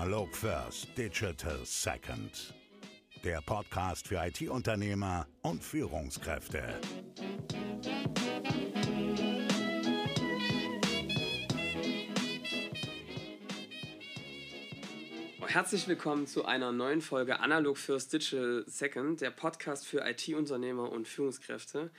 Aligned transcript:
Analog 0.00 0.34
First, 0.34 0.96
Digital 0.96 1.58
Second. 1.62 2.54
Der 3.22 3.42
Podcast 3.42 4.08
für 4.08 4.16
IT-Unternehmer 4.16 5.26
und 5.42 5.62
Führungskräfte. 5.62 6.80
Herzlich 15.46 15.86
willkommen 15.86 16.26
zu 16.26 16.46
einer 16.46 16.72
neuen 16.72 17.02
Folge 17.02 17.38
Analog 17.40 17.76
First 17.76 18.14
Digital 18.14 18.64
Second, 18.66 19.20
der 19.20 19.30
Podcast 19.30 19.86
für 19.86 20.00
IT-Unternehmer 20.08 20.90
und 20.90 21.08
Führungskräfte. 21.08 21.90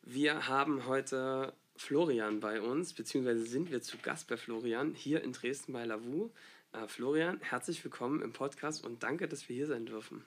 Wir 0.00 0.48
haben 0.48 0.86
heute 0.86 1.52
Florian 1.76 2.40
bei 2.40 2.62
uns, 2.62 2.94
beziehungsweise 2.94 3.44
sind 3.44 3.70
wir 3.70 3.82
zu 3.82 3.98
Gast 3.98 4.26
bei 4.28 4.38
Florian 4.38 4.94
hier 4.94 5.22
in 5.22 5.34
Dresden 5.34 5.74
bei 5.74 5.84
Lavu. 5.84 6.30
Äh, 6.72 6.88
Florian, 6.88 7.38
herzlich 7.42 7.84
willkommen 7.84 8.22
im 8.22 8.32
Podcast 8.32 8.84
und 8.84 9.02
danke, 9.02 9.28
dass 9.28 9.48
wir 9.48 9.54
hier 9.54 9.66
sein 9.66 9.84
dürfen. 9.84 10.24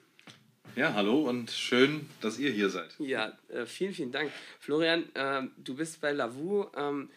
Ja, 0.76 0.94
hallo 0.94 1.28
und 1.28 1.50
schön, 1.50 2.08
dass 2.20 2.38
ihr 2.38 2.52
hier 2.52 2.70
seid. 2.70 2.94
Ja, 2.98 3.36
äh, 3.48 3.66
vielen, 3.66 3.94
vielen 3.94 4.12
Dank. 4.12 4.30
Florian, 4.60 5.12
äh, 5.14 5.42
du 5.56 5.74
bist 5.74 6.00
bei 6.00 6.12
Lavu. 6.12 6.66
Ähm, 6.76 7.10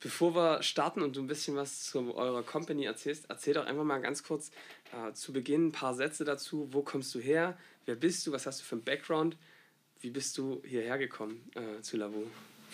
bevor 0.00 0.34
wir 0.34 0.62
starten 0.62 1.02
und 1.02 1.14
du 1.14 1.20
ein 1.20 1.28
bisschen 1.28 1.54
was 1.54 1.84
zu 1.84 2.16
eurer 2.16 2.42
Company 2.42 2.84
erzählst, 2.84 3.26
erzähl 3.28 3.54
doch 3.54 3.66
einfach 3.66 3.84
mal 3.84 4.00
ganz 4.00 4.24
kurz 4.24 4.50
äh, 4.92 5.12
zu 5.12 5.32
Beginn 5.32 5.68
ein 5.68 5.72
paar 5.72 5.94
Sätze 5.94 6.24
dazu. 6.24 6.68
Wo 6.72 6.82
kommst 6.82 7.14
du 7.14 7.20
her? 7.20 7.56
Wer 7.86 7.94
bist 7.94 8.26
du? 8.26 8.32
Was 8.32 8.46
hast 8.46 8.60
du 8.60 8.64
für 8.64 8.74
einen 8.74 8.84
Background? 8.84 9.36
Wie 10.00 10.10
bist 10.10 10.36
du 10.36 10.60
hierher 10.64 10.98
gekommen 10.98 11.48
zu 11.82 11.96
Lavu? 11.96 12.26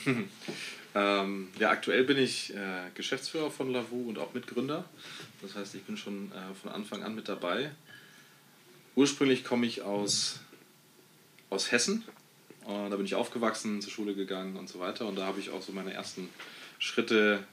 ähm, 0.94 1.48
ja, 1.58 1.70
aktuell 1.70 2.04
bin 2.04 2.18
ich 2.18 2.54
äh, 2.54 2.90
Geschäftsführer 2.94 3.50
von 3.50 3.72
Lavu 3.72 4.08
und 4.08 4.18
auch 4.18 4.34
Mitgründer. 4.34 4.84
Das 5.42 5.54
heißt, 5.54 5.74
ich 5.74 5.82
bin 5.82 5.96
schon 5.96 6.32
äh, 6.32 6.54
von 6.60 6.70
Anfang 6.70 7.02
an 7.02 7.14
mit 7.14 7.28
dabei. 7.28 7.70
Ursprünglich 8.94 9.44
komme 9.44 9.66
ich 9.66 9.82
aus, 9.82 10.40
aus 11.50 11.70
Hessen. 11.70 12.04
Äh, 12.66 12.90
da 12.90 12.96
bin 12.96 13.06
ich 13.06 13.14
aufgewachsen, 13.14 13.80
zur 13.80 13.92
Schule 13.92 14.14
gegangen 14.14 14.56
und 14.56 14.68
so 14.68 14.80
weiter. 14.80 15.06
Und 15.06 15.16
da 15.16 15.26
habe 15.26 15.40
ich 15.40 15.50
auch 15.50 15.62
so 15.62 15.72
meine 15.72 15.92
ersten 15.92 16.28
Schritte 16.78 17.44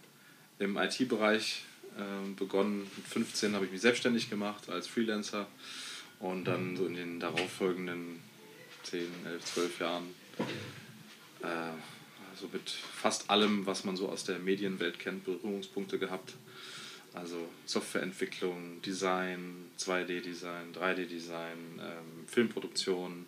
im 0.60 0.78
IT-Bereich 0.78 1.64
ähm, 1.98 2.36
begonnen. 2.36 2.90
Mit 2.96 3.08
15 3.08 3.54
habe 3.56 3.66
ich 3.66 3.72
mich 3.72 3.82
selbstständig 3.82 4.30
gemacht 4.30 4.70
als 4.70 4.88
Freelancer. 4.88 5.48
Und 6.20 6.46
dann 6.46 6.78
so 6.78 6.86
in 6.86 6.96
den 6.96 7.20
darauffolgenden 7.20 8.22
10, 8.84 9.08
11, 9.26 9.46
12 9.46 9.80
Jahren 9.80 10.04
äh, 11.42 11.46
so 12.40 12.50
mit 12.52 12.70
fast 12.70 13.30
allem, 13.30 13.66
was 13.66 13.84
man 13.84 13.96
so 13.96 14.10
aus 14.10 14.24
der 14.24 14.40
Medienwelt 14.40 15.00
kennt, 15.00 15.26
Berührungspunkte 15.26 15.98
gehabt. 16.00 16.34
Also 17.14 17.38
Softwareentwicklung, 17.66 18.82
Design, 18.82 19.70
2D-Design, 19.80 20.74
3D-Design, 20.74 21.80
ähm, 21.80 22.28
Filmproduktion 22.28 23.26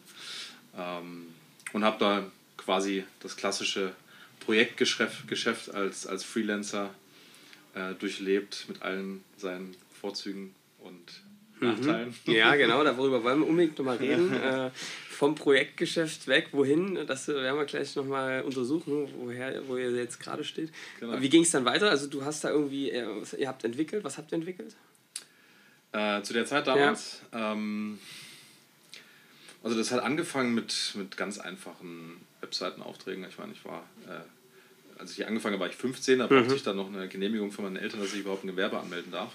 ähm, 0.77 1.27
und 1.71 1.83
habe 1.83 1.97
da 1.99 2.31
quasi 2.57 3.05
das 3.21 3.37
klassische 3.37 3.93
Projektgeschäft 4.41 5.27
Geschäft 5.27 5.73
als, 5.73 6.05
als 6.05 6.23
Freelancer 6.23 6.93
äh, 7.75 7.93
durchlebt 7.95 8.65
mit 8.67 8.81
allen 8.81 9.23
seinen 9.37 9.75
Vorzügen 10.01 10.53
und 10.79 11.21
mhm. 11.59 11.67
Nachteilen. 11.67 12.15
Ja, 12.25 12.55
genau, 12.57 12.83
darüber 12.83 13.23
wollen 13.23 13.39
wir 13.39 13.47
unbedingt 13.47 13.77
nochmal 13.77 13.97
reden. 13.97 14.33
äh, 14.41 14.69
vom 15.17 15.33
Projektgeschäft 15.33 16.27
weg, 16.27 16.49
wohin, 16.51 17.07
das 17.07 17.27
werden 17.27 17.57
wir 17.57 17.65
gleich 17.65 17.95
nochmal 17.95 18.43
untersuchen, 18.43 19.09
woher, 19.17 19.67
wo 19.67 19.75
ihr 19.75 19.89
jetzt 19.89 20.19
gerade 20.19 20.43
steht. 20.43 20.71
Genau. 20.99 21.19
Wie 21.19 21.29
ging 21.29 21.41
es 21.41 21.49
dann 21.49 21.65
weiter? 21.65 21.89
Also 21.89 22.05
du 22.05 22.23
hast 22.23 22.43
da 22.43 22.51
irgendwie, 22.51 22.91
äh, 22.91 23.07
ihr 23.35 23.47
habt 23.47 23.63
entwickelt, 23.63 24.03
was 24.03 24.19
habt 24.19 24.31
ihr 24.31 24.35
entwickelt? 24.35 24.75
Äh, 25.91 26.21
zu 26.21 26.33
der 26.33 26.45
Zeit 26.45 26.67
damals, 26.67 27.23
ja. 27.33 27.53
ähm, 27.53 27.97
also 29.63 29.75
das 29.75 29.91
hat 29.91 30.03
angefangen 30.03 30.53
mit, 30.53 30.93
mit 30.93 31.17
ganz 31.17 31.39
einfachen 31.39 32.21
Webseitenaufträgen. 32.41 33.25
Ich 33.27 33.39
meine, 33.39 33.53
ich 33.53 33.65
war, 33.65 33.89
äh, 34.07 34.99
als 34.99 35.17
ich 35.17 35.25
angefangen 35.25 35.53
habe, 35.53 35.61
war 35.61 35.69
ich 35.69 35.77
15, 35.77 36.19
da 36.19 36.27
brauchte 36.27 36.49
mhm. 36.49 36.55
ich 36.55 36.63
dann 36.63 36.77
noch 36.77 36.93
eine 36.93 37.07
Genehmigung 37.07 37.51
von 37.51 37.65
meinen 37.65 37.77
Eltern, 37.77 38.01
dass 38.01 38.13
ich 38.13 38.19
überhaupt 38.19 38.43
ein 38.43 38.47
Gewerbe 38.47 38.79
anmelden 38.79 39.11
darf. 39.11 39.31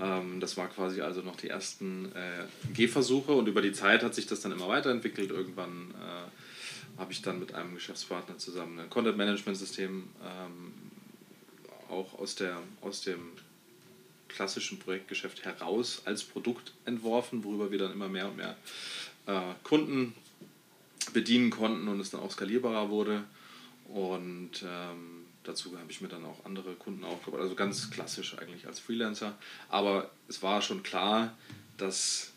Ähm, 0.00 0.40
das 0.40 0.56
war 0.56 0.68
quasi 0.68 1.00
also 1.00 1.22
noch 1.22 1.36
die 1.36 1.48
ersten 1.48 2.12
äh, 2.12 2.44
Gehversuche 2.74 3.32
und 3.32 3.48
über 3.48 3.62
die 3.62 3.72
Zeit 3.72 4.02
hat 4.02 4.14
sich 4.14 4.26
das 4.26 4.40
dann 4.40 4.52
immer 4.52 4.68
weiterentwickelt. 4.68 5.30
Irgendwann 5.30 5.92
äh, 5.92 7.00
habe 7.00 7.12
ich 7.12 7.22
dann 7.22 7.38
mit 7.38 7.54
einem 7.54 7.74
Geschäftspartner 7.74 8.38
zusammen 8.38 8.78
ein 8.78 8.90
Content-Management-System 8.90 10.04
ähm, 10.22 10.72
auch 11.88 12.18
aus, 12.18 12.34
der, 12.34 12.58
aus 12.80 13.02
dem 13.02 13.20
klassischen 14.28 14.78
Projektgeschäft 14.78 15.44
heraus 15.44 16.02
als 16.04 16.24
Produkt 16.24 16.72
entworfen, 16.84 17.44
worüber 17.44 17.70
wir 17.70 17.78
dann 17.78 17.92
immer 17.92 18.08
mehr 18.08 18.28
und 18.28 18.36
mehr 18.36 18.56
äh, 19.26 19.40
Kunden 19.62 20.14
bedienen 21.12 21.50
konnten 21.50 21.88
und 21.88 22.00
es 22.00 22.10
dann 22.10 22.20
auch 22.20 22.30
skalierbarer 22.30 22.90
wurde. 22.90 23.24
Und 23.88 24.64
ähm, 24.64 25.25
Dazu 25.46 25.78
habe 25.78 25.90
ich 25.92 26.00
mir 26.00 26.08
dann 26.08 26.24
auch 26.24 26.44
andere 26.44 26.74
Kunden 26.74 27.04
aufgebaut, 27.04 27.40
also 27.40 27.54
ganz 27.54 27.88
klassisch 27.90 28.36
eigentlich 28.36 28.66
als 28.66 28.80
Freelancer. 28.80 29.38
Aber 29.68 30.10
es 30.26 30.42
war 30.42 30.60
schon 30.60 30.82
klar, 30.82 31.36
dass 31.76 32.32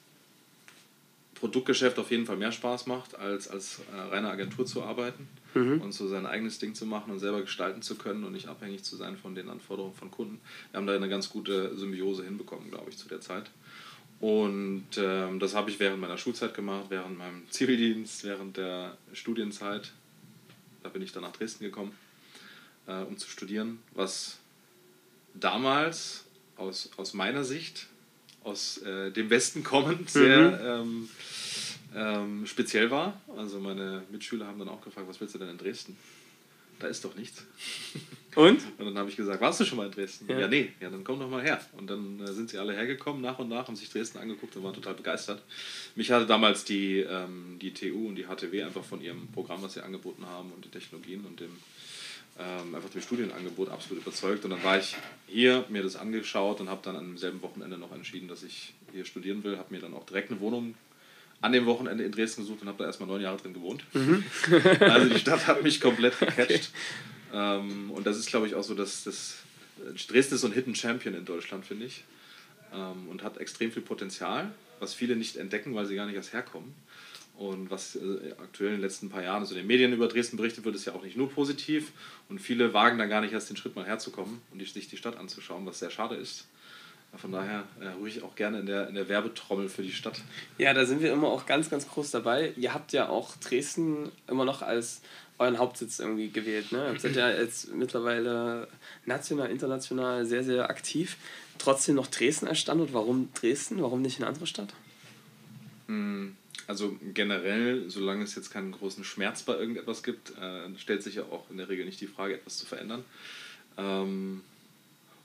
Produktgeschäft 1.34 1.98
auf 1.98 2.12
jeden 2.12 2.28
Fall 2.28 2.38
mehr 2.38 2.52
Spaß 2.52 2.86
macht, 2.86 3.16
als 3.16 3.48
als 3.48 3.80
äh, 3.92 4.00
reine 4.00 4.30
Agentur 4.30 4.66
zu 4.68 4.84
arbeiten 4.84 5.28
mhm. 5.56 5.82
und 5.82 5.92
so 5.92 6.08
sein 6.08 6.28
eigenes 6.28 6.60
Ding 6.60 6.76
zu 6.76 6.86
machen 6.86 7.12
und 7.12 7.18
selber 7.18 7.42
gestalten 7.42 7.82
zu 7.82 7.96
können 7.96 8.24
und 8.24 8.34
nicht 8.34 8.48
abhängig 8.48 8.84
zu 8.84 8.96
sein 8.96 9.18
von 9.18 9.34
den 9.34 9.50
Anforderungen 9.50 9.96
von 9.96 10.12
Kunden. 10.12 10.40
Wir 10.70 10.78
haben 10.78 10.86
da 10.86 10.96
eine 10.96 11.10
ganz 11.10 11.30
gute 11.30 11.76
Symbiose 11.76 12.24
hinbekommen, 12.24 12.70
glaube 12.70 12.92
ich, 12.92 12.98
zu 12.98 13.08
der 13.08 13.22
Zeit. 13.22 13.50
Und 14.20 14.86
ähm, 14.98 15.40
das 15.40 15.56
habe 15.56 15.72
ich 15.72 15.80
während 15.80 16.00
meiner 16.00 16.18
Schulzeit 16.18 16.54
gemacht, 16.54 16.86
während 16.90 17.18
meinem 17.18 17.44
Zivildienst, 17.50 18.24
während 18.24 18.58
der 18.58 18.98
Studienzeit. 19.14 19.94
Da 20.84 20.90
bin 20.90 21.02
ich 21.02 21.12
dann 21.12 21.24
nach 21.24 21.32
Dresden 21.32 21.64
gekommen 21.64 21.94
äh, 22.90 23.04
um 23.04 23.18
zu 23.18 23.30
studieren, 23.30 23.80
was 23.94 24.40
damals 25.34 26.26
aus, 26.58 26.90
aus 26.98 27.14
meiner 27.14 27.44
Sicht, 27.44 27.88
aus 28.44 28.80
äh, 28.80 29.12
dem 29.12 29.30
Westen 29.30 29.64
kommend, 29.64 30.10
sehr 30.10 30.82
mhm. 30.84 30.90
ähm, 30.90 31.10
ähm, 31.96 32.46
speziell 32.46 32.92
war. 32.92 33.22
Also 33.38 33.60
meine 33.60 34.04
Mitschüler 34.12 34.48
haben 34.48 34.60
dann 34.60 34.70
auch 34.70 34.82
gefragt, 34.82 35.08
was 35.08 35.20
willst 35.22 35.36
du 35.36 35.40
denn 35.40 35.50
in 35.50 35.58
Dresden? 35.58 35.98
Da 36.80 36.88
ist 36.88 37.04
doch 37.04 37.14
nichts. 37.16 37.46
Und? 38.36 38.62
Und 38.78 38.86
dann 38.86 38.98
habe 38.98 39.10
ich 39.10 39.18
gesagt, 39.18 39.42
warst 39.42 39.60
du 39.60 39.66
schon 39.66 39.78
mal 39.78 39.88
in 39.88 39.92
Dresden? 39.92 40.30
Ja, 40.30 40.40
ja 40.40 40.48
nee, 40.48 40.72
ja, 40.80 40.90
dann 40.90 41.04
komm 41.04 41.20
doch 41.20 41.30
mal 41.30 41.44
her. 41.44 41.60
Und 41.74 41.90
dann 41.90 42.22
äh, 42.22 42.32
sind 42.32 42.50
sie 42.50 42.58
alle 42.58 42.74
hergekommen 42.74 43.22
nach 43.22 43.38
und 43.38 43.50
nach, 43.50 43.68
haben 43.68 43.76
sich 43.76 43.90
Dresden 43.90 44.18
angeguckt 44.20 44.56
und 44.56 44.64
waren 44.64 44.74
total 44.74 44.94
begeistert. 44.94 45.42
Mich 45.96 46.10
hatte 46.12 46.26
damals 46.26 46.64
die, 46.64 47.00
ähm, 47.00 47.58
die 47.62 47.74
TU 47.74 48.08
und 48.08 48.16
die 48.16 48.26
HTW 48.26 48.64
einfach 48.64 48.84
von 48.84 49.02
ihrem 49.02 49.28
Programm, 49.28 49.62
was 49.62 49.74
sie 49.74 49.84
angeboten 49.84 50.26
haben 50.26 50.54
und 50.54 50.64
die 50.64 50.70
Technologien 50.70 51.26
und 51.26 51.42
dem 51.42 51.52
ähm, 52.40 52.74
einfach 52.74 52.90
dem 52.90 53.02
Studienangebot 53.02 53.70
absolut 53.70 54.04
überzeugt. 54.04 54.46
Und 54.46 54.52
dann 54.52 54.64
war 54.64 54.78
ich 54.78 54.96
hier, 55.28 55.66
mir 55.70 55.84
das 55.84 55.96
angeschaut 55.96 56.62
und 56.62 56.70
habe 56.70 56.82
dann 56.84 56.96
am 56.96 57.18
selben 57.18 57.42
Wochenende 57.42 57.78
noch 57.78 57.92
entschieden, 57.92 58.28
dass 58.28 58.44
ich 58.44 58.74
hier 58.94 59.06
studieren 59.06 59.44
will. 59.44 59.58
Habe 59.58 59.74
mir 59.74 59.82
dann 59.82 59.94
auch 59.94 60.06
direkt 60.06 60.32
eine 60.32 60.40
Wohnung 60.40 60.76
an 61.42 61.52
dem 61.52 61.66
Wochenende 61.66 62.04
in 62.04 62.12
Dresden 62.12 62.42
gesucht 62.42 62.62
und 62.62 62.68
habe 62.68 62.78
da 62.80 62.86
erstmal 62.86 63.08
neun 63.08 63.22
Jahre 63.22 63.38
drin 63.38 63.54
gewohnt. 63.54 63.84
Mhm. 63.94 64.24
also 64.80 65.10
die 65.10 65.20
Stadt 65.20 65.48
hat 65.48 65.64
mich 65.64 65.80
komplett 65.80 66.18
gecatcht. 66.20 66.50
Okay. 66.50 67.34
Ähm, 67.34 67.92
und 67.92 68.08
das 68.08 68.18
ist, 68.18 68.28
glaube 68.28 68.48
ich, 68.48 68.56
auch 68.56 68.64
so, 68.64 68.74
dass 68.74 69.04
das 69.04 69.38
Dresden 70.08 70.36
ist 70.36 70.42
so 70.42 70.48
ein 70.48 70.54
Hidden 70.54 70.76
Champion 70.76 71.14
in 71.14 71.26
Deutschland, 71.26 71.66
finde 71.66 71.86
ich. 71.86 72.04
Ähm, 72.74 73.08
und 73.10 73.24
hat 73.24 73.38
extrem 73.38 73.72
viel 73.72 73.82
Potenzial, 73.82 74.52
was 74.80 74.94
viele 74.94 75.16
nicht 75.16 75.38
entdecken, 75.38 75.76
weil 75.76 75.86
sie 75.86 75.96
gar 75.96 76.06
nicht 76.06 76.16
erst 76.16 76.34
herkommen. 76.34 76.74
Und 77.40 77.72
was 77.72 77.96
äh, 77.96 78.34
aktuell 78.38 78.72
in 78.72 78.76
den 78.76 78.82
letzten 78.82 79.10
paar 79.10 79.24
Jahren, 79.24 79.40
also 79.40 79.56
in 79.56 79.62
den 79.62 79.68
Medien 79.68 79.94
über 79.94 80.10
Dresden 80.10 80.36
berichtet 80.36 80.66
wird, 80.66 80.76
ist 80.76 80.84
ja 80.84 80.94
auch 80.94 81.04
nicht 81.04 81.16
nur 81.16 81.30
positiv. 81.30 81.94
Und 82.28 82.40
viele 82.40 82.74
wagen 82.74 82.98
dann 82.98 83.08
gar 83.08 83.22
nicht 83.22 83.32
erst 83.32 83.50
den 83.50 83.56
Schritt 83.56 83.78
mal 83.78 83.86
herzukommen 83.86 84.42
und 84.52 84.60
sich 84.60 84.90
die 84.90 84.98
Stadt 84.98 85.16
anzuschauen, 85.16 85.66
was 85.66 85.80
sehr 85.80 85.90
schade 85.90 86.16
ist. 86.16 86.48
Von 87.16 87.32
daher 87.32 87.64
äh, 87.80 87.88
ruhig 87.92 88.24
auch 88.24 88.36
gerne 88.36 88.60
in 88.60 88.66
der, 88.66 88.90
in 88.90 88.96
der 88.96 89.08
Werbetrommel 89.08 89.70
für 89.70 89.84
die 89.84 89.94
Stadt. 89.94 90.20
Ja, 90.58 90.74
da 90.74 90.86
sind 90.86 91.02
wir 91.02 91.14
immer 91.14 91.30
auch 91.30 91.46
ganz, 91.46 91.70
ganz 91.70 91.88
groß 91.88 92.12
dabei. 92.12 92.52
Ihr 92.58 92.74
habt 92.74 92.92
ja 92.92 93.08
auch 93.08 93.38
Dresden 93.38 94.12
immer 94.28 94.44
noch 94.44 94.62
als 94.62 95.02
euren 95.38 95.60
Hauptsitz 95.60 96.00
irgendwie 96.00 96.30
gewählt. 96.32 96.74
Ne? 96.74 96.92
Ihr 96.92 97.00
seid 97.00 97.16
ja 97.16 97.32
jetzt 97.42 97.74
mittlerweile 97.74 98.68
national, 99.06 99.50
international 99.50 100.26
sehr, 100.26 100.44
sehr 100.44 100.70
aktiv. 100.70 101.16
Trotzdem 101.58 101.96
noch 101.96 102.08
Dresden 102.08 102.50
als 102.50 102.60
Standort. 102.60 102.92
Warum 102.92 103.30
Dresden? 103.34 103.82
Warum 103.82 104.02
nicht 104.02 104.18
eine 104.18 104.28
andere 104.28 104.46
Stadt? 104.46 104.74
Mm 105.88 106.32
also 106.70 106.96
generell, 107.16 107.90
solange 107.90 108.24
es 108.24 108.36
jetzt 108.36 108.52
keinen 108.52 108.72
großen 108.72 109.04
Schmerz 109.04 109.42
bei 109.42 109.58
irgendetwas 109.58 110.04
gibt, 110.04 110.38
äh, 110.38 110.70
stellt 110.78 111.02
sich 111.02 111.16
ja 111.16 111.24
auch 111.24 111.50
in 111.50 111.58
der 111.58 111.68
Regel 111.68 111.84
nicht 111.84 112.00
die 112.00 112.06
Frage, 112.06 112.36
etwas 112.36 112.60
zu 112.60 112.68
verändern. 112.68 113.04
Ähm, 113.76 114.44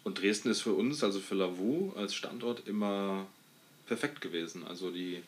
und 0.04 0.22
Dresden 0.22 0.48
ist 0.48 0.62
für 0.62 0.72
uns, 0.72 1.04
also 1.04 1.20
für 1.20 1.34
Lavu 1.34 1.92
als 1.96 2.14
Standort, 2.14 2.66
immer 2.66 3.26
perfekt 3.86 4.22
gewesen. 4.22 4.64
Also 4.66 4.90
die, 4.90 5.22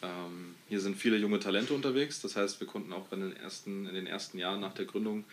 ähm, 0.00 0.54
hier 0.68 0.78
sind 0.78 0.96
viele 0.96 1.16
junge 1.16 1.40
Talente 1.40 1.74
unterwegs. 1.74 2.20
Das 2.20 2.36
heißt, 2.36 2.60
wir 2.60 2.68
konnten 2.68 2.92
auch 2.92 3.10
in 3.10 3.18
den, 3.20 3.36
ersten, 3.36 3.88
in 3.88 3.96
den 3.96 4.06
ersten 4.06 4.38
Jahren 4.38 4.60
nach 4.60 4.74
der 4.74 4.84
Gründung 4.84 5.24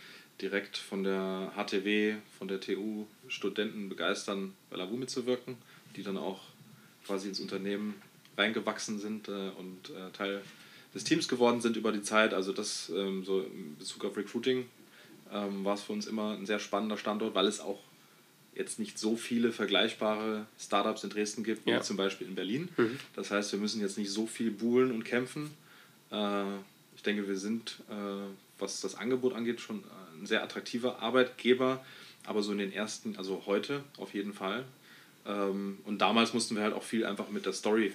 direkt 0.41 0.75
von 0.75 1.03
der 1.03 1.51
HTW, 1.55 2.15
von 2.39 2.47
der 2.47 2.59
TU 2.59 3.05
Studenten 3.27 3.89
begeistern, 3.89 4.55
bei 4.71 4.77
Lavu 4.77 4.97
mitzuwirken, 4.97 5.55
die 5.95 6.01
dann 6.01 6.17
auch 6.17 6.41
quasi 7.05 7.27
ins 7.27 7.39
Unternehmen 7.39 7.93
reingewachsen 8.37 8.99
sind 8.99 9.27
äh, 9.27 9.49
und 9.57 9.89
äh, 9.89 10.11
Teil 10.13 10.41
des 10.93 11.03
Teams 11.03 11.27
geworden 11.27 11.61
sind 11.61 11.77
über 11.77 11.91
die 11.91 12.01
Zeit. 12.01 12.33
Also 12.33 12.53
das 12.53 12.91
ähm, 12.95 13.23
so 13.25 13.41
in 13.41 13.77
Bezug 13.77 14.05
auf 14.05 14.17
Recruiting 14.17 14.65
ähm, 15.31 15.65
war 15.65 15.75
es 15.75 15.83
für 15.83 15.93
uns 15.93 16.07
immer 16.07 16.33
ein 16.33 16.45
sehr 16.45 16.59
spannender 16.59 16.97
Standort, 16.97 17.35
weil 17.35 17.47
es 17.47 17.59
auch 17.59 17.79
jetzt 18.53 18.79
nicht 18.79 18.97
so 18.97 19.17
viele 19.17 19.51
vergleichbare 19.51 20.45
Startups 20.57 21.03
in 21.03 21.09
Dresden 21.09 21.43
gibt, 21.43 21.67
ja. 21.67 21.77
wie 21.77 21.83
zum 21.83 21.97
Beispiel 21.97 22.27
in 22.27 22.35
Berlin. 22.35 22.69
Mhm. 22.77 22.97
Das 23.15 23.31
heißt, 23.31 23.51
wir 23.51 23.59
müssen 23.59 23.81
jetzt 23.81 23.97
nicht 23.97 24.09
so 24.09 24.27
viel 24.27 24.51
buhlen 24.51 24.91
und 24.91 25.03
kämpfen. 25.03 25.51
Äh, 26.11 26.43
ich 26.95 27.03
denke, 27.03 27.27
wir 27.27 27.37
sind, 27.37 27.83
was 28.57 28.81
das 28.81 28.95
Angebot 28.95 29.35
angeht, 29.35 29.59
schon 29.59 29.83
ein 30.19 30.25
sehr 30.25 30.41
attraktiver 30.41 31.03
Arbeitgeber, 31.03 31.85
aber 32.25 32.41
so 32.41 32.51
in 32.51 32.57
den 32.57 32.71
ersten, 32.71 33.15
also 33.17 33.43
heute 33.45 33.83
auf 33.97 34.13
jeden 34.13 34.33
Fall. 34.33 34.63
Ähm, 35.25 35.79
und 35.85 35.99
damals 35.99 36.33
mussten 36.33 36.55
wir 36.55 36.63
halt 36.63 36.73
auch 36.73 36.83
viel 36.83 37.05
einfach 37.05 37.29
mit 37.29 37.45
der 37.45 37.53
Story 37.53 37.93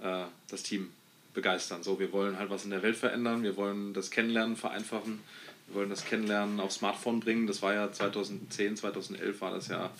äh, 0.00 0.24
das 0.48 0.62
Team 0.62 0.90
begeistern. 1.34 1.82
So, 1.82 1.98
wir 2.00 2.12
wollen 2.12 2.38
halt 2.38 2.50
was 2.50 2.64
in 2.64 2.70
der 2.70 2.82
Welt 2.82 2.96
verändern, 2.96 3.42
wir 3.42 3.56
wollen 3.56 3.94
das 3.94 4.10
Kennenlernen 4.10 4.56
vereinfachen, 4.56 5.20
wir 5.68 5.76
wollen 5.76 5.90
das 5.90 6.04
Kennenlernen 6.04 6.60
aufs 6.60 6.76
Smartphone 6.76 7.20
bringen. 7.20 7.46
Das 7.46 7.62
war 7.62 7.74
ja 7.74 7.92
2010, 7.92 8.76
2011 8.76 9.40
war 9.40 9.52
das 9.52 9.68
ja 9.68 9.90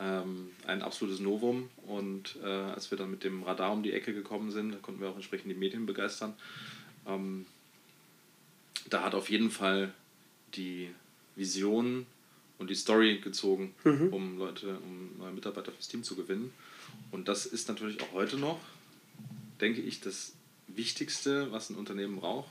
ähm, 0.00 0.50
ein 0.66 0.82
absolutes 0.82 1.20
Novum. 1.20 1.70
Und 1.86 2.36
äh, 2.42 2.46
als 2.46 2.90
wir 2.90 2.98
dann 2.98 3.10
mit 3.10 3.24
dem 3.24 3.42
Radar 3.42 3.72
um 3.72 3.82
die 3.82 3.92
Ecke 3.92 4.12
gekommen 4.12 4.50
sind, 4.50 4.80
konnten 4.82 5.00
wir 5.00 5.08
auch 5.08 5.16
entsprechend 5.16 5.50
die 5.50 5.58
Medien 5.58 5.86
begeistern. 5.86 6.34
Ähm, 7.06 7.46
da 8.90 9.02
hat 9.02 9.14
auf 9.14 9.30
jeden 9.30 9.50
Fall 9.50 9.92
die 10.54 10.90
Vision 11.36 12.06
und 12.58 12.70
die 12.70 12.74
Story 12.74 13.18
gezogen, 13.18 13.74
mhm. 13.84 14.08
um 14.12 14.38
Leute, 14.38 14.78
um 14.78 15.18
neue 15.18 15.32
Mitarbeiter 15.32 15.72
fürs 15.72 15.88
Team 15.88 16.02
zu 16.02 16.16
gewinnen. 16.16 16.52
Und 17.10 17.28
das 17.28 17.46
ist 17.46 17.68
natürlich 17.68 18.00
auch 18.02 18.12
heute 18.12 18.36
noch, 18.36 18.60
denke 19.64 19.80
ich, 19.80 20.00
das 20.00 20.34
Wichtigste, 20.68 21.50
was 21.50 21.70
ein 21.70 21.76
Unternehmen 21.76 22.16
braucht 22.16 22.48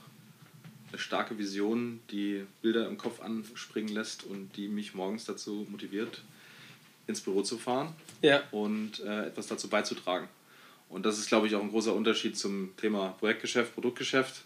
eine 0.94 1.00
starke 1.00 1.38
Vision, 1.38 2.00
die 2.12 2.46
Bilder 2.62 2.86
im 2.86 2.96
Kopf 2.96 3.20
anspringen 3.20 3.92
lässt 3.92 4.22
und 4.22 4.56
die 4.56 4.68
mich 4.68 4.94
morgens 4.94 5.24
dazu 5.24 5.66
motiviert, 5.68 6.22
ins 7.08 7.20
Büro 7.20 7.42
zu 7.42 7.58
fahren 7.58 7.92
ja. 8.22 8.44
und 8.52 9.00
äh, 9.00 9.26
etwas 9.26 9.48
dazu 9.48 9.68
beizutragen. 9.68 10.28
Und 10.88 11.04
das 11.04 11.18
ist, 11.18 11.26
glaube 11.26 11.48
ich, 11.48 11.56
auch 11.56 11.62
ein 11.62 11.70
großer 11.70 11.92
Unterschied 11.92 12.38
zum 12.38 12.76
Thema 12.76 13.08
Projektgeschäft, 13.18 13.74
Produktgeschäft. 13.74 14.44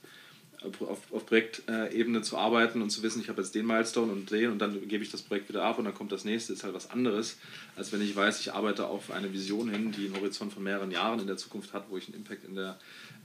Auf, 0.60 1.12
auf 1.12 1.25
Projektebene 1.26 2.22
zu 2.22 2.37
arbeiten 2.37 2.82
und 2.82 2.90
zu 2.90 3.05
wissen, 3.05 3.20
ich 3.20 3.28
habe 3.28 3.40
jetzt 3.40 3.55
den 3.55 3.64
Milestone 3.64 4.10
und 4.10 4.28
den 4.32 4.50
und 4.50 4.58
dann 4.58 4.88
gebe 4.88 5.05
ich 5.05 5.10
das 5.10 5.22
Projekt 5.22 5.49
wieder 5.49 5.62
ab 5.62 5.78
und 5.78 5.84
dann 5.84 5.94
kommt 5.94 6.10
das 6.10 6.25
nächste, 6.25 6.52
ist 6.52 6.64
halt 6.64 6.75
was 6.75 6.90
anderes, 6.90 7.38
als 7.76 7.93
wenn 7.93 8.02
ich 8.02 8.16
weiß, 8.16 8.40
ich 8.40 8.52
arbeite 8.52 8.87
auf 8.87 9.12
eine 9.12 9.32
Vision 9.32 9.70
hin, 9.70 9.93
die 9.93 10.06
einen 10.06 10.16
Horizont 10.16 10.52
von 10.52 10.64
mehreren 10.64 10.90
Jahren 10.90 11.20
in 11.20 11.28
der 11.28 11.37
Zukunft 11.37 11.72
hat, 11.75 11.88
wo 11.90 11.96
ich 11.96 12.08
einen 12.08 12.16
Impact 12.16 12.43
in 12.43 12.56
der 12.56 12.76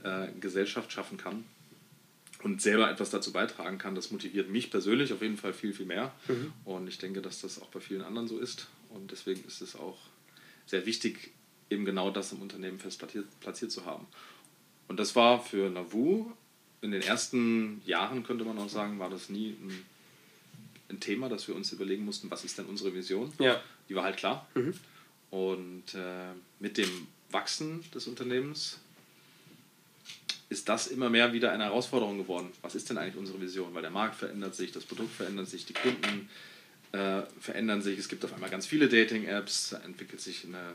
äh, 0.04 0.28
Gesellschaft 0.38 0.92
schaffen 0.92 1.18
kann 1.18 1.44
und 2.44 2.60
selber 2.60 2.90
etwas 2.90 3.10
dazu 3.10 3.32
beitragen 3.32 3.78
kann, 3.78 3.94
das 3.94 4.10
motiviert 4.10 4.50
mich 4.50 4.70
persönlich 4.70 5.12
auf 5.12 5.22
jeden 5.22 5.38
Fall 5.38 5.54
viel, 5.54 5.72
viel 5.72 5.86
mehr. 5.86 6.12
Mhm. 6.28 6.52
Und 6.64 6.86
ich 6.88 6.98
denke, 6.98 7.22
dass 7.22 7.40
das 7.40 7.60
auch 7.60 7.68
bei 7.68 7.80
vielen 7.80 8.02
anderen 8.02 8.28
so 8.28 8.38
ist. 8.38 8.68
Und 8.90 9.10
deswegen 9.10 9.42
ist 9.46 9.62
es 9.62 9.74
auch 9.74 9.98
sehr 10.66 10.84
wichtig, 10.86 11.32
eben 11.70 11.84
genau 11.84 12.10
das 12.10 12.32
im 12.32 12.42
Unternehmen 12.42 12.78
fest 12.78 12.98
platziert, 12.98 13.26
platziert 13.40 13.72
zu 13.72 13.86
haben. 13.86 14.06
Und 14.88 15.00
das 15.00 15.16
war 15.16 15.42
für 15.42 15.70
Navu 15.70 16.30
in 16.84 16.90
den 16.90 17.02
ersten 17.02 17.80
Jahren, 17.86 18.24
könnte 18.24 18.44
man 18.44 18.58
auch 18.58 18.68
sagen, 18.68 18.98
war 18.98 19.08
das 19.08 19.30
nie 19.30 19.56
ein, 19.60 19.84
ein 20.90 21.00
Thema, 21.00 21.30
dass 21.30 21.48
wir 21.48 21.56
uns 21.56 21.72
überlegen 21.72 22.04
mussten, 22.04 22.30
was 22.30 22.44
ist 22.44 22.58
denn 22.58 22.66
unsere 22.66 22.94
Vision. 22.94 23.32
Ja. 23.38 23.60
Die 23.88 23.94
war 23.94 24.04
halt 24.04 24.18
klar. 24.18 24.46
Mhm. 24.54 24.74
Und 25.30 25.94
äh, 25.94 26.34
mit 26.60 26.76
dem 26.76 27.08
Wachsen 27.30 27.82
des 27.94 28.06
Unternehmens 28.06 28.78
ist 30.50 30.68
das 30.68 30.86
immer 30.88 31.08
mehr 31.08 31.32
wieder 31.32 31.52
eine 31.52 31.64
Herausforderung 31.64 32.18
geworden. 32.18 32.52
Was 32.60 32.74
ist 32.74 32.90
denn 32.90 32.98
eigentlich 32.98 33.16
unsere 33.16 33.40
Vision? 33.40 33.74
Weil 33.74 33.82
der 33.82 33.90
Markt 33.90 34.16
verändert 34.16 34.54
sich, 34.54 34.70
das 34.70 34.84
Produkt 34.84 35.12
verändert 35.14 35.48
sich, 35.48 35.64
die 35.64 35.72
Kunden 35.72 36.28
äh, 36.92 37.22
verändern 37.40 37.80
sich. 37.80 37.98
Es 37.98 38.08
gibt 38.08 38.24
auf 38.26 38.34
einmal 38.34 38.50
ganz 38.50 38.66
viele 38.66 38.88
Dating-Apps, 38.90 39.72
entwickelt 39.72 40.20
sich 40.20 40.44
eine, 40.44 40.74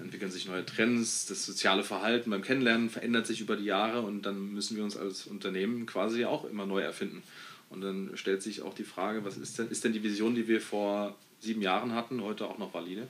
entwickeln 0.00 0.30
sich 0.30 0.46
neue 0.46 0.64
Trends, 0.64 1.26
das 1.26 1.44
soziale 1.44 1.84
Verhalten 1.84 2.30
beim 2.30 2.42
Kennenlernen 2.42 2.90
verändert 2.90 3.26
sich 3.26 3.40
über 3.40 3.56
die 3.56 3.64
Jahre 3.64 4.02
und 4.02 4.22
dann 4.22 4.52
müssen 4.52 4.76
wir 4.76 4.84
uns 4.84 4.96
als 4.96 5.26
Unternehmen 5.26 5.86
quasi 5.86 6.24
auch 6.24 6.44
immer 6.44 6.66
neu 6.66 6.80
erfinden. 6.80 7.22
Und 7.70 7.80
dann 7.80 8.10
stellt 8.14 8.42
sich 8.42 8.62
auch 8.62 8.74
die 8.74 8.84
Frage, 8.84 9.24
was 9.24 9.36
ist 9.36 9.58
denn, 9.58 9.68
ist 9.68 9.84
denn 9.84 9.92
die 9.92 10.02
Vision, 10.02 10.34
die 10.34 10.48
wir 10.48 10.60
vor 10.60 11.16
sieben 11.40 11.62
Jahren 11.62 11.92
hatten, 11.92 12.22
heute 12.22 12.46
auch 12.46 12.58
noch 12.58 12.72
valide? 12.72 13.08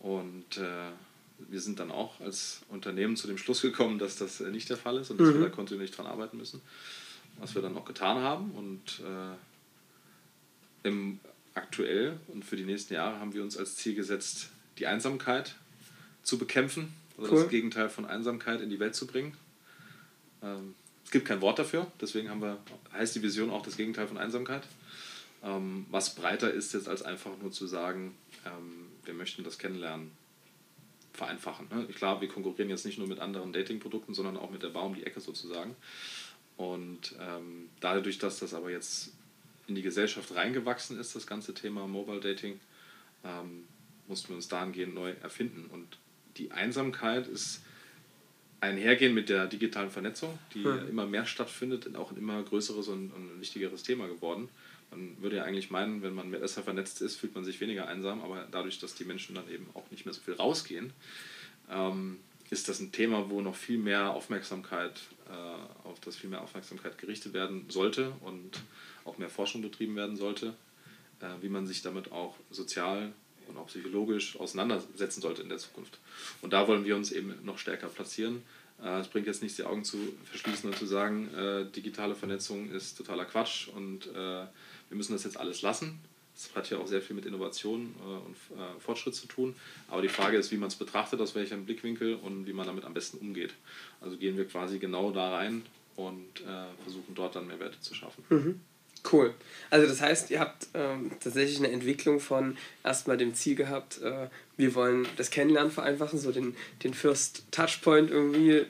Und 0.00 0.58
äh, 0.58 0.90
wir 1.48 1.60
sind 1.60 1.78
dann 1.78 1.90
auch 1.90 2.20
als 2.20 2.62
Unternehmen 2.68 3.16
zu 3.16 3.26
dem 3.26 3.38
Schluss 3.38 3.62
gekommen, 3.62 3.98
dass 3.98 4.16
das 4.16 4.40
nicht 4.40 4.68
der 4.68 4.76
Fall 4.76 4.98
ist 4.98 5.10
und 5.10 5.20
dass 5.20 5.28
mhm. 5.28 5.34
wir 5.34 5.40
da 5.42 5.48
kontinuierlich 5.48 5.94
dran 5.94 6.06
arbeiten 6.06 6.36
müssen. 6.36 6.60
Was 7.38 7.54
wir 7.54 7.62
dann 7.62 7.76
auch 7.76 7.84
getan 7.84 8.18
haben. 8.18 8.50
Und 8.52 9.00
äh, 9.00 10.88
im 10.88 11.20
aktuell 11.54 12.18
und 12.28 12.44
für 12.44 12.56
die 12.56 12.64
nächsten 12.64 12.94
Jahre 12.94 13.18
haben 13.18 13.34
wir 13.34 13.42
uns 13.42 13.56
als 13.56 13.76
Ziel 13.76 13.94
gesetzt, 13.94 14.50
die 14.78 14.86
Einsamkeit 14.86 15.54
zu 16.22 16.38
bekämpfen 16.38 16.92
oder 17.16 17.30
cool. 17.30 17.40
das 17.40 17.48
Gegenteil 17.48 17.88
von 17.88 18.06
Einsamkeit 18.06 18.60
in 18.60 18.70
die 18.70 18.80
Welt 18.80 18.94
zu 18.94 19.06
bringen. 19.06 19.36
Ähm, 20.42 20.74
es 21.04 21.10
gibt 21.10 21.26
kein 21.26 21.40
Wort 21.40 21.58
dafür, 21.58 21.86
deswegen 22.00 22.30
haben 22.30 22.40
wir, 22.40 22.58
heißt 22.92 23.14
die 23.14 23.22
Vision 23.22 23.50
auch 23.50 23.62
das 23.62 23.76
Gegenteil 23.76 24.06
von 24.06 24.18
Einsamkeit. 24.18 24.62
Ähm, 25.42 25.86
was 25.90 26.14
breiter 26.14 26.52
ist 26.52 26.72
jetzt 26.72 26.88
als 26.88 27.02
einfach 27.02 27.36
nur 27.40 27.50
zu 27.50 27.66
sagen, 27.66 28.14
ähm, 28.46 28.88
wir 29.04 29.14
möchten 29.14 29.42
das 29.42 29.58
kennenlernen 29.58 30.12
vereinfachen. 31.12 31.68
Ne? 31.68 31.86
Klar, 31.88 32.20
wir 32.20 32.28
konkurrieren 32.28 32.70
jetzt 32.70 32.86
nicht 32.86 32.98
nur 32.98 33.08
mit 33.08 33.18
anderen 33.18 33.52
Dating-Produkten, 33.52 34.14
sondern 34.14 34.36
auch 34.36 34.50
mit 34.50 34.62
der 34.62 34.68
Bar 34.68 34.84
um 34.84 34.94
die 34.94 35.04
Ecke 35.04 35.20
sozusagen. 35.20 35.76
Und 36.56 37.14
ähm, 37.20 37.68
dadurch, 37.80 38.18
dass 38.18 38.38
das 38.38 38.54
aber 38.54 38.70
jetzt 38.70 39.12
in 39.66 39.74
die 39.74 39.82
Gesellschaft 39.82 40.34
reingewachsen 40.34 40.98
ist, 40.98 41.14
das 41.14 41.26
ganze 41.26 41.54
Thema 41.54 41.86
Mobile 41.86 42.20
Dating, 42.20 42.60
ähm, 43.24 43.64
mussten 44.08 44.28
wir 44.28 44.36
uns 44.36 44.48
dahingehend 44.48 44.94
neu 44.94 45.12
erfinden. 45.22 45.66
Und 45.70 45.98
die 46.36 46.50
Einsamkeit 46.50 47.26
ist 47.26 47.62
einhergehen 48.60 49.12
mit 49.12 49.28
der 49.28 49.46
digitalen 49.46 49.90
Vernetzung, 49.90 50.38
die 50.54 50.60
mhm. 50.60 50.88
immer 50.88 51.06
mehr 51.06 51.26
stattfindet, 51.26 51.86
und 51.86 51.96
auch 51.96 52.12
ein 52.12 52.16
immer 52.16 52.42
größeres 52.42 52.88
und, 52.88 53.10
und 53.10 53.40
wichtigeres 53.40 53.82
Thema 53.82 54.06
geworden. 54.06 54.48
Man 54.90 55.20
würde 55.20 55.36
ja 55.36 55.44
eigentlich 55.44 55.70
meinen, 55.70 56.02
wenn 56.02 56.14
man 56.14 56.30
besser 56.30 56.62
vernetzt 56.62 57.02
ist, 57.02 57.16
fühlt 57.16 57.34
man 57.34 57.44
sich 57.44 57.60
weniger 57.60 57.88
einsam, 57.88 58.22
aber 58.22 58.46
dadurch, 58.50 58.78
dass 58.78 58.94
die 58.94 59.04
Menschen 59.04 59.34
dann 59.34 59.48
eben 59.50 59.66
auch 59.74 59.90
nicht 59.90 60.04
mehr 60.04 60.14
so 60.14 60.20
viel 60.20 60.34
rausgehen, 60.34 60.92
ähm, 61.70 62.18
ist 62.50 62.68
das 62.68 62.80
ein 62.80 62.92
Thema, 62.92 63.30
wo 63.30 63.40
noch 63.40 63.56
viel 63.56 63.78
mehr 63.78 64.12
Aufmerksamkeit, 64.12 65.00
äh, 65.28 65.88
auf 65.88 65.98
das 66.00 66.16
viel 66.16 66.28
mehr 66.28 66.42
Aufmerksamkeit 66.42 66.98
gerichtet 66.98 67.32
werden 67.32 67.64
sollte 67.68 68.12
und 68.20 68.60
auch 69.04 69.16
mehr 69.16 69.30
Forschung 69.30 69.62
betrieben 69.62 69.96
werden 69.96 70.16
sollte, 70.16 70.54
äh, 71.20 71.26
wie 71.40 71.48
man 71.48 71.66
sich 71.66 71.80
damit 71.80 72.12
auch 72.12 72.36
sozial 72.50 73.12
und 73.52 73.60
auch 73.60 73.66
psychologisch 73.66 74.38
auseinandersetzen 74.38 75.20
sollte 75.20 75.42
in 75.42 75.48
der 75.48 75.58
Zukunft. 75.58 75.98
Und 76.40 76.52
da 76.52 76.66
wollen 76.68 76.84
wir 76.84 76.96
uns 76.96 77.12
eben 77.12 77.34
noch 77.44 77.58
stärker 77.58 77.88
platzieren. 77.88 78.42
Äh, 78.82 79.00
es 79.00 79.08
bringt 79.08 79.26
jetzt 79.26 79.42
nichts, 79.42 79.56
die 79.56 79.64
Augen 79.64 79.84
zu 79.84 79.98
verschließen 80.24 80.68
und 80.68 80.76
zu 80.76 80.86
sagen, 80.86 81.32
äh, 81.34 81.64
digitale 81.66 82.14
Vernetzung 82.14 82.70
ist 82.70 82.96
totaler 82.96 83.24
Quatsch 83.24 83.68
und 83.68 84.06
äh, 84.06 84.14
wir 84.14 84.48
müssen 84.90 85.12
das 85.12 85.24
jetzt 85.24 85.38
alles 85.38 85.62
lassen. 85.62 86.00
Das 86.34 86.54
hat 86.54 86.70
ja 86.70 86.78
auch 86.78 86.86
sehr 86.86 87.02
viel 87.02 87.14
mit 87.14 87.26
Innovation 87.26 87.94
und 88.26 88.36
Fortschritt 88.80 89.14
zu 89.14 89.26
tun. 89.26 89.54
Aber 89.88 90.00
die 90.00 90.08
Frage 90.08 90.38
ist, 90.38 90.50
wie 90.50 90.56
man 90.56 90.68
es 90.68 90.76
betrachtet, 90.76 91.20
aus 91.20 91.34
welchem 91.34 91.66
Blickwinkel 91.66 92.14
und 92.14 92.46
wie 92.46 92.54
man 92.54 92.66
damit 92.66 92.86
am 92.86 92.94
besten 92.94 93.18
umgeht. 93.18 93.52
Also 94.00 94.16
gehen 94.16 94.38
wir 94.38 94.46
quasi 94.46 94.78
genau 94.78 95.10
da 95.10 95.36
rein 95.36 95.62
und 95.94 96.42
versuchen 96.84 97.14
dort 97.14 97.36
dann 97.36 97.48
Mehrwerte 97.48 97.78
zu 97.80 97.94
schaffen. 97.94 98.24
Mhm. 98.30 98.60
Cool. 99.10 99.34
Also 99.70 99.86
das 99.88 100.00
heißt, 100.00 100.30
ihr 100.30 100.38
habt 100.38 100.68
ähm, 100.74 101.10
tatsächlich 101.20 101.58
eine 101.58 101.70
Entwicklung 101.70 102.20
von 102.20 102.56
erstmal 102.84 103.16
dem 103.16 103.34
Ziel 103.34 103.56
gehabt, 103.56 104.00
äh, 104.02 104.28
wir 104.56 104.74
wollen 104.74 105.08
das 105.16 105.30
Kennenlernen 105.30 105.72
vereinfachen, 105.72 106.18
so 106.18 106.30
den, 106.30 106.54
den 106.84 106.94
First 106.94 107.44
Touchpoint 107.50 108.10
irgendwie 108.10 108.66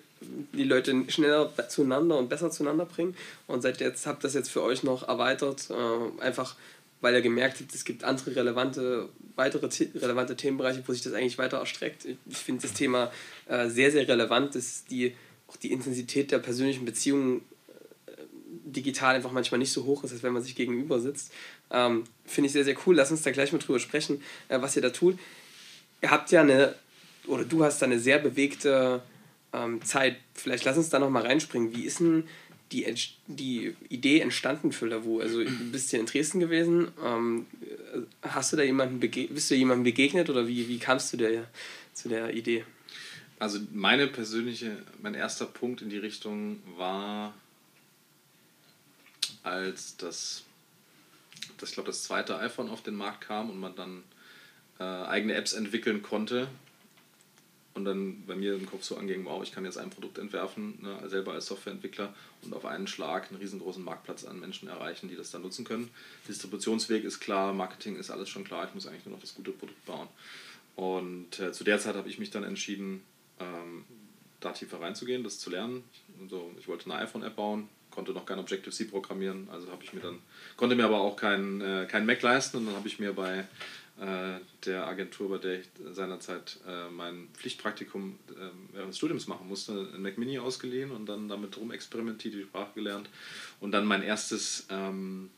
die 0.53 0.65
Leute 0.65 1.05
schneller 1.09 1.53
zueinander 1.69 2.17
und 2.17 2.29
besser 2.29 2.51
zueinander 2.51 2.87
bringen. 2.87 3.17
Und 3.47 3.62
seit 3.62 3.81
jetzt 3.81 4.07
habt 4.07 4.23
ihr 4.23 4.29
das 4.29 4.35
jetzt 4.35 4.51
für 4.51 4.62
euch 4.62 4.85
noch 4.85 5.07
erweitert, 5.09 5.69
äh, 5.71 6.23
einfach 6.23 6.57
weil 7.03 7.15
ihr 7.15 7.21
gemerkt 7.21 7.61
habt, 7.61 7.75
es 7.75 7.85
gibt 7.85 8.05
andere 8.05 8.37
relevante, 8.37 9.09
weitere 9.35 9.69
relevante 9.97 10.37
Themenbereiche, 10.37 10.85
wo 10.87 10.93
sich 10.93 11.03
das 11.03 11.12
eigentlich 11.12 11.37
weiter 11.37 11.59
erstreckt. 11.59 12.07
Ich 12.31 12.39
finde 12.39 12.62
das 12.62 12.75
Thema 12.75 13.11
äh, 13.49 13.69
sehr, 13.69 13.91
sehr 13.91 14.07
relevant, 14.07 14.55
dass 14.55 14.85
die, 14.85 15.15
auch 15.49 15.57
die 15.57 15.73
Intensität 15.73 16.31
der 16.31 16.39
persönlichen 16.39 16.85
Beziehungen 16.85 17.43
digital 18.73 19.14
einfach 19.14 19.33
manchmal 19.33 19.59
nicht 19.59 19.73
so 19.73 19.85
hoch 19.85 20.05
ist, 20.05 20.12
als 20.12 20.23
wenn 20.23 20.33
man 20.33 20.43
sich 20.43 20.55
gegenüber 20.55 21.00
sitzt. 21.00 21.33
Ähm, 21.71 22.05
finde 22.25 22.47
ich 22.47 22.52
sehr, 22.52 22.64
sehr 22.64 22.76
cool. 22.87 22.97
Lass 22.97 23.11
uns 23.11 23.23
da 23.23 23.31
gleich 23.31 23.52
mal 23.52 23.59
drüber 23.59 23.79
sprechen, 23.79 24.23
äh, 24.49 24.61
was 24.61 24.76
ihr 24.76 24.83
da 24.83 24.91
tut. 24.91 25.19
Ihr 26.00 26.11
habt 26.11 26.31
ja 26.31 26.41
eine, 26.41 26.75
oder 27.26 27.45
du 27.45 27.64
hast 27.64 27.81
da 27.81 27.87
eine 27.87 27.99
sehr 27.99 28.19
bewegte 28.19 29.02
ähm, 29.52 29.83
Zeit. 29.83 30.17
Vielleicht 30.35 30.64
lass 30.64 30.76
uns 30.76 30.88
da 30.88 30.99
noch 30.99 31.11
mal 31.11 31.23
reinspringen. 31.23 31.75
Wie 31.75 31.85
ist 31.85 32.00
denn 32.00 32.25
die, 32.73 32.87
die 33.26 33.75
Idee 33.88 34.21
entstanden 34.21 34.73
für 34.73 34.87
Lavu? 34.87 35.21
Also 35.21 35.45
du 35.45 35.71
bist 35.71 35.91
hier 35.91 36.00
in 36.00 36.07
Dresden 36.07 36.41
gewesen. 36.41 36.88
Ähm, 37.05 37.47
hast 38.23 38.52
du 38.52 38.57
da 38.57 38.62
jemanden 38.62 38.99
bist 39.00 39.50
du 39.50 39.55
jemandem 39.55 39.85
begegnet 39.85 40.31
oder 40.31 40.49
wie, 40.49 40.69
wie 40.69 40.79
kamst 40.79 41.12
du 41.12 41.17
der, 41.17 41.45
zu 41.93 42.09
der 42.09 42.35
Idee? 42.35 42.64
Also 43.38 43.59
meine 43.73 44.07
persönliche, 44.07 44.76
mein 45.00 45.14
erster 45.14 45.47
Punkt 45.47 45.83
in 45.83 45.91
die 45.91 45.99
Richtung 45.99 46.61
war, 46.76 47.35
als 49.43 49.97
das, 49.97 50.45
das 51.59 51.71
ich 51.71 51.75
glaube, 51.75 51.89
das 51.89 52.03
zweite 52.05 52.39
iPhone 52.39 52.71
auf 52.71 52.83
den 52.83 52.95
Markt 52.95 53.23
kam 53.23 53.51
und 53.51 53.59
man 53.59 53.75
dann 53.75 54.03
äh, 54.79 54.85
eigene 54.85 55.35
Apps 55.35 55.53
entwickeln 55.53 56.03
konnte 56.03 56.49
und 57.75 57.85
dann 57.85 58.27
bei 58.27 58.35
mir 58.35 58.55
im 58.55 58.67
Kopf 58.67 58.85
so 58.85 58.97
anging, 58.97 59.25
wow, 59.25 59.43
ich 59.43 59.53
kann 59.53 59.65
jetzt 59.65 59.79
ein 59.79 59.91
Produkt 59.91 60.19
entwerfen, 60.19 60.79
ne, 60.83 61.09
selber 61.09 61.33
als 61.33 61.47
Softwareentwickler 61.47 62.15
und 62.43 62.53
auf 62.55 62.67
einen 62.67 62.87
Schlag 62.87 63.31
einen 63.31 63.41
riesengroßen 63.41 63.83
Marktplatz 63.83 64.25
an 64.25 64.41
Menschen 64.41 64.69
erreichen, 64.69 65.09
die 65.09 65.17
das 65.17 65.31
dann 65.31 65.43
nutzen 65.43 65.65
können. 65.65 65.91
Distributionsweg 66.29 67.05
ist 67.05 67.21
klar, 67.21 67.53
Marketing 67.55 67.97
ist 67.97 68.11
alles 68.11 68.29
schon 68.29 68.45
klar, 68.45 68.67
ich 68.67 68.75
muss 68.75 68.87
eigentlich 68.87 69.07
nur 69.07 69.15
noch 69.15 69.23
das 69.23 69.35
gute 69.35 69.53
Produkt 69.53 69.85
bauen. 69.87 70.09
Und 70.77 71.39
äh, 71.39 71.53
zu 71.53 71.65
der 71.65 71.79
Zeit 71.79 71.97
habe 71.97 72.09
ich 72.09 72.19
mich 72.19 72.31
dann 72.31 72.45
entschieden, 72.45 73.03
ähm, 73.41 73.85
da 74.41 74.53
tiefer 74.53 74.81
reinzugehen, 74.81 75.23
das 75.23 75.39
zu 75.39 75.51
lernen. 75.51 75.85
Also 76.21 76.51
ich 76.59 76.69
wollte 76.69 76.91
eine 76.91 77.03
iPhone-App 77.03 77.37
bauen, 77.37 77.69
konnte 77.93 78.13
noch 78.13 78.27
kein 78.27 78.39
Objective-C 78.39 78.87
programmieren, 78.87 79.49
also 79.53 79.71
habe 79.71 79.85
ich 79.85 79.93
mir 79.93 80.01
dann, 80.01 80.19
konnte 80.57 80.75
mir 80.75 80.85
aber 80.85 81.01
auch 81.01 81.17
kein, 81.17 81.61
äh, 81.61 81.87
kein 81.89 82.07
Mac 82.07 82.21
leisten 82.23 82.57
und 82.57 82.67
dann 82.67 82.75
habe 82.75 82.89
ich 82.89 82.99
mir 82.99 83.13
bei 83.13 83.47
äh, 84.01 84.41
der 84.65 84.87
Agentur, 84.87 85.29
bei 85.29 85.39
der 85.39 85.61
ich 85.61 85.67
seinerzeit 85.93 86.59
äh, 86.67 86.89
mein 86.91 87.29
Pflichtpraktikum 87.35 88.19
äh, 88.31 88.75
während 88.75 88.91
des 88.91 88.97
Studiums 88.97 89.27
machen 89.29 89.47
musste, 89.49 89.89
ein 89.95 90.03
Mac 90.03 90.19
Mini 90.19 90.39
ausgeliehen 90.39 90.91
und 90.91 91.07
dann 91.07 91.29
damit 91.29 91.57
rumexperimentiert, 91.57 92.35
die 92.35 92.43
Sprache 92.43 92.73
gelernt 92.75 93.09
und 93.61 93.73
dann 93.73 93.85
mein 93.85 94.03
erstes, 94.03 94.67
ähm, 94.71 95.31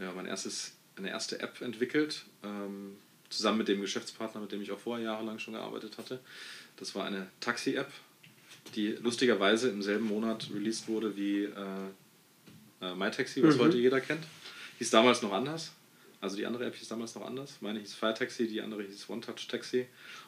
ja, 0.00 0.12
mein 0.12 0.26
erstes, 0.26 0.76
eine 0.96 1.10
erste 1.10 1.40
App 1.40 1.60
entwickelt, 1.60 2.24
ähm, 2.44 2.96
zusammen 3.30 3.58
mit 3.58 3.68
dem 3.68 3.80
Geschäftspartner, 3.80 4.40
mit 4.40 4.52
dem 4.52 4.62
ich 4.62 4.70
auch 4.70 4.78
vorher 4.78 5.04
jahrelang 5.04 5.38
schon 5.38 5.54
gearbeitet 5.54 5.98
hatte. 5.98 6.20
Das 6.76 6.94
war 6.94 7.04
eine 7.04 7.28
Taxi-App, 7.40 7.90
die 8.74 8.88
lustigerweise 9.00 9.70
im 9.70 9.82
selben 9.82 10.06
Monat 10.06 10.48
released 10.54 10.88
wurde 10.88 11.16
wie 11.16 11.44
äh, 11.44 11.50
äh, 12.80 12.94
MyTaxi, 12.94 13.42
was 13.42 13.56
mhm. 13.56 13.60
heute 13.60 13.78
jeder 13.78 14.00
kennt. 14.00 14.24
Hieß 14.78 14.90
damals 14.90 15.22
noch 15.22 15.32
anders. 15.32 15.72
Also 16.20 16.36
die 16.36 16.46
andere 16.46 16.66
App 16.66 16.74
hieß 16.74 16.88
damals 16.88 17.14
noch 17.14 17.24
anders. 17.24 17.58
Meine 17.60 17.78
hieß 17.78 17.94
Fire 17.94 18.14
Taxi, 18.14 18.48
die 18.48 18.60
andere 18.60 18.82
hieß 18.82 19.08
One 19.08 19.20
Touch 19.20 19.46
Taxi. 19.46 19.86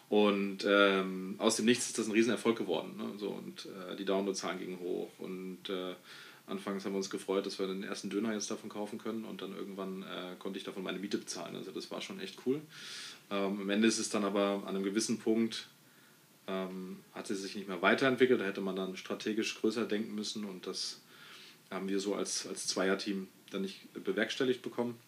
Und 0.09 0.59
ähm, 0.67 1.35
aus 1.39 1.57
dem 1.57 1.65
Nichts 1.65 1.87
ist 1.87 1.99
das 1.99 2.07
ein 2.07 2.13
Riesenerfolg 2.13 2.57
geworden. 2.57 2.97
Ne? 2.97 3.19
So, 3.19 3.31
und 3.31 3.67
äh, 3.67 3.97
die 3.97 4.05
Downloadzahlen 4.05 4.59
gingen 4.61 4.79
hoch. 4.79 5.11
Und 5.19 5.69
äh, 5.69 5.95
anfangs 6.47 6.85
haben 6.85 6.93
wir 6.93 6.99
uns 6.99 7.11
gefreut, 7.11 7.45
dass 7.45 7.59
wir 7.59 7.67
den 7.67 7.83
ersten 7.83 8.09
Döner 8.09 8.33
jetzt 8.33 8.51
davon 8.51 8.71
kaufen 8.71 8.99
können. 8.99 9.25
Und 9.25 9.43
dann 9.43 9.55
irgendwann 9.55 10.03
äh, 10.03 10.37
konnte 10.39 10.59
ich 10.59 10.65
davon 10.65 10.85
meine 10.85 10.99
Miete 11.01 11.19
bezahlen. 11.19 11.57
Also 11.57 11.73
das 11.73 11.91
war 11.91 12.01
schon 12.01 12.21
echt 12.21 12.39
cool. 12.47 12.61
Ähm, 13.31 13.61
am 13.61 13.71
Ende 13.71 13.89
ist 13.89 13.99
es 13.99 14.11
dann 14.11 14.25
aber 14.25 14.63
an 14.65 14.77
einem 14.77 14.85
gewissen 14.85 15.19
Punkt 15.19 15.69
ähm, 16.51 16.99
hat 17.15 17.29
sie 17.29 17.37
sich 17.37 17.55
nicht 17.55 17.69
mehr 17.69 17.81
weiterentwickelt. 17.81 18.41
Da 18.41 18.45
hätte 18.45 18.61
man 18.61 18.77
dann 18.77 18.97
strategisch 18.97 19.61
größer 19.61 19.87
denken 19.87 20.15
müssen. 20.15 20.45
Und 20.45 20.67
das 20.67 21.01
haben 21.71 21.89
wir 21.89 22.01
so 22.01 22.15
als, 22.15 22.47
als 22.47 22.67
Zweierteam 22.67 23.29
dann 23.51 23.63
nicht 23.63 23.93
bewerkstelligt 23.93 24.63
bekommen. 24.63 24.99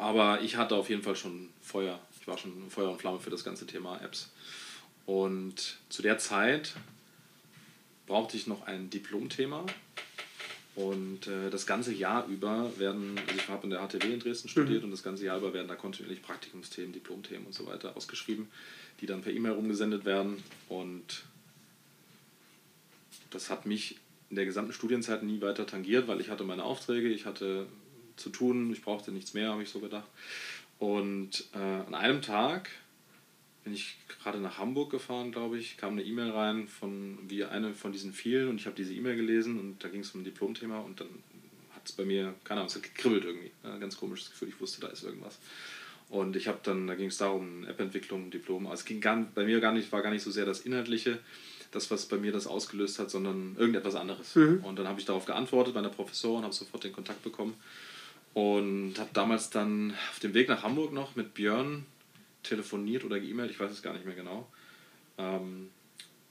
Aber 0.00 0.40
ich 0.42 0.56
hatte 0.56 0.76
auf 0.76 0.88
jeden 0.88 1.02
Fall 1.02 1.16
schon 1.16 1.50
Feuer. 1.62 1.98
Ich 2.20 2.28
war 2.28 2.38
schon 2.38 2.70
Feuer 2.70 2.90
und 2.90 3.00
Flamme 3.00 3.18
für 3.18 3.30
das 3.30 3.44
ganze 3.44 3.66
Thema 3.66 4.00
Apps. 4.02 4.30
Und 5.06 5.78
zu 5.88 6.02
der 6.02 6.18
Zeit 6.18 6.74
brauchte 8.06 8.36
ich 8.36 8.46
noch 8.46 8.66
ein 8.66 8.90
Diplomthema. 8.90 9.64
Und 10.76 11.26
äh, 11.26 11.48
das 11.50 11.66
ganze 11.66 11.92
Jahr 11.94 12.26
über 12.26 12.70
werden, 12.78 13.18
also 13.26 13.34
ich 13.34 13.48
habe 13.48 13.64
in 13.64 13.70
der 13.70 13.80
HTW 13.80 14.12
in 14.12 14.20
Dresden 14.20 14.48
studiert 14.48 14.80
mhm. 14.80 14.84
und 14.84 14.90
das 14.90 15.02
ganze 15.02 15.24
Jahr 15.24 15.38
über 15.38 15.54
werden 15.54 15.68
da 15.68 15.74
kontinuierlich 15.74 16.22
Praktikumsthemen, 16.22 16.92
Diplomthemen 16.92 17.46
und 17.46 17.54
so 17.54 17.66
weiter 17.66 17.96
ausgeschrieben, 17.96 18.48
die 19.00 19.06
dann 19.06 19.22
per 19.22 19.32
E-Mail 19.32 19.52
rumgesendet 19.52 20.04
werden. 20.04 20.42
Und 20.68 21.24
das 23.30 23.48
hat 23.48 23.64
mich 23.64 23.96
in 24.28 24.36
der 24.36 24.44
gesamten 24.44 24.74
Studienzeit 24.74 25.22
nie 25.22 25.40
weiter 25.40 25.66
tangiert, 25.66 26.08
weil 26.08 26.20
ich 26.20 26.28
hatte 26.28 26.44
meine 26.44 26.64
Aufträge, 26.64 27.08
ich 27.08 27.24
hatte 27.24 27.66
zu 28.16 28.28
tun. 28.28 28.70
Ich 28.70 28.82
brauchte 28.82 29.12
nichts 29.12 29.32
mehr, 29.32 29.50
habe 29.50 29.62
ich 29.62 29.70
so 29.70 29.80
gedacht. 29.80 30.08
Und 30.78 31.44
äh, 31.54 31.58
an 31.58 31.94
einem 31.94 32.20
Tag 32.20 32.68
bin 33.66 33.74
ich 33.74 33.96
gerade 34.22 34.38
nach 34.38 34.58
Hamburg 34.58 34.92
gefahren, 34.92 35.32
glaube 35.32 35.58
ich, 35.58 35.76
kam 35.76 35.94
eine 35.94 36.04
E-Mail 36.04 36.30
rein 36.30 36.68
von 36.68 37.18
wie 37.26 37.44
eine 37.44 37.74
von 37.74 37.90
diesen 37.90 38.12
vielen 38.12 38.48
und 38.48 38.60
ich 38.60 38.66
habe 38.66 38.76
diese 38.76 38.94
E-Mail 38.94 39.16
gelesen 39.16 39.58
und 39.58 39.82
da 39.82 39.88
ging 39.88 40.02
es 40.02 40.12
um 40.12 40.20
ein 40.20 40.24
Diplomthema 40.24 40.78
und 40.78 41.00
dann 41.00 41.08
hat 41.74 41.82
es 41.84 41.90
bei 41.90 42.04
mir, 42.04 42.32
keine 42.44 42.60
Ahnung, 42.60 42.68
es 42.68 42.76
hat 42.76 42.84
gekribbelt 42.84 43.24
irgendwie. 43.24 43.50
Ja, 43.64 43.76
ganz 43.78 43.96
komisches 43.96 44.30
Gefühl, 44.30 44.50
ich 44.50 44.60
wusste, 44.60 44.80
da 44.82 44.86
ist 44.86 45.02
irgendwas. 45.02 45.40
Und 46.10 46.36
ich 46.36 46.46
habe 46.46 46.60
dann, 46.62 46.86
da 46.86 46.94
ging 46.94 47.08
es 47.08 47.18
darum, 47.18 47.64
App-Entwicklung, 47.64 48.30
Diplom. 48.30 48.68
Also 48.68 48.82
es 48.82 48.84
ging 48.84 49.00
gar, 49.00 49.16
bei 49.34 49.44
mir 49.44 49.58
gar 49.58 49.72
nicht, 49.72 49.90
war 49.90 50.00
gar 50.00 50.12
nicht 50.12 50.22
so 50.22 50.30
sehr 50.30 50.46
das 50.46 50.60
Inhaltliche, 50.60 51.18
das, 51.72 51.90
was 51.90 52.06
bei 52.06 52.18
mir 52.18 52.30
das 52.30 52.46
ausgelöst 52.46 53.00
hat, 53.00 53.10
sondern 53.10 53.56
irgendetwas 53.58 53.96
anderes. 53.96 54.36
Mhm. 54.36 54.60
Und 54.62 54.78
dann 54.78 54.86
habe 54.86 55.00
ich 55.00 55.06
darauf 55.06 55.24
geantwortet 55.24 55.74
bei 55.74 55.80
einer 55.80 55.88
Professorin, 55.88 56.44
habe 56.44 56.54
sofort 56.54 56.84
den 56.84 56.92
Kontakt 56.92 57.24
bekommen 57.24 57.54
und 58.32 58.94
habe 58.98 59.10
damals 59.12 59.50
dann 59.50 59.92
auf 60.12 60.20
dem 60.20 60.34
Weg 60.34 60.48
nach 60.48 60.62
Hamburg 60.62 60.92
noch 60.92 61.16
mit 61.16 61.34
Björn 61.34 61.84
telefoniert 62.48 63.04
oder 63.04 63.20
geemailt, 63.20 63.50
ich 63.50 63.60
weiß 63.60 63.70
es 63.70 63.82
gar 63.82 63.92
nicht 63.92 64.06
mehr 64.06 64.14
genau. 64.14 64.50
Ähm, 65.18 65.70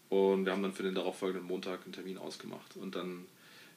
und 0.10 0.46
wir 0.46 0.52
haben 0.52 0.64
dann 0.64 0.74
für 0.74 0.84
den 0.84 0.96
darauffolgenden 0.96 1.48
Montag 1.48 1.84
einen 1.84 1.94
Termin 1.94 2.18
ausgemacht. 2.18 2.76
Und 2.78 2.96
dann, 2.96 3.26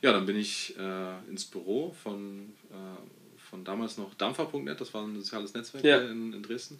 ja, 0.03 0.13
dann 0.13 0.27
bin 0.27 0.37
ich 0.37 0.77
äh, 0.79 1.19
ins 1.29 1.45
Büro 1.45 1.95
von, 2.03 2.53
äh, 2.71 3.41
von 3.51 3.65
damals 3.65 3.99
noch 3.99 4.15
Dampfer.net, 4.15 4.81
das 4.81 4.93
war 4.95 5.05
ein 5.05 5.17
soziales 5.17 5.55
Netzwerk 5.55 5.85
ja. 5.85 5.99
in, 5.99 6.33
in 6.33 6.43
Dresden. 6.43 6.79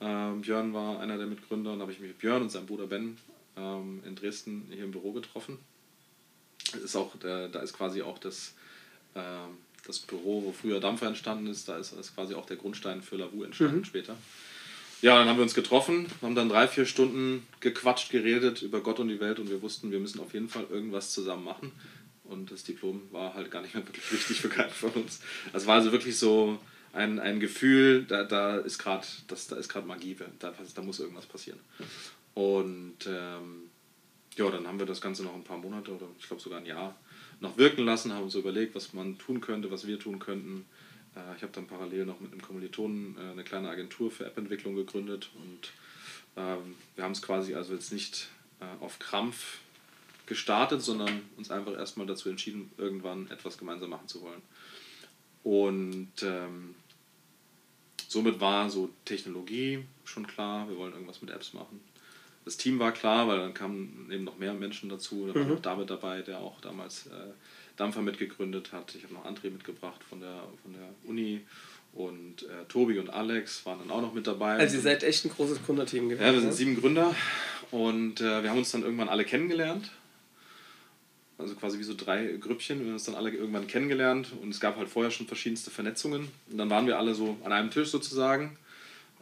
Ähm, 0.00 0.40
Björn 0.40 0.72
war 0.72 1.00
einer 1.00 1.16
der 1.16 1.26
Mitgründer 1.26 1.72
und 1.72 1.78
da 1.78 1.82
habe 1.82 1.92
ich 1.92 2.00
mich 2.00 2.08
mit 2.08 2.18
Björn 2.18 2.42
und 2.42 2.50
seinem 2.50 2.66
Bruder 2.66 2.86
Ben 2.86 3.16
ähm, 3.56 4.02
in 4.04 4.16
Dresden 4.16 4.66
hier 4.72 4.84
im 4.84 4.90
Büro 4.90 5.12
getroffen. 5.12 5.58
Ist 6.82 6.96
auch, 6.96 7.14
da 7.20 7.46
ist 7.46 7.74
quasi 7.74 8.02
auch 8.02 8.18
das 8.18 8.54
ähm, 9.14 9.58
das 9.86 9.98
Büro, 9.98 10.44
wo 10.44 10.52
früher 10.52 10.80
Dampfer 10.80 11.06
entstanden 11.06 11.48
ist, 11.48 11.68
da 11.68 11.76
ist, 11.76 11.92
ist 11.92 12.14
quasi 12.14 12.34
auch 12.34 12.46
der 12.46 12.56
Grundstein 12.56 13.02
für 13.02 13.16
Lavu 13.16 13.42
entstanden 13.42 13.78
mhm. 13.78 13.84
später. 13.84 14.16
Ja, 15.02 15.18
dann 15.18 15.28
haben 15.28 15.36
wir 15.36 15.42
uns 15.42 15.54
getroffen, 15.54 16.06
haben 16.22 16.36
dann 16.36 16.48
drei, 16.48 16.68
vier 16.68 16.86
Stunden 16.86 17.44
gequatscht, 17.58 18.10
geredet 18.10 18.62
über 18.62 18.80
Gott 18.80 19.00
und 19.00 19.08
die 19.08 19.18
Welt 19.18 19.40
und 19.40 19.50
wir 19.50 19.60
wussten, 19.60 19.90
wir 19.90 19.98
müssen 19.98 20.20
auf 20.20 20.32
jeden 20.32 20.48
Fall 20.48 20.64
irgendwas 20.70 21.10
zusammen 21.10 21.42
machen. 21.42 21.72
Und 22.22 22.52
das 22.52 22.62
Diplom 22.62 23.02
war 23.10 23.34
halt 23.34 23.50
gar 23.50 23.62
nicht 23.62 23.74
mehr 23.74 23.84
wirklich 23.84 24.12
wichtig 24.12 24.40
für 24.40 24.48
keinen 24.48 24.70
von 24.70 24.90
uns. 24.92 25.20
Es 25.52 25.66
war 25.66 25.74
also 25.74 25.90
wirklich 25.90 26.16
so 26.16 26.56
ein, 26.92 27.18
ein 27.18 27.40
Gefühl, 27.40 28.04
da, 28.04 28.22
da 28.22 28.58
ist 28.58 28.78
gerade 28.78 29.04
Magie, 29.86 30.16
da, 30.38 30.54
da 30.74 30.82
muss 30.82 31.00
irgendwas 31.00 31.26
passieren. 31.26 31.58
Und 32.34 32.98
ähm, 33.06 33.64
ja, 34.36 34.50
dann 34.50 34.68
haben 34.68 34.78
wir 34.78 34.86
das 34.86 35.00
Ganze 35.00 35.24
noch 35.24 35.34
ein 35.34 35.42
paar 35.42 35.58
Monate 35.58 35.90
oder 35.90 36.06
ich 36.18 36.28
glaube 36.28 36.40
sogar 36.40 36.60
ein 36.60 36.66
Jahr 36.66 36.96
noch 37.40 37.58
wirken 37.58 37.84
lassen, 37.84 38.12
haben 38.12 38.22
uns 38.22 38.36
überlegt, 38.36 38.76
was 38.76 38.92
man 38.92 39.18
tun 39.18 39.40
könnte, 39.40 39.68
was 39.70 39.84
wir 39.84 39.98
tun 39.98 40.20
könnten. 40.20 40.64
Äh, 41.16 41.36
ich 41.36 41.42
habe 41.42 41.52
dann 41.52 41.66
parallel 41.66 42.06
noch 42.06 42.20
mit 42.20 42.32
einem 42.32 42.42
Kommilitonen 42.42 43.16
äh, 43.18 43.32
eine 43.32 43.44
kleine 43.44 43.68
Agentur 43.68 44.10
für 44.10 44.26
App-Entwicklung 44.26 44.74
gegründet 44.74 45.30
und 45.34 45.72
ähm, 46.36 46.76
wir 46.94 47.04
haben 47.04 47.12
es 47.12 47.22
quasi 47.22 47.54
also 47.54 47.74
jetzt 47.74 47.92
nicht 47.92 48.28
äh, 48.60 48.84
auf 48.84 48.98
Krampf 48.98 49.58
gestartet, 50.26 50.82
sondern 50.82 51.22
uns 51.36 51.50
einfach 51.50 51.74
erstmal 51.74 52.06
dazu 52.06 52.28
entschieden, 52.28 52.70
irgendwann 52.78 53.30
etwas 53.30 53.58
gemeinsam 53.58 53.90
machen 53.90 54.08
zu 54.08 54.22
wollen. 54.22 54.40
Und 55.42 56.12
ähm, 56.22 56.74
somit 58.08 58.40
war 58.40 58.70
so 58.70 58.90
Technologie 59.04 59.84
schon 60.04 60.26
klar, 60.26 60.68
wir 60.68 60.78
wollen 60.78 60.92
irgendwas 60.92 61.20
mit 61.20 61.30
Apps 61.30 61.52
machen 61.52 61.80
das 62.44 62.56
Team 62.56 62.78
war 62.78 62.92
klar, 62.92 63.28
weil 63.28 63.38
dann 63.38 63.54
kamen 63.54 64.08
eben 64.10 64.24
noch 64.24 64.38
mehr 64.38 64.54
Menschen 64.54 64.88
dazu. 64.88 65.26
Da 65.26 65.34
war 65.34 65.44
mhm. 65.44 65.50
noch 65.50 65.62
David 65.62 65.90
dabei, 65.90 66.22
der 66.22 66.40
auch 66.40 66.60
damals 66.60 67.06
äh, 67.06 67.32
Dampfer 67.76 68.02
mitgegründet 68.02 68.72
hat. 68.72 68.94
Ich 68.94 69.04
habe 69.04 69.14
noch 69.14 69.24
André 69.24 69.50
mitgebracht 69.50 70.02
von 70.08 70.20
der, 70.20 70.42
von 70.62 70.72
der 70.72 70.88
Uni. 71.04 71.40
Und 71.94 72.44
äh, 72.44 72.64
Tobi 72.68 72.98
und 72.98 73.10
Alex 73.10 73.66
waren 73.66 73.80
dann 73.80 73.90
auch 73.90 74.00
noch 74.00 74.14
mit 74.14 74.26
dabei. 74.26 74.56
Also 74.56 74.76
ihr 74.76 74.82
seid 74.82 75.02
echt 75.02 75.26
ein 75.26 75.30
großes 75.30 75.62
Gründerteam 75.64 76.08
gewesen. 76.08 76.24
Ja, 76.24 76.32
wir 76.32 76.40
sind 76.40 76.50
ne? 76.50 76.56
sieben 76.56 76.80
Gründer 76.80 77.14
und 77.70 78.20
äh, 78.22 78.42
wir 78.42 78.48
haben 78.48 78.58
uns 78.58 78.70
dann 78.70 78.82
irgendwann 78.82 79.10
alle 79.10 79.24
kennengelernt. 79.24 79.90
Also 81.36 81.54
quasi 81.54 81.78
wie 81.78 81.82
so 81.82 81.94
drei 81.94 82.24
Grüppchen. 82.40 82.78
Wir 82.78 82.86
haben 82.86 82.94
uns 82.94 83.04
dann 83.04 83.14
alle 83.14 83.30
irgendwann 83.30 83.66
kennengelernt 83.66 84.28
und 84.40 84.50
es 84.50 84.60
gab 84.60 84.78
halt 84.78 84.88
vorher 84.88 85.10
schon 85.10 85.26
verschiedenste 85.26 85.70
Vernetzungen. 85.70 86.28
Und 86.50 86.56
dann 86.56 86.70
waren 86.70 86.86
wir 86.86 86.98
alle 86.98 87.14
so 87.14 87.36
an 87.44 87.52
einem 87.52 87.70
Tisch 87.70 87.88
sozusagen 87.88 88.56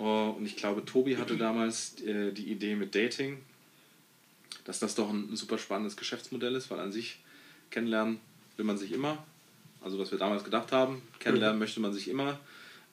Oh, 0.00 0.35
und 0.35 0.47
ich 0.47 0.57
glaube, 0.57 0.83
Tobi 0.83 1.19
hatte 1.19 1.37
damals 1.37 2.00
äh, 2.00 2.33
die 2.33 2.50
Idee 2.50 2.75
mit 2.75 2.95
Dating, 2.95 3.37
dass 4.64 4.78
das 4.78 4.95
doch 4.95 5.11
ein, 5.11 5.37
super 5.37 5.59
spannendes 5.59 5.99
Geschäftsmodell 5.99 6.54
ist, 6.54 6.71
weil 6.71 6.80
an 6.80 6.90
sich 6.90 7.19
kennenlernen 7.71 8.19
will 8.60 8.66
man 8.66 8.78
sich 8.78 8.92
immer. 8.92 9.16
Also 9.80 9.98
was 9.98 10.10
wir 10.10 10.18
damals 10.18 10.44
gedacht 10.44 10.70
haben, 10.70 11.00
kennenlernen 11.18 11.56
mhm. 11.56 11.60
möchte 11.60 11.80
man 11.80 11.94
sich 11.94 12.08
immer. 12.08 12.38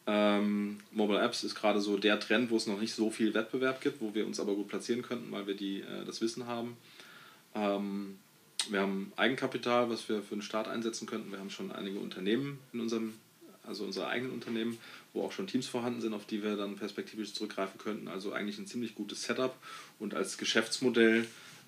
Ähm, 0.08 0.80
Mobile 0.92 1.20
Apps 1.20 1.44
ist 1.44 1.56
gerade 1.56 1.82
so 1.82 1.98
der 1.98 2.22
Trend, 2.22 2.50
wo 2.50 2.56
es 2.56 2.68
noch 2.68 2.80
nicht 2.80 2.94
so 2.94 3.12
viel 3.12 3.34
Wettbewerb 3.34 3.82
gibt, 3.82 4.00
wo 4.00 4.16
wir 4.16 4.26
uns 4.26 4.40
aber 4.40 4.56
gut 4.56 4.70
platzieren 4.70 5.02
könnten, 5.02 5.30
weil 5.34 5.46
wir 5.46 5.56
die, 5.56 5.82
äh, 5.82 6.06
das 6.06 6.22
Wissen 6.22 6.48
haben. 6.48 6.78
Ähm, 7.54 8.18
wir 8.70 8.80
haben 8.80 9.12
Eigenkapital, 9.18 9.90
was 9.90 10.08
wir 10.08 10.22
für 10.24 10.36
den 10.36 10.42
Start 10.42 10.70
einsetzen 10.70 11.06
könnten. 11.06 11.32
Wir 11.32 11.40
haben 11.40 11.50
schon 11.50 11.74
einige 11.74 12.00
Unternehmen 12.00 12.60
in 12.72 12.80
unserem 12.80 13.14
also 13.68 13.84
unsere 13.84 14.08
eigenen 14.08 14.32
Unternehmen, 14.32 14.78
wo 15.12 15.24
auch 15.24 15.34
schon 15.34 15.46
Teams 15.46 15.68
vorhanden 15.68 16.00
sind, 16.00 16.14
auf 16.14 16.26
die 16.26 16.42
wir 16.42 16.56
dann 16.56 16.78
perspektivisch 16.78 17.34
zurückgreifen 17.34 17.78
könnten. 17.78 18.08
Also 18.08 18.32
eigentlich 18.32 18.58
ein 18.58 18.66
ziemlich 18.66 18.96
gutes 18.96 19.24
Setup 19.24 19.54
und 20.00 20.14
als 20.14 20.38
Geschäftsmodell 20.38 21.28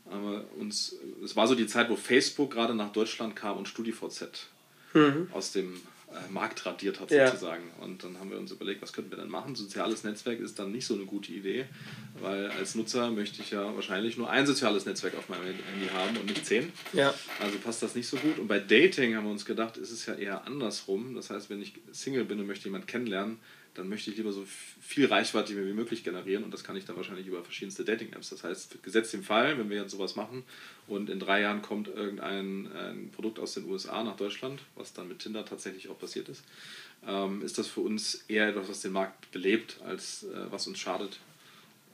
äh, 0.10 0.60
uns, 0.60 0.96
es 1.24 1.36
war 1.36 1.48
so 1.48 1.56
die 1.56 1.68
Zeit, 1.68 1.90
wo 1.90 1.96
Facebook 1.96 2.52
gerade 2.52 2.74
nach 2.74 2.92
Deutschland 2.92 3.36
kam 3.36 3.58
und 3.58 3.68
StudiVZ 3.68 4.48
mhm. 4.94 5.30
aus 5.32 5.52
dem 5.52 5.82
äh, 6.12 6.32
Markt 6.32 6.66
radiert 6.66 7.00
hat, 7.00 7.10
sozusagen. 7.10 7.64
Ja. 7.78 7.86
Und 7.86 8.04
dann 8.04 8.20
haben 8.20 8.32
wir 8.32 8.40
uns 8.40 8.52
überlegt, 8.52 8.82
was 8.82 8.94
könnten 8.94 9.12
wir 9.12 9.18
denn 9.18 9.30
machen? 9.30 9.56
Soziales 9.56 10.04
Netzwerk 10.04 10.40
ist 10.40 10.58
dann 10.58 10.72
nicht 10.72 10.88
so 10.88 10.96
eine 10.96 11.06
gute 11.06 11.32
Idee, 11.32 11.66
weil 12.20 12.50
als 12.52 12.74
Nutzer 12.74 13.12
möchte 13.12 13.42
ich 13.42 13.52
ja 13.52 13.76
wahrscheinlich 13.76 14.18
nur 14.18 14.30
ein 14.30 14.48
soziales 14.48 14.86
Netzwerk 14.88 15.16
auf 15.16 15.30
meinem 15.30 15.44
Handy 15.44 15.88
haben 15.94 16.18
und 16.18 16.26
nicht 16.26 16.46
zehn. 16.46 16.72
Ja. 16.94 17.14
Also 17.40 17.60
passt 17.60 17.84
das 17.84 17.94
nicht 17.94 18.08
so 18.08 18.18
gut. 18.18 18.40
Und 18.40 18.48
bei 18.48 18.60
Dating 18.60 19.16
haben 19.16 19.26
wir 19.26 19.32
uns 19.32 19.46
gedacht, 19.46 19.78
ist 19.78 19.92
es 19.92 20.08
ja 20.08 20.16
eher 20.16 20.48
andersrum. 20.48 21.14
Das 21.14 21.30
heißt, 21.30 21.52
wenn 21.52 21.62
ich 21.62 21.74
Single 21.92 22.26
bin 22.26 22.40
und 22.40 22.48
möchte 22.48 22.66
jemanden 22.66 22.88
kennenlernen, 22.88 23.38
dann 23.80 23.88
möchte 23.88 24.12
ich 24.12 24.18
lieber 24.18 24.32
so 24.32 24.46
viel 24.82 25.06
Reichweite 25.06 25.56
wie 25.56 25.74
möglich 25.74 26.04
generieren 26.04 26.44
und 26.44 26.54
das 26.54 26.64
kann 26.64 26.76
ich 26.76 26.86
dann 26.86 26.98
wahrscheinlich 26.98 27.28
über 27.28 27.44
verschiedenste 27.44 27.86
Dating-Apps. 27.86 28.30
Das 28.30 28.44
heißt, 28.44 28.84
gesetzt 28.84 29.14
den 29.14 29.24
Fall, 29.24 29.58
wenn 29.58 29.70
wir 29.70 29.78
jetzt 29.78 29.92
sowas 29.92 30.16
machen 30.16 30.44
und 30.88 31.10
in 31.10 31.20
drei 31.20 31.42
Jahren 31.42 31.62
kommt 31.62 31.88
irgendein 31.88 33.10
Produkt 33.14 33.40
aus 33.40 33.54
den 33.54 33.66
USA 33.66 34.04
nach 34.04 34.18
Deutschland, 34.18 34.62
was 34.76 34.94
dann 34.94 35.08
mit 35.08 35.20
Tinder 35.20 35.46
tatsächlich 35.46 35.90
auch 35.90 35.98
passiert 35.98 36.28
ist, 36.28 36.44
ähm, 37.08 37.42
ist 37.42 37.58
das 37.58 37.68
für 37.68 37.82
uns 37.82 38.26
eher 38.28 38.50
etwas, 38.50 38.70
was 38.70 38.82
den 38.82 38.92
Markt 38.92 39.32
belebt, 39.32 39.80
als 39.86 40.24
äh, 40.24 40.52
was 40.52 40.68
uns 40.68 40.78
schadet. 40.78 41.20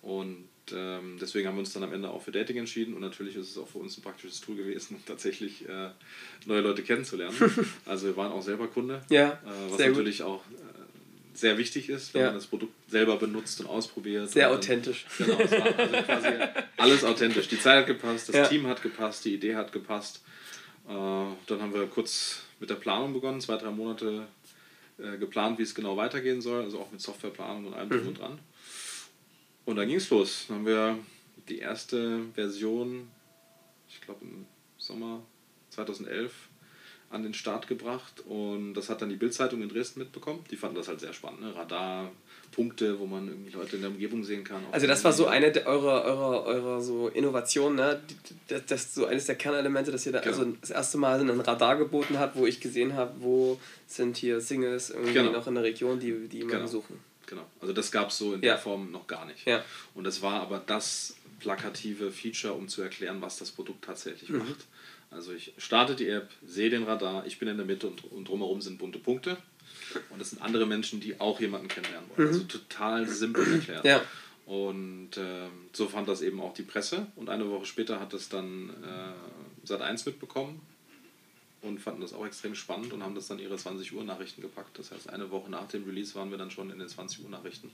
Und 0.01 0.48
ähm, 0.72 1.18
deswegen 1.22 1.48
haben 1.48 1.56
wir 1.56 1.60
uns 1.60 1.74
dann 1.74 1.84
am 1.84 1.94
Ende 1.94 2.10
auch 2.10 2.22
für 2.22 2.32
Dating 2.32 2.58
entschieden 2.58 2.96
und 2.96 3.01
natürlich 3.01 3.36
ist 3.36 3.51
es 3.51 3.58
auch 3.58 3.68
für 3.68 3.77
uns 3.77 3.98
ein 3.98 4.01
praktisches 4.01 4.42
Tool 4.42 4.56
gewesen, 4.56 5.01
tatsächlich 5.06 5.68
äh, 5.70 5.89
neue 6.46 6.62
Leute 6.62 6.82
kennenzulernen. 6.82 7.36
also 7.86 8.08
wir 8.08 8.18
waren 8.18 8.32
auch 8.32 8.42
selber 8.42 8.68
Kunde, 8.68 9.04
ja, 9.10 9.34
äh, 9.34 9.72
was 9.72 9.80
natürlich 9.80 10.20
gut. 10.20 10.27
auch 10.27 10.44
sehr 11.38 11.58
wichtig 11.58 11.89
ist, 11.89 12.13
wenn 12.13 12.22
ja. 12.22 12.27
man 12.27 12.36
das 12.36 12.48
Produkt 12.48 12.74
selber 12.89 13.18
benutzt 13.18 13.60
und 13.62 13.68
ausprobiert. 13.68 14.30
Sehr 14.30 14.50
und 14.50 14.58
authentisch. 14.58 15.06
Genau, 15.18 15.39
es 15.39 15.51
war 15.51 15.80
also 15.80 15.96
quasi 16.04 16.30
alles 16.77 17.04
authentisch. 17.04 17.48
Die 17.48 17.60
Zeit 17.60 17.80
hat 17.80 17.88
gepasst, 17.88 18.30
das 18.30 18.36
ja. 18.36 18.48
Team 18.48 18.68
hat 18.68 18.82
gepasst, 18.82 19.25
die 19.25 19.34
Idee 19.34 19.56
hat 19.56 19.72
gepasst. 19.72 20.24
Äh, 20.88 20.92
dann 20.92 21.62
haben 21.62 21.74
wir 21.74 21.88
kurz 21.88 22.44
mit 22.60 22.70
der 22.70 22.75
Planung 22.75 23.13
begonnen, 23.13 23.42
zwei, 23.42 23.58
drei 23.58 23.72
Monate 23.72 24.27
äh, 24.98 25.18
geplant, 25.18 25.58
wie 25.60 25.63
es 25.63 25.75
genau 25.75 25.98
weitergehen 25.98 26.42
soll, 26.42 26.63
also 26.63 26.80
auch 26.80 26.92
mit 26.92 27.01
Softwareplanung 27.01 27.65
und 27.68 27.74
allem 27.74 27.89
drum 27.89 28.01
mhm. 28.01 28.08
und 28.08 28.20
dran. 28.20 28.39
Und 29.65 29.75
dann 29.77 29.88
ging 29.88 29.98
es 29.98 30.10
los. 30.10 30.46
Dann 30.48 30.58
haben 30.58 30.65
wir 30.65 31.00
die 31.50 31.60
erste 31.60 32.22
Version, 32.34 33.10
ich 33.89 34.01
glaube 34.01 34.24
im 34.24 34.46
Sommer 34.77 35.22
2011, 35.72 36.32
an 37.15 37.24
den 37.24 37.34
Start 37.34 37.67
gebracht 37.67 38.24
und 38.27 38.74
das 38.74 38.89
hat 38.89 39.01
dann 39.01 39.10
die 39.10 39.15
Bildzeitung 39.15 39.62
in 39.62 39.69
Dresden 39.69 40.01
mitbekommen. 40.01 40.43
Die 40.51 40.57
fanden 40.57 40.75
das 40.75 40.88
halt 40.88 41.00
sehr 41.00 41.13
spannend. 41.13 41.41
Ne? 41.41 41.55
Radar, 41.55 42.12
Punkte, 42.51 43.00
wo 43.00 43.05
man 43.05 43.27
irgendwie 43.27 43.51
Leute 43.51 43.77
in 43.77 43.81
der 43.81 43.91
Umgebung 43.91 44.24
sehen 44.24 44.43
kann. 44.43 44.63
Also 44.72 44.88
das 44.88 45.03
war 45.03 45.12
so 45.12 45.27
eine 45.27 45.51
der, 45.51 45.65
eurer, 45.65 46.03
eurer, 46.03 46.43
eurer 46.45 46.81
so 46.81 47.07
Innovationen, 47.10 47.77
ne? 47.77 48.01
das, 48.48 48.65
das 48.65 48.81
ist 48.84 48.95
so 48.95 49.05
eines 49.05 49.25
der 49.25 49.36
Kernelemente, 49.36 49.91
dass 49.91 50.05
ihr 50.05 50.12
da 50.12 50.19
genau. 50.19 50.38
also 50.38 50.53
das 50.62 50.69
erste 50.69 50.98
Mal 50.98 51.19
ein 51.19 51.39
Radar 51.41 51.77
geboten 51.77 52.19
habt, 52.19 52.36
wo 52.36 52.45
ich 52.45 52.62
gesehen 52.62 52.93
habe, 52.93 53.13
wo 53.19 53.60
sind 53.88 54.17
hier 54.17 54.41
Singles 54.41 54.89
irgendwie 54.89 55.13
genau. 55.13 55.31
noch 55.31 55.48
in 55.48 55.55
der 55.55 55.63
Region, 55.63 56.00
die, 56.00 56.27
die 56.27 56.38
jemanden 56.38 56.57
genau. 56.57 56.67
suchen. 56.67 57.00
Genau, 57.27 57.45
also 57.60 57.74
das 57.74 57.91
gab 57.91 58.10
es 58.10 58.17
so 58.17 58.34
in 58.34 58.41
ja. 58.41 58.53
der 58.53 58.57
Form 58.57 58.91
noch 58.91 59.07
gar 59.07 59.25
nicht. 59.25 59.45
Ja. 59.48 59.63
Und 59.93 60.03
das 60.03 60.22
war 60.22 60.41
aber 60.41 60.62
das 60.65 61.15
plakative 61.39 62.12
Feature, 62.12 62.53
um 62.53 62.67
zu 62.67 62.81
erklären, 62.81 63.22
was 63.22 63.38
das 63.38 63.51
Produkt 63.51 63.84
tatsächlich 63.86 64.29
mhm. 64.29 64.39
macht. 64.39 64.65
Also 65.15 65.34
ich 65.34 65.53
starte 65.57 65.95
die 65.95 66.10
App, 66.10 66.29
sehe 66.45 66.69
den 66.69 66.84
Radar, 66.84 67.25
ich 67.25 67.39
bin 67.39 67.48
in 67.48 67.57
der 67.57 67.65
Mitte 67.65 67.88
und, 67.88 68.03
und 68.12 68.27
drumherum 68.27 68.62
sind 68.62 68.77
bunte 68.77 69.00
Punkte. 69.00 69.38
Und 70.10 70.19
das 70.19 70.31
sind 70.31 70.42
andere 70.42 70.66
Menschen, 70.66 71.00
die 71.00 71.20
auch 71.20 71.40
jemanden 71.40 71.68
kennenlernen 71.68 72.09
wollen. 72.09 72.27
Also 72.27 72.40
mhm. 72.40 72.46
Also 72.46 72.59
total 72.59 73.07
simpel 73.07 73.53
erklärt. 73.53 73.85
Ja. 73.85 74.01
Und 74.46 75.18
äh, 75.18 75.48
so 75.74 75.87
fand 75.87 76.07
das 76.07 76.22
eben 76.22 76.40
auch 76.42 76.53
die 76.53 76.63
Presse. 76.63 77.07
Und 77.16 77.29
eine 77.29 77.50
Woche 77.50 77.66
später 77.66 78.00
hat 78.00 78.13
das 78.13 78.29
dann 78.29 78.70
äh, 78.70 79.68
Sat1 79.68 80.05
mitbekommen 80.05 80.61
und 81.61 81.79
fanden 81.79 82.01
das 82.01 82.13
auch 82.13 82.25
extrem 82.25 82.53
spannend 82.53 82.94
und 82.94 83.01
haben 83.03 83.16
das 83.16 83.27
dann 83.27 83.40
ihre 83.40 83.57
20 83.57 83.94
Uhr 83.94 84.03
Nachrichten 84.03 84.42
gepackt. 84.42 84.77
Das 84.77 84.92
heißt, 84.92 85.09
eine 85.09 85.31
Woche 85.31 85.50
nach 85.50 85.68
dem 85.68 85.83
Release 85.85 86.13
waren 86.16 86.29
wir 86.29 86.37
dann 86.37 86.51
schon 86.51 86.70
in 86.70 86.77
den 86.77 86.87
20 86.87 87.24
Uhr 87.24 87.29
Nachrichten 87.29 87.72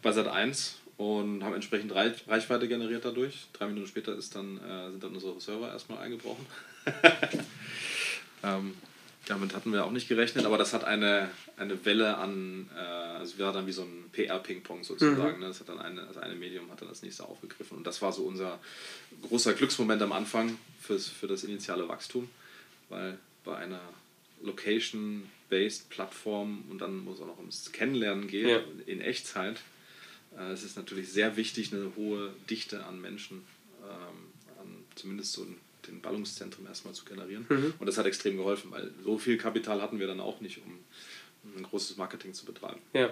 bei 0.00 0.10
Sat1 0.10 0.76
und 0.98 1.44
haben 1.44 1.54
entsprechend 1.54 1.94
Reichweite 1.94 2.68
generiert 2.68 3.04
dadurch. 3.04 3.46
Drei 3.52 3.68
Minuten 3.68 3.86
später 3.86 4.16
ist 4.16 4.34
dann, 4.34 4.58
äh, 4.58 4.90
sind 4.90 5.02
dann 5.02 5.14
unsere 5.14 5.40
Server 5.40 5.68
erstmal 5.72 6.00
eingebrochen. 6.00 6.44
ähm, 8.42 8.74
damit 9.26 9.54
hatten 9.54 9.72
wir 9.72 9.84
auch 9.84 9.92
nicht 9.92 10.08
gerechnet, 10.08 10.44
aber 10.44 10.58
das 10.58 10.72
hat 10.72 10.82
eine, 10.82 11.30
eine 11.56 11.84
Welle 11.84 12.16
an, 12.16 12.68
äh, 12.76 12.80
also 12.80 13.38
war 13.38 13.52
dann 13.52 13.68
wie 13.68 13.72
so 13.72 13.82
ein 13.82 14.10
PR-Ping-Pong 14.10 14.82
sozusagen. 14.82 15.36
Mhm. 15.36 15.40
Ne? 15.40 15.46
Das 15.46 15.60
hat 15.60 15.68
dann 15.68 15.78
eine, 15.78 16.04
also 16.04 16.18
eine 16.18 16.34
Medium 16.34 16.68
hat 16.72 16.80
dann 16.80 16.88
das 16.88 17.02
nächste 17.02 17.24
aufgegriffen 17.24 17.78
und 17.78 17.86
das 17.86 18.02
war 18.02 18.12
so 18.12 18.22
unser 18.22 18.58
großer 19.22 19.52
Glücksmoment 19.52 20.02
am 20.02 20.12
Anfang 20.12 20.58
fürs, 20.80 21.06
für 21.06 21.28
das 21.28 21.44
initiale 21.44 21.88
Wachstum, 21.88 22.28
weil 22.88 23.18
bei 23.44 23.56
einer 23.56 23.80
Location-based 24.42 25.90
Plattform 25.90 26.64
und 26.70 26.78
dann 26.80 27.04
muss 27.04 27.20
auch 27.20 27.26
noch 27.26 27.38
ums 27.38 27.70
Kennenlernen 27.70 28.26
gehen 28.26 28.48
ja. 28.48 28.60
in 28.86 29.00
Echtzeit 29.00 29.60
es 30.46 30.62
ist 30.62 30.76
natürlich 30.76 31.10
sehr 31.10 31.36
wichtig, 31.36 31.72
eine 31.72 31.92
hohe 31.96 32.32
Dichte 32.48 32.84
an 32.84 33.00
Menschen, 33.00 33.42
ähm, 33.82 34.60
an 34.60 34.84
zumindest 34.94 35.32
so 35.32 35.46
den 35.86 36.00
Ballungszentren 36.00 36.66
erstmal 36.66 36.94
zu 36.94 37.04
generieren. 37.04 37.46
Mhm. 37.48 37.74
Und 37.78 37.86
das 37.86 37.98
hat 37.98 38.06
extrem 38.06 38.36
geholfen, 38.36 38.70
weil 38.70 38.90
so 39.04 39.18
viel 39.18 39.38
Kapital 39.38 39.82
hatten 39.82 39.98
wir 39.98 40.06
dann 40.06 40.20
auch 40.20 40.40
nicht, 40.40 40.58
um 40.58 40.78
ein 41.56 41.62
großes 41.62 41.96
Marketing 41.96 42.34
zu 42.34 42.44
betreiben. 42.44 42.80
Ja. 42.92 43.10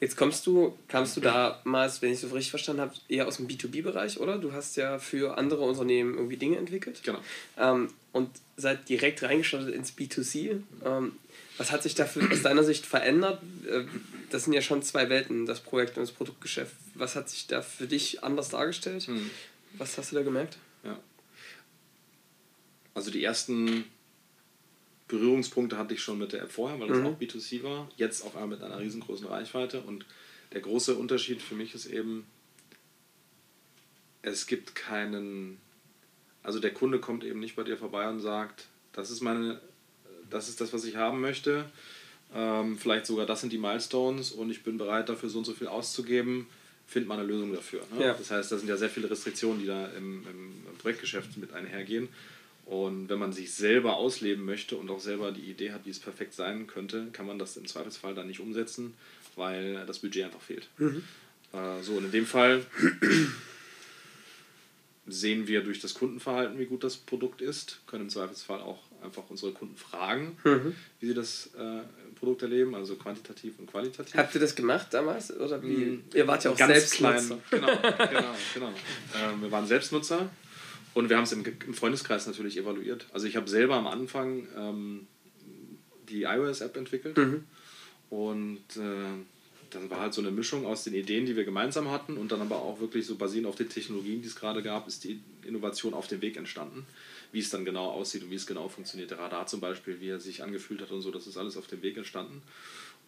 Jetzt 0.00 0.16
kommst 0.16 0.46
du, 0.46 0.78
kamst 0.88 1.16
du 1.16 1.20
damals, 1.20 2.02
wenn 2.02 2.12
ich 2.12 2.20
so 2.20 2.28
richtig 2.28 2.50
verstanden 2.50 2.82
habe, 2.82 2.94
eher 3.08 3.26
aus 3.26 3.38
dem 3.38 3.48
B2B-Bereich, 3.48 4.20
oder? 4.20 4.38
Du 4.38 4.52
hast 4.52 4.76
ja 4.76 4.98
für 4.98 5.38
andere 5.38 5.62
Unternehmen 5.62 6.14
irgendwie 6.14 6.36
Dinge 6.36 6.58
entwickelt. 6.58 7.00
Genau. 7.02 7.20
Ähm, 7.58 7.88
und 8.12 8.30
seid 8.56 8.88
direkt 8.88 9.22
reingestartet 9.22 9.74
ins 9.74 9.96
B2C. 9.96 10.60
Ähm, 10.84 11.12
was 11.58 11.70
hat 11.70 11.82
sich 11.82 11.94
da 11.94 12.04
aus 12.04 12.42
deiner 12.42 12.64
Sicht 12.64 12.86
verändert? 12.86 13.42
Äh, 13.66 13.84
das 14.30 14.44
sind 14.44 14.52
ja 14.52 14.62
schon 14.62 14.82
zwei 14.82 15.08
Welten, 15.08 15.46
das 15.46 15.60
Projekt 15.60 15.96
und 15.96 16.02
das 16.02 16.12
Produktgeschäft. 16.12 16.74
Was 16.94 17.16
hat 17.16 17.28
sich 17.28 17.46
da 17.46 17.62
für 17.62 17.86
dich 17.86 18.24
anders 18.24 18.48
dargestellt? 18.48 19.08
Mhm. 19.08 19.30
Was 19.78 19.98
hast 19.98 20.12
du 20.12 20.16
da 20.16 20.22
gemerkt? 20.22 20.58
Ja. 20.84 20.98
Also 22.94 23.10
die 23.10 23.22
ersten 23.22 23.84
Berührungspunkte 25.08 25.76
hatte 25.76 25.94
ich 25.94 26.02
schon 26.02 26.18
mit 26.18 26.32
der 26.32 26.42
App 26.42 26.52
vorher, 26.52 26.80
weil 26.80 26.88
das 26.88 26.98
mhm. 26.98 27.06
auch 27.06 27.18
B2C 27.18 27.62
war. 27.62 27.90
Jetzt 27.96 28.22
auf 28.22 28.34
einmal 28.34 28.56
mit 28.56 28.62
einer 28.62 28.78
riesengroßen 28.78 29.26
Reichweite. 29.26 29.82
Und 29.82 30.06
der 30.52 30.60
große 30.60 30.94
Unterschied 30.94 31.42
für 31.42 31.54
mich 31.54 31.74
ist 31.74 31.86
eben, 31.86 32.26
es 34.22 34.46
gibt 34.46 34.74
keinen, 34.74 35.58
also 36.42 36.60
der 36.60 36.72
Kunde 36.72 36.98
kommt 37.00 37.24
eben 37.24 37.40
nicht 37.40 37.56
bei 37.56 37.62
dir 37.62 37.76
vorbei 37.76 38.08
und 38.08 38.20
sagt, 38.20 38.68
das 38.92 39.10
ist 39.10 39.20
meine 39.20 39.60
das 40.32 40.48
ist 40.48 40.60
das, 40.60 40.72
was 40.72 40.84
ich 40.84 40.96
haben 40.96 41.20
möchte. 41.20 41.64
Ähm, 42.34 42.78
vielleicht 42.78 43.06
sogar, 43.06 43.26
das 43.26 43.40
sind 43.40 43.52
die 43.52 43.58
Milestones 43.58 44.32
und 44.32 44.50
ich 44.50 44.62
bin 44.62 44.78
bereit, 44.78 45.08
dafür 45.08 45.28
so 45.28 45.38
und 45.38 45.44
so 45.44 45.52
viel 45.52 45.68
auszugeben. 45.68 46.46
Findet 46.86 47.08
man 47.08 47.18
eine 47.18 47.28
Lösung 47.28 47.52
dafür. 47.52 47.80
Ne? 47.96 48.06
Ja. 48.06 48.14
Das 48.14 48.30
heißt, 48.30 48.52
da 48.52 48.58
sind 48.58 48.68
ja 48.68 48.76
sehr 48.76 48.90
viele 48.90 49.10
Restriktionen, 49.10 49.60
die 49.60 49.66
da 49.66 49.86
im, 49.88 50.26
im 50.26 50.78
Projektgeschäft 50.78 51.36
mit 51.36 51.52
einhergehen. 51.52 52.08
Und 52.66 53.08
wenn 53.08 53.18
man 53.18 53.32
sich 53.32 53.52
selber 53.52 53.96
ausleben 53.96 54.44
möchte 54.44 54.76
und 54.76 54.90
auch 54.90 55.00
selber 55.00 55.32
die 55.32 55.42
Idee 55.42 55.72
hat, 55.72 55.84
wie 55.84 55.90
es 55.90 55.98
perfekt 55.98 56.34
sein 56.34 56.66
könnte, 56.66 57.08
kann 57.12 57.26
man 57.26 57.38
das 57.38 57.56
im 57.56 57.66
Zweifelsfall 57.66 58.14
dann 58.14 58.28
nicht 58.28 58.40
umsetzen, 58.40 58.94
weil 59.36 59.84
das 59.86 59.98
Budget 59.98 60.24
einfach 60.24 60.40
fehlt. 60.40 60.68
Mhm. 60.78 61.02
Äh, 61.52 61.82
so, 61.82 61.94
und 61.94 62.04
in 62.04 62.12
dem 62.12 62.26
Fall 62.26 62.64
sehen 65.06 65.48
wir 65.48 65.62
durch 65.62 65.80
das 65.80 65.94
Kundenverhalten, 65.94 66.58
wie 66.58 66.66
gut 66.66 66.84
das 66.84 66.96
Produkt 66.96 67.40
ist, 67.42 67.80
können 67.86 68.04
im 68.04 68.10
Zweifelsfall 68.10 68.60
auch 68.60 68.80
einfach 69.02 69.24
unsere 69.28 69.52
Kunden 69.52 69.76
fragen, 69.76 70.36
mhm. 70.44 70.74
wie 71.00 71.06
sie 71.06 71.14
das 71.14 71.50
äh, 71.58 71.80
Produkt 72.18 72.42
erleben, 72.42 72.74
also 72.74 72.96
quantitativ 72.96 73.58
und 73.58 73.66
qualitativ. 73.66 74.14
Habt 74.14 74.34
ihr 74.34 74.40
das 74.40 74.54
gemacht 74.54 74.88
damals? 74.90 75.36
Oder 75.36 75.62
wie? 75.62 75.66
Mhm. 75.66 76.04
Ihr 76.14 76.26
wart 76.26 76.44
ja 76.44 76.52
auch 76.52 76.56
Ganz 76.56 76.72
Selbstnutzer. 76.72 77.38
Klein, 77.48 77.60
genau, 77.60 78.08
genau, 78.08 78.34
genau. 78.54 78.68
Ähm, 78.68 79.42
wir 79.42 79.50
waren 79.50 79.66
Selbstnutzer 79.66 80.30
und 80.94 81.08
wir 81.08 81.16
haben 81.16 81.24
es 81.24 81.32
im, 81.32 81.44
im, 81.44 81.74
Freundeskreis 81.74 82.26
natürlich 82.26 82.56
evaluiert. 82.56 83.06
Also 83.12 83.26
ich 83.26 83.36
habe 83.36 83.48
selber 83.48 83.74
am 83.74 83.86
Anfang 83.86 84.46
ähm, 84.56 85.06
die 86.08 86.22
iOS-App 86.22 86.76
entwickelt 86.76 87.16
mhm. 87.16 87.44
und 88.10 88.64
äh, 88.76 89.24
dann 89.70 89.90
war 89.90 90.00
halt 90.00 90.14
so 90.14 90.20
eine 90.20 90.30
Mischung 90.30 90.66
aus 90.66 90.84
den 90.84 90.94
Ideen, 90.94 91.26
die 91.26 91.34
wir 91.34 91.44
gemeinsam 91.44 91.90
hatten 91.90 92.16
und 92.16 92.30
dann 92.30 92.40
aber 92.42 92.56
auch 92.56 92.80
wirklich 92.80 93.06
so 93.06 93.16
basierend 93.16 93.48
auf 93.48 93.56
den 93.56 93.68
Technologien, 93.68 94.20
die 94.20 94.28
es 94.28 94.36
gerade 94.36 94.62
gab, 94.62 94.86
ist 94.86 95.04
die 95.04 95.20
Innovation 95.44 95.94
auf 95.94 96.06
dem 96.08 96.20
Weg 96.20 96.36
entstanden. 96.36 96.86
Wie 97.32 97.40
es 97.40 97.50
dann 97.50 97.64
genau 97.64 97.90
aussieht 97.90 98.22
und 98.22 98.30
wie 98.30 98.36
es 98.36 98.46
genau 98.46 98.68
funktioniert. 98.68 99.10
Der 99.10 99.18
Radar 99.18 99.46
zum 99.46 99.60
Beispiel, 99.60 100.00
wie 100.00 100.10
er 100.10 100.20
sich 100.20 100.42
angefühlt 100.42 100.80
hat 100.80 100.90
und 100.90 101.02
so, 101.02 101.10
das 101.10 101.26
ist 101.26 101.36
alles 101.36 101.56
auf 101.56 101.66
dem 101.66 101.82
Weg 101.82 101.96
entstanden. 101.96 102.42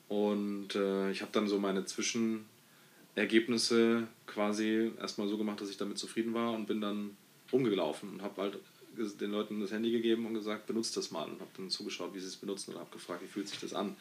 Und 0.08 0.74
äh, 0.74 1.10
ich 1.10 1.22
habe 1.22 1.30
dann 1.32 1.46
so 1.46 1.58
meine 1.58 1.84
Zwischenergebnisse 1.84 4.08
quasi 4.26 4.92
erstmal 4.98 5.28
so 5.28 5.38
gemacht, 5.38 5.60
dass 5.60 5.70
ich 5.70 5.76
damit 5.76 5.98
zufrieden 5.98 6.34
war 6.34 6.52
und 6.52 6.66
bin 6.66 6.80
dann 6.80 7.16
rumgelaufen 7.52 8.10
und 8.10 8.22
habe 8.22 8.42
halt 8.42 8.58
den 8.96 9.30
Leuten 9.30 9.60
das 9.60 9.72
Handy 9.72 9.90
gegeben 9.90 10.26
und 10.26 10.34
gesagt, 10.34 10.66
benutzt 10.66 10.96
das 10.96 11.10
mal 11.10 11.24
und 11.24 11.40
habe 11.40 11.50
dann 11.56 11.70
zugeschaut, 11.70 12.14
wie 12.14 12.20
sie 12.20 12.28
es 12.28 12.36
benutzen 12.36 12.74
und 12.74 12.80
habe 12.80 12.90
gefragt, 12.90 13.22
wie 13.22 13.26
fühlt 13.26 13.48
sich 13.48 13.60
das 13.60 13.74
an? 13.74 13.96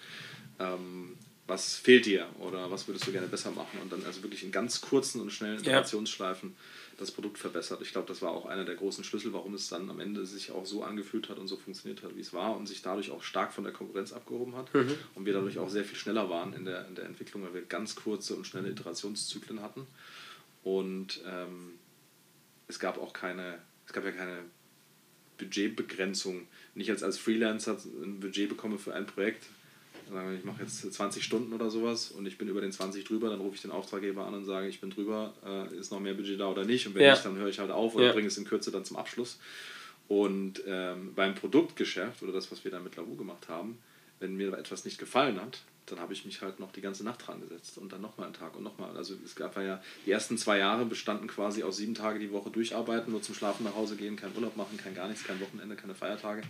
Ähm, 0.59 1.17
was 1.47 1.75
fehlt 1.75 2.05
dir 2.05 2.27
oder 2.39 2.71
was 2.71 2.87
würdest 2.87 3.07
du 3.07 3.11
gerne 3.11 3.27
besser 3.27 3.51
machen? 3.51 3.79
Und 3.81 3.91
dann 3.91 4.05
also 4.05 4.23
wirklich 4.23 4.43
in 4.43 4.51
ganz 4.51 4.81
kurzen 4.81 5.19
und 5.19 5.31
schnellen 5.31 5.59
Iterationsschleifen 5.59 6.49
ja. 6.49 6.55
Das 6.97 7.11
Produkt 7.11 7.37
verbessert. 7.37 7.81
Ich 7.81 7.91
glaube, 7.91 8.07
das 8.07 8.21
war 8.21 8.31
auch 8.31 8.45
einer 8.45 8.65
der 8.65 8.75
großen 8.75 9.03
Schlüssel, 9.03 9.33
warum 9.33 9.53
es 9.53 9.69
dann 9.69 9.89
am 9.89 9.99
Ende 9.99 10.25
sich 10.25 10.51
auch 10.51 10.65
so 10.65 10.83
angefühlt 10.83 11.29
hat 11.29 11.37
und 11.37 11.47
so 11.47 11.57
funktioniert 11.57 12.03
hat, 12.03 12.15
wie 12.15 12.21
es 12.21 12.33
war 12.33 12.55
und 12.55 12.67
sich 12.67 12.81
dadurch 12.81 13.11
auch 13.11 13.23
stark 13.23 13.53
von 13.53 13.63
der 13.63 13.73
Konkurrenz 13.73 14.13
abgehoben 14.13 14.55
hat 14.55 14.73
mhm. 14.73 14.95
und 15.15 15.25
wir 15.25 15.33
dadurch 15.33 15.57
auch 15.59 15.69
sehr 15.69 15.83
viel 15.83 15.97
schneller 15.97 16.29
waren 16.29 16.53
in 16.53 16.65
der, 16.65 16.87
in 16.87 16.95
der 16.95 17.05
Entwicklung, 17.05 17.43
weil 17.43 17.53
wir 17.53 17.61
ganz 17.63 17.95
kurze 17.95 18.35
und 18.35 18.45
schnelle 18.45 18.69
Iterationszyklen 18.69 19.61
hatten. 19.61 19.87
Und 20.63 21.21
ähm, 21.25 21.73
es 22.67 22.79
gab 22.79 22.97
auch 22.97 23.13
keine, 23.13 23.59
es 23.85 23.93
gab 23.93 24.05
ja 24.05 24.11
keine 24.11 24.39
Budgetbegrenzung. 25.37 26.47
Wenn 26.73 26.81
ich 26.81 26.87
jetzt 26.87 27.03
als 27.03 27.17
Freelancer 27.17 27.77
ein 28.01 28.19
Budget 28.19 28.49
bekomme 28.49 28.77
für 28.77 28.93
ein 28.93 29.05
Projekt, 29.05 29.45
sagen 30.13 30.35
ich 30.37 30.45
mache 30.45 30.61
jetzt 30.61 30.93
20 30.93 31.23
Stunden 31.23 31.53
oder 31.53 31.69
sowas 31.69 32.11
und 32.11 32.25
ich 32.25 32.37
bin 32.37 32.47
über 32.47 32.61
den 32.61 32.71
20 32.71 33.03
drüber, 33.03 33.29
dann 33.29 33.41
rufe 33.41 33.55
ich 33.55 33.61
den 33.61 33.71
Auftraggeber 33.71 34.25
an 34.25 34.33
und 34.33 34.45
sage, 34.45 34.67
ich 34.67 34.79
bin 34.79 34.89
drüber, 34.89 35.33
äh, 35.45 35.75
ist 35.77 35.91
noch 35.91 35.99
mehr 35.99 36.13
Budget 36.13 36.39
da 36.39 36.47
oder 36.47 36.65
nicht? 36.65 36.87
Und 36.87 36.95
wenn 36.95 37.03
ja. 37.03 37.11
nicht, 37.11 37.25
dann 37.25 37.35
höre 37.35 37.47
ich 37.47 37.59
halt 37.59 37.71
auf 37.71 37.95
oder 37.95 38.07
ja. 38.07 38.11
bringe 38.13 38.27
es 38.27 38.37
in 38.37 38.45
Kürze 38.45 38.71
dann 38.71 38.85
zum 38.85 38.97
Abschluss. 38.97 39.39
Und 40.07 40.61
ähm, 40.67 41.13
beim 41.15 41.35
Produktgeschäft 41.35 42.23
oder 42.23 42.31
das, 42.31 42.51
was 42.51 42.63
wir 42.63 42.71
da 42.71 42.79
mit 42.79 42.95
Lavu 42.95 43.15
gemacht 43.15 43.47
haben, 43.49 43.77
wenn 44.19 44.35
mir 44.35 44.57
etwas 44.57 44.85
nicht 44.85 44.97
gefallen 44.97 45.41
hat, 45.41 45.61
dann 45.85 45.99
habe 45.99 46.13
ich 46.13 46.23
mich 46.23 46.41
halt 46.41 46.59
noch 46.59 46.71
die 46.71 46.81
ganze 46.81 47.03
Nacht 47.03 47.27
dran 47.27 47.41
gesetzt 47.41 47.77
und 47.77 47.91
dann 47.91 48.01
nochmal 48.01 48.27
einen 48.27 48.35
Tag 48.35 48.55
und 48.55 48.63
nochmal. 48.63 48.95
Also 48.95 49.15
es 49.25 49.35
gab 49.35 49.57
ja, 49.57 49.81
die 50.05 50.11
ersten 50.11 50.37
zwei 50.37 50.59
Jahre 50.59 50.85
bestanden 50.85 51.27
quasi 51.27 51.63
aus 51.63 51.77
sieben 51.77 51.93
Tage 51.93 52.19
die 52.19 52.31
Woche 52.31 52.49
durcharbeiten, 52.49 53.11
nur 53.11 53.21
zum 53.21 53.35
Schlafen 53.35 53.65
nach 53.65 53.75
Hause 53.75 53.95
gehen, 53.95 54.15
kein 54.15 54.33
Urlaub 54.35 54.55
machen, 54.55 54.77
kein 54.77 54.95
gar 54.95 55.07
nichts, 55.07 55.25
kein 55.25 55.41
Wochenende, 55.41 55.75
keine 55.75 55.93
Feiertage 55.93 56.43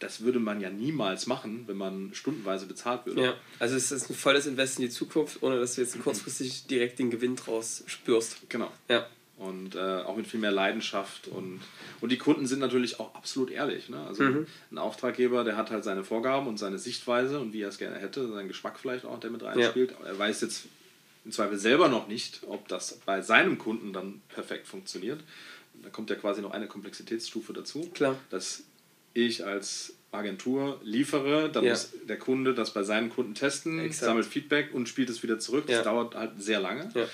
das 0.00 0.22
würde 0.22 0.40
man 0.40 0.60
ja 0.60 0.70
niemals 0.70 1.26
machen, 1.26 1.64
wenn 1.66 1.76
man 1.76 2.10
stundenweise 2.14 2.66
bezahlt 2.66 3.06
würde. 3.06 3.22
Ja, 3.22 3.34
also 3.58 3.76
es 3.76 3.92
ist 3.92 4.10
ein 4.10 4.14
volles 4.14 4.46
Invest 4.46 4.78
in 4.78 4.86
die 4.86 4.90
Zukunft, 4.90 5.42
ohne 5.42 5.60
dass 5.60 5.74
du 5.74 5.82
jetzt 5.82 6.00
kurzfristig 6.02 6.66
direkt 6.66 6.98
den 6.98 7.10
Gewinn 7.10 7.36
draus 7.36 7.84
spürst. 7.86 8.48
Genau. 8.48 8.72
Ja. 8.88 9.06
Und 9.36 9.74
äh, 9.74 9.78
auch 9.78 10.16
mit 10.16 10.26
viel 10.26 10.40
mehr 10.40 10.50
Leidenschaft. 10.50 11.28
Und, 11.28 11.60
und 12.00 12.12
die 12.12 12.18
Kunden 12.18 12.46
sind 12.46 12.58
natürlich 12.58 13.00
auch 13.00 13.14
absolut 13.14 13.50
ehrlich. 13.50 13.88
Ne? 13.88 13.98
Also 14.06 14.24
mhm. 14.24 14.46
ein 14.70 14.78
Auftraggeber, 14.78 15.44
der 15.44 15.56
hat 15.56 15.70
halt 15.70 15.84
seine 15.84 16.04
Vorgaben 16.04 16.46
und 16.46 16.58
seine 16.58 16.78
Sichtweise 16.78 17.40
und 17.40 17.52
wie 17.52 17.62
er 17.62 17.68
es 17.68 17.78
gerne 17.78 17.96
hätte, 17.96 18.28
seinen 18.30 18.48
Geschmack 18.48 18.78
vielleicht 18.78 19.04
auch, 19.04 19.18
der 19.20 19.30
mit 19.30 19.42
reinspielt. 19.42 19.92
Ja. 19.92 20.06
Er 20.08 20.18
weiß 20.18 20.42
jetzt 20.42 20.64
im 21.24 21.32
Zweifel 21.32 21.58
selber 21.58 21.88
noch 21.88 22.08
nicht, 22.08 22.40
ob 22.48 22.68
das 22.68 23.00
bei 23.06 23.22
seinem 23.22 23.58
Kunden 23.58 23.92
dann 23.92 24.20
perfekt 24.28 24.66
funktioniert. 24.66 25.20
Da 25.82 25.88
kommt 25.88 26.10
ja 26.10 26.16
quasi 26.16 26.42
noch 26.42 26.50
eine 26.50 26.66
Komplexitätsstufe 26.66 27.52
dazu. 27.52 27.88
Klar. 27.94 28.16
Dass 28.28 28.64
ich 29.14 29.44
als 29.44 29.94
Agentur 30.12 30.80
liefere, 30.82 31.50
dann 31.50 31.64
ja. 31.64 31.70
muss 31.70 31.92
der 32.08 32.18
Kunde 32.18 32.54
das 32.54 32.72
bei 32.72 32.82
seinen 32.82 33.10
Kunden 33.10 33.34
testen, 33.34 33.78
Exakt. 33.78 34.06
sammelt 34.06 34.26
Feedback 34.26 34.74
und 34.74 34.88
spielt 34.88 35.10
es 35.10 35.22
wieder 35.22 35.38
zurück. 35.38 35.66
Das 35.66 35.76
ja. 35.76 35.82
dauert 35.82 36.14
halt 36.14 36.32
sehr 36.38 36.60
lange. 36.60 36.90
Ja. 36.94 37.08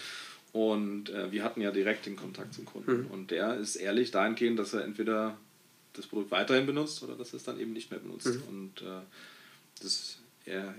Und 0.52 1.10
äh, 1.10 1.30
wir 1.30 1.44
hatten 1.44 1.60
ja 1.60 1.70
direkt 1.70 2.06
den 2.06 2.16
Kontakt 2.16 2.54
zum 2.54 2.64
Kunden. 2.64 3.02
Mhm. 3.02 3.06
Und 3.08 3.30
der 3.30 3.56
ist 3.56 3.76
ehrlich 3.76 4.10
dahingehend, 4.10 4.58
dass 4.58 4.72
er 4.72 4.84
entweder 4.84 5.36
das 5.92 6.06
Produkt 6.06 6.30
weiterhin 6.30 6.64
benutzt 6.64 7.02
oder 7.02 7.14
dass 7.14 7.32
er 7.32 7.36
es 7.36 7.44
dann 7.44 7.60
eben 7.60 7.72
nicht 7.72 7.90
mehr 7.90 8.00
benutzt. 8.00 8.26
Mhm. 8.26 8.42
Und 8.48 8.82
äh, 8.82 9.02
das 9.82 10.18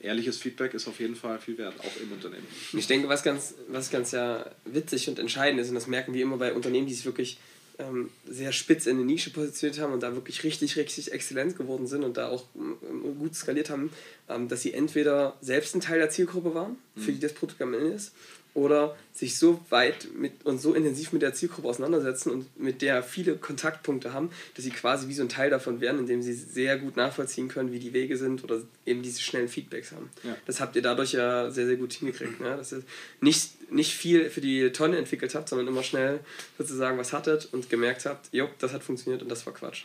ehrliches 0.01 0.37
Feedback 0.37 0.73
ist 0.73 0.87
auf 0.87 0.99
jeden 0.99 1.15
Fall 1.15 1.39
viel 1.39 1.57
wert, 1.57 1.73
auch 1.79 2.01
im 2.01 2.11
Unternehmen. 2.13 2.47
Ich 2.71 2.87
denke, 2.87 3.09
was 3.09 3.21
ganz, 3.21 3.53
was 3.67 3.89
ganz 3.89 4.11
ja 4.11 4.49
witzig 4.63 5.09
und 5.09 5.19
entscheidend 5.19 5.59
ist, 5.59 5.67
und 5.67 5.75
das 5.75 5.87
merken 5.87 6.13
wir 6.13 6.23
immer 6.23 6.37
bei 6.37 6.53
Unternehmen, 6.53 6.87
die 6.87 6.93
sich 6.93 7.05
wirklich 7.05 7.37
ähm, 7.79 8.09
sehr 8.27 8.51
spitz 8.51 8.85
in 8.85 8.97
eine 8.97 9.05
Nische 9.05 9.29
positioniert 9.29 9.79
haben 9.79 9.93
und 9.93 10.03
da 10.03 10.13
wirklich 10.15 10.43
richtig, 10.43 10.75
richtig 10.77 11.11
exzellent 11.11 11.57
geworden 11.57 11.87
sind 11.87 12.03
und 12.03 12.17
da 12.17 12.29
auch 12.29 12.45
ähm, 12.55 13.17
gut 13.19 13.35
skaliert 13.35 13.69
haben, 13.69 13.91
ähm, 14.29 14.47
dass 14.47 14.61
sie 14.61 14.73
entweder 14.73 15.37
selbst 15.41 15.75
ein 15.75 15.81
Teil 15.81 15.99
der 15.99 16.09
Zielgruppe 16.09 16.55
waren, 16.55 16.77
für 16.95 17.11
die 17.11 17.17
mhm. 17.17 17.21
das 17.21 17.33
Produkt 17.33 17.61
am 17.61 17.73
Ende 17.73 17.91
ist, 17.91 18.13
oder 18.57 18.97
sich 19.13 19.37
so 19.37 19.59
weit 19.69 20.07
mit 20.15 20.43
und 20.43 20.59
so 20.59 20.73
intensiv 20.73 21.13
mit 21.13 21.21
der 21.21 21.31
Zielgruppe 21.31 21.67
auseinandersetzen 21.67 22.31
und 22.31 22.59
mit 22.59 22.81
der 22.81 23.03
viele 23.03 23.35
Kontaktpunkte 23.35 24.13
haben, 24.13 24.31
dass 24.55 24.65
sie 24.65 24.71
quasi 24.71 25.07
wie 25.07 25.13
so 25.13 25.21
ein 25.21 25.29
Teil 25.29 25.51
davon 25.51 25.79
werden, 25.79 25.99
indem 25.99 26.23
sie 26.23 26.33
sehr 26.33 26.79
gut 26.79 26.97
nachvollziehen 26.97 27.49
können, 27.49 27.71
wie 27.71 27.77
die 27.77 27.93
Wege 27.93 28.17
sind 28.17 28.43
oder 28.43 28.59
eben 28.83 29.03
diese 29.03 29.21
schnellen 29.21 29.47
Feedbacks 29.47 29.91
haben. 29.91 30.09
Ja. 30.23 30.35
Das 30.47 30.59
habt 30.59 30.75
ihr 30.75 30.81
dadurch 30.81 31.13
ja 31.13 31.51
sehr, 31.51 31.67
sehr 31.67 31.75
gut 31.75 31.93
hingekriegt. 31.93 32.41
Ne? 32.41 32.57
Dass 32.57 32.73
ihr 32.73 32.81
nicht, 33.21 33.71
nicht 33.71 33.93
viel 33.93 34.31
für 34.31 34.41
die 34.41 34.71
Tonne 34.71 34.97
entwickelt 34.97 35.35
habt, 35.35 35.49
sondern 35.49 35.67
immer 35.67 35.83
schnell 35.83 36.19
sozusagen 36.57 36.97
was 36.97 37.13
hattet 37.13 37.47
und 37.51 37.69
gemerkt 37.69 38.07
habt, 38.07 38.33
jo, 38.33 38.49
das 38.57 38.73
hat 38.73 38.83
funktioniert 38.83 39.21
und 39.21 39.29
das 39.29 39.45
war 39.45 39.53
Quatsch. 39.53 39.83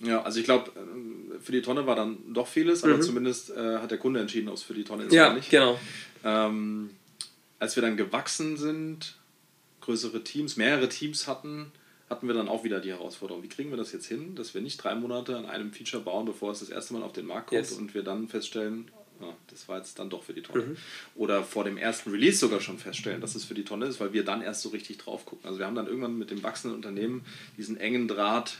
Ja, 0.00 0.22
also 0.22 0.40
ich 0.40 0.44
glaube, 0.44 0.72
äh, 0.74 1.38
für 1.40 1.52
die 1.52 1.62
Tonne 1.62 1.86
war 1.86 1.94
dann 1.94 2.18
doch 2.34 2.48
vieles, 2.48 2.82
aber 2.82 2.96
mhm. 2.96 3.02
zumindest 3.02 3.50
äh, 3.50 3.78
hat 3.78 3.92
der 3.92 3.98
Kunde 3.98 4.18
entschieden, 4.18 4.48
ob 4.48 4.56
es 4.56 4.64
für 4.64 4.74
die 4.74 4.82
Tonne 4.82 5.04
ist 5.04 5.12
ja, 5.12 5.26
oder 5.26 5.36
nicht. 5.36 5.50
Genau. 5.50 5.78
Ähm, 6.24 6.90
als 7.62 7.76
wir 7.76 7.80
dann 7.80 7.96
gewachsen 7.96 8.56
sind, 8.56 9.14
größere 9.82 10.24
Teams, 10.24 10.56
mehrere 10.56 10.88
Teams 10.88 11.28
hatten, 11.28 11.70
hatten 12.10 12.26
wir 12.26 12.34
dann 12.34 12.48
auch 12.48 12.64
wieder 12.64 12.80
die 12.80 12.90
Herausforderung, 12.90 13.44
wie 13.44 13.48
kriegen 13.48 13.70
wir 13.70 13.76
das 13.76 13.92
jetzt 13.92 14.06
hin, 14.06 14.34
dass 14.34 14.52
wir 14.52 14.60
nicht 14.60 14.82
drei 14.82 14.96
Monate 14.96 15.36
an 15.36 15.46
einem 15.46 15.72
Feature 15.72 16.02
bauen, 16.02 16.26
bevor 16.26 16.50
es 16.50 16.58
das 16.58 16.70
erste 16.70 16.92
Mal 16.92 17.04
auf 17.04 17.12
den 17.12 17.24
Markt 17.24 17.50
kommt 17.50 17.60
yes. 17.60 17.74
und 17.74 17.94
wir 17.94 18.02
dann 18.02 18.26
feststellen, 18.26 18.90
ja, 19.20 19.32
das 19.46 19.68
war 19.68 19.78
jetzt 19.78 19.96
dann 20.00 20.10
doch 20.10 20.24
für 20.24 20.34
die 20.34 20.42
Tonne. 20.42 20.64
Mhm. 20.64 20.76
Oder 21.14 21.44
vor 21.44 21.62
dem 21.62 21.76
ersten 21.76 22.10
Release 22.10 22.38
sogar 22.38 22.60
schon 22.60 22.78
feststellen, 22.78 23.20
dass 23.20 23.36
es 23.36 23.44
für 23.44 23.54
die 23.54 23.64
Tonne 23.64 23.86
ist, 23.86 24.00
weil 24.00 24.12
wir 24.12 24.24
dann 24.24 24.42
erst 24.42 24.62
so 24.62 24.70
richtig 24.70 24.98
drauf 24.98 25.24
gucken. 25.24 25.46
Also 25.46 25.60
wir 25.60 25.66
haben 25.66 25.76
dann 25.76 25.86
irgendwann 25.86 26.18
mit 26.18 26.32
dem 26.32 26.42
wachsenden 26.42 26.74
Unternehmen 26.74 27.24
diesen 27.56 27.76
engen 27.76 28.08
Draht 28.08 28.58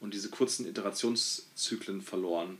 und 0.00 0.12
diese 0.12 0.28
kurzen 0.28 0.66
Iterationszyklen 0.66 2.02
verloren. 2.02 2.58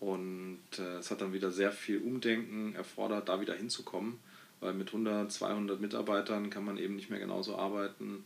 Und 0.00 0.58
äh, 0.78 1.00
es 1.00 1.10
hat 1.10 1.20
dann 1.20 1.34
wieder 1.34 1.50
sehr 1.50 1.70
viel 1.70 1.98
Umdenken 1.98 2.74
erfordert, 2.74 3.28
da 3.28 3.42
wieder 3.42 3.52
hinzukommen 3.52 4.20
weil 4.60 4.74
mit 4.74 4.88
100, 4.88 5.30
200 5.30 5.80
Mitarbeitern 5.80 6.50
kann 6.50 6.64
man 6.64 6.78
eben 6.78 6.96
nicht 6.96 7.10
mehr 7.10 7.18
genauso 7.18 7.56
arbeiten 7.56 8.24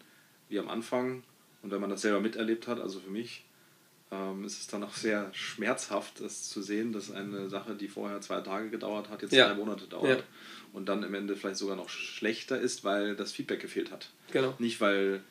wie 0.49 0.59
am 0.59 0.69
Anfang. 0.69 1.23
Und 1.63 1.71
wenn 1.71 1.81
man 1.81 1.91
das 1.91 2.03
selber 2.03 2.21
miterlebt 2.21 2.67
hat, 2.67 2.81
also 2.81 3.01
für 3.01 3.11
mich, 3.11 3.45
ähm, 4.11 4.45
ist 4.45 4.61
es 4.61 4.67
dann 4.67 4.83
auch 4.83 4.95
sehr 4.95 5.33
schmerzhaft, 5.33 6.21
das 6.21 6.49
zu 6.49 6.63
sehen, 6.63 6.93
dass 6.93 7.11
eine 7.11 7.49
Sache, 7.49 7.75
die 7.75 7.89
vorher 7.89 8.21
zwei 8.21 8.41
Tage 8.41 8.71
gedauert 8.71 9.09
hat, 9.09 9.23
jetzt 9.23 9.33
ja. 9.33 9.49
drei 9.49 9.55
Monate 9.55 9.87
dauert. 9.87 10.21
Ja. 10.21 10.25
Und 10.73 10.89
dann 10.89 11.03
im 11.03 11.15
Ende 11.15 11.37
vielleicht 11.37 11.57
sogar 11.57 11.77
noch 11.77 11.89
schlechter 11.89 12.59
ist, 12.59 12.85
weil 12.85 13.15
das 13.15 13.33
Feedback 13.33 13.61
gefehlt 13.61 13.91
hat. 13.91 14.11
Genau. 14.33 14.55
Nicht, 14.59 14.81
weil 14.81 15.23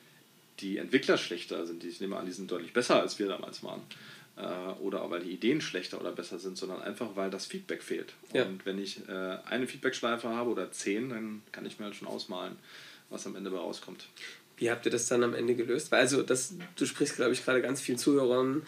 die 0.60 0.76
Entwickler 0.76 1.18
schlechter 1.18 1.66
sind. 1.66 1.82
Ich 1.84 2.00
nehme 2.00 2.16
an, 2.16 2.26
die 2.26 2.32
sind 2.32 2.50
deutlich 2.50 2.72
besser, 2.72 3.00
als 3.00 3.18
wir 3.18 3.26
damals 3.26 3.62
waren 3.64 3.82
oder 4.80 5.10
weil 5.10 5.20
die 5.20 5.30
Ideen 5.30 5.60
schlechter 5.60 6.00
oder 6.00 6.12
besser 6.12 6.38
sind, 6.38 6.56
sondern 6.56 6.80
einfach, 6.80 7.16
weil 7.16 7.30
das 7.30 7.46
Feedback 7.46 7.82
fehlt. 7.82 8.14
Ja. 8.32 8.44
Und 8.44 8.64
wenn 8.64 8.78
ich 8.78 9.06
äh, 9.08 9.36
eine 9.48 9.66
Feedback-Schleife 9.66 10.28
habe 10.28 10.50
oder 10.50 10.72
zehn, 10.72 11.10
dann 11.10 11.42
kann 11.52 11.66
ich 11.66 11.78
mir 11.78 11.86
halt 11.86 11.94
schon 11.94 12.08
ausmalen, 12.08 12.56
was 13.10 13.26
am 13.26 13.36
Ende 13.36 13.50
bei 13.50 13.58
rauskommt. 13.58 14.06
Wie 14.56 14.70
habt 14.70 14.86
ihr 14.86 14.92
das 14.92 15.06
dann 15.06 15.22
am 15.22 15.34
Ende 15.34 15.54
gelöst? 15.54 15.92
Weil 15.92 16.00
also 16.00 16.22
das, 16.22 16.54
du 16.76 16.86
sprichst, 16.86 17.16
glaube 17.16 17.32
ich, 17.32 17.44
gerade 17.44 17.60
ganz 17.60 17.80
vielen 17.80 17.98
Zuhörern 17.98 18.62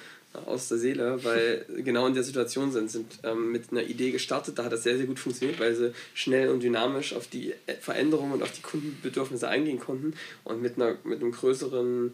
aus 0.47 0.69
der 0.69 0.79
Seele, 0.79 1.23
weil 1.25 1.65
genau 1.85 2.07
in 2.07 2.15
der 2.15 2.25
Situation 2.25 2.73
sind, 2.73 2.91
sind 2.91 3.21
ähm, 3.23 3.53
mit 3.53 3.71
einer 3.71 3.85
Idee 3.85 4.11
gestartet, 4.11 4.59
da 4.59 4.65
hat 4.65 4.73
das 4.73 4.83
sehr, 4.83 4.97
sehr 4.97 5.07
gut 5.07 5.19
funktioniert, 5.19 5.61
weil 5.61 5.75
sie 5.75 5.93
schnell 6.13 6.49
und 6.49 6.63
dynamisch 6.63 7.15
auf 7.15 7.29
die 7.29 7.55
Veränderungen 7.81 8.33
und 8.33 8.43
auf 8.43 8.53
die 8.53 8.63
Kundenbedürfnisse 8.63 9.49
eingehen 9.49 9.79
konnten 9.79 10.15
und 10.43 10.61
mit, 10.61 10.77
einer, 10.77 10.97
mit 11.05 11.21
einem 11.21 11.33
größeren 11.33 12.09
äh, 12.09 12.13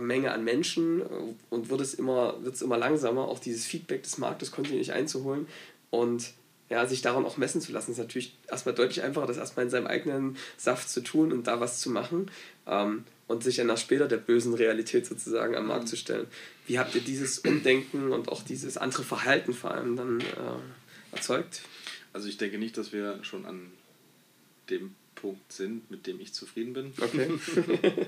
Menge 0.00 0.32
an 0.32 0.44
Menschen 0.44 1.00
äh, 1.00 1.04
und 1.50 1.70
wird 1.70 1.80
es 1.80 1.94
immer, 1.94 2.42
wird 2.42 2.54
es 2.54 2.62
immer 2.62 2.78
langsamer, 2.78 3.28
auch 3.28 3.38
dieses 3.38 3.66
Feedback 3.66 4.02
des 4.02 4.18
Marktes 4.18 4.50
kontinuierlich 4.50 4.92
einzuholen 4.92 5.46
und 5.90 6.32
ja, 6.68 6.84
sich 6.86 7.00
daran 7.00 7.24
auch 7.24 7.36
messen 7.36 7.60
zu 7.60 7.72
lassen, 7.72 7.92
ist 7.92 7.98
natürlich 7.98 8.36
erstmal 8.48 8.74
deutlich 8.74 9.02
einfacher, 9.02 9.26
das 9.26 9.36
erstmal 9.36 9.66
in 9.66 9.70
seinem 9.70 9.86
eigenen 9.86 10.36
Saft 10.56 10.88
zu 10.90 11.00
tun 11.00 11.32
und 11.32 11.46
da 11.46 11.60
was 11.60 11.80
zu 11.80 11.90
machen 11.90 12.30
ähm, 12.66 13.04
und 13.28 13.44
sich 13.44 13.56
dann 13.56 13.68
nach 13.68 13.78
später 13.78 14.08
der 14.08 14.16
bösen 14.16 14.52
Realität 14.54 15.06
sozusagen 15.06 15.54
am 15.54 15.68
Markt 15.68 15.84
mhm. 15.84 15.88
zu 15.88 15.96
stellen. 15.96 16.26
Wie 16.66 16.78
habt 16.78 16.94
ihr 16.96 17.00
dieses 17.02 17.38
Umdenken 17.38 18.10
und 18.12 18.28
auch 18.28 18.42
dieses 18.42 18.76
andere 18.76 19.04
Verhalten 19.04 19.54
vor 19.54 19.70
allem 19.70 19.96
dann 19.96 20.20
äh, 20.20 21.14
erzeugt? 21.14 21.62
Also 22.12 22.28
ich 22.28 22.36
denke 22.36 22.58
nicht, 22.58 22.76
dass 22.76 22.92
wir 22.92 23.22
schon 23.22 23.46
an 23.46 23.70
dem 24.68 24.94
Punkt 25.14 25.52
sind, 25.52 25.88
mit 25.90 26.06
dem 26.06 26.20
ich 26.20 26.32
zufrieden 26.32 26.72
bin. 26.72 26.92
Okay. 27.00 27.28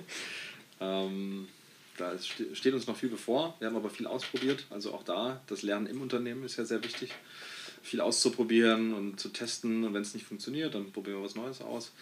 ähm, 0.81 1.47
da 1.99 2.17
steht 2.19 2.73
uns 2.73 2.87
noch 2.87 2.97
viel 2.97 3.09
bevor. 3.09 3.55
Wir 3.59 3.69
haben 3.69 3.77
aber 3.77 3.91
viel 3.91 4.07
ausprobiert. 4.07 4.67
Also 4.71 4.93
auch 4.93 5.03
da, 5.03 5.41
das 5.47 5.63
Lernen 5.63 5.87
im 5.87 6.01
Unternehmen 6.01 6.45
ist 6.45 6.57
ja 6.57 6.65
sehr 6.65 6.83
wichtig. 6.83 7.13
Viel 7.83 8.01
auszuprobieren 8.01 8.95
und 8.95 9.21
zu 9.21 9.29
testen. 9.29 9.85
Und 9.85 9.95
wenn 9.95 10.03
es 10.03 10.15
nicht 10.15 10.27
funktioniert, 10.27 10.75
dann 10.75 10.93
probieren 10.93 11.19
wir 11.19 11.25
was 11.25 11.35
Neues 11.35 11.61
aus. 11.61 11.93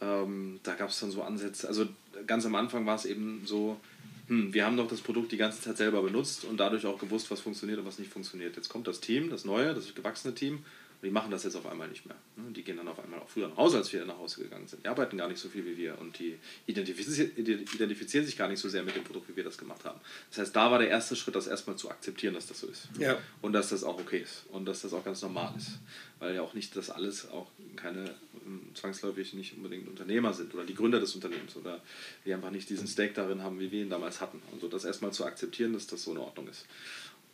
Ähm, 0.00 0.60
da 0.62 0.74
gab 0.74 0.90
es 0.90 1.00
dann 1.00 1.10
so 1.10 1.22
Ansätze. 1.22 1.68
Also 1.68 1.86
ganz 2.26 2.44
am 2.44 2.54
Anfang 2.54 2.86
war 2.86 2.96
es 2.96 3.04
eben 3.04 3.42
so, 3.44 3.80
hm, 4.28 4.52
wir 4.52 4.64
haben 4.64 4.76
doch 4.76 4.88
das 4.88 5.00
Produkt 5.00 5.32
die 5.32 5.36
ganze 5.36 5.60
Zeit 5.60 5.76
selber 5.76 6.02
benutzt 6.02 6.44
und 6.44 6.58
dadurch 6.58 6.86
auch 6.86 6.98
gewusst, 6.98 7.30
was 7.30 7.40
funktioniert 7.40 7.78
und 7.78 7.86
was 7.86 7.98
nicht 7.98 8.12
funktioniert. 8.12 8.56
Jetzt 8.56 8.68
kommt 8.68 8.86
das 8.86 9.00
Team, 9.00 9.30
das 9.30 9.44
neue, 9.44 9.74
das 9.74 9.94
gewachsene 9.94 10.34
Team 10.34 10.64
Und 11.00 11.06
die 11.06 11.12
machen 11.12 11.30
das 11.30 11.44
jetzt 11.44 11.56
auf 11.56 11.64
einmal 11.66 11.88
nicht 11.88 12.04
mehr. 12.04 12.16
Ne? 12.36 12.52
Die 12.52 12.62
gehen 12.62 12.76
dann 12.76 12.86
auf 12.86 12.98
einmal 12.98 13.20
auch 13.20 13.28
früher 13.28 13.48
nach 13.48 13.56
Hause, 13.56 13.78
als 13.78 13.90
wir 13.90 14.04
nach 14.04 14.18
Hause 14.18 14.42
gegangen 14.42 14.66
sind. 14.66 14.84
Die 14.84 14.88
arbeiten 14.88 15.16
gar 15.16 15.28
nicht 15.28 15.40
so 15.40 15.48
viel 15.48 15.64
wie 15.64 15.74
wir 15.78 15.98
und 15.98 16.18
die 16.18 16.38
identifizieren, 16.66 17.32
identifizieren 17.36 18.26
sich 18.26 18.36
gar 18.36 18.48
nicht 18.48 18.60
so 18.60 18.68
sehr 18.68 18.82
mit 18.82 18.94
dem 18.94 19.04
Produkt, 19.04 19.30
wie 19.30 19.36
wir 19.36 19.44
das 19.44 19.56
gemacht 19.56 19.82
haben. 19.86 19.98
Das 20.28 20.40
heißt, 20.40 20.54
da 20.54 20.70
war 20.70 20.78
der 20.78 20.90
erste 20.90 21.16
Schritt, 21.16 21.36
das 21.36 21.46
erstmal 21.46 21.76
zu 21.76 21.90
akzeptieren, 21.90 22.34
dass 22.34 22.48
das 22.48 22.60
so 22.60 22.66
ist. 22.66 22.88
Ja. 22.98 23.18
Und 23.40 23.54
dass 23.54 23.70
das 23.70 23.82
auch 23.82 23.98
okay 23.98 24.18
ist 24.18 24.44
und 24.50 24.66
dass 24.66 24.82
das 24.82 24.92
auch 24.92 25.02
ganz 25.02 25.22
normal 25.22 25.54
ist. 25.56 25.78
Weil 26.18 26.34
ja 26.34 26.42
auch 26.42 26.52
nicht 26.52 26.76
das 26.76 26.90
alles 26.90 27.30
auch 27.30 27.46
keine 27.76 28.14
ähm, 28.44 28.68
zwangsläufig 28.74 29.32
nicht 29.32 29.56
unbedingt 29.56 29.88
Unternehmer 29.88 30.34
sind 30.34 30.52
oder 30.52 30.64
die 30.64 30.74
Gründer 30.74 31.00
des 31.00 31.14
Unternehmens 31.14 31.56
oder 31.56 31.80
die 32.26 32.34
einfach 32.34 32.50
nicht 32.50 32.68
diesen 32.68 32.86
Stake 32.86 33.14
darin 33.14 33.42
haben, 33.42 33.58
wie 33.58 33.72
wir 33.72 33.80
ihn 33.80 33.88
damals 33.88 34.20
hatten. 34.20 34.42
Und 34.52 34.60
so 34.60 34.68
das 34.68 34.84
erstmal 34.84 35.12
zu 35.12 35.24
akzeptieren, 35.24 35.72
dass 35.72 35.86
das 35.86 36.02
so 36.02 36.12
in 36.12 36.18
Ordnung 36.18 36.46
ist 36.48 36.66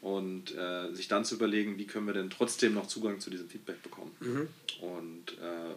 und 0.06 0.54
äh, 0.54 0.94
sich 0.94 1.08
dann 1.08 1.24
zu 1.24 1.34
überlegen, 1.34 1.78
wie 1.78 1.84
können 1.84 2.06
wir 2.06 2.14
denn 2.14 2.30
trotzdem 2.30 2.74
noch 2.74 2.86
Zugang 2.86 3.18
zu 3.18 3.28
diesem 3.28 3.48
Feedback 3.48 3.82
bekommen. 3.82 4.12
Mhm. 4.20 4.48
Und 4.80 5.32
äh, 5.42 5.74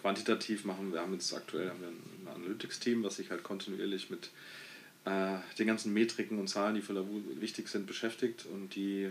quantitativ 0.00 0.64
machen 0.64 0.92
wir, 0.92 1.00
haben 1.00 1.12
jetzt 1.12 1.32
aktuell 1.32 1.70
haben 1.70 1.80
wir 1.80 1.88
ein 1.88 2.42
Analytics-Team, 2.42 3.04
was 3.04 3.16
sich 3.16 3.30
halt 3.30 3.44
kontinuierlich 3.44 4.10
mit 4.10 4.30
äh, 5.04 5.36
den 5.60 5.68
ganzen 5.68 5.92
Metriken 5.92 6.40
und 6.40 6.48
Zahlen, 6.48 6.74
die 6.74 6.80
für 6.80 6.92
Lavu 6.92 7.22
wichtig 7.38 7.68
sind, 7.68 7.86
beschäftigt 7.86 8.46
und 8.52 8.74
die 8.74 9.10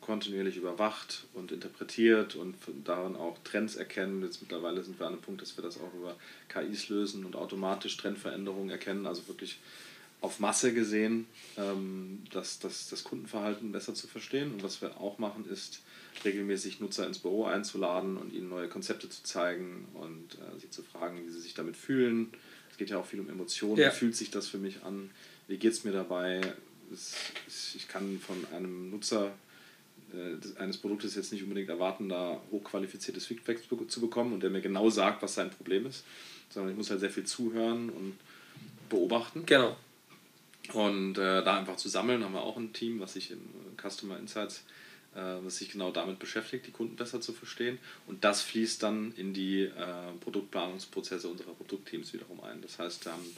kontinuierlich 0.00 0.56
überwacht 0.56 1.26
und 1.34 1.52
interpretiert 1.52 2.34
und 2.34 2.54
darin 2.82 3.14
auch 3.14 3.36
Trends 3.44 3.76
erkennen. 3.76 4.22
Jetzt 4.22 4.40
mittlerweile 4.40 4.82
sind 4.84 4.98
wir 4.98 5.06
an 5.06 5.14
einem 5.14 5.22
Punkt, 5.22 5.42
dass 5.42 5.58
wir 5.58 5.62
das 5.62 5.78
auch 5.78 5.92
über 5.92 6.16
KIs 6.48 6.88
lösen 6.88 7.26
und 7.26 7.36
automatisch 7.36 7.98
Trendveränderungen 7.98 8.70
erkennen, 8.70 9.06
also 9.06 9.28
wirklich 9.28 9.58
auf 10.26 10.40
Masse 10.40 10.74
gesehen, 10.74 11.26
ähm, 11.56 12.24
das, 12.32 12.58
das, 12.58 12.88
das 12.88 13.04
Kundenverhalten 13.04 13.70
besser 13.70 13.94
zu 13.94 14.08
verstehen. 14.08 14.52
Und 14.52 14.62
was 14.64 14.82
wir 14.82 15.00
auch 15.00 15.18
machen, 15.18 15.48
ist 15.48 15.82
regelmäßig 16.24 16.80
Nutzer 16.80 17.06
ins 17.06 17.20
Büro 17.20 17.44
einzuladen 17.44 18.16
und 18.16 18.32
ihnen 18.32 18.48
neue 18.48 18.68
Konzepte 18.68 19.08
zu 19.08 19.22
zeigen 19.22 19.86
und 19.94 20.34
äh, 20.34 20.58
sie 20.60 20.68
zu 20.68 20.82
fragen, 20.82 21.24
wie 21.24 21.30
sie 21.30 21.40
sich 21.40 21.54
damit 21.54 21.76
fühlen. 21.76 22.30
Es 22.72 22.76
geht 22.76 22.90
ja 22.90 22.98
auch 22.98 23.06
viel 23.06 23.20
um 23.20 23.30
Emotionen. 23.30 23.76
Ja. 23.76 23.92
Wie 23.92 23.96
fühlt 23.96 24.16
sich 24.16 24.32
das 24.32 24.48
für 24.48 24.58
mich 24.58 24.82
an? 24.82 25.10
Wie 25.46 25.58
geht 25.58 25.72
es 25.72 25.84
mir 25.84 25.92
dabei? 25.92 26.40
Ich 26.90 27.86
kann 27.86 28.18
von 28.18 28.44
einem 28.52 28.90
Nutzer 28.90 29.32
äh, 30.12 30.60
eines 30.60 30.78
Produktes 30.78 31.14
jetzt 31.14 31.32
nicht 31.32 31.44
unbedingt 31.44 31.68
erwarten, 31.68 32.08
da 32.08 32.40
hochqualifiziertes 32.50 33.26
Feedback 33.26 33.60
zu 33.88 34.00
bekommen 34.00 34.32
und 34.32 34.42
der 34.42 34.50
mir 34.50 34.60
genau 34.60 34.90
sagt, 34.90 35.22
was 35.22 35.34
sein 35.34 35.50
Problem 35.50 35.86
ist, 35.86 36.04
sondern 36.50 36.72
ich 36.72 36.76
muss 36.76 36.90
halt 36.90 36.98
sehr 37.00 37.10
viel 37.10 37.24
zuhören 37.24 37.90
und 37.90 38.14
beobachten. 38.88 39.44
Genau. 39.46 39.76
Und 40.74 41.18
äh, 41.18 41.42
da 41.42 41.56
einfach 41.56 41.76
zu 41.76 41.88
sammeln, 41.88 42.24
haben 42.24 42.34
wir 42.34 42.42
auch 42.42 42.56
ein 42.56 42.72
Team, 42.72 43.00
was 43.00 43.14
sich 43.14 43.30
in 43.30 43.40
Customer 43.80 44.18
Insights, 44.18 44.64
äh, 45.14 45.20
was 45.42 45.58
sich 45.58 45.70
genau 45.70 45.90
damit 45.90 46.18
beschäftigt, 46.18 46.66
die 46.66 46.72
Kunden 46.72 46.96
besser 46.96 47.20
zu 47.20 47.32
verstehen. 47.32 47.78
Und 48.06 48.24
das 48.24 48.42
fließt 48.42 48.82
dann 48.82 49.12
in 49.16 49.34
die 49.34 49.62
äh, 49.62 49.72
Produktplanungsprozesse 50.20 51.28
unserer 51.28 51.54
Produktteams 51.54 52.12
wiederum 52.12 52.40
ein. 52.42 52.62
Das 52.62 52.78
heißt, 52.78 53.04
wir 53.04 53.12
haben 53.12 53.36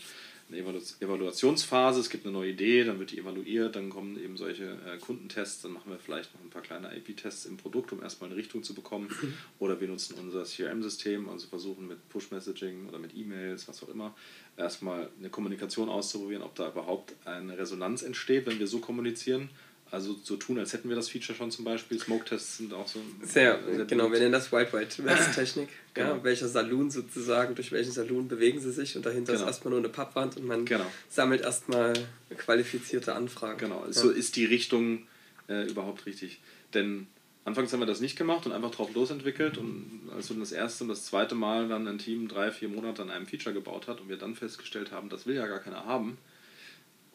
eine 0.51 0.59
Evaluationsphase, 0.59 2.01
es 2.01 2.11
gibt 2.11 2.25
eine 2.25 2.33
neue 2.33 2.51
Idee, 2.51 2.85
dann 2.85 2.99
wird 2.99 3.11
die 3.11 3.19
evaluiert, 3.19 3.77
dann 3.77 3.91
kommen 3.91 4.23
eben 4.23 4.37
solche 4.37 4.65
äh, 4.65 4.99
Kundentests, 4.99 5.63
dann 5.63 5.73
machen 5.73 5.91
wir 5.91 5.99
vielleicht 5.99 6.35
noch 6.35 6.41
ein 6.43 6.51
paar 6.51 6.63
kleine 6.63 6.89
AP-Tests 6.89 7.45
im 7.47 7.57
Produkt, 7.57 7.93
um 7.93 8.03
erstmal 8.03 8.31
eine 8.31 8.39
Richtung 8.39 8.63
zu 8.63 8.75
bekommen. 8.75 9.09
Oder 9.59 9.81
wir 9.81 9.89
nutzen 9.89 10.17
unser 10.19 10.45
CRM-System, 10.45 11.29
also 11.29 11.49
versuchen 11.49 11.87
mit 11.87 12.09
Push-Messaging 12.09 12.89
oder 12.89 12.99
mit 12.99 13.15
E-Mails, 13.15 13.69
was 13.69 13.83
auch 13.83 13.89
immer, 13.89 14.15
erstmal 14.57 15.11
eine 15.19 15.29
Kommunikation 15.31 15.89
auszuprobieren, 15.89 16.43
ob 16.43 16.55
da 16.55 16.69
überhaupt 16.69 17.15
eine 17.25 17.59
Resonanz 17.59 18.03
entsteht, 18.03 18.47
wenn 18.47 18.59
wir 18.59 18.67
so 18.67 18.79
kommunizieren 18.79 19.51
also 19.91 20.17
so 20.23 20.37
tun, 20.37 20.59
als 20.59 20.73
hätten 20.73 20.89
wir 20.89 20.97
das 20.97 21.09
Feature 21.09 21.37
schon 21.37 21.51
zum 21.51 21.65
Beispiel. 21.65 21.99
Smoke-Tests 21.99 22.59
sind 22.59 22.75
auch 22.75 22.87
so. 22.87 23.01
Sehr, 23.23 23.59
sehr 23.65 23.85
genau, 23.87 24.13
wir 24.13 24.19
nennen 24.19 24.33
das 24.33 24.53
Wild 24.53 24.73
White 24.73 25.05
West 25.05 25.35
Technik. 25.35 25.69
genau. 25.95 26.17
ja, 26.17 26.25
welcher 26.25 26.49
Saloon 26.49 26.91
sozusagen, 26.91 27.55
durch 27.55 27.73
welchen 27.73 27.93
Saloon 27.93 28.29
bewegen 28.29 28.61
sie 28.61 28.73
sich 28.73 28.97
und 28.97 29.07
dahinter 29.07 29.33
genau. 29.33 29.45
ist 29.45 29.49
erstmal 29.49 29.71
nur 29.71 29.81
eine 29.81 29.89
Pappwand 29.89 30.37
und 30.37 30.47
man 30.47 30.65
genau. 30.65 30.87
sammelt 31.09 31.41
erstmal 31.41 31.95
qualifizierte 32.37 33.15
Anfragen. 33.15 33.59
Genau, 33.59 33.85
ja. 33.87 33.93
so 33.93 34.11
ist 34.11 34.37
die 34.37 34.45
Richtung 34.45 35.07
äh, 35.49 35.67
überhaupt 35.69 36.05
richtig. 36.05 36.41
Denn 36.75 37.07
anfangs 37.45 37.73
haben 37.73 37.81
wir 37.81 37.87
das 37.87 38.01
nicht 38.01 38.17
gemacht 38.17 38.45
und 38.45 38.53
einfach 38.53 38.71
drauf 38.71 38.95
losentwickelt 38.95 39.57
und 39.57 40.11
als 40.15 40.29
wir 40.29 40.37
das 40.39 40.53
erste 40.53 40.85
und 40.85 40.89
das 40.89 41.07
zweite 41.07 41.35
Mal 41.35 41.69
dann 41.69 41.89
ein 41.89 41.99
Team 41.99 42.29
drei, 42.29 42.51
vier 42.51 42.69
Monate 42.69 43.03
an 43.03 43.11
einem 43.11 43.27
Feature 43.27 43.55
gebaut 43.55 43.89
hat 43.89 44.01
und 44.01 44.11
wir 44.11 44.19
dann 44.19 44.35
festgestellt 44.35 44.93
haben, 44.93 45.09
das 45.09 45.27
will 45.27 45.37
ja 45.37 45.47
gar 45.47 45.61
keiner 45.61 45.87
haben, 45.87 46.19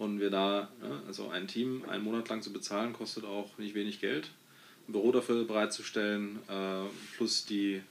und 0.04 0.20
wir 0.20 0.30
da, 0.30 0.70
also 1.08 1.30
ein 1.30 1.48
Team 1.48 1.84
einen 1.88 2.04
Monat 2.04 2.30
lang 2.30 2.42
zu 2.42 2.52
bezahlen, 2.52 2.94
kostet 2.94 3.26
auch 3.26 3.58
nicht 3.58 3.74
wenig 3.74 4.02
Geld. 4.02 4.30
Ein 4.88 4.92
Büro 4.92 5.12
dafür 5.12 5.46
bereitzustellen, 5.46 6.40
äh, 6.50 7.16
plus 7.16 7.46
die, 7.46 7.82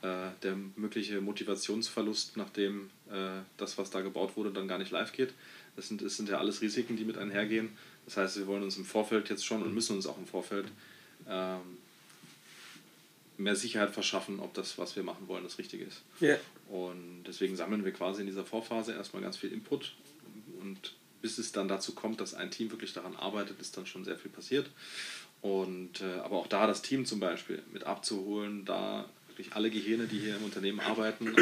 äh, 0.00 0.28
der 0.42 0.56
mögliche 0.76 1.20
Motivationsverlust, 1.20 2.36
nachdem 2.36 2.90
äh, 3.10 3.42
das, 3.58 3.76
was 3.76 3.90
da 3.90 4.00
gebaut 4.00 4.36
wurde, 4.36 4.50
dann 4.50 4.66
gar 4.66 4.78
nicht 4.78 4.90
live 4.90 5.12
geht. 5.12 5.34
Das 5.76 5.88
sind, 5.88 6.02
das 6.02 6.16
sind 6.16 6.28
ja 6.28 6.38
alles 6.38 6.62
Risiken, 6.62 6.96
die 6.96 7.04
mit 7.04 7.18
einhergehen. 7.18 7.70
Das 8.06 8.16
heißt, 8.16 8.38
wir 8.38 8.46
wollen 8.46 8.62
uns 8.62 8.78
im 8.78 8.84
Vorfeld 8.84 9.28
jetzt 9.28 9.44
schon 9.44 9.62
und 9.62 9.74
müssen 9.74 9.96
uns 9.96 10.06
auch 10.06 10.18
im 10.18 10.26
Vorfeld 10.26 10.66
ähm, 11.28 11.60
mehr 13.36 13.56
Sicherheit 13.56 13.90
verschaffen, 13.90 14.40
ob 14.40 14.54
das, 14.54 14.78
was 14.78 14.96
wir 14.96 15.02
machen 15.02 15.28
wollen, 15.28 15.44
das 15.44 15.58
Richtige 15.58 15.84
ist. 15.84 16.02
Yeah. 16.20 16.38
Und 16.68 17.24
deswegen 17.26 17.56
sammeln 17.56 17.84
wir 17.84 17.92
quasi 17.92 18.22
in 18.22 18.26
dieser 18.26 18.44
Vorphase 18.44 18.92
erstmal 18.92 19.22
ganz 19.22 19.36
viel 19.36 19.52
Input 19.52 19.92
und 20.60 20.94
bis 21.22 21.38
es 21.38 21.52
dann 21.52 21.68
dazu 21.68 21.94
kommt, 21.94 22.20
dass 22.20 22.34
ein 22.34 22.50
Team 22.50 22.70
wirklich 22.70 22.92
daran 22.92 23.16
arbeitet, 23.16 23.60
ist 23.60 23.76
dann 23.76 23.86
schon 23.86 24.04
sehr 24.04 24.16
viel 24.16 24.30
passiert. 24.30 24.68
Und 25.40 26.00
äh, 26.02 26.20
aber 26.20 26.36
auch 26.36 26.46
da 26.46 26.66
das 26.66 26.82
Team 26.82 27.06
zum 27.06 27.20
Beispiel 27.20 27.62
mit 27.72 27.84
abzuholen, 27.84 28.64
da 28.64 29.08
wirklich 29.28 29.54
alle 29.54 29.70
Gehirne, 29.70 30.06
die 30.06 30.18
hier 30.18 30.36
im 30.36 30.44
Unternehmen 30.44 30.80
arbeiten, 30.80 31.34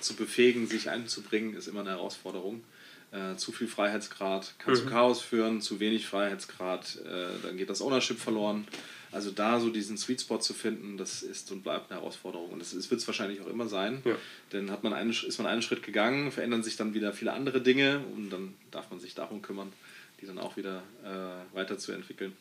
zu 0.00 0.14
befähigen, 0.14 0.66
sich 0.66 0.90
einzubringen, 0.90 1.54
ist 1.54 1.68
immer 1.68 1.80
eine 1.80 1.90
Herausforderung. 1.90 2.64
Äh, 3.12 3.36
zu 3.36 3.52
viel 3.52 3.68
Freiheitsgrad 3.68 4.54
kann 4.58 4.72
mhm. 4.72 4.78
zu 4.78 4.86
Chaos 4.86 5.20
führen, 5.20 5.60
zu 5.60 5.80
wenig 5.80 6.06
Freiheitsgrad, 6.06 6.98
äh, 7.04 7.26
dann 7.42 7.56
geht 7.56 7.70
das 7.70 7.82
Ownership 7.82 8.18
verloren. 8.18 8.66
Also 9.12 9.30
da 9.30 9.60
so 9.60 9.68
diesen 9.68 9.98
Sweet 9.98 10.22
Spot 10.22 10.38
zu 10.38 10.54
finden, 10.54 10.96
das 10.96 11.22
ist 11.22 11.52
und 11.52 11.62
bleibt 11.62 11.90
eine 11.90 12.00
Herausforderung. 12.00 12.50
Und 12.50 12.60
das, 12.60 12.72
wird 12.74 13.00
es 13.00 13.06
wahrscheinlich 13.06 13.42
auch 13.42 13.46
immer 13.46 13.68
sein. 13.68 14.00
Ja. 14.04 14.16
Denn 14.52 14.70
hat 14.70 14.82
man 14.82 14.94
einen, 14.94 15.10
ist 15.10 15.38
man 15.38 15.46
einen 15.46 15.60
Schritt 15.60 15.82
gegangen, 15.82 16.32
verändern 16.32 16.62
sich 16.62 16.76
dann 16.76 16.94
wieder 16.94 17.12
viele 17.12 17.32
andere 17.34 17.60
Dinge 17.60 18.00
und 18.14 18.30
dann 18.30 18.54
darf 18.70 18.90
man 18.90 19.00
sich 19.00 19.14
darum 19.14 19.42
kümmern, 19.42 19.72
die 20.20 20.26
dann 20.26 20.38
auch 20.38 20.56
wieder 20.56 20.82
äh, 21.04 21.54
weiterzuentwickeln. 21.54 22.32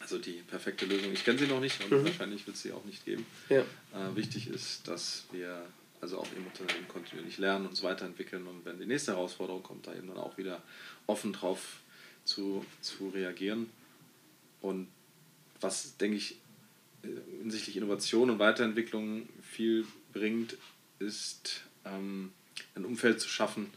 Also 0.00 0.18
die 0.18 0.40
perfekte 0.48 0.86
Lösung, 0.86 1.12
ich 1.12 1.24
kenne 1.24 1.38
sie 1.38 1.46
noch 1.46 1.60
nicht 1.60 1.82
und 1.84 1.90
mhm. 1.90 2.04
wahrscheinlich 2.06 2.46
wird 2.46 2.56
es 2.56 2.62
sie 2.62 2.72
auch 2.72 2.84
nicht 2.84 3.04
geben. 3.04 3.26
Ja. 3.48 3.60
Äh, 3.60 4.14
wichtig 4.14 4.48
ist, 4.48 4.86
dass 4.88 5.24
wir 5.32 5.66
also 6.00 6.18
auch 6.18 6.28
im 6.36 6.46
Unternehmen 6.46 6.88
kontinuierlich 6.88 7.38
lernen, 7.38 7.66
uns 7.66 7.82
weiterentwickeln 7.82 8.46
und 8.46 8.64
wenn 8.64 8.78
die 8.78 8.86
nächste 8.86 9.12
Herausforderung 9.12 9.62
kommt, 9.62 9.86
da 9.86 9.94
eben 9.94 10.08
dann 10.08 10.16
auch 10.16 10.38
wieder 10.38 10.62
offen 11.06 11.32
drauf 11.32 11.80
zu, 12.24 12.64
zu 12.80 13.08
reagieren. 13.10 13.68
Und 14.60 14.88
was, 15.62 15.96
denke 15.96 16.16
ich, 16.16 16.38
äh, 17.02 17.08
hinsichtlich 17.40 17.76
Innovation 17.76 18.30
und 18.30 18.38
Weiterentwicklung 18.38 19.28
viel 19.42 19.86
bringt, 20.12 20.56
ist 20.98 21.62
ähm, 21.84 22.32
ein 22.74 22.84
Umfeld 22.84 23.20
zu 23.20 23.28
schaffen, 23.28 23.70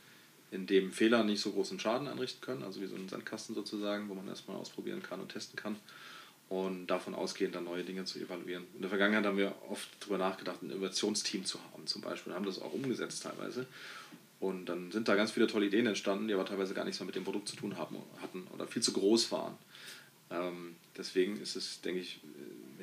in 0.51 0.67
dem 0.67 0.91
Fehler 0.91 1.23
nicht 1.23 1.41
so 1.41 1.51
großen 1.51 1.79
Schaden 1.79 2.07
anrichten 2.07 2.41
können, 2.41 2.63
also 2.63 2.81
wie 2.81 2.85
so 2.85 2.95
ein 2.95 3.09
Sandkasten 3.09 3.55
sozusagen, 3.55 4.09
wo 4.09 4.13
man 4.13 4.27
erstmal 4.27 4.57
ausprobieren 4.57 5.01
kann 5.01 5.19
und 5.19 5.29
testen 5.29 5.57
kann 5.57 5.75
und 6.49 6.87
davon 6.87 7.15
ausgehend 7.15 7.55
dann 7.55 7.63
neue 7.63 7.83
Dinge 7.83 8.05
zu 8.05 8.19
evaluieren. 8.19 8.65
In 8.75 8.81
der 8.81 8.89
Vergangenheit 8.89 9.25
haben 9.25 9.37
wir 9.37 9.55
oft 9.69 9.89
darüber 9.99 10.17
nachgedacht, 10.19 10.61
ein 10.61 10.69
Innovationsteam 10.69 11.45
zu 11.45 11.59
haben 11.71 11.87
zum 11.87 12.01
Beispiel, 12.01 12.33
haben 12.33 12.45
das 12.45 12.61
auch 12.61 12.73
umgesetzt 12.73 13.23
teilweise. 13.23 13.65
Und 14.39 14.65
dann 14.67 14.91
sind 14.91 15.07
da 15.07 15.15
ganz 15.15 15.31
viele 15.31 15.47
tolle 15.47 15.65
Ideen 15.65 15.87
entstanden, 15.87 16.27
die 16.27 16.33
aber 16.33 16.45
teilweise 16.45 16.73
gar 16.73 16.85
nichts 16.85 16.99
mehr 16.99 17.07
mit 17.07 17.15
dem 17.15 17.23
Produkt 17.23 17.47
zu 17.47 17.55
tun 17.55 17.77
haben, 17.77 17.97
hatten 18.21 18.45
oder 18.53 18.67
viel 18.67 18.81
zu 18.81 18.93
groß 18.93 19.31
waren. 19.31 19.57
Ähm, 20.29 20.75
deswegen 20.97 21.39
ist 21.41 21.55
es, 21.55 21.81
denke 21.81 22.01
ich, 22.01 22.19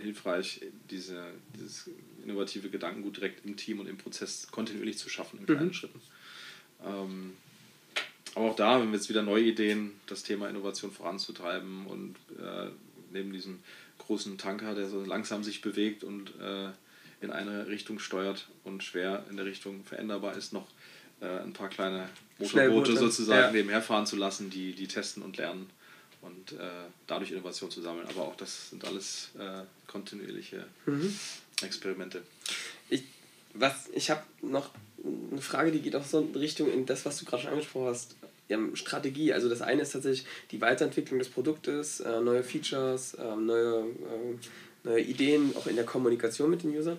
hilfreich, 0.01 0.61
diese, 0.91 1.25
dieses 1.55 1.91
innovative 2.25 2.69
Gedankengut 2.71 3.17
direkt 3.17 3.45
im 3.45 3.57
Team 3.57 3.81
und 3.81 3.87
im 3.87 3.99
Prozess 3.99 4.49
kontinuierlich 4.51 4.99
zu 4.99 5.09
schaffen 5.09 5.41
in 5.41 5.47
kleinen 5.47 5.67
mhm. 5.67 5.73
Schritten. 5.73 6.01
Ähm, 6.85 7.33
aber 8.35 8.51
auch 8.51 8.57
da, 8.57 8.81
wenn 8.81 8.89
wir 8.89 8.97
jetzt 8.97 9.09
wieder 9.09 9.23
neue 9.23 9.45
Ideen, 9.45 9.93
das 10.07 10.23
Thema 10.23 10.49
Innovation 10.49 10.91
voranzutreiben 10.91 11.87
und 11.87 12.17
äh, 12.39 12.71
neben 13.13 13.33
diesem 13.33 13.59
großen 13.99 14.39
Tanker, 14.39 14.75
der 14.75 14.89
so 14.89 15.05
langsam 15.05 15.45
sich 15.45 15.61
bewegt 15.61 16.03
und 16.03 16.33
äh, 16.41 16.71
in 17.21 17.31
eine 17.31 17.69
Richtung 17.69 17.99
steuert 17.99 18.49
und 18.65 18.83
schwer 18.83 19.25
in 19.31 19.37
der 19.37 19.47
Richtung 19.47 19.85
veränderbar 19.85 20.37
ist, 20.37 20.53
noch 20.53 20.67
äh, 21.21 21.27
ein 21.27 21.53
paar 21.53 21.69
kleine 21.69 22.09
Motorboote 22.39 22.97
sozusagen 22.97 23.41
ja. 23.41 23.53
nebenher 23.53 23.83
fahren 23.83 24.07
zu 24.07 24.17
lassen, 24.17 24.51
die, 24.51 24.73
die 24.73 24.89
testen 24.89 25.23
und 25.23 25.37
lernen 25.37 25.69
und 26.23 26.53
äh, 26.53 26.87
dadurch 27.07 27.31
Innovation 27.31 27.71
zu 27.71 27.81
sammeln. 27.81 28.07
Aber 28.09 28.23
auch 28.23 28.37
das 28.37 28.71
sind 28.71 28.85
alles 28.85 29.31
äh, 29.39 29.63
kontinuierliche 29.87 30.67
mhm. 30.87 31.15
Experimente. 31.63 32.23
Ich, 32.89 33.05
ich 33.93 34.11
habe 34.11 34.23
noch 34.41 34.71
eine 35.05 35.41
Frage, 35.41 35.73
die 35.73 35.81
geht 35.81 35.95
auch 35.97 36.05
so 36.05 36.21
in 36.21 36.35
Richtung 36.35 36.73
in 36.73 36.87
das, 36.87 37.05
was 37.05 37.19
du 37.19 37.25
gerade 37.25 37.43
schon 37.43 37.53
angesprochen 37.53 37.89
hast. 37.89 38.17
Strategie. 38.75 39.33
Also 39.33 39.49
das 39.49 39.63
eine 39.63 39.81
ist 39.81 39.93
tatsächlich 39.93 40.27
die 40.51 40.61
Weiterentwicklung 40.61 41.19
des 41.19 41.31
Produktes, 41.31 42.01
äh, 42.01 42.21
neue 42.21 42.45
Features, 42.45 43.15
äh, 43.15 43.35
neue 43.35 43.87
neue 44.85 45.01
Ideen, 45.01 45.55
auch 45.57 45.67
in 45.67 45.77
der 45.77 45.85
Kommunikation 45.85 46.51
mit 46.51 46.63
den 46.63 46.77
Usern. 46.77 46.99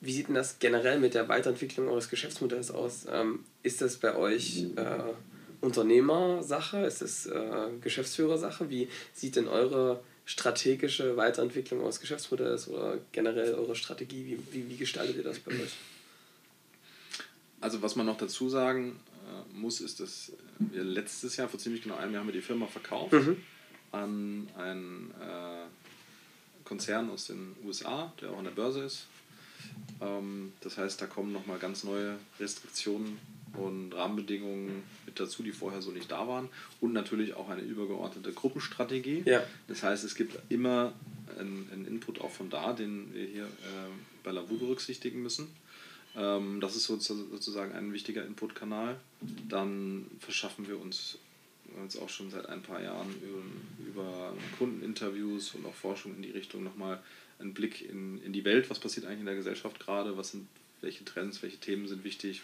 Wie 0.00 0.12
sieht 0.12 0.28
denn 0.28 0.34
das 0.34 0.58
generell 0.58 0.98
mit 0.98 1.14
der 1.14 1.28
Weiterentwicklung 1.28 1.88
eures 1.88 2.08
Geschäftsmodells 2.08 2.70
aus? 2.70 3.06
Ähm, 3.10 3.44
ist 3.62 3.80
das 3.80 3.96
bei 3.98 4.16
euch 4.16 4.66
äh, 4.76 4.98
Unternehmersache? 5.62 6.84
Ist 6.84 7.00
es 7.00 7.26
äh, 7.26 7.68
Geschäftsführersache? 7.80 8.68
Wie 8.68 8.88
sieht 9.14 9.36
denn 9.36 9.48
eure 9.48 10.00
strategische 10.24 11.16
Weiterentwicklung 11.16 11.80
eures 11.80 12.00
Geschäftsmodells 12.00 12.68
oder 12.68 12.98
generell 13.12 13.54
eure 13.54 13.74
Strategie, 13.74 14.24
wie, 14.26 14.54
wie, 14.54 14.70
wie 14.70 14.76
gestaltet 14.76 15.16
ihr 15.16 15.22
das 15.22 15.38
bei 15.38 15.52
euch? 15.52 15.76
Also 17.60 17.80
was 17.82 17.96
man 17.96 18.06
noch 18.06 18.18
dazu 18.18 18.48
sagen 18.48 19.00
äh, 19.26 19.56
muss, 19.56 19.80
ist, 19.80 20.00
dass 20.00 20.32
wir 20.58 20.84
letztes 20.84 21.36
Jahr, 21.36 21.48
vor 21.48 21.58
ziemlich 21.58 21.82
genau 21.82 21.96
einem 21.96 22.12
Jahr, 22.12 22.20
haben 22.20 22.28
wir 22.28 22.34
die 22.34 22.42
Firma 22.42 22.66
verkauft 22.66 23.12
mhm. 23.12 23.36
an 23.92 24.48
einen 24.56 25.10
äh, 25.20 26.64
Konzern 26.64 27.10
aus 27.10 27.26
den 27.26 27.54
USA, 27.64 28.12
der 28.20 28.30
auch 28.30 28.38
an 28.38 28.44
der 28.44 28.52
Börse 28.52 28.82
ist. 28.84 29.06
Ähm, 30.00 30.52
das 30.60 30.78
heißt, 30.78 31.00
da 31.00 31.06
kommen 31.06 31.32
nochmal 31.32 31.58
ganz 31.58 31.84
neue 31.84 32.16
Restriktionen 32.40 33.18
und 33.56 33.94
Rahmenbedingungen 33.94 34.82
mit 35.06 35.18
dazu, 35.18 35.42
die 35.42 35.52
vorher 35.52 35.82
so 35.82 35.90
nicht 35.90 36.10
da 36.10 36.26
waren. 36.26 36.48
Und 36.80 36.92
natürlich 36.92 37.34
auch 37.34 37.48
eine 37.48 37.62
übergeordnete 37.62 38.32
Gruppenstrategie. 38.32 39.22
Ja. 39.26 39.42
Das 39.68 39.82
heißt, 39.82 40.04
es 40.04 40.14
gibt 40.14 40.38
immer 40.50 40.92
einen, 41.38 41.68
einen 41.72 41.86
Input 41.86 42.20
auch 42.20 42.30
von 42.30 42.50
da, 42.50 42.72
den 42.72 43.12
wir 43.14 43.26
hier 43.26 43.44
äh, 43.44 43.90
bei 44.22 44.32
Lavu 44.32 44.58
berücksichtigen 44.58 45.22
müssen. 45.22 45.48
Ähm, 46.16 46.60
das 46.60 46.76
ist 46.76 46.84
sozusagen 46.84 47.72
ein 47.72 47.92
wichtiger 47.92 48.24
Inputkanal. 48.24 48.96
Dann 49.48 50.06
verschaffen 50.18 50.68
wir 50.68 50.80
uns 50.80 51.18
jetzt 51.82 51.96
auch 51.96 52.08
schon 52.08 52.30
seit 52.30 52.46
ein 52.46 52.62
paar 52.62 52.82
Jahren 52.82 53.14
über, 53.22 53.88
über 53.88 54.34
Kundeninterviews 54.58 55.54
und 55.54 55.64
auch 55.66 55.74
Forschung 55.74 56.14
in 56.16 56.22
die 56.22 56.30
Richtung 56.30 56.62
nochmal 56.62 57.00
einen 57.38 57.54
Blick 57.54 57.88
in, 57.88 58.22
in 58.22 58.32
die 58.32 58.44
Welt, 58.44 58.68
was 58.70 58.78
passiert 58.78 59.06
eigentlich 59.06 59.20
in 59.20 59.26
der 59.26 59.34
Gesellschaft 59.34 59.80
gerade, 59.80 60.16
was 60.16 60.32
sind 60.32 60.46
welche 60.82 61.04
Trends, 61.04 61.42
welche 61.42 61.58
Themen 61.58 61.88
sind 61.88 62.04
wichtig, 62.04 62.42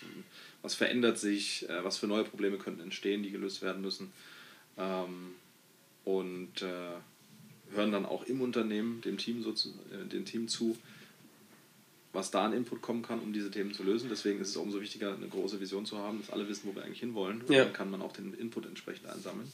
was 0.62 0.74
verändert 0.74 1.18
sich, 1.18 1.68
äh, 1.68 1.85
was 1.85 1.98
für 1.98 2.07
neue 2.07 2.24
Probleme 2.24 2.59
könnten 2.59 2.81
entstehen, 2.81 3.22
die 3.22 3.31
gelöst 3.31 3.62
werden 3.62 3.83
müssen. 3.83 4.12
Ähm, 4.77 5.35
und 6.05 6.62
äh, 6.62 7.74
hören 7.74 7.92
dann 7.92 8.07
auch 8.07 8.24
im 8.24 8.40
Unternehmen 8.40 9.01
dem 9.03 9.18
Team, 9.18 9.42
so 9.42 9.53
zu, 9.53 9.70
äh, 9.92 10.09
dem 10.09 10.24
Team 10.24 10.48
zu, 10.48 10.77
was 12.12 12.31
da 12.31 12.44
an 12.46 12.53
Input 12.53 12.81
kommen 12.81 13.03
kann, 13.03 13.20
um 13.20 13.33
diese 13.33 13.51
Themen 13.51 13.74
zu 13.74 13.83
lösen. 13.83 14.09
Deswegen 14.09 14.40
ist 14.40 14.48
es 14.48 14.57
umso 14.57 14.81
wichtiger, 14.81 15.14
eine 15.14 15.29
große 15.29 15.61
Vision 15.61 15.85
zu 15.85 15.98
haben, 15.98 16.20
dass 16.20 16.31
alle 16.31 16.48
wissen, 16.48 16.68
wo 16.68 16.74
wir 16.74 16.83
eigentlich 16.83 17.01
hinwollen. 17.01 17.42
Ja. 17.48 17.64
dann 17.64 17.72
kann 17.72 17.90
man 17.90 18.01
auch 18.01 18.12
den 18.12 18.33
Input 18.35 18.66
entsprechend 18.66 19.07
einsammeln. 19.09 19.53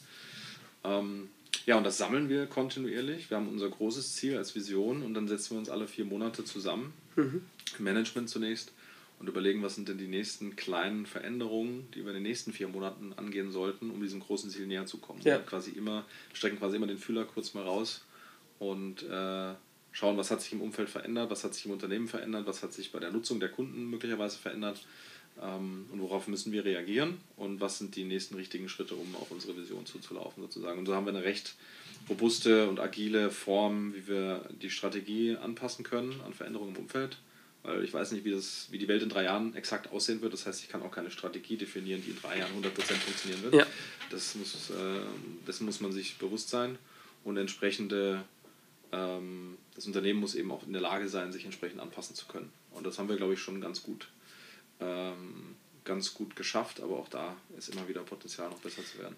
Ähm, 0.84 1.28
ja, 1.66 1.76
und 1.76 1.84
das 1.84 1.98
sammeln 1.98 2.28
wir 2.28 2.46
kontinuierlich. 2.46 3.30
Wir 3.30 3.38
haben 3.38 3.48
unser 3.48 3.68
großes 3.68 4.14
Ziel 4.14 4.36
als 4.36 4.54
Vision 4.54 5.02
und 5.02 5.14
dann 5.14 5.28
setzen 5.28 5.52
wir 5.52 5.58
uns 5.58 5.70
alle 5.70 5.88
vier 5.88 6.04
Monate 6.04 6.44
zusammen, 6.44 6.92
mhm. 7.16 7.42
Management 7.78 8.28
zunächst, 8.28 8.72
und 9.18 9.28
überlegen, 9.28 9.62
was 9.62 9.74
sind 9.74 9.88
denn 9.88 9.98
die 9.98 10.06
nächsten 10.06 10.56
kleinen 10.56 11.06
Veränderungen, 11.06 11.88
die 11.94 12.00
wir 12.02 12.08
in 12.08 12.14
den 12.14 12.22
nächsten 12.24 12.52
vier 12.52 12.68
Monaten 12.68 13.12
angehen 13.14 13.50
sollten, 13.50 13.90
um 13.90 14.00
diesem 14.00 14.20
großen 14.20 14.50
Ziel 14.50 14.66
näher 14.66 14.86
zu 14.86 14.98
kommen. 14.98 15.20
Ja. 15.22 15.38
quasi 15.38 15.70
immer, 15.70 16.04
strecken 16.32 16.58
quasi 16.58 16.76
immer 16.76 16.86
den 16.86 16.98
Fühler 16.98 17.24
kurz 17.24 17.54
mal 17.54 17.62
raus 17.62 18.04
und 18.58 19.02
äh, 19.02 19.54
schauen, 19.92 20.16
was 20.16 20.30
hat 20.30 20.42
sich 20.42 20.52
im 20.52 20.60
Umfeld 20.60 20.88
verändert, 20.88 21.30
was 21.30 21.44
hat 21.44 21.54
sich 21.54 21.64
im 21.66 21.72
Unternehmen 21.72 22.08
verändert, 22.08 22.46
was 22.46 22.62
hat 22.62 22.72
sich 22.72 22.92
bei 22.92 22.98
der 22.98 23.12
Nutzung 23.12 23.40
der 23.40 23.48
Kunden 23.48 23.88
möglicherweise 23.88 24.38
verändert 24.38 24.84
ähm, 25.40 25.86
und 25.92 26.00
worauf 26.00 26.28
müssen 26.28 26.52
wir 26.52 26.64
reagieren 26.64 27.18
und 27.36 27.60
was 27.60 27.78
sind 27.78 27.96
die 27.96 28.04
nächsten 28.04 28.34
richtigen 28.34 28.68
Schritte, 28.68 28.94
um 28.94 29.14
auf 29.16 29.30
unsere 29.30 29.56
Vision 29.56 29.86
zuzulaufen 29.86 30.42
sozusagen. 30.42 30.78
Und 30.78 30.86
so 30.86 30.94
haben 30.94 31.06
wir 31.06 31.14
eine 31.14 31.24
recht 31.24 31.54
robuste 32.08 32.68
und 32.68 32.80
agile 32.80 33.30
Form, 33.30 33.94
wie 33.94 34.08
wir 34.08 34.48
die 34.60 34.70
Strategie 34.70 35.36
anpassen 35.36 35.84
können 35.84 36.20
an 36.26 36.34
Veränderungen 36.34 36.74
im 36.74 36.82
Umfeld. 36.82 37.18
Weil 37.64 37.82
ich 37.82 37.92
weiß 37.92 38.12
nicht, 38.12 38.24
wie, 38.24 38.30
das, 38.30 38.68
wie 38.70 38.78
die 38.78 38.88
Welt 38.88 39.02
in 39.02 39.08
drei 39.08 39.24
Jahren 39.24 39.54
exakt 39.56 39.90
aussehen 39.90 40.20
wird. 40.20 40.32
Das 40.32 40.46
heißt, 40.46 40.62
ich 40.62 40.68
kann 40.68 40.82
auch 40.82 40.90
keine 40.90 41.10
Strategie 41.10 41.56
definieren, 41.56 42.02
die 42.04 42.10
in 42.10 42.20
drei 42.20 42.38
Jahren 42.38 42.52
100% 42.62 42.70
funktionieren 42.94 43.42
wird. 43.42 43.54
Ja. 43.54 43.66
Das, 44.10 44.34
muss, 44.34 44.70
äh, 44.70 45.00
dessen 45.46 45.64
muss 45.64 45.80
man 45.80 45.90
sich 45.90 46.18
bewusst 46.18 46.50
sein 46.50 46.78
und 47.24 47.38
entsprechende 47.38 48.22
ähm, 48.94 49.58
das 49.74 49.86
Unternehmen 49.86 50.20
muss 50.20 50.34
eben 50.34 50.52
auch 50.52 50.64
in 50.66 50.72
der 50.72 50.82
Lage 50.82 51.08
sein, 51.08 51.32
sich 51.32 51.44
entsprechend 51.44 51.80
anpassen 51.80 52.14
zu 52.14 52.26
können. 52.26 52.52
Und 52.72 52.86
das 52.86 52.98
haben 52.98 53.08
wir, 53.08 53.16
glaube 53.16 53.34
ich, 53.34 53.40
schon 53.40 53.60
ganz 53.60 53.82
gut, 53.82 54.08
ähm, 54.80 55.56
ganz 55.84 56.14
gut 56.14 56.36
geschafft, 56.36 56.80
aber 56.80 56.98
auch 56.98 57.08
da 57.08 57.36
ist 57.58 57.70
immer 57.70 57.88
wieder 57.88 58.02
Potenzial, 58.02 58.50
noch 58.50 58.60
besser 58.60 58.84
zu 58.84 58.98
werden. 58.98 59.16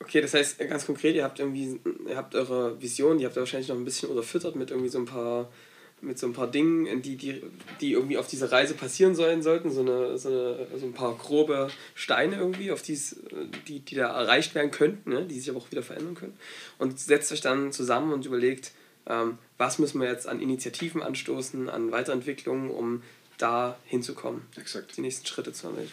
Okay, 0.00 0.20
das 0.20 0.34
heißt 0.34 0.58
ganz 0.58 0.86
konkret, 0.86 1.14
ihr 1.14 1.24
habt 1.24 1.38
irgendwie, 1.38 1.80
ihr 2.08 2.16
habt 2.16 2.34
eure 2.34 2.80
Vision, 2.80 3.18
die 3.18 3.26
habt 3.26 3.36
ihr 3.36 3.40
wahrscheinlich 3.40 3.68
noch 3.68 3.76
ein 3.76 3.84
bisschen 3.84 4.08
unterfüttert 4.08 4.56
mit 4.56 4.70
irgendwie 4.70 4.88
so 4.88 4.98
ein 4.98 5.04
paar 5.04 5.52
mit 6.02 6.18
so 6.18 6.26
ein 6.26 6.32
paar 6.32 6.46
Dingen, 6.50 7.02
die, 7.02 7.16
die, 7.16 7.42
die 7.80 7.92
irgendwie 7.92 8.18
auf 8.18 8.26
dieser 8.26 8.50
Reise 8.50 8.74
passieren 8.74 9.14
sollen 9.14 9.42
sollten, 9.42 9.70
so, 9.70 9.80
eine, 9.80 10.18
so, 10.18 10.28
eine, 10.28 10.66
so 10.78 10.86
ein 10.86 10.92
paar 10.92 11.16
grobe 11.16 11.68
Steine 11.94 12.36
irgendwie, 12.36 12.72
auf 12.72 12.82
die's, 12.82 13.20
die, 13.68 13.80
die 13.80 13.94
da 13.94 14.08
erreicht 14.08 14.54
werden 14.54 14.70
könnten, 14.70 15.10
ne? 15.10 15.24
die 15.24 15.38
sich 15.38 15.50
aber 15.50 15.58
auch 15.58 15.70
wieder 15.70 15.82
verändern 15.82 16.14
können. 16.14 16.36
Und 16.78 16.98
setzt 16.98 17.32
euch 17.32 17.40
dann 17.40 17.72
zusammen 17.72 18.12
und 18.12 18.26
überlegt, 18.26 18.72
ähm, 19.06 19.38
was 19.58 19.78
müssen 19.78 20.00
wir 20.00 20.08
jetzt 20.08 20.26
an 20.26 20.40
Initiativen 20.40 21.02
anstoßen, 21.02 21.68
an 21.68 21.92
Weiterentwicklungen, 21.92 22.70
um 22.70 23.02
da 23.38 23.78
hinzukommen, 23.86 24.42
Exakt. 24.56 24.96
die 24.96 25.00
nächsten 25.00 25.26
Schritte 25.26 25.52
zu 25.52 25.68
erreichen. 25.68 25.92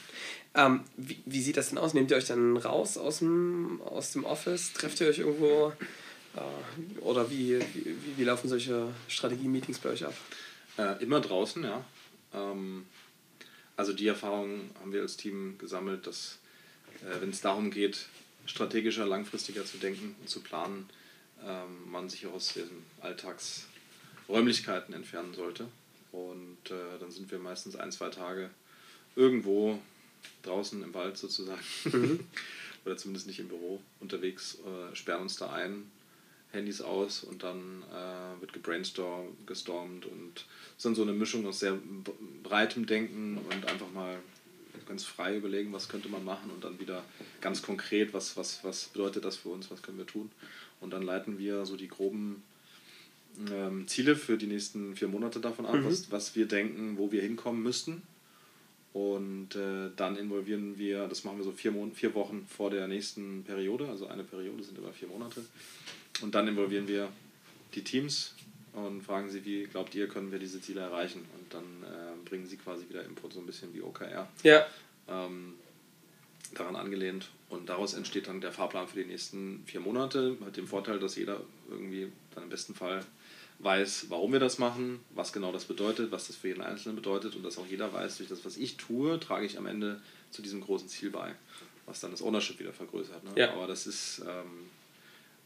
Ähm, 0.53 0.81
wie, 0.97 1.19
wie 1.25 1.41
sieht 1.41 1.57
das 1.57 1.69
denn 1.69 1.77
aus? 1.77 1.93
Nehmt 1.93 2.11
ihr 2.11 2.17
euch 2.17 2.27
dann 2.27 2.57
raus 2.57 2.97
aus 2.97 3.19
dem, 3.19 3.81
aus 3.85 4.11
dem 4.11 4.25
Office? 4.25 4.73
Trefft 4.73 4.99
ihr 5.01 5.07
euch 5.07 5.19
irgendwo? 5.19 5.71
Äh, 6.37 6.99
oder 6.99 7.29
wie, 7.29 7.59
wie, 7.73 7.97
wie 8.15 8.23
laufen 8.23 8.47
solche 8.47 8.93
Strategie-Meetings 9.07 9.79
bei 9.79 9.89
euch 9.89 10.05
ab? 10.05 10.13
Äh, 10.77 11.03
immer 11.03 11.19
draußen, 11.19 11.63
ja. 11.63 11.83
Ähm, 12.33 12.85
also 13.75 13.93
die 13.93 14.07
Erfahrung 14.07 14.71
haben 14.79 14.93
wir 14.93 15.01
als 15.01 15.17
Team 15.17 15.57
gesammelt, 15.57 16.07
dass 16.07 16.39
äh, 17.01 17.21
wenn 17.21 17.29
es 17.29 17.41
darum 17.41 17.71
geht, 17.71 18.07
strategischer, 18.45 19.05
langfristiger 19.05 19.65
zu 19.65 19.77
denken 19.77 20.15
und 20.19 20.29
zu 20.29 20.41
planen, 20.41 20.89
ähm, 21.45 21.91
man 21.91 22.09
sich 22.09 22.25
aus 22.27 22.53
diesen 22.53 22.85
Alltagsräumlichkeiten 23.01 24.93
entfernen 24.93 25.33
sollte. 25.33 25.67
Und 26.11 26.57
äh, 26.71 26.99
dann 26.99 27.11
sind 27.11 27.29
wir 27.29 27.39
meistens 27.39 27.75
ein, 27.75 27.91
zwei 27.91 28.09
Tage 28.09 28.49
irgendwo 29.15 29.79
draußen 30.43 30.81
im 30.81 30.93
Wald 30.93 31.17
sozusagen 31.17 31.61
mhm. 31.85 32.19
oder 32.85 32.97
zumindest 32.97 33.27
nicht 33.27 33.39
im 33.39 33.49
Büro 33.49 33.81
unterwegs, 33.99 34.57
äh, 34.65 34.95
sperren 34.95 35.23
uns 35.23 35.35
da 35.35 35.51
ein, 35.51 35.91
Handys 36.51 36.81
aus 36.81 37.23
und 37.23 37.43
dann 37.43 37.83
äh, 37.91 38.41
wird 38.41 38.53
gebrainstormt, 38.53 39.45
gestormt 39.45 40.05
und 40.05 40.45
es 40.69 40.77
ist 40.77 40.85
dann 40.85 40.95
so 40.95 41.03
eine 41.03 41.13
Mischung 41.13 41.45
aus 41.45 41.59
sehr 41.59 41.77
breitem 42.43 42.85
Denken 42.85 43.37
und 43.37 43.65
einfach 43.65 43.91
mal 43.93 44.17
ganz 44.87 45.03
frei 45.03 45.35
überlegen, 45.35 45.73
was 45.73 45.89
könnte 45.89 46.09
man 46.09 46.23
machen 46.23 46.49
und 46.49 46.63
dann 46.63 46.79
wieder 46.79 47.03
ganz 47.41 47.61
konkret, 47.61 48.13
was, 48.13 48.37
was, 48.37 48.63
was 48.63 48.85
bedeutet 48.85 49.25
das 49.25 49.35
für 49.37 49.49
uns, 49.49 49.69
was 49.69 49.81
können 49.81 49.97
wir 49.97 50.07
tun. 50.07 50.31
Und 50.79 50.93
dann 50.93 51.03
leiten 51.03 51.37
wir 51.37 51.65
so 51.65 51.75
die 51.75 51.87
groben 51.87 52.43
ähm, 53.51 53.87
Ziele 53.87 54.15
für 54.15 54.37
die 54.37 54.47
nächsten 54.47 54.95
vier 54.95 55.07
Monate 55.07 55.39
davon 55.39 55.65
ab, 55.65 55.75
mhm. 55.75 55.85
was, 55.85 56.11
was 56.11 56.35
wir 56.35 56.47
denken, 56.47 56.97
wo 56.97 57.11
wir 57.11 57.21
hinkommen 57.21 57.61
müssten. 57.61 58.01
Und 58.93 59.55
äh, 59.55 59.91
dann 59.95 60.15
involvieren 60.15 60.77
wir, 60.77 61.07
das 61.07 61.23
machen 61.23 61.37
wir 61.37 61.43
so 61.43 61.51
vier, 61.51 61.71
Mon 61.71 61.93
vier 61.93 62.15
Wochen 62.15 62.47
vor 62.47 62.71
der 62.71 62.87
nächsten 62.87 63.43
Periode, 63.43 63.87
also 63.89 64.07
eine 64.07 64.23
Periode 64.23 64.63
sind 64.63 64.77
immer 64.77 64.91
vier 64.91 65.07
Monate. 65.07 65.45
Und 66.21 66.35
dann 66.35 66.47
involvieren 66.47 66.87
wir 66.87 67.09
die 67.73 67.83
Teams 67.83 68.33
und 68.73 69.01
fragen 69.01 69.29
sie, 69.29 69.43
wie 69.45 69.63
glaubt 69.63 69.95
ihr, 69.95 70.07
können 70.07 70.31
wir 70.31 70.39
diese 70.39 70.61
Ziele 70.61 70.81
erreichen? 70.81 71.25
Und 71.37 71.53
dann 71.53 71.63
äh, 71.83 72.29
bringen 72.29 72.45
sie 72.45 72.57
quasi 72.57 72.87
wieder 72.89 73.03
Input, 73.03 73.33
so 73.33 73.39
ein 73.39 73.45
bisschen 73.45 73.73
wie 73.73 73.81
OKR. 73.81 74.27
Ja. 74.43 74.65
Ähm, 75.07 75.53
daran 76.53 76.75
angelehnt. 76.75 77.29
Und 77.49 77.69
daraus 77.69 77.93
entsteht 77.93 78.27
dann 78.27 78.41
der 78.41 78.51
Fahrplan 78.51 78.87
für 78.87 78.99
die 78.99 79.05
nächsten 79.05 79.63
vier 79.65 79.79
Monate, 79.79 80.35
mit 80.43 80.57
dem 80.57 80.67
Vorteil, 80.67 80.99
dass 80.99 81.15
jeder 81.15 81.41
irgendwie 81.69 82.11
dann 82.35 82.43
im 82.43 82.49
besten 82.49 82.75
Fall 82.75 83.03
weiß, 83.59 84.07
warum 84.09 84.33
wir 84.33 84.39
das 84.39 84.59
machen, 84.59 84.99
was 85.15 85.33
genau 85.33 85.51
das 85.51 85.65
bedeutet, 85.65 86.11
was 86.11 86.27
das 86.27 86.35
für 86.35 86.49
jeden 86.49 86.61
Einzelnen 86.61 86.95
bedeutet 86.95 87.35
und 87.35 87.43
dass 87.43 87.57
auch 87.57 87.65
jeder 87.65 87.91
weiß, 87.91 88.17
durch 88.17 88.29
das, 88.29 88.45
was 88.45 88.57
ich 88.57 88.77
tue, 88.77 89.19
trage 89.19 89.45
ich 89.45 89.57
am 89.57 89.65
Ende 89.65 90.01
zu 90.29 90.41
diesem 90.41 90.61
großen 90.61 90.87
Ziel 90.87 91.09
bei, 91.09 91.33
was 91.85 91.99
dann 91.99 92.11
das 92.11 92.21
Ownership 92.21 92.59
wieder 92.59 92.73
vergrößert. 92.73 93.23
Ne? 93.23 93.31
Ja. 93.35 93.53
Aber 93.53 93.65
das 93.65 93.87
ist, 93.87 94.21
ähm, 94.27 94.69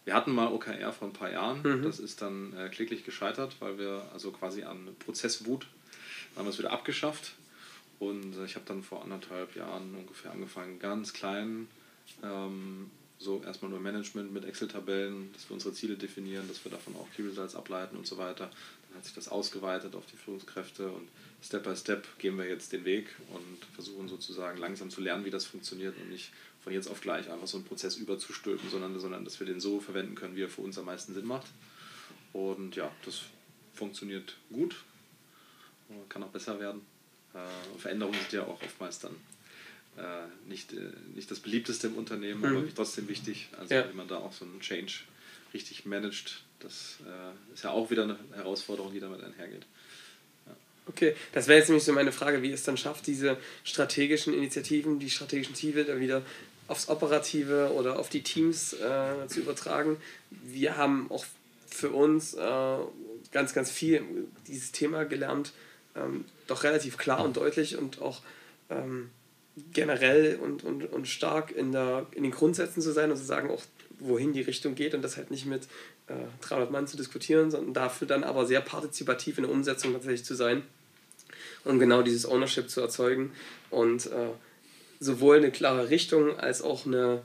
wir 0.06 0.14
hatten 0.14 0.32
mal 0.32 0.52
OKR 0.52 0.92
vor 0.92 1.08
ein 1.08 1.14
paar 1.14 1.32
Jahren, 1.32 1.62
mhm. 1.64 1.84
das 1.84 2.00
ist 2.00 2.22
dann 2.22 2.54
äh, 2.58 2.70
kläglich 2.70 3.04
gescheitert, 3.04 3.56
weil 3.60 3.78
wir 3.78 4.08
also 4.14 4.32
quasi 4.32 4.64
an 4.64 4.88
Prozesswut 5.00 5.68
haben 6.36 6.46
wir 6.46 6.50
es 6.50 6.60
wieder 6.60 6.72
abgeschafft 6.72 7.34
und 8.00 8.36
äh, 8.38 8.46
ich 8.46 8.56
habe 8.56 8.66
dann 8.66 8.84
vor 8.84 9.04
anderthalb 9.04 9.56
Jahren 9.56 9.96
ungefähr 9.96 10.32
angefangen, 10.32 10.80
ganz 10.80 11.14
klein, 11.14 11.68
ähm, 12.24 12.90
so 13.20 13.44
erstmal 13.46 13.70
nur 13.70 13.80
Management 13.80 14.34
mit 14.34 14.46
Excel-Tabellen, 14.46 15.32
dass 15.34 15.48
wir 15.48 15.54
unsere 15.54 15.74
Ziele 15.76 15.96
definieren, 15.96 16.48
dass 16.48 16.66
wir 16.66 16.72
davon 16.72 16.96
auch 16.96 17.08
Key 17.16 17.22
Results 17.22 17.56
ableiten 17.56 17.96
und 17.96 18.08
so 18.08 18.18
weiter. 18.18 18.50
Dann 18.90 18.98
hat 18.98 19.06
sich 19.06 19.14
das 19.14 19.28
ausgeweitet 19.28 19.96
auf 19.96 20.06
die 20.12 20.18
Führungskräfte 20.18 20.90
und 20.90 21.08
Step 21.44 21.64
by 21.64 21.76
Step 21.76 22.08
gehen 22.18 22.38
wir 22.38 22.48
jetzt 22.48 22.74
den 22.74 22.84
Weg 22.86 23.08
und 23.30 23.66
versuchen 23.74 24.08
sozusagen 24.08 24.58
langsam 24.58 24.90
zu 24.90 25.02
lernen, 25.02 25.26
wie 25.26 25.30
das 25.30 25.46
funktioniert 25.46 25.96
und 25.98 26.10
nicht 26.10 26.32
von 26.64 26.74
jetzt 26.74 26.88
auf 26.88 27.02
gleich 27.02 27.30
einfach 27.30 27.48
so 27.48 27.58
einen 27.58 27.66
Prozess 27.66 27.98
überzustülpen, 27.98 28.70
sondern, 28.70 29.00
sondern 29.00 29.26
dass 29.26 29.40
wir 29.40 29.48
den 29.48 29.60
so 29.60 29.80
verwenden 29.80 30.16
können, 30.16 30.36
wie 30.36 30.44
er 30.44 30.50
für 30.50 30.62
uns 30.62 30.78
am 30.78 30.86
meisten 30.86 31.14
Sinn 31.14 31.26
macht. 31.26 31.48
Und 32.34 32.76
ja, 32.76 32.92
das 33.06 33.22
funktioniert 33.74 34.38
gut, 34.52 34.76
kann 36.10 36.24
auch 36.24 36.30
besser 36.30 36.60
werden. 36.60 36.82
Äh, 37.34 37.80
Veränderungen 37.80 38.18
sind 38.20 38.34
ja 38.34 38.44
auch 38.44 38.62
oftmals 38.62 39.00
dann 39.00 39.16
äh, 39.98 40.28
nicht, 40.48 40.74
äh, 40.74 40.92
nicht 41.16 41.32
das 41.32 41.40
beliebteste 41.40 41.88
im 41.88 41.96
Unternehmen, 41.96 42.40
mhm. 42.40 42.58
aber 42.58 42.76
trotzdem 42.76 43.08
wichtig. 43.08 43.50
Also 43.58 43.74
ja. 43.74 43.88
wenn 43.88 43.96
man 43.96 44.08
da 44.08 44.18
auch 44.18 44.34
so 44.34 44.46
einen 44.46 44.60
Change 44.60 44.94
richtig 45.54 45.86
managt, 45.86 46.44
das 46.60 46.98
äh, 47.06 47.54
ist 47.54 47.64
ja 47.64 47.72
auch 47.72 47.90
wieder 47.90 48.04
eine 48.04 48.18
Herausforderung, 48.34 48.94
die 48.94 49.00
damit 49.00 49.24
einhergeht. 49.24 49.66
Okay, 50.88 51.16
das 51.32 51.48
wäre 51.48 51.60
jetzt 51.60 51.70
nämlich 51.70 51.84
so 51.84 51.94
meine 51.94 52.12
Frage, 52.12 52.42
wie 52.42 52.52
es 52.52 52.64
dann 52.64 52.76
schafft, 52.76 53.06
diese 53.06 53.38
strategischen 53.64 54.34
Initiativen, 54.34 55.00
die 55.00 55.10
strategischen 55.10 55.56
Ziele 55.56 55.86
da 55.86 56.00
wieder 56.00 56.24
aufs 56.72 56.88
Operative 56.88 57.74
oder 57.76 58.00
auf 58.00 58.08
die 58.08 58.24
Teams 58.24 58.72
äh, 58.74 59.28
zu 59.28 59.42
übertragen. 59.42 59.98
Wir 60.30 60.78
haben 60.78 61.12
auch 61.12 61.26
für 61.68 61.90
uns 61.90 62.34
äh, 62.34 62.78
ganz, 63.34 63.54
ganz 63.54 63.70
viel 63.70 64.02
dieses 64.48 64.72
Thema 64.72 65.04
gelernt, 65.04 65.52
ähm, 65.96 66.24
doch 66.48 66.64
relativ 66.64 66.98
klar 66.98 67.26
und 67.26 67.36
deutlich 67.36 67.78
und 67.78 68.02
auch 68.02 68.22
ähm, 68.70 69.10
generell 69.74 70.40
und, 70.42 70.64
und, 70.64 70.86
und 70.94 71.10
stark 71.10 71.52
in, 71.52 71.74
der, 71.74 72.08
in 72.12 72.24
den 72.24 72.32
Grundsätzen 72.32 72.82
zu 72.82 72.94
sein 72.94 73.12
und 73.12 73.18
zu 73.18 73.26
sagen 73.26 73.52
auch, 73.52 73.64
wohin 74.00 74.32
die 74.32 74.42
Richtung 74.42 74.74
geht 74.74 74.96
und 74.96 75.02
das 75.02 75.18
halt 75.18 75.30
nicht 75.30 75.46
mit 75.46 75.64
äh, 76.08 76.14
300 76.40 76.72
Mann 76.72 76.88
zu 76.88 76.96
diskutieren, 76.96 77.52
sondern 77.52 77.74
dafür 77.74 78.08
dann 78.08 78.24
aber 78.24 78.46
sehr 78.46 78.62
partizipativ 78.62 79.38
in 79.38 79.44
der 79.44 79.52
Umsetzung 79.52 79.92
tatsächlich 79.92 80.24
zu 80.24 80.36
sein, 80.36 80.64
um 81.66 81.80
genau 81.80 82.02
dieses 82.02 82.26
Ownership 82.26 82.70
zu 82.70 82.80
erzeugen 82.80 83.34
und 83.70 84.06
äh, 84.06 84.30
sowohl 85.02 85.38
eine 85.38 85.52
klare 85.52 85.90
Richtung 85.90 86.40
als 86.40 86.62
auch 86.62 86.86
eine, 86.86 87.24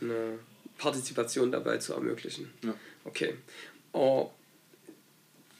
eine 0.00 0.38
Partizipation 0.78 1.52
dabei 1.52 1.76
zu 1.76 1.92
ermöglichen. 1.92 2.50
Ja. 2.64 2.74
Okay. 3.04 3.34
Oh, 3.92 4.30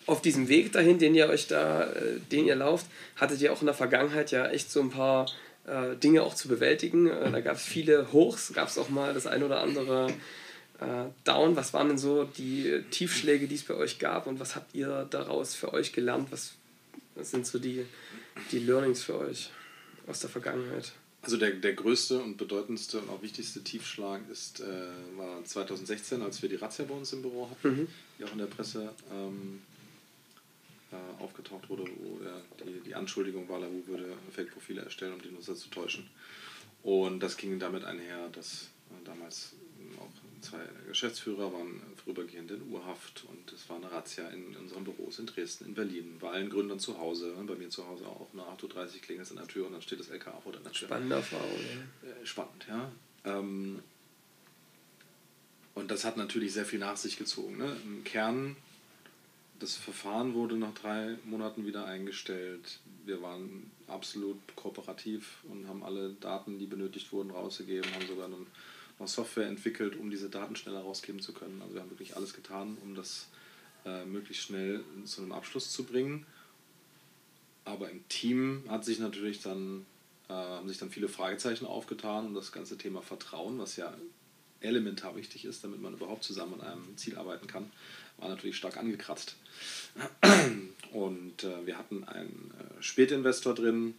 auf 0.07 0.23
diesem 0.23 0.49
Weg 0.49 0.73
dahin, 0.73 0.99
den 0.99 1.15
ihr 1.15 1.29
euch 1.29 1.47
da, 1.47 1.85
äh, 1.85 2.19
den 2.33 2.47
ihr 2.47 2.57
lauft, 2.57 2.87
hattet 3.17 3.41
ihr 3.43 3.53
auch 3.53 3.61
in 3.61 3.67
der 3.67 3.75
Vergangenheit 3.75 4.31
ja 4.31 4.49
echt 4.49 4.71
so 4.71 4.81
ein 4.81 4.91
paar 4.91 5.31
äh, 5.67 5.95
Dinge 5.97 6.23
auch 6.23 6.35
zu 6.35 6.49
bewältigen. 6.49 7.09
Äh, 7.09 7.31
da 7.31 7.41
gab 7.41 7.57
es 7.57 7.63
viele 7.63 8.11
Hochs, 8.13 8.53
gab 8.55 8.69
es 8.69 8.79
auch 8.79 8.89
mal 8.89 9.13
das 9.13 9.27
ein 9.27 9.43
oder 9.43 9.61
andere 9.61 10.09
äh, 10.81 11.05
Down. 11.25 11.55
Was 11.57 11.75
waren 11.75 11.89
denn 11.89 11.99
so 11.99 12.25
die 12.25 12.83
Tiefschläge, 12.91 13.47
die 13.47 13.57
es 13.57 13.65
bei 13.65 13.75
euch 13.75 13.99
gab 13.99 14.27
und 14.27 14.41
was 14.41 14.57
habt 14.57 14.75
ihr 14.75 15.07
daraus 15.11 15.55
für 15.55 15.75
euch 15.75 15.93
gelernt? 15.93 16.33
Was, 16.33 16.55
was 17.15 17.31
sind 17.31 17.47
so 17.47 17.59
die, 17.59 17.85
die 18.53 18.61
Learnings 18.61 19.03
für 19.03 19.19
euch 19.19 19.51
aus 20.07 20.21
der 20.21 20.31
Vergangenheit? 20.31 20.93
Also 21.23 21.37
der, 21.37 21.51
der 21.51 21.75
größte 21.75 22.21
und 22.21 22.37
bedeutendste 22.37 23.01
und 23.01 23.11
auch 23.11 23.23
wichtigste 23.23 23.63
Tiefschlag 23.63 24.21
ist, 24.31 24.61
äh, 24.61 24.65
war 25.17 25.45
2016, 25.45 26.23
als 26.23 26.41
wir 26.43 26.49
die 26.49 26.55
Razzia 26.55 26.85
bei 26.85 26.95
uns 26.95 27.13
im 27.13 27.23
Büro 27.23 27.51
hatten, 27.51 27.81
mhm. 27.81 27.89
die 28.19 28.25
auch 28.25 28.33
in 28.33 28.39
der 28.39 28.47
Presse 28.47 28.93
ähm, 29.13 29.61
äh, 30.93 31.23
aufgetaucht 31.23 31.69
wurde, 31.69 31.85
wo 31.99 32.25
ja, 32.25 32.41
die, 32.65 32.81
die 32.81 32.95
Anschuldigung 32.95 33.49
war, 33.49 33.59
Lahu 33.59 33.87
würde 33.87 34.17
Fake-Profile 34.31 34.83
erstellen, 34.83 35.15
um 35.15 35.21
die 35.21 35.31
Nutzer 35.31 35.57
zu 35.57 35.69
täuschen. 35.71 36.09
Und 36.83 37.21
das 37.21 37.37
ging 37.37 37.59
damit 37.59 37.85
einher, 37.85 38.29
dass 38.31 38.71
äh, 38.91 39.05
damals 39.05 39.53
zwei 40.41 40.59
Geschäftsführer 40.87 41.53
waren 41.53 41.81
vorübergehend 41.97 42.51
in 42.51 42.71
Urhaft 42.71 43.25
und 43.29 43.53
es 43.53 43.69
war 43.69 43.77
eine 43.77 43.91
Razzia 43.91 44.29
in, 44.29 44.53
in 44.53 44.57
unseren 44.57 44.85
Büros 44.85 45.19
in 45.19 45.27
Dresden, 45.27 45.67
in 45.67 45.75
Berlin, 45.75 46.17
bei 46.21 46.31
allen 46.31 46.51
Gründern 46.51 46.79
zu 46.79 46.99
Hause, 46.99 47.35
bei 47.47 47.55
mir 47.55 47.71
zu 47.71 47.87
Hause 47.87 48.07
auch. 48.07 48.29
Nach 48.33 48.47
8.30 48.47 48.65
Uhr 48.65 49.01
klingelt 49.03 49.27
es 49.27 49.31
an 49.31 49.39
der 49.39 49.49
Tür 49.49 49.67
und 49.67 49.73
dann 49.73 49.83
steht 49.83 50.01
das 50.01 50.09
LKA 50.09 50.41
vor 50.41 50.53
der 50.53 50.63
Tür. 50.65 50.89
Spannende 50.89 51.17
Erfahrung. 51.17 51.61
Ja. 52.03 52.09
Äh, 52.09 52.27
spannend, 52.27 52.67
ja. 52.69 52.93
Ähm, 53.25 53.81
und 55.75 55.91
das 55.91 56.05
hat 56.05 56.17
natürlich 56.17 56.53
sehr 56.53 56.65
viel 56.65 56.81
nach 56.81 56.97
sich 56.97 57.17
gezogen. 57.17 57.57
Ne? 57.59 57.77
Im 57.85 58.05
Kern 58.05 58.57
das 59.59 59.75
Verfahren 59.75 60.35
wurde 60.35 60.57
nach 60.57 60.75
drei 60.75 61.17
Monaten 61.25 61.67
wieder 61.67 61.85
eingestellt. 61.85 62.79
Wir 63.05 63.23
waren 63.23 63.71
absolut 63.89 64.39
kooperativ 64.55 65.39
und 65.51 65.67
haben 65.67 65.83
alle 65.83 66.11
Daten, 66.21 66.59
die 66.59 66.67
benötigt 66.67 67.13
wurden, 67.13 67.31
rausgegeben, 67.31 67.93
haben 67.93 68.07
sogar 68.07 68.29
noch 68.99 69.09
Software 69.09 69.47
entwickelt, 69.47 69.97
um 69.97 70.11
diese 70.11 70.29
Daten 70.29 70.57
schneller 70.57 70.81
rausgeben 70.81 71.21
zu 71.21 71.33
können. 71.33 71.61
Also 71.63 71.75
wir 71.75 71.83
haben 71.83 71.91
wirklich 71.91 72.17
alles 72.17 72.35
getan, 72.35 72.77
um 72.83 72.95
das 72.95 73.29
äh, 73.85 74.05
möglichst 74.05 74.45
schnell 74.45 74.83
zu 75.05 75.23
einem 75.23 75.33
Abschluss 75.33 75.73
zu 75.73 75.85
bringen. 75.85 76.27
Aber 77.65 77.91
im 77.91 78.07
Team 78.09 78.65
hat 78.69 78.85
sich 78.85 78.99
natürlich 78.99 79.43
dann, 79.43 79.85
äh, 80.29 80.33
haben 80.33 80.69
sich 80.69 80.79
dann 80.79 80.91
viele 80.91 81.09
Fragezeichen 81.09 81.67
aufgetan 81.67 82.27
und 82.27 82.35
das 82.35 82.53
ganze 82.53 82.79
Thema 82.79 83.03
Vertrauen, 83.03 83.59
was 83.59 83.77
ja 83.77 83.95
elementar 84.61 85.15
wichtig 85.17 85.45
ist, 85.45 85.63
damit 85.63 85.81
man 85.81 85.95
überhaupt 85.95 86.25
zusammen 86.25 86.61
an 86.61 86.67
einem 86.67 86.97
Ziel 86.97 87.17
arbeiten 87.17 87.47
kann, 87.47 87.71
war 88.17 88.29
natürlich 88.29 88.57
stark 88.57 88.77
angekratzt. 88.77 89.37
Und 90.93 91.45
äh, 91.45 91.67
wir 91.67 91.79
hatten 91.79 92.05
einen 92.05 92.53
äh, 92.59 92.83
Spätinvestor 92.83 93.55
drin, 93.55 93.95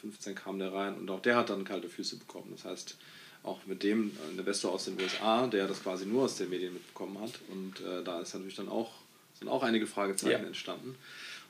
2015 0.00 0.34
kam 0.34 0.58
der 0.58 0.72
rein 0.72 0.94
und 0.96 1.10
auch 1.10 1.20
der 1.20 1.36
hat 1.36 1.50
dann 1.50 1.64
kalte 1.64 1.88
Füße 1.88 2.16
bekommen. 2.16 2.48
Das 2.52 2.64
heißt, 2.64 2.96
auch 3.42 3.64
mit 3.66 3.82
dem 3.82 4.10
äh, 4.10 4.38
Investor 4.38 4.72
aus 4.72 4.84
den 4.84 5.00
USA, 5.00 5.46
der 5.46 5.66
das 5.66 5.82
quasi 5.82 6.06
nur 6.06 6.24
aus 6.24 6.36
den 6.36 6.50
Medien 6.50 6.74
mitbekommen 6.74 7.20
hat. 7.20 7.32
Und 7.48 7.80
äh, 7.80 8.02
da 8.02 8.20
ist 8.20 8.34
natürlich 8.34 8.56
dann 8.56 8.68
auch, 8.68 8.92
sind 9.38 9.48
auch 9.48 9.62
einige 9.62 9.86
Fragezeichen 9.86 10.42
ja. 10.42 10.46
entstanden. 10.46 10.96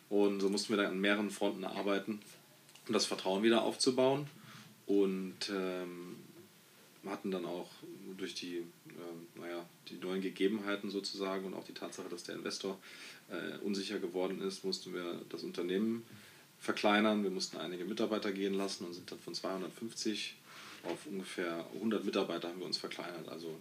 Und 0.09 0.41
so 0.41 0.49
mussten 0.49 0.71
wir 0.71 0.77
dann 0.77 0.93
an 0.93 1.01
mehreren 1.01 1.31
Fronten 1.31 1.65
arbeiten, 1.65 2.21
um 2.87 2.95
das 2.95 3.07
Vertrauen 3.07 3.43
wieder 3.43 3.63
aufzubauen. 3.63 4.27
Und 4.87 5.51
ähm, 5.51 6.17
hatten 7.07 7.31
dann 7.31 7.45
auch 7.45 7.71
durch 8.17 8.35
die, 8.35 8.59
äh, 8.59 9.39
naja, 9.39 9.65
die 9.89 9.95
neuen 9.95 10.21
Gegebenheiten 10.21 10.91
sozusagen 10.91 11.47
und 11.47 11.55
auch 11.55 11.65
die 11.65 11.73
Tatsache, 11.73 12.09
dass 12.09 12.25
der 12.25 12.35
Investor 12.37 12.79
äh, 13.31 13.59
unsicher 13.65 13.99
geworden 13.99 14.41
ist, 14.43 14.65
mussten 14.65 14.93
wir 14.93 15.23
das 15.29 15.43
Unternehmen 15.43 16.05
verkleinern. 16.61 17.23
Wir 17.23 17.31
mussten 17.31 17.57
einige 17.57 17.85
Mitarbeiter 17.85 18.33
gehen 18.33 18.55
lassen 18.55 18.85
und 18.85 18.93
sind 18.93 19.11
dann 19.11 19.19
von 19.19 19.35
250 19.35 20.37
auf 20.85 21.07
ungefähr 21.07 21.67
100 21.75 22.05
Mitarbeiter 22.05 22.49
haben 22.49 22.59
wir 22.59 22.67
uns 22.67 22.79
verkleinert. 22.79 23.29
Also 23.29 23.57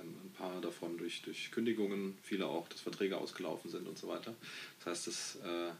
ein, 0.00 0.32
paar 0.36 0.60
davon 0.60 0.98
durch, 0.98 1.22
durch 1.22 1.50
Kündigungen, 1.52 2.18
viele 2.22 2.46
auch, 2.46 2.68
dass 2.68 2.80
Verträge 2.80 3.16
ausgelaufen 3.16 3.70
sind 3.70 3.86
und 3.86 3.96
so 3.96 4.08
weiter. 4.08 4.34
Das 4.78 4.86
heißt, 4.86 5.06
das 5.06 5.36
äh, 5.44 5.70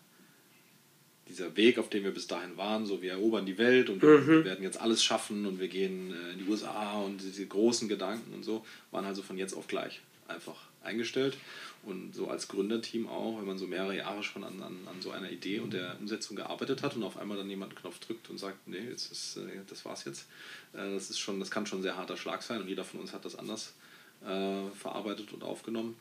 dieser 1.29 1.57
Weg, 1.57 1.79
auf 1.79 1.89
dem 1.89 2.05
wir 2.05 2.13
bis 2.13 2.27
dahin 2.27 2.57
waren, 2.57 2.87
so 2.87 3.03
wir 3.03 3.13
erobern 3.13 3.47
die 3.47 3.59
Welt 3.59 3.91
und 3.91 4.03
mhm. 4.03 4.27
wir 4.27 4.45
werden 4.45 4.63
jetzt 4.63 4.81
alles 4.81 5.03
schaffen 5.03 5.47
und 5.47 5.59
wir 5.59 5.69
gehen 5.69 6.13
äh, 6.13 6.33
in 6.33 6.39
die 6.39 6.49
USA 6.49 7.01
und 7.01 7.21
diese 7.21 7.47
großen 7.47 7.89
Gedanken 7.89 8.33
und 8.35 8.45
so, 8.45 8.65
waren 8.91 9.05
also 9.05 9.23
von 9.23 9.37
jetzt 9.37 9.55
auf 9.55 9.67
gleich 9.67 10.01
einfach 10.29 10.69
eingestellt. 10.85 11.37
Und 11.83 12.15
so 12.15 12.29
als 12.29 12.49
Gründerteam 12.49 13.09
auch, 13.09 13.39
wenn 13.39 13.47
man 13.47 13.59
so 13.59 13.67
mehrere 13.67 13.97
Jahre 13.97 14.23
schon 14.23 14.43
an, 14.43 14.63
an, 14.63 14.89
an 14.89 15.03
so 15.03 15.11
einer 15.11 15.31
Idee 15.31 15.61
und 15.61 15.73
der 15.73 15.99
Umsetzung 16.01 16.37
gearbeitet 16.37 16.83
hat 16.83 16.97
und 16.97 17.03
auf 17.03 17.19
einmal 17.19 17.37
dann 17.37 17.51
jemand 17.51 17.73
einen 17.73 17.81
Knopf 17.81 17.99
drückt 17.99 18.31
und 18.31 18.39
sagt, 18.39 18.67
nee, 18.67 18.79
jetzt 18.79 19.13
ist, 19.13 19.37
äh, 19.37 19.61
das 19.69 19.85
war's 19.85 20.05
jetzt, 20.05 20.27
äh, 20.73 20.95
das 20.95 21.11
ist 21.11 21.19
schon, 21.19 21.39
das 21.41 21.51
kann 21.51 21.67
schon 21.67 21.81
ein 21.81 21.83
sehr 21.83 21.97
harter 21.97 22.17
Schlag 22.17 22.43
sein 22.43 22.63
und 22.63 22.69
jeder 22.69 22.85
von 22.85 23.01
uns 23.01 23.13
hat 23.13 23.25
das 23.25 23.37
anders 23.37 23.75
äh, 24.23 24.71
verarbeitet 24.71 25.33
und 25.33 25.43
aufgenommen. 25.43 25.97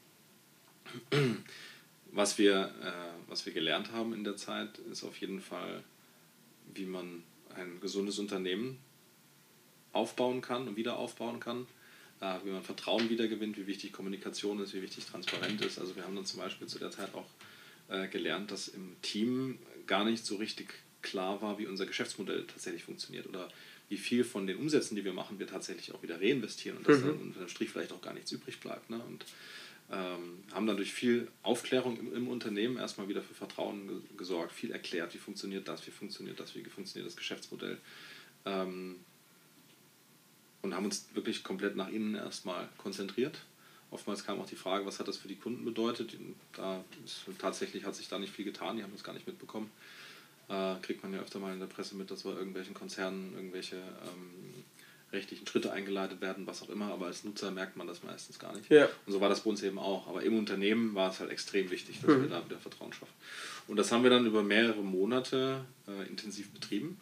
Was 2.16 2.38
wir, 2.38 2.72
was 3.28 3.48
wir 3.48 3.54
gelernt 3.54 3.92
haben 3.92 4.14
in 4.14 4.24
der 4.24 4.38
Zeit, 4.38 4.78
ist 4.92 5.04
auf 5.04 5.18
jeden 5.18 5.42
Fall, 5.42 5.84
wie 6.76 6.86
man 6.86 7.24
ein 7.56 7.80
gesundes 7.82 8.20
Unternehmen 8.20 8.78
aufbauen 9.94 10.42
kann 10.42 10.68
und 10.68 10.76
wieder 10.76 10.98
aufbauen 10.98 11.40
kann, 11.40 11.66
wie 12.44 12.50
man 12.50 12.64
Vertrauen 12.64 13.10
wiedergewinnt, 13.10 13.58
wie 13.58 13.68
wichtig 13.68 13.92
Kommunikation 13.92 14.62
ist, 14.62 14.74
wie 14.74 14.82
wichtig 14.82 15.06
Transparenz 15.06 15.62
ist. 15.62 15.80
Also 15.80 15.96
wir 15.96 16.04
haben 16.04 16.16
dann 16.16 16.26
zum 16.26 16.40
Beispiel 16.40 16.68
zu 16.68 16.80
der 16.80 16.92
Zeit 16.92 17.14
auch 17.14 17.28
äh, 17.90 18.08
gelernt, 18.08 18.52
dass 18.52 18.68
im 18.68 18.96
Team 19.02 19.60
gar 19.88 20.06
nicht 20.06 20.26
so 20.26 20.38
richtig 20.38 20.74
klar 21.02 21.42
war, 21.42 21.60
wie 21.60 21.68
unser 21.68 21.86
Geschäftsmodell 21.86 22.46
tatsächlich 22.48 22.84
funktioniert 22.84 23.28
oder 23.28 23.50
wie 23.90 23.98
viel 23.98 24.24
von 24.24 24.48
den 24.48 24.58
Umsätzen, 24.58 24.96
die 24.96 25.04
wir 25.04 25.14
machen, 25.14 25.38
wir 25.40 25.48
tatsächlich 25.48 25.94
auch 25.94 26.02
wieder 26.02 26.20
reinvestieren 26.20 26.78
und 26.78 26.88
dass 26.88 27.00
mhm. 27.00 27.08
dann 27.08 27.18
unterm 27.20 27.48
Strich 27.50 27.70
vielleicht 27.70 27.92
auch 27.92 28.02
gar 28.02 28.14
nichts 28.14 28.32
übrig 28.32 28.60
bleibt. 28.60 28.90
Ne? 28.90 29.00
Und 29.00 29.26
ähm, 29.92 30.44
haben 30.54 30.66
dann 30.66 30.78
durch 30.78 30.94
viel 30.94 31.28
Aufklärung 31.44 32.00
im, 32.00 32.16
im, 32.16 32.28
Unternehmen 32.28 32.78
erstmal 32.78 33.10
wieder 33.10 33.22
für 33.22 33.34
Vertrauen 33.34 33.88
ge 33.88 33.98
gesorgt, 34.18 34.54
viel 34.54 34.72
erklärt, 34.72 35.14
wie 35.14 35.18
funktioniert 35.18 35.68
das, 35.68 35.86
wie 35.86 35.92
funktioniert 35.92 36.40
das, 36.40 36.56
wie 36.56 36.64
funktioniert 36.64 37.08
das 37.08 37.18
Geschäftsmodell. 37.18 37.78
Ähm, 38.46 38.96
und 40.64 40.74
haben 40.74 40.86
uns 40.86 41.08
wirklich 41.14 41.44
komplett 41.44 41.76
nach 41.76 41.90
innen 41.90 42.16
erstmal 42.16 42.68
konzentriert. 42.78 43.40
Oftmals 43.92 44.26
kam 44.26 44.42
auch 44.42 44.48
die 44.48 44.56
Frage, 44.56 44.88
was 44.88 44.98
hat 44.98 45.08
das 45.08 45.18
für 45.18 45.28
die 45.28 45.36
Kunden 45.36 45.64
bedeutet. 45.66 46.16
Da 46.54 46.84
ist, 47.06 47.26
tatsächlich 47.38 47.86
hat 47.86 47.96
sich 47.96 48.08
da 48.08 48.18
nicht 48.18 48.34
viel 48.34 48.46
getan, 48.46 48.78
die 48.78 48.84
haben 48.84 48.92
das 48.92 49.04
gar 49.04 49.14
nicht 49.14 49.28
mitbekommen. 49.28 49.70
Äh, 50.50 50.76
kriegt 50.82 51.04
man 51.04 51.14
ja 51.14 51.20
öfter 51.20 51.40
mal 51.40 51.54
in 51.54 51.60
der 51.60 51.68
Presse 51.68 51.96
mit, 51.96 52.10
dass 52.10 52.24
bei 52.24 52.32
irgendwelchen 52.32 52.74
Konzernen 52.74 53.34
irgendwelche 53.36 53.76
ähm, 53.76 54.64
rechtlichen 55.14 55.46
Schritte 55.46 55.72
eingeleitet 55.72 56.22
werden, 56.22 56.48
was 56.48 56.64
auch 56.64 56.70
immer, 56.70 56.92
aber 56.92 57.06
als 57.06 57.24
Nutzer 57.24 57.52
merkt 57.52 57.78
man 57.78 57.88
das 57.88 58.04
meistens 58.04 58.40
gar 58.40 58.56
nicht. 58.56 58.70
Ja. 58.70 58.90
Und 59.06 59.14
so 59.14 59.22
war 59.22 59.30
das 59.30 59.42
bei 59.42 59.52
uns 59.52 59.62
eben 59.62 59.78
auch. 59.78 60.08
Aber 60.08 60.24
im 60.24 60.38
Unternehmen 60.38 60.96
war 60.96 61.12
es 61.12 61.20
halt 61.20 61.30
extrem 61.30 61.70
wichtig, 61.70 62.02
dass 62.02 62.10
mhm. 62.10 62.24
wir 62.24 62.30
da 62.30 62.44
wieder 62.44 62.58
Vertrauen 62.58 62.92
schaffen. 62.92 63.14
Und 63.68 63.78
das 63.78 63.92
haben 63.92 64.04
wir 64.04 64.10
dann 64.10 64.26
über 64.26 64.44
mehrere 64.44 64.82
Monate 64.82 65.64
äh, 65.88 66.10
intensiv 66.10 66.50
betrieben, 66.50 67.00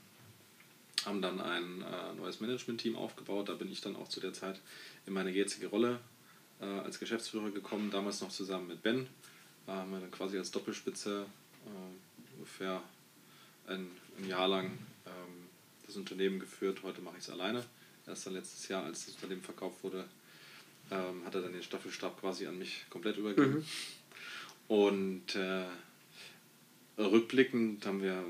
haben 1.06 1.22
dann 1.22 1.40
ein 1.42 1.82
äh, 1.82 2.14
neues 2.16 2.40
Management-Team 2.40 2.96
aufgebaut. 2.96 3.50
Da 3.50 3.54
bin 3.54 3.72
ich 3.72 3.82
dann 3.82 3.96
auch 3.96 4.08
zu 4.08 4.20
der 4.20 4.34
Zeit 4.34 4.60
in 5.06 5.14
meine 5.14 5.32
jetzige 5.32 5.68
Rolle 5.68 6.00
äh, 6.60 6.66
als 6.66 7.00
Geschäftsführer 7.00 7.52
gekommen, 7.52 7.92
damals 7.92 8.22
noch 8.22 8.30
zusammen 8.30 8.68
mit 8.68 8.84
Ben. 8.84 9.08
Äh, 9.68 9.72
haben 9.72 9.92
wir 9.92 10.00
dann 10.00 10.12
quasi 10.12 10.38
als 10.38 10.52
Doppelspitze 10.52 11.26
äh, 11.66 12.36
ungefähr 12.38 12.82
ein, 13.68 13.88
ein, 14.18 14.28
Jahr 14.28 14.48
lang 14.48 14.66
ähm, 15.06 15.48
das 15.86 15.96
Unternehmen 15.96 16.40
geführt. 16.40 16.80
Heute 16.84 17.02
mache 17.02 17.18
ich 17.18 17.24
es 17.24 17.30
alleine. 17.30 17.64
Erst 18.08 18.26
dann 18.26 18.34
letztes 18.34 18.68
Jahr, 18.68 18.84
als 18.84 19.06
das 19.06 19.16
Unternehmen 19.16 19.42
verkauft 19.42 19.84
wurde, 19.84 20.06
ähm, 20.90 21.24
hat 21.26 21.36
er 21.36 21.42
dann 21.42 21.54
den 21.54 21.64
Staffelstab 21.64 22.20
quasi 22.20 22.48
an 22.48 22.58
mich 22.58 22.86
komplett 22.90 23.18
übergeben. 23.18 23.58
Mhm. 23.58 23.66
Und 24.68 25.36
äh, 25.36 25.66
rückblickend 26.98 27.86
haben 27.86 28.02
wir, 28.02 28.24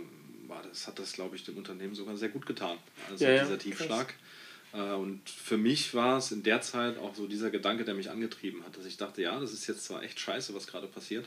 war 0.52 0.62
das, 0.62 0.86
hat 0.86 1.00
das, 1.00 1.14
glaube 1.14 1.36
ich, 1.36 1.44
dem 1.44 1.58
Unternehmen 1.58 1.96
sogar 1.96 2.16
sehr 2.18 2.30
gut 2.30 2.46
getan. 2.46 2.78
Also 3.10 3.26
ja, 3.26 3.44
dieser 3.44 3.58
Tiefschlag. 3.58 4.10
Krass. 4.10 4.90
Äh, 4.92 4.94
und 4.94 5.28
für 5.28 5.58
mich 5.58 5.94
war 5.94 6.18
es 6.18 6.32
in 6.32 6.44
der 6.44 6.62
Zeit 6.62 6.98
auch 6.98 7.16
so 7.16 7.26
dieser 7.26 7.50
Gedanke, 7.50 7.86
der 7.86 7.96
mich 7.96 8.10
angetrieben 8.10 8.64
hat, 8.64 8.78
dass 8.78 8.86
ich 8.86 8.98
dachte, 8.98 9.22
ja, 9.22 9.40
das 9.40 9.54
ist 9.54 9.68
jetzt 9.68 9.86
zwar 9.86 10.04
echt 10.04 10.20
scheiße, 10.20 10.54
was 10.54 10.68
gerade 10.68 10.88
passiert, 10.88 11.26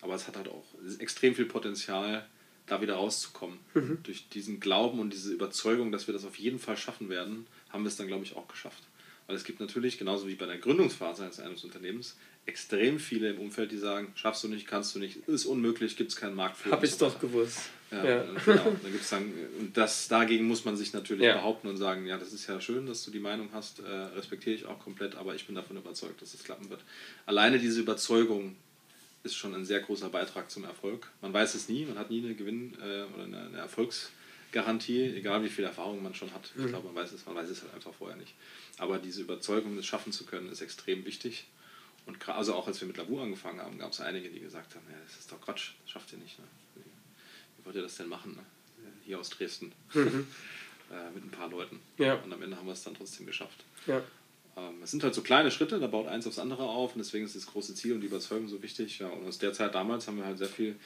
aber 0.00 0.14
es 0.14 0.26
hat 0.26 0.36
halt 0.36 0.48
auch 0.48 0.64
extrem 0.98 1.34
viel 1.34 1.46
Potenzial, 1.46 2.26
da 2.66 2.80
wieder 2.80 2.94
rauszukommen. 2.94 3.58
Mhm. 3.74 3.98
Durch 4.04 4.28
diesen 4.28 4.60
Glauben 4.60 5.00
und 5.00 5.12
diese 5.12 5.32
Überzeugung, 5.32 5.90
dass 5.90 6.06
wir 6.06 6.14
das 6.14 6.24
auf 6.24 6.36
jeden 6.36 6.60
Fall 6.60 6.76
schaffen 6.76 7.08
werden, 7.08 7.46
haben 7.68 7.82
wir 7.82 7.88
es 7.88 7.96
dann, 7.96 8.06
glaube 8.06 8.24
ich, 8.24 8.36
auch 8.36 8.46
geschafft. 8.46 8.84
Weil 9.26 9.36
es 9.36 9.44
gibt 9.44 9.60
natürlich, 9.60 9.98
genauso 9.98 10.28
wie 10.28 10.34
bei 10.34 10.46
der 10.46 10.58
Gründungsphase 10.58 11.24
eines 11.42 11.64
Unternehmens, 11.64 12.16
extrem 12.46 12.98
viele 12.98 13.30
im 13.30 13.38
Umfeld, 13.38 13.72
die 13.72 13.78
sagen, 13.78 14.12
schaffst 14.14 14.44
du 14.44 14.48
nicht, 14.48 14.66
kannst 14.66 14.94
du 14.94 14.98
nicht, 14.98 15.28
ist 15.28 15.46
unmöglich, 15.46 15.96
gibt 15.96 16.10
es 16.10 16.16
keinen 16.16 16.34
Markt 16.34 16.56
für. 16.56 16.70
Hab 16.70 16.82
ich 16.84 16.92
so 16.92 17.06
doch 17.06 17.20
gewusst. 17.20 17.70
Ja, 17.90 18.04
ja. 18.04 18.22
Genau. 18.44 18.76
Dann 18.82 18.92
gibt's 18.92 19.10
dann, 19.10 19.32
und 19.58 19.76
das, 19.76 20.08
dagegen 20.08 20.46
muss 20.46 20.64
man 20.64 20.76
sich 20.76 20.92
natürlich 20.92 21.24
ja. 21.24 21.34
behaupten 21.34 21.68
und 21.68 21.76
sagen, 21.76 22.06
ja, 22.06 22.16
das 22.16 22.32
ist 22.32 22.46
ja 22.46 22.60
schön, 22.60 22.86
dass 22.86 23.04
du 23.04 23.10
die 23.10 23.18
Meinung 23.18 23.48
hast, 23.52 23.80
äh, 23.80 23.88
respektiere 23.88 24.54
ich 24.54 24.66
auch 24.66 24.78
komplett, 24.78 25.16
aber 25.16 25.34
ich 25.34 25.46
bin 25.46 25.56
davon 25.56 25.76
überzeugt, 25.76 26.22
dass 26.22 26.34
es 26.34 26.44
klappen 26.44 26.70
wird. 26.70 26.80
Alleine 27.26 27.58
diese 27.58 27.80
Überzeugung 27.80 28.56
ist 29.22 29.34
schon 29.34 29.54
ein 29.54 29.64
sehr 29.64 29.80
großer 29.80 30.08
Beitrag 30.08 30.50
zum 30.50 30.64
Erfolg. 30.64 31.10
Man 31.20 31.32
weiß 31.32 31.54
es 31.54 31.68
nie, 31.68 31.84
man 31.84 31.98
hat 31.98 32.10
nie 32.10 32.24
eine 32.24 32.34
Gewinn- 32.34 32.74
äh, 32.80 33.04
oder 33.14 33.24
eine, 33.24 33.46
eine, 33.46 33.58
Erfolgsgarantie, 33.58 35.16
egal 35.16 35.42
wie 35.42 35.48
viel 35.48 35.64
Erfahrung 35.64 36.02
man 36.02 36.14
schon 36.14 36.32
hat. 36.32 36.50
Mhm. 36.54 36.64
Ich 36.64 36.70
glaube, 36.70 36.86
man 36.86 36.96
weiß 36.96 37.12
es, 37.12 37.26
man 37.26 37.34
weiß 37.34 37.48
es 37.50 37.62
halt 37.62 37.74
einfach 37.74 37.92
vorher 37.92 38.16
nicht. 38.16 38.34
Aber 38.78 38.98
diese 38.98 39.20
Überzeugung, 39.22 39.76
das 39.76 39.84
schaffen 39.84 40.12
zu 40.12 40.24
können, 40.24 40.50
ist 40.50 40.62
extrem 40.62 41.04
wichtig. 41.04 41.46
Und 42.06 42.28
also 42.28 42.54
auch 42.54 42.66
als 42.66 42.80
wir 42.80 42.88
mit 42.88 42.96
Labu 42.96 43.20
angefangen 43.20 43.60
haben, 43.60 43.78
gab 43.78 43.92
es 43.92 44.00
einige, 44.00 44.30
die 44.30 44.40
gesagt 44.40 44.74
haben, 44.74 44.86
ja, 44.90 44.96
das 45.04 45.18
ist 45.18 45.30
doch 45.30 45.40
Quatsch, 45.40 45.72
das 45.82 45.90
schafft 45.90 46.12
ihr 46.12 46.18
nicht. 46.18 46.38
Ne? 46.38 46.44
Wie 47.60 47.66
wollt 47.66 47.76
ihr 47.76 47.82
das 47.82 47.96
denn 47.96 48.08
machen? 48.08 48.32
Ne? 48.34 48.42
Hier 49.04 49.18
aus 49.20 49.30
Dresden. 49.30 49.72
Mhm. 49.94 50.26
äh, 50.90 51.10
mit 51.14 51.24
ein 51.24 51.30
paar 51.30 51.48
Leuten. 51.48 51.80
Ja. 51.98 52.14
Und 52.14 52.32
am 52.32 52.42
Ende 52.42 52.56
haben 52.56 52.66
wir 52.66 52.72
es 52.72 52.82
dann 52.82 52.94
trotzdem 52.94 53.26
geschafft. 53.26 53.64
Ja. 53.86 54.02
Ähm, 54.56 54.82
es 54.82 54.90
sind 54.90 55.02
halt 55.04 55.14
so 55.14 55.22
kleine 55.22 55.50
Schritte, 55.50 55.78
da 55.78 55.86
baut 55.86 56.08
eins 56.08 56.26
aufs 56.26 56.38
andere 56.38 56.64
auf 56.64 56.94
und 56.94 56.98
deswegen 56.98 57.24
ist 57.24 57.36
das 57.36 57.46
große 57.46 57.74
Ziel 57.74 57.94
und 57.94 58.00
die 58.00 58.08
Überzeugung 58.08 58.48
so 58.48 58.62
wichtig. 58.62 58.98
Ja, 58.98 59.08
und 59.08 59.26
aus 59.26 59.38
der 59.38 59.52
Zeit 59.52 59.74
damals 59.74 60.06
haben 60.06 60.18
wir 60.18 60.24
halt 60.24 60.38
sehr 60.38 60.48
viel, 60.48 60.76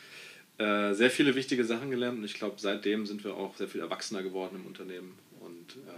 äh, 0.59 0.93
sehr 0.93 1.11
viele 1.11 1.35
wichtige 1.35 1.65
Sachen 1.65 1.91
gelernt 1.91 2.19
und 2.19 2.25
ich 2.25 2.35
glaube, 2.35 2.57
seitdem 2.59 3.07
sind 3.07 3.25
wir 3.25 3.35
auch 3.35 3.57
sehr 3.57 3.69
viel 3.69 3.81
erwachsener 3.81 4.23
geworden 4.23 4.57
im 4.57 4.67
Unternehmen 4.67 5.15
und 5.41 5.77
äh, 5.89 5.93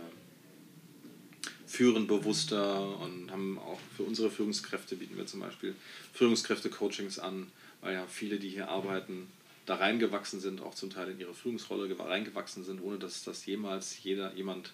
führen 1.66 2.06
bewusster 2.06 3.00
und 3.00 3.30
haben 3.32 3.58
auch 3.58 3.80
für 3.96 4.04
unsere 4.04 4.30
Führungskräfte 4.30 4.96
bieten 4.96 5.16
wir 5.16 5.26
zum 5.26 5.40
Beispiel 5.40 5.74
Führungskräfte-Coachings 6.14 7.18
an, 7.18 7.50
weil 7.80 7.94
ja 7.94 8.06
viele, 8.08 8.38
die 8.38 8.48
hier 8.48 8.68
arbeiten, 8.68 9.26
da 9.66 9.76
reingewachsen 9.76 10.40
sind, 10.40 10.62
auch 10.62 10.74
zum 10.74 10.90
Teil 10.90 11.10
in 11.10 11.20
ihre 11.20 11.34
Führungsrolle 11.34 11.94
reingewachsen 11.98 12.64
sind, 12.64 12.80
ohne 12.80 12.98
dass 12.98 13.24
das 13.24 13.44
jemals 13.46 14.02
jeder 14.02 14.32
jemand 14.34 14.72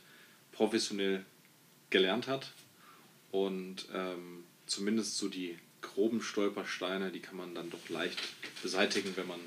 professionell 0.52 1.24
gelernt 1.90 2.28
hat. 2.28 2.52
Und 3.30 3.86
ähm, 3.94 4.44
zumindest 4.66 5.16
so 5.16 5.28
die 5.28 5.58
groben 5.80 6.22
Stolpersteine, 6.22 7.10
die 7.10 7.20
kann 7.20 7.36
man 7.36 7.54
dann 7.54 7.70
doch 7.70 7.88
leicht 7.88 8.18
beseitigen, 8.62 9.12
wenn 9.16 9.26
man 9.26 9.40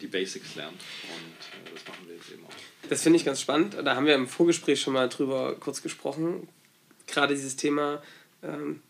die 0.00 0.06
Basics 0.06 0.54
lernt. 0.54 0.80
Und 0.80 1.68
äh, 1.68 1.74
das 1.74 1.86
machen 1.86 2.08
wir 2.08 2.14
jetzt 2.14 2.30
eben 2.30 2.44
auch. 2.46 2.88
Das 2.88 3.02
finde 3.02 3.18
ich 3.18 3.24
ganz 3.24 3.40
spannend. 3.40 3.74
Da 3.74 3.94
haben 3.94 4.06
wir 4.06 4.14
im 4.14 4.26
Vorgespräch 4.26 4.80
schon 4.80 4.94
mal 4.94 5.08
drüber 5.08 5.56
kurz 5.60 5.82
gesprochen. 5.82 6.48
Gerade 7.06 7.34
dieses 7.34 7.56
Thema 7.56 8.02
ähm, 8.42 8.80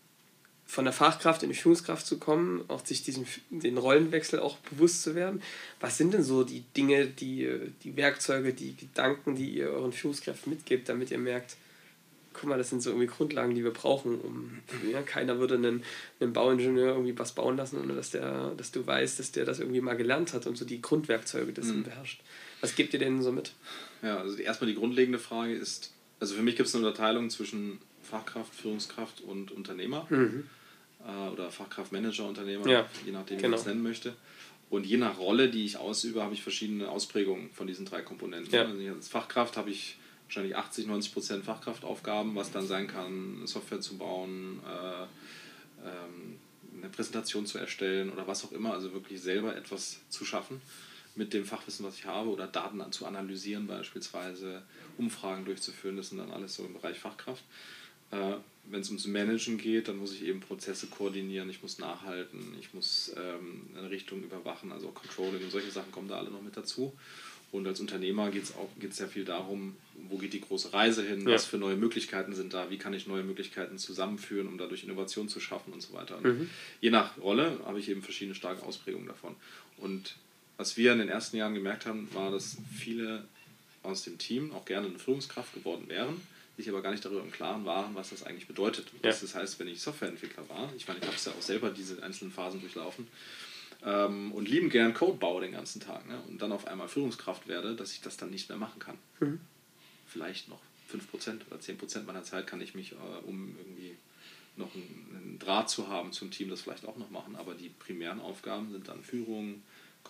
von 0.73 0.85
der 0.85 0.93
Fachkraft 0.93 1.43
in 1.43 1.49
die 1.49 1.55
Führungskraft 1.55 2.03
zu 2.03 2.17
kommen, 2.17 2.65
auch 2.67 2.83
sich 2.83 3.03
diesen 3.03 3.27
den 3.51 3.77
Rollenwechsel 3.77 4.39
auch 4.39 4.57
bewusst 4.57 5.03
zu 5.03 5.13
werden. 5.13 5.39
Was 5.79 5.99
sind 5.99 6.15
denn 6.15 6.23
so 6.23 6.43
die 6.43 6.63
Dinge, 6.75 7.05
die, 7.05 7.47
die 7.83 7.95
Werkzeuge, 7.95 8.55
die 8.55 8.75
Gedanken, 8.75 9.35
die 9.35 9.51
ihr 9.51 9.69
euren 9.69 9.93
Führungskräften 9.93 10.51
mitgebt, 10.51 10.89
damit 10.89 11.11
ihr 11.11 11.19
merkt, 11.19 11.57
guck 12.33 12.49
mal, 12.49 12.57
das 12.57 12.71
sind 12.71 12.81
so 12.81 12.89
irgendwie 12.89 13.05
Grundlagen, 13.05 13.53
die 13.53 13.63
wir 13.63 13.69
brauchen, 13.69 14.19
um 14.19 14.61
ja, 14.91 15.03
keiner 15.03 15.37
würde 15.37 15.53
einen, 15.53 15.83
einen 16.19 16.33
Bauingenieur 16.33 16.93
irgendwie 16.93 17.19
was 17.19 17.33
bauen 17.33 17.55
lassen, 17.55 17.79
ohne 17.79 17.93
dass 17.93 18.09
der, 18.09 18.55
dass 18.57 18.71
du 18.71 18.87
weißt, 18.87 19.19
dass 19.19 19.31
der 19.31 19.45
das 19.45 19.59
irgendwie 19.59 19.81
mal 19.81 19.95
gelernt 19.95 20.33
hat 20.33 20.47
und 20.47 20.57
so 20.57 20.65
die 20.65 20.81
Grundwerkzeuge 20.81 21.53
das 21.53 21.67
mhm. 21.67 21.83
beherrscht. 21.83 22.21
Was 22.61 22.75
gebt 22.75 22.93
ihr 22.93 22.99
denen 22.99 23.21
so 23.21 23.31
mit? 23.31 23.53
Ja, 24.01 24.17
also 24.17 24.37
erstmal 24.37 24.71
die 24.71 24.75
grundlegende 24.75 25.19
Frage 25.19 25.53
ist, 25.53 25.93
also 26.19 26.33
für 26.33 26.41
mich 26.41 26.55
gibt 26.55 26.67
es 26.67 26.73
eine 26.73 26.87
Unterteilung 26.87 27.29
zwischen 27.29 27.77
Fachkraft, 28.01 28.55
Führungskraft 28.55 29.21
und 29.21 29.51
Unternehmer 29.51 30.07
mhm. 30.09 30.45
Äh, 31.07 31.29
oder 31.31 31.51
Fachkraft, 31.51 31.91
Manager, 31.91 32.27
Unternehmer, 32.27 32.67
ja, 32.67 32.89
je 33.05 33.11
nachdem, 33.11 33.37
wie 33.37 33.41
genau. 33.41 33.51
man 33.51 33.59
es 33.59 33.65
nennen 33.65 33.83
möchte. 33.83 34.15
Und 34.69 34.85
je 34.85 34.97
nach 34.97 35.19
Rolle, 35.19 35.49
die 35.49 35.65
ich 35.65 35.77
ausübe, 35.77 36.23
habe 36.23 36.33
ich 36.33 36.41
verschiedene 36.41 36.89
Ausprägungen 36.89 37.51
von 37.51 37.67
diesen 37.67 37.85
drei 37.85 38.01
Komponenten. 38.01 38.53
Ja. 38.53 38.65
Also 38.65 38.87
als 38.89 39.07
Fachkraft 39.07 39.55
habe 39.55 39.69
ich 39.69 39.97
wahrscheinlich 40.25 40.55
80, 40.55 40.87
90 40.87 41.13
Prozent 41.13 41.45
Fachkraftaufgaben, 41.45 42.35
was 42.35 42.51
dann 42.51 42.65
sein 42.65 42.87
kann, 42.87 43.45
Software 43.45 43.81
zu 43.81 43.97
bauen, 43.97 44.59
äh, 44.65 45.03
ähm, 45.87 46.39
eine 46.81 46.89
Präsentation 46.89 47.45
zu 47.45 47.59
erstellen 47.59 48.11
oder 48.11 48.27
was 48.27 48.43
auch 48.45 48.51
immer, 48.51 48.73
also 48.73 48.93
wirklich 48.93 49.21
selber 49.21 49.55
etwas 49.55 49.99
zu 50.09 50.25
schaffen 50.25 50.59
mit 51.15 51.33
dem 51.33 51.45
Fachwissen, 51.45 51.85
was 51.85 51.97
ich 51.97 52.05
habe 52.05 52.29
oder 52.29 52.47
Daten 52.47 52.91
zu 52.91 53.05
analysieren 53.05 53.67
beispielsweise, 53.67 54.63
Umfragen 54.97 55.45
durchzuführen, 55.45 55.97
das 55.97 56.09
sind 56.09 56.17
dann 56.17 56.31
alles 56.31 56.55
so 56.55 56.65
im 56.65 56.73
Bereich 56.73 56.99
Fachkraft. 56.99 57.43
Äh, 58.13 58.37
Wenn 58.65 58.81
es 58.81 58.89
ums 58.89 59.07
Managen 59.07 59.57
geht, 59.57 59.87
dann 59.87 59.97
muss 59.97 60.13
ich 60.13 60.23
eben 60.23 60.39
Prozesse 60.39 60.87
koordinieren, 60.87 61.49
ich 61.49 61.61
muss 61.61 61.79
nachhalten, 61.79 62.39
ich 62.59 62.73
muss 62.73 63.13
ähm, 63.17 63.67
eine 63.77 63.89
Richtung 63.89 64.23
überwachen, 64.23 64.71
also 64.71 64.87
Controlling 64.87 65.43
und 65.43 65.51
solche 65.51 65.69
Sachen 65.69 65.91
kommen 65.91 66.07
da 66.07 66.17
alle 66.17 66.31
noch 66.31 66.41
mit 66.41 66.55
dazu. 66.55 66.93
Und 67.51 67.67
als 67.67 67.79
Unternehmer 67.79 68.31
geht 68.31 68.43
es 68.43 68.55
auch 68.55 68.69
geht's 68.79 68.97
sehr 68.97 69.07
viel 69.07 69.25
darum, 69.25 69.75
wo 70.09 70.17
geht 70.17 70.33
die 70.33 70.41
große 70.41 70.73
Reise 70.73 71.03
hin, 71.03 71.27
ja. 71.27 71.35
was 71.35 71.45
für 71.45 71.59
neue 71.59 71.75
Möglichkeiten 71.75 72.33
sind 72.33 72.53
da, 72.53 72.71
wie 72.71 72.79
kann 72.79 72.93
ich 72.93 73.05
neue 73.05 73.23
Möglichkeiten 73.23 73.77
zusammenführen, 73.77 74.47
um 74.47 74.57
dadurch 74.57 74.83
Innovation 74.83 75.29
zu 75.29 75.39
schaffen 75.39 75.71
und 75.71 75.81
so 75.81 75.93
weiter. 75.93 76.17
Und 76.17 76.23
mhm. 76.23 76.49
Je 76.81 76.89
nach 76.89 77.17
Rolle 77.19 77.59
habe 77.65 77.79
ich 77.79 77.89
eben 77.89 78.01
verschiedene 78.01 78.33
starke 78.33 78.63
Ausprägungen 78.63 79.07
davon. 79.07 79.35
Und 79.77 80.15
was 80.57 80.77
wir 80.77 80.93
in 80.93 80.99
den 80.99 81.09
ersten 81.09 81.37
Jahren 81.37 81.53
gemerkt 81.53 81.85
haben, 81.85 82.07
war, 82.13 82.31
dass 82.31 82.57
viele 82.75 83.27
aus 83.83 84.03
dem 84.03 84.17
Team 84.17 84.51
auch 84.53 84.65
gerne 84.65 84.87
eine 84.87 84.97
Führungskraft 84.97 85.53
geworden 85.53 85.83
wären, 85.89 86.21
sich 86.57 86.69
aber 86.69 86.81
gar 86.81 86.91
nicht 86.91 87.03
darüber 87.03 87.21
im 87.21 87.31
Klaren 87.31 87.65
waren, 87.65 87.95
was 87.95 88.11
das 88.11 88.23
eigentlich 88.23 88.47
bedeutet. 88.47 88.87
Ja. 89.01 89.09
Was 89.09 89.21
das 89.21 89.35
heißt, 89.35 89.59
wenn 89.59 89.67
ich 89.67 89.81
Softwareentwickler 89.81 90.47
war, 90.49 90.71
ich 90.77 90.87
meine, 90.87 90.99
ich 90.99 91.05
habe 91.05 91.15
es 91.15 91.25
ja 91.25 91.31
auch 91.31 91.41
selber 91.41 91.71
diese 91.71 92.01
einzelnen 92.03 92.31
Phasen 92.31 92.61
durchlaufen, 92.61 93.07
ähm, 93.85 94.31
und 94.31 94.47
lieben 94.47 94.69
gern 94.69 94.93
Code 94.93 95.17
baue 95.17 95.41
den 95.41 95.51
ganzen 95.51 95.81
Tag 95.81 96.07
ne? 96.07 96.21
und 96.27 96.41
dann 96.41 96.51
auf 96.51 96.67
einmal 96.67 96.87
Führungskraft 96.87 97.47
werde, 97.47 97.75
dass 97.75 97.91
ich 97.91 98.01
das 98.01 98.17
dann 98.17 98.29
nicht 98.29 98.49
mehr 98.49 98.57
machen 98.57 98.79
kann. 98.79 98.97
Mhm. 99.19 99.41
Vielleicht 100.07 100.47
noch 100.47 100.61
5% 100.91 101.47
oder 101.47 101.59
10% 101.59 102.03
meiner 102.03 102.23
Zeit 102.23 102.47
kann 102.47 102.61
ich 102.61 102.75
mich, 102.75 102.93
äh, 102.93 103.25
um 103.25 103.57
irgendwie 103.57 103.95
noch 104.55 104.73
einen, 104.73 105.17
einen, 105.17 105.39
Draht 105.39 105.69
zu 105.69 105.87
haben 105.87 106.13
zum 106.13 106.31
Team, 106.31 106.49
das 106.49 106.61
vielleicht 106.61 106.85
auch 106.85 106.97
noch 106.97 107.09
machen, 107.09 107.35
aber 107.35 107.55
die 107.55 107.69
primären 107.69 108.21
Aufgaben 108.21 108.71
sind 108.71 108.87
dann 108.87 109.03
Führung, 109.03 109.63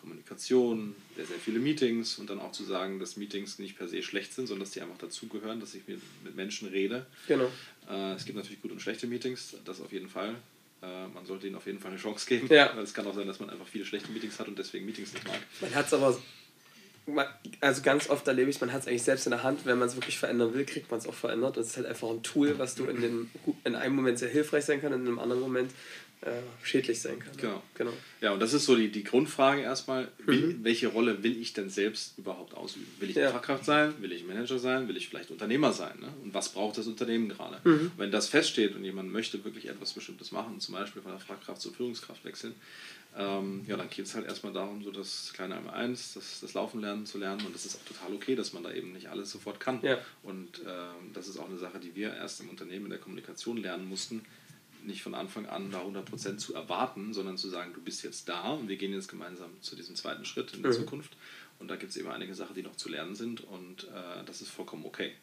Kommunikation, 0.04 0.96
sehr, 1.16 1.26
sehr 1.26 1.38
viele 1.38 1.60
Meetings 1.60 2.20
und 2.20 2.30
dann 2.30 2.40
auch 2.40 2.52
zu 2.52 2.66
sagen, 2.66 3.00
dass 3.00 3.16
Meetings 3.16 3.58
nicht 3.58 3.78
per 3.78 3.88
se 3.88 4.04
schlecht 4.04 4.34
sind, 4.34 4.48
sondern 4.48 4.66
dass 4.66 4.72
die 4.72 4.82
einfach 4.82 4.98
dazugehören, 4.98 5.62
dass 5.62 5.74
ich 5.76 5.84
mit, 5.88 6.02
Menschen 6.36 6.68
rede. 6.68 7.06
Genau. 7.30 7.50
Äh, 7.90 8.14
es 8.14 8.26
gibt 8.26 8.36
natürlich 8.36 8.62
gute 8.62 8.74
und 8.74 8.82
schlechte 8.82 9.08
Meetings, 9.08 9.56
das 9.64 9.80
auf 9.80 9.94
jeden 9.94 10.10
Fall. 10.10 10.36
Äh, 10.82 11.08
man 11.08 11.26
sollte 11.26 11.48
ihnen 11.48 11.56
auf 11.56 11.66
jeden 11.66 11.80
Fall 11.80 11.92
eine 11.92 12.00
Chance 12.00 12.28
geben. 12.28 12.48
Ja. 12.54 12.76
Weil 12.76 12.84
es 12.84 12.94
kann 12.94 13.08
auch 13.08 13.16
sein, 13.16 13.28
dass 13.28 13.40
man 13.40 13.50
einfach 13.50 13.66
viele 13.66 13.86
schlechte 13.86 14.12
Meetings 14.12 14.38
hat 14.40 14.50
und 14.50 14.60
deswegen 14.60 14.86
Meetings 14.86 15.14
nicht 15.14 15.26
mag. 15.26 15.40
Man 15.62 15.74
hat 15.74 15.86
es 15.86 15.94
aber, 15.94 16.22
also 17.62 17.82
ganz 17.82 18.10
oft 18.10 18.28
erlebe 18.28 18.50
ich, 18.50 18.60
man 18.60 18.74
hat 18.74 18.82
es 18.82 18.88
eigentlich 18.88 19.04
selbst 19.04 19.26
in 19.26 19.32
der 19.32 19.44
Hand. 19.44 19.66
Wenn 19.66 19.80
man 19.80 19.88
es 19.88 19.96
wirklich 19.96 20.18
verändern 20.18 20.54
will, 20.54 20.66
kriegt 20.66 20.92
man 20.92 21.00
es 21.00 21.08
auch 21.08 21.14
verändert. 21.14 21.56
Es 21.56 21.68
ist 21.68 21.78
halt 21.78 21.88
einfach 21.88 22.10
ein 22.10 22.24
Tool, 22.24 22.60
was 22.60 22.76
du 22.76 22.88
in, 22.88 23.00
den, 23.00 23.32
in 23.64 23.76
einem 23.76 23.96
Moment 23.96 24.20
sehr 24.20 24.30
hilfreich 24.30 24.66
sein 24.66 24.82
kann, 24.82 24.92
in 24.92 25.08
einem 25.08 25.20
anderen 25.20 25.42
Moment 25.42 25.72
äh, 26.26 26.42
schädlich 26.64 27.02
sein 27.02 27.20
kann. 27.20 27.36
Genau. 27.36 27.64
genau. 27.76 27.92
Ja, 28.22 28.32
und 28.32 28.40
das 28.40 28.54
ist 28.54 28.66
so 28.66 28.76
die, 28.76 28.90
die 28.90 29.04
Grundfrage 29.04 29.62
erstmal, 29.62 30.08
will, 30.20 30.54
mhm. 30.54 30.64
welche 30.64 30.88
Rolle 30.88 31.22
will 31.22 31.36
ich 31.38 31.52
denn 31.54 31.70
selbst 31.70 32.18
überhaupt 32.18 32.54
ausüben? 32.54 32.88
Will 33.00 33.10
ich 33.10 33.16
ja. 33.18 33.30
Fachkraft 33.30 33.66
sein? 33.66 33.94
Will 34.00 34.12
ich 34.14 34.26
Manager 34.26 34.58
sein? 34.58 34.88
Will 34.88 34.96
ich 34.96 35.10
vielleicht 35.10 35.32
Unternehmer 35.32 35.74
sein? 35.74 36.00
Ne? 36.00 36.08
Und 36.24 36.34
was 36.34 36.50
braucht 36.50 36.78
das 36.78 36.88
Unternehmen 36.88 37.28
gerade? 37.28 37.60
Mhm. 37.64 37.92
Wenn 37.98 38.12
das 38.12 38.30
feststeht 38.30 38.76
und 38.76 38.86
jemand 38.86 39.12
möchte 39.12 39.44
wirklich 39.44 39.68
etwas 39.68 39.94
Bestimmtes 39.94 40.32
machen, 40.32 40.60
zum 40.60 40.76
Beispiel 40.76 41.02
von 41.02 41.12
der 41.12 41.20
Fachkraft 41.20 41.62
zur 41.62 41.74
Führungskraft 41.74 42.24
wechseln, 42.24 42.56
ähm, 43.18 43.66
ja, 43.68 43.76
dann 43.76 43.90
geht 43.90 44.06
es 44.06 44.16
halt 44.16 44.26
erstmal 44.26 44.54
darum, 44.54 44.84
so 44.84 44.92
das 44.92 45.34
kleine 45.34 45.58
einmal 45.58 45.76
eins, 45.76 46.14
das, 46.14 46.40
das 46.40 46.54
Laufen 46.54 46.80
lernen 46.80 47.06
zu 47.06 47.18
lernen. 47.18 47.46
Und 47.46 47.54
das 47.54 47.66
ist 47.66 47.76
auch 47.76 47.86
total 47.86 48.16
okay, 48.16 48.36
dass 48.36 48.54
man 48.54 48.64
da 48.64 48.72
eben 48.72 48.94
nicht 48.94 49.10
alles 49.10 49.30
sofort 49.30 49.60
kann. 49.60 49.80
Ja. 49.84 50.00
Und 50.24 50.62
ähm, 50.66 51.12
das 51.14 51.28
ist 51.28 51.38
auch 51.38 51.50
eine 51.50 51.58
Sache, 51.58 51.80
die 51.80 51.94
wir 51.96 52.14
erst 52.14 52.40
im 52.42 52.50
Unternehmen 52.50 52.86
in 52.86 52.92
der 52.92 53.00
Kommunikation 53.00 53.58
lernen 53.58 53.88
mussten 53.88 54.24
nicht 54.86 55.04
von 55.04 55.16
Anfang 55.16 55.46
an 55.46 55.72
da 55.72 55.82
100% 55.82 56.38
zu 56.38 56.54
erwarten, 56.54 57.14
sondern 57.14 57.38
zu 57.38 57.50
sagen, 57.50 57.74
du 57.74 57.82
bist 57.82 58.04
jetzt 58.04 58.30
da 58.30 58.52
und 58.52 58.68
wir 58.68 58.78
gehen 58.78 58.94
jetzt 58.94 59.08
gemeinsam 59.08 59.50
zu 59.62 59.76
diesem 59.76 59.96
zweiten 59.96 60.26
Schritt 60.26 60.54
in 60.54 60.64
der 60.64 60.72
mhm. 60.72 60.78
Zukunft. 60.78 61.18
Und 61.60 61.68
da 61.70 61.76
gibt 61.76 61.92
es 61.92 61.98
eben 61.98 62.10
einige 62.10 62.36
Sachen, 62.36 62.56
die 62.56 62.64
noch 62.64 62.76
zu 62.76 62.90
lernen 62.90 63.16
sind 63.16 63.42
und 63.42 63.86
äh, 63.86 64.24
das 64.26 64.42
ist 64.42 64.50
vollkommen 64.50 64.86
okay. 64.86 65.14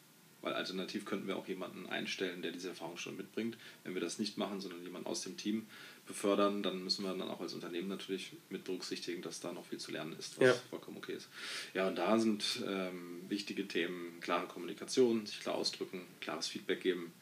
Weil 0.42 0.54
alternativ 0.54 1.04
könnten 1.04 1.26
wir 1.26 1.36
auch 1.36 1.46
jemanden 1.48 1.86
einstellen, 1.86 2.40
der 2.40 2.50
diese 2.50 2.70
Erfahrung 2.70 2.96
schon 2.96 3.16
mitbringt. 3.16 3.58
Wenn 3.84 3.92
wir 3.92 4.00
das 4.00 4.18
nicht 4.18 4.38
machen, 4.38 4.60
sondern 4.60 4.82
jemanden 4.82 5.06
aus 5.06 5.20
dem 5.20 5.36
Team 5.36 5.66
befördern, 6.06 6.62
dann 6.62 6.82
müssen 6.82 7.04
wir 7.04 7.10
dann 7.14 7.28
auch 7.28 7.40
als 7.40 7.52
Unternehmen 7.52 7.88
natürlich 7.88 8.32
mit 8.48 8.64
berücksichtigen, 8.64 9.20
dass 9.20 9.40
da 9.40 9.52
noch 9.52 9.66
viel 9.66 9.78
zu 9.78 9.92
lernen 9.92 10.16
ist, 10.18 10.40
was 10.40 10.46
ja. 10.48 10.54
vollkommen 10.70 10.96
okay 10.96 11.12
ist. 11.12 11.28
Ja, 11.74 11.86
und 11.86 11.96
da 11.96 12.18
sind 12.18 12.62
ähm, 12.66 13.20
wichtige 13.28 13.68
Themen 13.68 14.18
klare 14.20 14.46
Kommunikation, 14.46 15.26
sich 15.26 15.40
klar 15.40 15.56
ausdrücken, 15.56 16.06
klares 16.20 16.48
Feedback 16.48 16.80
geben, 16.80 17.12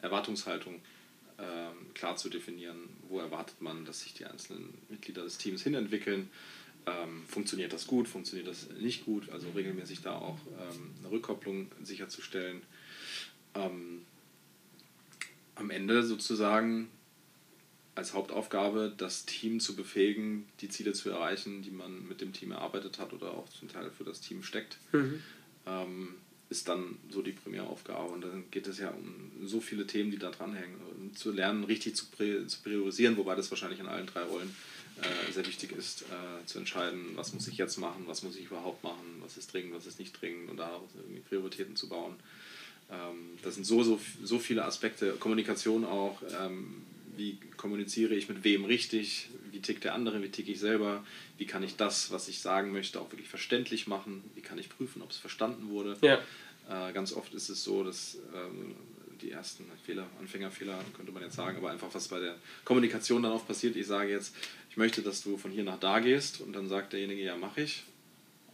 Erwartungshaltung 0.00 0.80
ähm, 1.38 1.94
klar 1.94 2.16
zu 2.16 2.28
definieren, 2.28 2.88
wo 3.08 3.20
erwartet 3.20 3.60
man, 3.60 3.84
dass 3.84 4.00
sich 4.00 4.14
die 4.14 4.26
einzelnen 4.26 4.74
Mitglieder 4.88 5.22
des 5.22 5.38
Teams 5.38 5.62
hinentwickeln. 5.62 6.30
Ähm, 6.86 7.24
funktioniert 7.26 7.72
das 7.72 7.86
gut, 7.86 8.08
funktioniert 8.08 8.48
das 8.48 8.68
nicht 8.80 9.04
gut, 9.04 9.28
also 9.30 9.48
regelmäßig 9.50 10.00
da 10.02 10.16
auch 10.16 10.38
ähm, 10.58 10.94
eine 10.98 11.10
Rückkopplung 11.10 11.70
sicherzustellen. 11.82 12.62
Ähm, 13.54 14.06
am 15.54 15.70
Ende 15.70 16.02
sozusagen 16.04 16.88
als 17.94 18.14
Hauptaufgabe, 18.14 18.94
das 18.96 19.26
Team 19.26 19.58
zu 19.58 19.74
befähigen, 19.74 20.46
die 20.60 20.68
Ziele 20.68 20.92
zu 20.92 21.10
erreichen, 21.10 21.62
die 21.62 21.72
man 21.72 22.06
mit 22.06 22.20
dem 22.20 22.32
Team 22.32 22.52
erarbeitet 22.52 22.98
hat 23.00 23.12
oder 23.12 23.32
auch 23.32 23.48
zum 23.48 23.68
Teil 23.68 23.90
für 23.90 24.04
das 24.04 24.20
Team 24.20 24.44
steckt, 24.44 24.78
mhm. 24.92 25.20
ähm, 25.66 26.14
ist 26.48 26.68
dann 26.68 26.96
so 27.10 27.22
die 27.22 27.32
Premieraufgabe. 27.32 28.12
Und 28.12 28.22
dann 28.22 28.44
geht 28.52 28.68
es 28.68 28.78
ja 28.78 28.90
um 28.90 29.46
so 29.46 29.60
viele 29.60 29.86
Themen, 29.86 30.12
die 30.12 30.18
da 30.18 30.30
dranhängen. 30.30 30.76
Zu 31.14 31.32
lernen, 31.32 31.64
richtig 31.64 31.96
zu, 31.96 32.06
priorisieren, 32.06 33.16
wobei 33.16 33.34
das 33.34 33.50
wahrscheinlich 33.50 33.80
in 33.80 33.86
allen 33.86 34.06
drei 34.06 34.22
Rollen 34.22 34.54
äh, 35.00 35.32
sehr 35.32 35.46
wichtig 35.46 35.72
ist, 35.72 36.02
äh, 36.02 36.46
zu 36.46 36.58
entscheiden, 36.58 37.12
was 37.14 37.32
muss 37.32 37.46
ich 37.48 37.56
jetzt 37.56 37.78
machen, 37.78 38.04
was 38.06 38.22
muss 38.22 38.36
ich 38.36 38.46
überhaupt 38.46 38.82
machen, 38.82 39.20
was 39.20 39.36
ist 39.36 39.52
dringend, 39.52 39.74
was 39.74 39.86
ist 39.86 39.98
nicht 39.98 40.20
dringend 40.20 40.50
und 40.50 40.56
daraus 40.56 40.90
irgendwie 40.96 41.20
Prioritäten 41.20 41.76
zu 41.76 41.88
bauen. 41.88 42.16
Ähm, 42.90 43.38
das 43.42 43.54
sind 43.54 43.64
so, 43.64 43.82
so, 43.82 44.00
so 44.22 44.38
viele 44.38 44.64
Aspekte. 44.64 45.12
Kommunikation 45.12 45.84
auch. 45.84 46.22
Ähm, 46.40 46.82
wie 47.16 47.36
kommuniziere 47.56 48.14
ich 48.14 48.28
mit 48.28 48.44
wem 48.44 48.64
richtig, 48.64 49.28
wie 49.50 49.60
tickt 49.60 49.84
der 49.84 49.94
andere, 49.94 50.22
wie 50.22 50.28
ticke 50.28 50.52
ich 50.52 50.60
selber, 50.60 51.04
wie 51.36 51.46
kann 51.46 51.62
ich 51.62 51.76
das, 51.76 52.12
was 52.12 52.28
ich 52.28 52.38
sagen 52.40 52.72
möchte, 52.72 53.00
auch 53.00 53.10
wirklich 53.10 53.28
verständlich 53.28 53.88
machen, 53.88 54.22
wie 54.34 54.40
kann 54.40 54.56
ich 54.56 54.68
prüfen, 54.68 55.02
ob 55.02 55.10
es 55.10 55.16
verstanden 55.16 55.68
wurde. 55.68 55.96
Ja. 56.00 56.20
Äh, 56.70 56.92
ganz 56.92 57.12
oft 57.12 57.34
ist 57.34 57.48
es 57.48 57.64
so, 57.64 57.82
dass 57.82 58.18
ähm, 58.34 58.76
die 59.22 59.30
ersten 59.30 59.64
Fehler, 59.84 60.06
Anfängerfehler 60.20 60.78
könnte 60.96 61.12
man 61.12 61.22
jetzt 61.22 61.36
sagen, 61.36 61.58
aber 61.58 61.70
einfach 61.70 61.88
was 61.92 62.08
bei 62.08 62.20
der 62.20 62.36
Kommunikation 62.64 63.22
dann 63.22 63.32
oft 63.32 63.46
passiert, 63.46 63.76
ich 63.76 63.86
sage 63.86 64.10
jetzt, 64.10 64.34
ich 64.70 64.76
möchte, 64.76 65.02
dass 65.02 65.22
du 65.22 65.36
von 65.36 65.50
hier 65.50 65.64
nach 65.64 65.78
da 65.78 65.98
gehst 65.98 66.40
und 66.40 66.52
dann 66.52 66.68
sagt 66.68 66.92
derjenige, 66.92 67.22
ja, 67.22 67.36
mache 67.36 67.62
ich. 67.62 67.84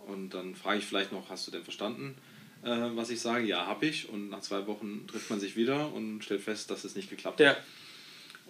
Und 0.07 0.35
dann 0.35 0.55
frage 0.55 0.79
ich 0.79 0.85
vielleicht 0.85 1.13
noch, 1.13 1.31
hast 1.31 1.47
du 1.47 1.51
denn 1.51 1.63
verstanden? 1.63 2.15
äh, 2.65 2.97
was 2.97 3.11
ich 3.11 3.21
sage, 3.21 3.47
ja, 3.47 3.67
habe 3.67 3.87
ich. 3.87 4.09
Und 4.09 4.31
nach 4.31 4.41
zwei 4.41 4.67
Wochen 4.67 5.07
trifft 5.07 5.31
man 5.31 5.41
sich 5.41 5.57
wieder 5.57 5.93
und 5.93 6.25
stellt 6.25 6.41
fest, 6.41 6.71
dass 6.71 6.85
es 6.85 6.97
nicht 6.97 7.11
geklappt 7.11 7.41
ja. 7.41 7.51
hat. 7.51 7.63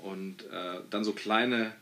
Und 0.03 0.45
äh, 0.51 0.81
dann 0.91 1.05
so 1.05 1.13
kleine 1.13 1.75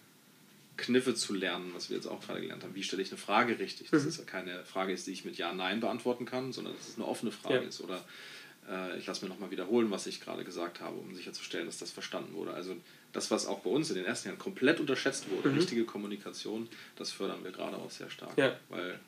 Kniffe 0.77 1.15
zu 1.15 1.35
lernen, 1.35 1.73
was 1.75 1.91
wir 1.91 1.97
jetzt 1.97 2.07
auch 2.07 2.21
gerade 2.21 2.41
gelernt 2.41 2.63
haben. 2.63 2.75
Wie 2.75 2.83
stelle 2.83 3.03
ich 3.03 3.11
eine 3.11 3.19
Frage 3.19 3.59
richtig? 3.59 3.91
Das 3.91 4.03
mhm. 4.03 4.09
ist 4.09 4.27
keine 4.27 4.65
Frage, 4.65 4.95
die 4.95 5.11
ich 5.11 5.25
mit 5.25 5.37
Ja, 5.37 5.53
Nein 5.53 5.81
beantworten 5.81 6.25
kann, 6.25 6.53
sondern 6.53 6.75
dass 6.75 6.89
es 6.89 6.97
eine 6.97 7.07
offene 7.07 7.33
Frage 7.33 7.63
ja. 7.63 7.69
ist. 7.69 7.81
Oder 7.81 8.05
ich 8.99 9.07
lasse 9.07 9.25
mir 9.25 9.29
nochmal 9.29 9.51
wiederholen, 9.51 9.91
was 9.91 10.07
ich 10.07 10.21
gerade 10.21 10.45
gesagt 10.45 10.81
habe, 10.81 10.97
um 10.97 11.15
sicherzustellen, 11.15 11.67
dass 11.67 11.79
das 11.79 11.91
verstanden 11.91 12.35
wurde. 12.35 12.55
Also 12.55 12.77
das, 13.13 13.31
was 13.31 13.47
auch 13.47 13.61
bei 13.61 13.71
uns 13.71 13.91
in 13.91 13.97
den 13.97 14.05
ersten 14.05 14.29
Jahren 14.29 14.39
komplett 14.39 14.81
unterschätzt 14.81 15.29
wurde, 15.31 15.51
mhm. 15.51 15.59
richtige 15.59 15.85
Kommunikation, 15.85 16.69
das 16.97 17.13
fördern 17.13 17.45
wir 17.45 17.51
gerade 17.51 17.77
auch 17.77 17.91
sehr 17.91 18.11
stark. 18.11 18.37
Ja. 18.39 18.57
Weil 18.69 18.99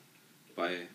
bei 0.55 0.87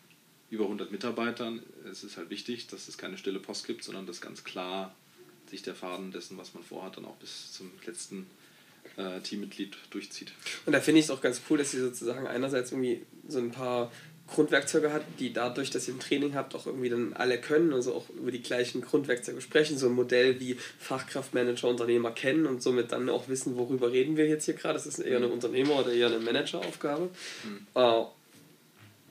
über 0.50 0.64
100 0.64 0.90
Mitarbeitern 0.90 1.62
ist 1.90 2.02
es 2.02 2.16
halt 2.16 2.30
wichtig, 2.30 2.66
dass 2.66 2.88
es 2.88 2.98
keine 2.98 3.16
stille 3.16 3.38
Post 3.38 3.66
gibt, 3.66 3.84
sondern 3.84 4.06
dass 4.06 4.20
ganz 4.20 4.44
klar 4.44 4.94
sich 5.48 5.62
der 5.62 5.74
Faden 5.74 6.12
dessen, 6.12 6.36
was 6.38 6.54
man 6.54 6.62
vorhat, 6.62 6.96
dann 6.96 7.04
auch 7.04 7.16
bis 7.16 7.52
zum 7.52 7.70
letzten 7.86 8.26
äh, 8.96 9.20
Teammitglied 9.20 9.76
durchzieht. 9.90 10.32
Und 10.66 10.72
da 10.72 10.80
finde 10.80 11.00
ich 11.00 11.06
es 11.06 11.10
auch 11.10 11.20
ganz 11.20 11.40
cool, 11.48 11.58
dass 11.58 11.74
ihr 11.74 11.80
sozusagen 11.80 12.26
einerseits 12.26 12.72
irgendwie 12.72 13.02
so 13.28 13.38
ein 13.38 13.50
paar 13.50 13.90
Grundwerkzeuge 14.30 14.92
hat, 14.92 15.02
die 15.18 15.32
dadurch, 15.32 15.70
dass 15.70 15.88
ihr 15.88 15.94
ein 15.94 16.00
Training 16.00 16.34
habt, 16.34 16.54
auch 16.54 16.66
irgendwie 16.66 16.88
dann 16.88 17.12
alle 17.14 17.40
können, 17.40 17.72
also 17.72 17.94
auch 17.94 18.08
über 18.10 18.30
die 18.30 18.42
gleichen 18.42 18.80
Grundwerkzeuge 18.80 19.40
sprechen, 19.40 19.76
so 19.76 19.86
ein 19.86 19.92
Modell 19.92 20.40
wie 20.40 20.56
Fachkraftmanager, 20.78 21.68
Unternehmer 21.68 22.12
kennen 22.12 22.46
und 22.46 22.62
somit 22.62 22.92
dann 22.92 23.08
auch 23.08 23.28
wissen, 23.28 23.56
worüber 23.56 23.92
reden 23.92 24.16
wir 24.16 24.26
jetzt 24.26 24.44
hier 24.44 24.54
gerade. 24.54 24.74
Das 24.74 24.86
ist 24.86 24.98
eher 24.98 25.18
eine 25.18 25.26
mhm. 25.26 25.34
Unternehmer- 25.34 25.80
oder 25.80 25.92
eher 25.92 26.06
eine 26.06 26.18
Manageraufgabe. 26.18 27.10
Mhm. 27.44 27.66
Äh, 27.74 28.04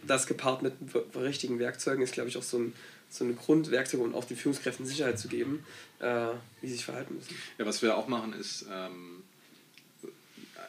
das 0.08 0.28
gepaart 0.28 0.62
mit 0.62 0.74
richtigen 1.16 1.60
Werkzeugen 1.60 2.02
ist, 2.04 2.14
glaube 2.14 2.30
ich, 2.30 2.38
auch 2.38 2.44
so 2.44 2.58
ein, 2.58 2.74
so 3.10 3.26
ein 3.26 3.36
Grundwerkzeug, 3.36 4.00
um 4.00 4.16
auch 4.16 4.24
den 4.24 4.38
Führungskräften 4.38 4.86
Sicherheit 4.86 5.20
zu 5.20 5.28
geben, 5.28 5.66
äh, 6.00 6.28
wie 6.62 6.68
sie 6.68 6.74
sich 6.74 6.86
verhalten 6.86 7.16
müssen. 7.16 7.36
Ja, 7.58 7.66
was 7.66 7.82
wir 7.82 7.98
auch 7.98 8.08
machen, 8.08 8.34
ist 8.34 8.66
ähm, 8.72 9.24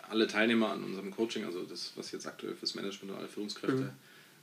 alle 0.08 0.26
Teilnehmer 0.26 0.70
an 0.70 0.82
unserem 0.82 1.12
Coaching, 1.12 1.44
also 1.44 1.62
das, 1.62 1.92
was 1.94 2.10
jetzt 2.10 2.26
aktuell 2.26 2.54
fürs 2.56 2.74
Management 2.74 3.12
und 3.12 3.18
alle 3.18 3.28
Führungskräfte 3.28 3.82
mhm. 3.82 3.90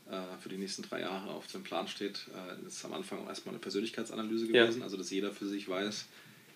Äh, 0.10 0.42
für 0.42 0.50
die 0.50 0.58
nächsten 0.58 0.84
drei 0.84 1.02
Jahre 1.02 1.32
auf 1.32 1.48
dem 1.48 1.64
Plan 1.64 1.88
steht, 1.88 2.28
äh, 2.34 2.68
ist 2.68 2.84
am 2.86 2.94
Anfang 2.94 3.20
auch 3.20 3.28
erstmal 3.28 3.54
eine 3.54 3.60
Persönlichkeitsanalyse 3.60 4.48
gewesen, 4.48 4.80
ja. 4.80 4.84
also 4.84 4.98
dass 4.98 5.10
jeder 5.10 5.32
für 5.32 5.48
sich 5.48 5.68
weiß, 5.68 6.06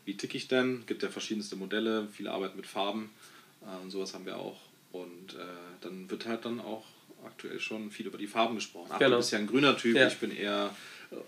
wie 0.05 0.15
ticke 0.17 0.37
ich 0.37 0.47
denn, 0.47 0.79
es 0.81 0.85
gibt 0.87 1.03
ja 1.03 1.09
verschiedenste 1.09 1.55
Modelle, 1.55 2.07
viele 2.11 2.31
Arbeit 2.31 2.55
mit 2.55 2.65
Farben 2.65 3.09
äh, 3.61 3.83
und 3.83 3.91
sowas 3.91 4.13
haben 4.13 4.25
wir 4.25 4.37
auch. 4.37 4.59
Und 4.91 5.35
äh, 5.35 5.37
dann 5.81 6.09
wird 6.09 6.25
halt 6.25 6.45
dann 6.45 6.59
auch 6.59 6.85
aktuell 7.25 7.59
schon 7.59 7.91
viel 7.91 8.07
über 8.07 8.17
die 8.17 8.27
Farben 8.27 8.55
gesprochen. 8.55 8.89
Ach, 8.91 8.99
genau. 8.99 9.11
du 9.11 9.17
bist 9.17 9.31
ja 9.31 9.39
ein 9.39 9.47
grüner 9.47 9.77
Typ, 9.77 9.95
ja. 9.95 10.07
ich 10.07 10.17
bin 10.17 10.35
eher 10.35 10.75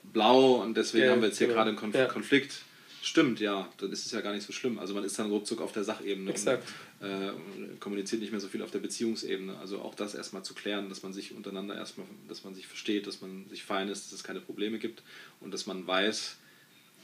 blau 0.03 0.61
und 0.61 0.75
deswegen 0.75 1.05
ja, 1.05 1.11
haben 1.11 1.21
wir 1.21 1.27
jetzt 1.27 1.37
hier 1.37 1.47
genau. 1.47 1.63
gerade 1.63 1.77
einen. 1.77 2.07
Konflikt. 2.09 2.61
Stimmt, 3.05 3.41
ja, 3.41 3.69
dann 3.79 3.91
ist 3.91 4.05
es 4.05 4.13
ja 4.13 4.21
gar 4.21 4.31
nicht 4.31 4.47
so 4.47 4.53
schlimm. 4.53 4.79
Also 4.79 4.93
man 4.93 5.03
ist 5.03 5.19
dann 5.19 5.29
ruckzuck 5.29 5.59
auf 5.59 5.73
der 5.73 5.83
Sachebene 5.83 6.31
Exakt. 6.31 6.65
und 7.01 7.07
äh, 7.09 7.33
kommuniziert 7.81 8.21
nicht 8.21 8.31
mehr 8.31 8.39
so 8.39 8.47
viel 8.47 8.61
auf 8.61 8.71
der 8.71 8.79
Beziehungsebene. 8.79 9.57
Also 9.57 9.79
auch 9.79 9.93
das 9.93 10.15
erstmal 10.15 10.43
zu 10.43 10.53
klären, 10.53 10.87
dass 10.87 11.03
man 11.03 11.11
sich 11.11 11.35
untereinander 11.35 11.75
erstmal, 11.75 12.07
dass 12.29 12.45
man 12.45 12.55
sich 12.55 12.65
versteht, 12.65 13.05
dass 13.05 13.19
man 13.19 13.49
sich 13.49 13.65
fein 13.65 13.89
ist, 13.89 14.05
dass 14.05 14.19
es 14.19 14.23
keine 14.23 14.39
Probleme 14.39 14.79
gibt 14.79 15.03
und 15.41 15.53
dass 15.53 15.65
man 15.65 15.85
weiß, 15.85 16.37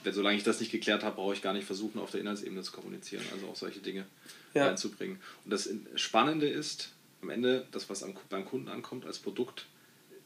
wenn, 0.05 0.13
solange 0.13 0.37
ich 0.37 0.43
das 0.43 0.61
nicht 0.61 0.71
geklärt 0.71 1.03
habe, 1.03 1.17
brauche 1.17 1.33
ich 1.33 1.41
gar 1.41 1.51
nicht 1.51 1.65
versuchen, 1.65 1.99
auf 1.99 2.11
der 2.11 2.21
Inhaltsebene 2.21 2.61
zu 2.61 2.71
kommunizieren. 2.71 3.25
Also 3.33 3.47
auch 3.47 3.57
solche 3.57 3.81
Dinge 3.81 4.05
ja. 4.53 4.67
reinzubringen. 4.67 5.19
Und 5.43 5.51
das 5.51 5.69
Spannende 5.95 6.47
ist, 6.47 6.93
am 7.21 7.29
Ende, 7.29 7.67
das, 7.73 7.89
was 7.89 8.03
am, 8.03 8.13
beim 8.29 8.45
Kunden 8.45 8.69
ankommt 8.69 9.05
als 9.05 9.19
Produkt, 9.19 9.65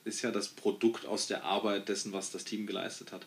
ist 0.06 0.22
ja 0.22 0.30
das 0.30 0.50
Produkt 0.50 1.08
aus 1.08 1.26
der 1.26 1.46
Arbeit 1.46 1.90
dessen, 1.90 2.14
was 2.14 2.30
das 2.30 2.44
Team 2.44 2.68
geleistet 2.68 3.12
hat. 3.12 3.26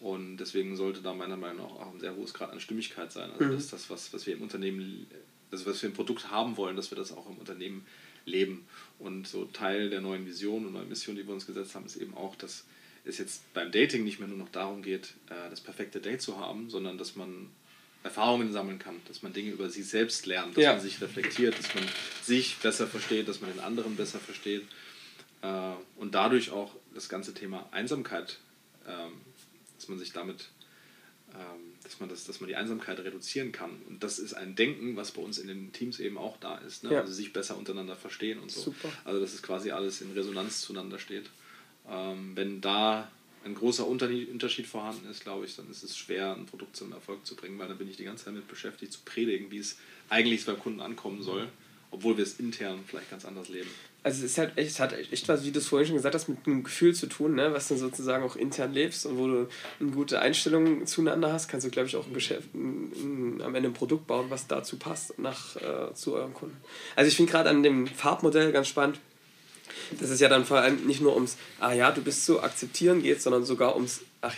Und 0.00 0.36
deswegen 0.36 0.76
sollte 0.76 1.02
da 1.02 1.12
meiner 1.12 1.36
Meinung 1.36 1.66
nach 1.66 1.86
auch 1.86 1.92
ein 1.92 2.00
sehr 2.00 2.14
hohes 2.14 2.32
Grad 2.32 2.52
an 2.52 2.60
Stimmigkeit 2.60 3.10
sein. 3.10 3.30
Also 3.32 3.44
mhm. 3.44 3.52
dass 3.52 3.68
das, 3.68 3.90
was, 3.90 4.12
was 4.12 4.26
wir 4.26 4.34
im 4.34 4.42
Unternehmen, 4.42 5.06
also 5.50 5.66
was 5.66 5.82
wir 5.82 5.88
im 5.88 5.94
Produkt 5.94 6.30
haben 6.30 6.56
wollen, 6.56 6.76
dass 6.76 6.90
wir 6.90 6.96
das 6.96 7.12
auch 7.12 7.28
im 7.28 7.36
Unternehmen 7.36 7.86
leben. 8.24 8.66
Und 8.98 9.26
so 9.26 9.46
Teil 9.46 9.90
der 9.90 10.00
neuen 10.00 10.26
Vision 10.26 10.66
und 10.66 10.72
neuen 10.72 10.88
Mission, 10.88 11.16
die 11.16 11.26
wir 11.26 11.34
uns 11.34 11.46
gesetzt 11.46 11.74
haben, 11.74 11.86
ist 11.86 11.96
eben 11.96 12.16
auch, 12.16 12.36
dass 12.36 12.64
es 13.04 13.18
jetzt 13.18 13.52
beim 13.54 13.72
Dating 13.72 14.04
nicht 14.04 14.18
mehr 14.18 14.28
nur 14.28 14.38
noch 14.38 14.50
darum 14.50 14.82
geht, 14.82 15.14
äh, 15.30 15.50
das 15.50 15.60
perfekte 15.60 16.00
Date 16.00 16.22
zu 16.22 16.38
haben, 16.38 16.70
sondern 16.70 16.98
dass 16.98 17.16
man 17.16 17.50
Erfahrungen 18.04 18.52
sammeln 18.52 18.78
kann, 18.78 18.96
dass 19.08 19.22
man 19.22 19.32
Dinge 19.32 19.50
über 19.50 19.68
sich 19.68 19.86
selbst 19.86 20.26
lernt, 20.26 20.56
dass 20.56 20.64
ja. 20.64 20.72
man 20.72 20.80
sich 20.80 21.00
reflektiert, 21.00 21.58
dass 21.58 21.74
man 21.74 21.84
sich 22.22 22.56
besser 22.58 22.86
versteht, 22.86 23.28
dass 23.28 23.40
man 23.40 23.50
den 23.50 23.60
anderen 23.60 23.96
besser 23.96 24.18
versteht 24.18 24.62
äh, 25.42 25.72
und 25.96 26.14
dadurch 26.14 26.50
auch 26.50 26.74
das 26.94 27.08
ganze 27.08 27.34
Thema 27.34 27.68
Einsamkeit, 27.72 28.38
ähm, 28.86 29.12
dass 29.78 29.88
man 29.88 29.98
sich 29.98 30.12
damit, 30.12 30.48
ähm, 31.34 31.72
dass 31.82 32.00
man 32.00 32.08
das, 32.08 32.24
dass 32.24 32.40
man 32.40 32.48
die 32.48 32.56
Einsamkeit 32.56 32.98
reduzieren 32.98 33.52
kann 33.52 33.70
und 33.88 34.02
das 34.02 34.18
ist 34.18 34.34
ein 34.34 34.54
Denken, 34.54 34.96
was 34.96 35.12
bei 35.12 35.22
uns 35.22 35.38
in 35.38 35.48
den 35.48 35.72
Teams 35.72 36.00
eben 36.00 36.18
auch 36.18 36.36
da 36.38 36.58
ist, 36.58 36.84
ne? 36.84 36.92
ja. 36.92 37.00
also 37.00 37.12
sich 37.12 37.32
besser 37.32 37.56
untereinander 37.56 37.96
verstehen 37.96 38.40
und 38.40 38.50
so. 38.50 38.60
Super. 38.60 38.90
Also 39.04 39.20
dass 39.20 39.32
es 39.32 39.42
quasi 39.42 39.70
alles 39.70 40.00
in 40.00 40.12
Resonanz 40.12 40.60
zueinander 40.60 40.98
steht. 40.98 41.30
Ähm, 41.88 42.32
wenn 42.34 42.60
da 42.60 43.10
ein 43.44 43.54
großer 43.54 43.86
Unterschied 43.86 44.66
vorhanden 44.66 45.08
ist, 45.08 45.22
glaube 45.22 45.44
ich, 45.46 45.56
dann 45.56 45.70
ist 45.70 45.82
es 45.82 45.96
schwer, 45.96 46.34
ein 46.34 46.46
Produkt 46.46 46.76
zum 46.76 46.92
Erfolg 46.92 47.24
zu 47.24 47.36
bringen, 47.36 47.58
weil 47.58 47.68
dann 47.68 47.78
bin 47.78 47.88
ich 47.88 47.96
die 47.96 48.04
ganze 48.04 48.24
Zeit 48.24 48.34
damit 48.34 48.48
beschäftigt, 48.48 48.92
zu 48.92 49.00
predigen, 49.04 49.50
wie 49.50 49.58
es 49.58 49.78
eigentlich 50.08 50.44
beim 50.44 50.58
Kunden 50.58 50.80
ankommen 50.80 51.22
soll, 51.22 51.48
obwohl 51.90 52.16
wir 52.16 52.24
es 52.24 52.40
intern 52.40 52.80
vielleicht 52.86 53.10
ganz 53.10 53.24
anders 53.24 53.48
leben. 53.48 53.70
Also 54.04 54.24
es, 54.24 54.32
ist 54.32 54.38
halt 54.38 54.56
echt, 54.56 54.70
es 54.70 54.80
hat 54.80 54.92
echt 54.92 55.28
was, 55.28 55.44
wie 55.44 55.50
du 55.50 55.58
es 55.58 55.66
vorhin 55.66 55.88
schon 55.88 55.96
gesagt 55.96 56.14
hast, 56.14 56.28
mit 56.28 56.46
einem 56.46 56.62
Gefühl 56.62 56.94
zu 56.94 57.08
tun, 57.08 57.34
ne? 57.34 57.52
was 57.52 57.68
du 57.68 57.76
sozusagen 57.76 58.24
auch 58.24 58.36
intern 58.36 58.72
lebst 58.72 59.04
und 59.06 59.18
wo 59.18 59.26
du 59.26 59.48
eine 59.80 59.90
gute 59.90 60.20
Einstellung 60.20 60.86
zueinander 60.86 61.32
hast, 61.32 61.48
kannst 61.48 61.66
du, 61.66 61.70
glaube 61.70 61.88
ich, 61.88 61.96
auch 61.96 62.06
ein 62.06 62.14
Geschäft, 62.14 62.54
ein, 62.54 62.92
ein, 62.94 63.42
am 63.42 63.54
Ende 63.54 63.70
ein 63.70 63.74
Produkt 63.74 64.06
bauen, 64.06 64.26
was 64.30 64.46
dazu 64.46 64.78
passt, 64.78 65.18
nach, 65.18 65.56
äh, 65.56 65.92
zu 65.94 66.14
eurem 66.14 66.32
Kunden. 66.32 66.56
Also 66.94 67.08
ich 67.08 67.16
finde 67.16 67.32
gerade 67.32 67.50
an 67.50 67.62
dem 67.62 67.86
Farbmodell 67.86 68.52
ganz 68.52 68.68
spannend, 68.68 69.00
dass 69.98 70.10
es 70.10 70.20
ja 70.20 70.28
dann 70.28 70.44
vor 70.44 70.58
allem 70.58 70.86
nicht 70.86 71.00
nur 71.00 71.14
ums, 71.14 71.36
ah 71.58 71.72
ja, 71.72 71.90
du 71.90 72.00
bist 72.00 72.24
zu 72.24 72.40
akzeptieren 72.40 73.02
geht, 73.02 73.20
sondern 73.20 73.44
sogar 73.44 73.74
ums, 73.74 74.02
ach, 74.20 74.36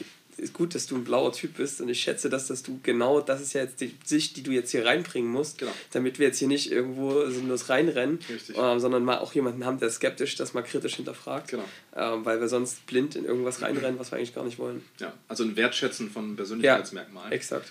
gut, 0.53 0.74
dass 0.74 0.86
du 0.86 0.97
ein 0.97 1.05
blauer 1.05 1.32
Typ 1.32 1.57
bist 1.57 1.80
und 1.80 1.88
ich 1.88 2.01
schätze, 2.01 2.30
dass, 2.30 2.47
dass 2.49 2.62
du 2.62 2.80
genau, 2.82 3.20
das 3.20 3.41
ist 3.41 3.53
ja 3.53 3.62
jetzt 3.62 3.80
die 3.80 3.95
Sicht, 4.05 4.36
die 4.36 4.43
du 4.43 4.51
jetzt 4.51 4.70
hier 4.70 4.84
reinbringen 4.84 5.30
musst, 5.30 5.59
genau. 5.59 5.72
damit 5.93 6.18
wir 6.18 6.28
jetzt 6.28 6.38
hier 6.38 6.49
nicht 6.49 6.70
irgendwo 6.70 7.26
sinnlos 7.28 7.68
reinrennen, 7.68 8.18
ähm, 8.55 8.80
sondern 8.80 9.05
mal 9.05 9.18
auch 9.18 9.34
jemanden 9.34 9.64
haben, 9.64 9.78
der 9.78 9.91
skeptisch 9.91 10.36
das 10.36 10.55
mal 10.55 10.62
kritisch 10.62 10.97
hinterfragt, 10.97 11.49
genau. 11.49 11.64
ähm, 11.97 12.24
weil 12.24 12.41
wir 12.41 12.49
sonst 12.49 12.86
blind 12.86 13.16
in 13.16 13.24
irgendwas 13.24 13.62
reinrennen, 13.62 13.99
was 13.99 14.11
wir 14.11 14.18
eigentlich 14.18 14.34
gar 14.34 14.45
nicht 14.45 14.59
wollen. 14.59 14.82
Ja, 14.99 15.12
also 15.28 15.45
ein 15.45 15.57
Wertschätzen 15.57 16.11
von 16.11 16.36
Persönlichkeitsmerkmalen. 16.36 17.30
Ja, 17.30 17.36
exakt. 17.36 17.70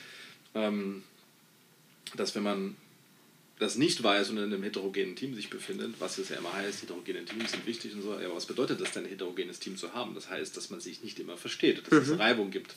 Ähm, 0.56 1.04
dass 2.16 2.36
wenn 2.36 2.44
man 2.44 2.76
das 3.60 3.76
nicht 3.76 4.02
weiß 4.02 4.30
und 4.30 4.38
in 4.38 4.46
einem 4.46 4.64
heterogenen 4.64 5.16
Team 5.16 5.36
sich 5.36 5.50
befindet, 5.50 5.96
was 6.00 6.18
es 6.18 6.30
ja 6.30 6.38
immer 6.38 6.54
heißt, 6.54 6.82
heterogene 6.82 7.26
Teams 7.26 7.52
sind 7.52 7.68
wichtig 7.68 7.94
und 7.94 8.02
so, 8.02 8.18
ja, 8.18 8.34
was 8.34 8.46
bedeutet 8.46 8.80
das 8.80 8.94
denn, 8.94 9.04
ein 9.04 9.10
heterogenes 9.10 9.60
Team 9.60 9.76
zu 9.76 9.94
haben? 9.94 10.16
Das 10.16 10.30
heißt, 10.30 10.56
dass 10.56 10.70
man 10.70 10.80
sich 10.80 11.04
nicht 11.04 11.20
immer 11.20 11.38
versteht, 11.38 11.84
dass 11.92 12.08
mhm. 12.08 12.14
es 12.14 12.20
Reibung 12.20 12.52
gibt. 12.52 12.74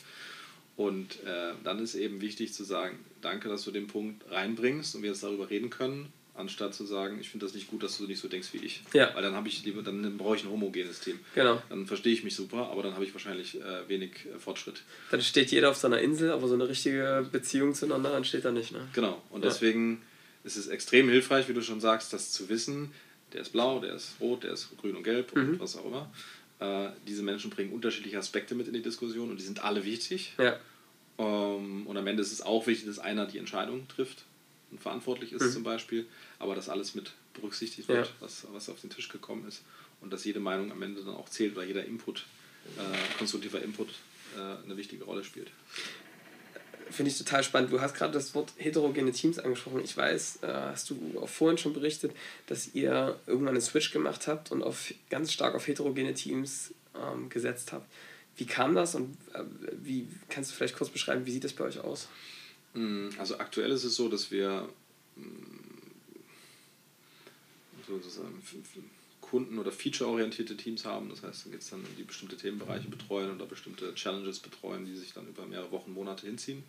Und 0.77 1.23
äh, 1.25 1.53
dann 1.63 1.79
ist 1.79 1.95
eben 1.95 2.21
wichtig 2.21 2.53
zu 2.53 2.65
sagen, 2.65 2.99
danke, 3.21 3.49
dass 3.49 3.63
du 3.65 3.71
den 3.71 3.87
Punkt 3.87 4.29
reinbringst 4.31 4.97
und 4.97 5.03
wir 5.03 5.11
jetzt 5.11 5.23
darüber 5.23 5.51
reden 5.51 5.71
können, 5.71 6.13
anstatt 6.35 6.75
zu 6.75 6.85
sagen, 6.85 7.19
ich 7.21 7.29
finde 7.29 7.47
das 7.47 7.55
nicht 7.55 7.69
gut, 7.69 7.83
dass 7.83 7.99
du 7.99 8.05
nicht 8.05 8.19
so 8.19 8.27
denkst 8.27 8.49
wie 8.53 8.65
ich. 8.65 8.83
Ja. 8.93 9.15
Weil 9.15 9.23
dann 9.23 9.35
habe 9.35 9.47
ich 9.49 9.65
lieber, 9.65 9.83
dann 9.83 10.17
brauche 10.17 10.35
ich 10.35 10.45
ein 10.45 10.51
homogenes 10.51 10.99
Team. 10.99 11.21
Genau. 11.35 11.63
Dann 11.69 11.87
verstehe 11.87 12.13
ich 12.13 12.25
mich 12.25 12.35
super, 12.35 12.71
aber 12.71 12.83
dann 12.83 12.95
habe 12.95 13.05
ich 13.05 13.15
wahrscheinlich 13.15 13.61
äh, 13.61 13.89
wenig 13.89 14.27
äh, 14.35 14.39
Fortschritt. 14.41 14.83
Dann 15.11 15.21
steht 15.21 15.53
jeder 15.53 15.71
auf 15.71 15.77
seiner 15.77 16.01
Insel, 16.01 16.33
aber 16.33 16.49
so 16.49 16.55
eine 16.55 16.69
richtige 16.69 17.29
Beziehung 17.31 17.75
zueinander 17.75 18.17
entsteht 18.17 18.45
da 18.45 18.51
nicht. 18.51 18.73
Ne? 18.73 18.89
Genau. 18.95 19.23
Und 19.31 19.45
ja. 19.45 19.51
deswegen 19.51 20.03
es 20.45 20.57
ist 20.57 20.69
extrem 20.69 21.09
hilfreich, 21.09 21.49
wie 21.49 21.55
du 21.55 21.63
schon 21.63 21.81
sagst, 21.81 22.13
das 22.13 22.33
zu 22.33 22.49
wissen. 22.49 22.93
Der 23.33 23.43
ist 23.43 23.51
blau, 23.51 23.81
der 23.81 23.95
ist 23.95 24.17
rot, 24.21 24.45
der 24.45 24.53
ist 24.53 24.77
grün 24.79 24.97
und 24.97 25.05
gelb 25.05 25.35
mhm. 25.35 25.51
und 25.51 25.61
was 25.61 25.77
auch 25.77 25.87
immer. 25.87 26.11
Äh, 26.61 26.91
diese 27.07 27.23
Menschen 27.23 27.51
bringen 27.51 27.73
unterschiedliche 27.73 28.19
Aspekte 28.19 28.55
mit 28.55 28.67
in 28.67 28.75
die 28.75 28.83
Diskussion 28.83 29.31
und 29.31 29.39
die 29.39 29.45
sind 29.45 29.65
alle 29.65 29.85
wichtig. 29.85 30.35
Ja. 30.39 30.59
Ähm, 31.19 31.87
und 31.87 31.97
am 31.97 32.07
Ende 32.07 32.23
ist 32.23 32.33
es 32.33 32.43
auch 32.43 32.67
wichtig, 32.67 32.87
dass 32.87 32.99
einer 32.99 33.27
die 33.27 33.39
Entscheidung 33.39 33.89
trifft 33.89 34.25
und 34.71 34.81
verantwortlich 34.81 35.33
ist 35.33 35.43
mhm. 35.43 35.53
zum 35.53 35.63
Beispiel, 35.63 36.07
aber 36.39 36.55
dass 36.55 36.69
alles 36.69 36.95
mit 36.95 37.13
berücksichtigt 37.35 37.89
wird, 37.89 38.07
ja. 38.07 38.13
was, 38.21 38.47
was 38.53 38.69
auf 38.69 38.81
den 38.81 38.91
Tisch 38.91 39.09
gekommen 39.09 39.47
ist 39.49 39.63
und 40.01 40.13
dass 40.13 40.25
jede 40.25 40.41
Meinung 40.41 40.71
am 40.71 40.83
Ende 40.83 41.03
dann 41.03 41.15
auch 41.15 41.29
zählt 41.29 41.57
oder 41.57 41.65
jeder 41.65 41.85
Input, 41.85 42.27
äh, 42.77 43.19
konstruktiver 43.19 43.63
Input 43.63 43.89
äh, 44.37 44.65
eine 44.65 44.77
wichtige 44.77 45.05
Rolle 45.05 45.25
spielt 45.25 45.51
finde 46.93 47.11
ich 47.11 47.19
total 47.19 47.43
spannend. 47.43 47.73
Du 47.73 47.81
hast 47.81 47.95
gerade 47.95 48.13
das 48.13 48.35
Wort 48.35 48.53
heterogene 48.57 49.13
Teams 49.13 49.39
angesprochen. 49.39 49.81
Ich 49.85 49.97
weiß, 49.97 50.41
äh, 50.43 50.47
hast 50.47 50.91
du 50.91 51.19
auch 51.21 51.29
vorhin 51.29 51.59
schon 51.59 51.73
berichtet, 51.73 52.13
dass 52.47 52.75
ihr 52.75 53.19
irgendwann 53.27 53.55
einen 53.55 53.61
Switch 53.61 53.93
gemacht 53.93 54.27
habt 54.27 54.53
und 54.53 54.63
auf, 54.63 54.93
ganz 55.11 55.33
stark 55.33 55.55
auf 55.55 55.67
heterogene 55.67 56.15
Teams 56.15 56.75
ähm, 56.95 57.29
gesetzt 57.29 57.73
habt. 57.73 57.87
Wie 58.37 58.47
kam 58.47 58.75
das 58.75 58.95
und 58.95 59.17
äh, 59.35 59.43
wie 59.83 60.07
kannst 60.29 60.51
du 60.51 60.55
vielleicht 60.55 60.77
kurz 60.77 60.91
beschreiben, 60.91 61.27
wie 61.27 61.33
sieht 61.33 61.45
das 61.45 61.53
bei 61.53 61.65
euch 61.65 61.79
aus? 61.81 62.09
Mm, 62.75 63.09
also 63.19 63.39
aktuell 63.39 63.71
ist 63.71 63.85
es 63.85 63.95
so, 63.95 64.09
dass 64.09 64.31
wir 64.31 64.69
mm, 65.17 65.23
sozusagen 67.87 68.43
Kunden- 69.33 69.59
oder 69.59 69.73
feature-orientierte 69.73 70.59
Teams 70.59 70.85
haben. 70.85 71.09
Das 71.09 71.23
heißt, 71.23 71.47
da 71.47 71.51
geht 71.51 71.63
es 71.63 71.71
dann 71.71 71.81
um 71.81 71.97
die 71.97 72.03
bestimmte 72.03 72.37
Themenbereiche 72.37 72.89
betreuen 72.89 73.35
oder 73.35 73.47
bestimmte 73.47 73.95
Challenges 73.95 74.41
betreuen, 74.41 74.85
die 74.85 74.95
sich 74.95 75.15
dann 75.15 75.27
über 75.27 75.47
mehrere 75.47 75.71
Wochen, 75.71 75.95
Monate 75.95 76.27
hinziehen 76.27 76.63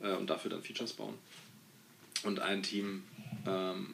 äh, 0.00 0.14
und 0.14 0.30
dafür 0.30 0.50
dann 0.50 0.62
Features 0.62 0.94
bauen. 0.94 1.18
Und 2.22 2.40
ein 2.40 2.62
Team 2.62 3.02
ähm, 3.46 3.92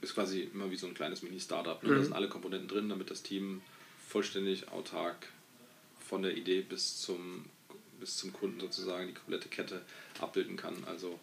ist 0.00 0.14
quasi 0.14 0.48
immer 0.54 0.70
wie 0.70 0.76
so 0.76 0.86
ein 0.86 0.94
kleines 0.94 1.20
Mini-Startup. 1.20 1.82
Ne? 1.82 1.90
Mhm. 1.90 1.94
Da 1.96 2.02
sind 2.04 2.12
alle 2.14 2.30
Komponenten 2.30 2.68
drin, 2.68 2.88
damit 2.88 3.10
das 3.10 3.22
Team 3.22 3.60
vollständig 4.08 4.68
autark 4.68 5.28
von 5.98 6.22
der 6.22 6.34
Idee 6.38 6.62
bis 6.62 7.02
zum, 7.02 7.44
bis 8.00 8.16
zum 8.16 8.32
Kunden 8.32 8.60
sozusagen 8.60 9.08
die 9.08 9.14
komplette 9.14 9.50
Kette 9.50 9.82
abbilden 10.20 10.56
kann. 10.56 10.84
Also 10.86 11.20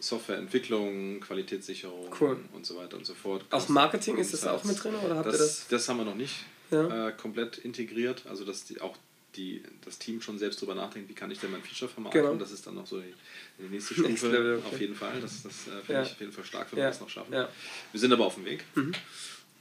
Softwareentwicklung, 0.00 1.20
Qualitätssicherung 1.20 2.14
cool. 2.20 2.38
und 2.52 2.66
so 2.66 2.76
weiter 2.76 2.96
und 2.96 3.06
so 3.06 3.14
fort. 3.14 3.44
Auch 3.50 3.68
Marketing 3.68 4.18
ist 4.18 4.32
das 4.32 4.46
auch 4.46 4.62
mit 4.64 4.82
drin 4.82 4.94
oder 4.94 5.16
habt 5.16 5.26
das, 5.26 5.34
ihr 5.34 5.38
das? 5.38 5.68
Das 5.68 5.88
haben 5.88 5.98
wir 5.98 6.04
noch 6.04 6.14
nicht 6.14 6.44
ja. 6.70 7.08
äh, 7.08 7.12
komplett 7.12 7.58
integriert, 7.58 8.24
also 8.28 8.44
dass 8.44 8.64
die, 8.64 8.80
auch 8.80 8.96
die, 9.36 9.62
das 9.84 9.98
Team 9.98 10.20
schon 10.20 10.38
selbst 10.38 10.60
darüber 10.60 10.74
nachdenkt, 10.74 11.08
wie 11.08 11.14
kann 11.14 11.30
ich 11.30 11.38
denn 11.38 11.50
mein 11.50 11.62
Feature 11.62 11.90
vermarkten. 11.90 12.22
Genau. 12.22 12.34
Das 12.36 12.52
ist 12.52 12.66
dann 12.66 12.74
noch 12.74 12.86
so 12.86 13.00
die, 13.00 13.14
die 13.58 13.68
nächste 13.68 13.94
Stufe. 13.94 14.28
Level, 14.28 14.56
okay. 14.58 14.74
Auf 14.74 14.80
jeden 14.80 14.94
Fall. 14.94 15.20
Das, 15.20 15.42
das 15.42 15.68
äh, 15.68 15.70
finde 15.80 15.92
ja. 15.92 16.02
ich 16.02 16.12
auf 16.12 16.20
jeden 16.20 16.32
Fall 16.32 16.44
stark, 16.44 16.72
wenn 16.72 16.78
ja. 16.78 16.84
wir 16.86 16.90
das 16.90 17.00
noch 17.00 17.10
schaffen. 17.10 17.32
Wir 17.32 18.00
sind 18.00 18.12
aber 18.12 18.26
auf 18.26 18.34
dem 18.34 18.44
Weg. 18.44 18.64
Mhm. 18.74 18.92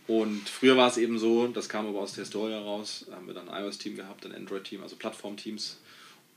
Und 0.08 0.48
früher 0.48 0.78
war 0.78 0.88
es 0.88 0.98
eben 0.98 1.18
so, 1.18 1.48
das 1.48 1.68
kam 1.68 1.88
aber 1.88 2.00
aus 2.00 2.14
der 2.14 2.24
Historie 2.24 2.52
heraus, 2.52 3.06
haben 3.12 3.26
wir 3.26 3.34
dann 3.34 3.50
ein 3.50 3.64
iOS-Team 3.64 3.96
gehabt, 3.96 4.26
ein 4.26 4.34
Android-Team, 4.34 4.84
also 4.84 4.96
Plattform-Teams 4.96 5.80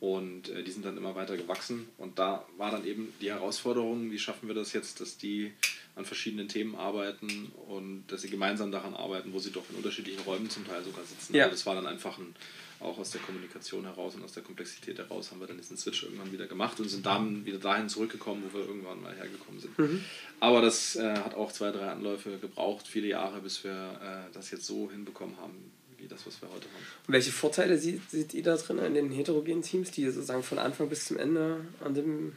und 0.01 0.49
äh, 0.51 0.63
die 0.63 0.71
sind 0.71 0.85
dann 0.85 0.97
immer 0.97 1.15
weiter 1.15 1.37
gewachsen. 1.37 1.89
Und 1.99 2.19
da 2.19 2.47
war 2.57 2.71
dann 2.71 2.87
eben 2.87 3.13
die 3.21 3.31
Herausforderung, 3.31 4.11
wie 4.11 4.19
schaffen 4.19 4.47
wir 4.47 4.55
das 4.55 4.73
jetzt, 4.73 5.01
dass 5.01 5.19
die 5.19 5.53
an 5.97 6.05
verschiedenen 6.05 6.47
Themen 6.47 6.77
arbeiten 6.77 7.51
und 7.67 8.05
dass 8.07 8.23
sie 8.23 8.31
gemeinsam 8.31 8.71
daran 8.71 8.95
arbeiten, 8.95 9.33
wo 9.33 9.41
sie 9.41 9.51
doch 9.51 9.65
in 9.71 9.77
unterschiedlichen 9.77 10.23
Räumen 10.23 10.49
zum 10.49 10.65
Teil 10.65 10.85
sogar 10.85 11.05
sitzen. 11.05 11.35
Ja. 11.35 11.45
Also 11.45 11.57
das 11.57 11.67
war 11.67 11.75
dann 11.75 11.89
einfach 11.89 12.17
ein, 12.19 12.37
auch 12.79 12.97
aus 12.97 13.11
der 13.11 13.21
Kommunikation 13.21 13.85
heraus 13.85 14.15
und 14.15 14.23
aus 14.23 14.33
der 14.33 14.45
Komplexität 14.45 14.99
heraus 14.99 15.33
haben 15.33 15.41
wir 15.41 15.49
dann 15.49 15.57
diesen 15.57 15.77
Switch 15.77 16.05
irgendwann 16.05 16.31
wieder 16.31 16.47
gemacht 16.47 16.79
und 16.79 16.89
sind 16.89 17.05
dann 17.05 17.45
wieder 17.45 17.59
dahin 17.59 17.89
zurückgekommen, 17.89 18.45
wo 18.49 18.59
wir 18.59 18.67
irgendwann 18.67 19.03
mal 19.03 19.17
hergekommen 19.17 19.61
sind. 19.61 19.77
Mhm. 19.77 20.05
Aber 20.39 20.63
das 20.63 20.95
äh, 20.95 21.17
hat 21.17 21.35
auch 21.35 21.51
zwei, 21.51 21.73
drei 21.73 21.89
Anläufe 21.89 22.39
gebraucht, 22.39 22.87
viele 22.87 23.09
Jahre, 23.09 23.41
bis 23.41 23.65
wir 23.65 23.73
äh, 24.01 24.33
das 24.33 24.53
jetzt 24.53 24.67
so 24.67 24.89
hinbekommen 24.93 25.37
haben, 25.39 25.73
wie 25.99 26.09
das, 26.09 26.27
was 26.27 26.41
wir 26.41 26.49
heute 26.49 26.67
haben. 26.67 26.85
Und 27.07 27.13
welche 27.13 27.33
Vorteile 27.33 27.79
seht, 27.79 28.11
seht 28.11 28.35
ihr 28.35 28.43
da 28.43 28.57
drin 28.57 28.79
in 28.79 28.95
den 28.95 29.11
heterogenen 29.11 29.63
Teams, 29.63 29.91
die 29.91 30.09
sozusagen 30.11 30.43
von 30.43 30.59
Anfang 30.59 30.89
bis 30.89 31.07
zum 31.07 31.19
Ende 31.19 31.61
an 31.85 31.95
dem 31.95 32.37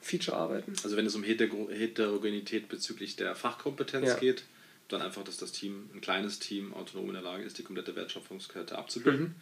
Feature 0.00 0.36
arbeiten? 0.36 0.74
Also 0.82 0.96
wenn 0.96 1.06
es 1.06 1.14
um 1.14 1.24
Heterogenität 1.24 2.68
bezüglich 2.68 3.16
der 3.16 3.34
Fachkompetenz 3.34 4.08
ja. 4.08 4.14
geht, 4.16 4.44
dann 4.88 5.00
einfach, 5.00 5.24
dass 5.24 5.38
das 5.38 5.52
Team, 5.52 5.88
ein 5.94 6.00
kleines 6.00 6.38
Team, 6.38 6.74
autonom 6.74 7.08
in 7.08 7.14
der 7.14 7.22
Lage 7.22 7.42
ist, 7.44 7.58
die 7.58 7.62
komplette 7.62 7.96
Wertschöpfungskette 7.96 8.76
abzubilden. 8.76 9.22
Mhm. 9.22 9.34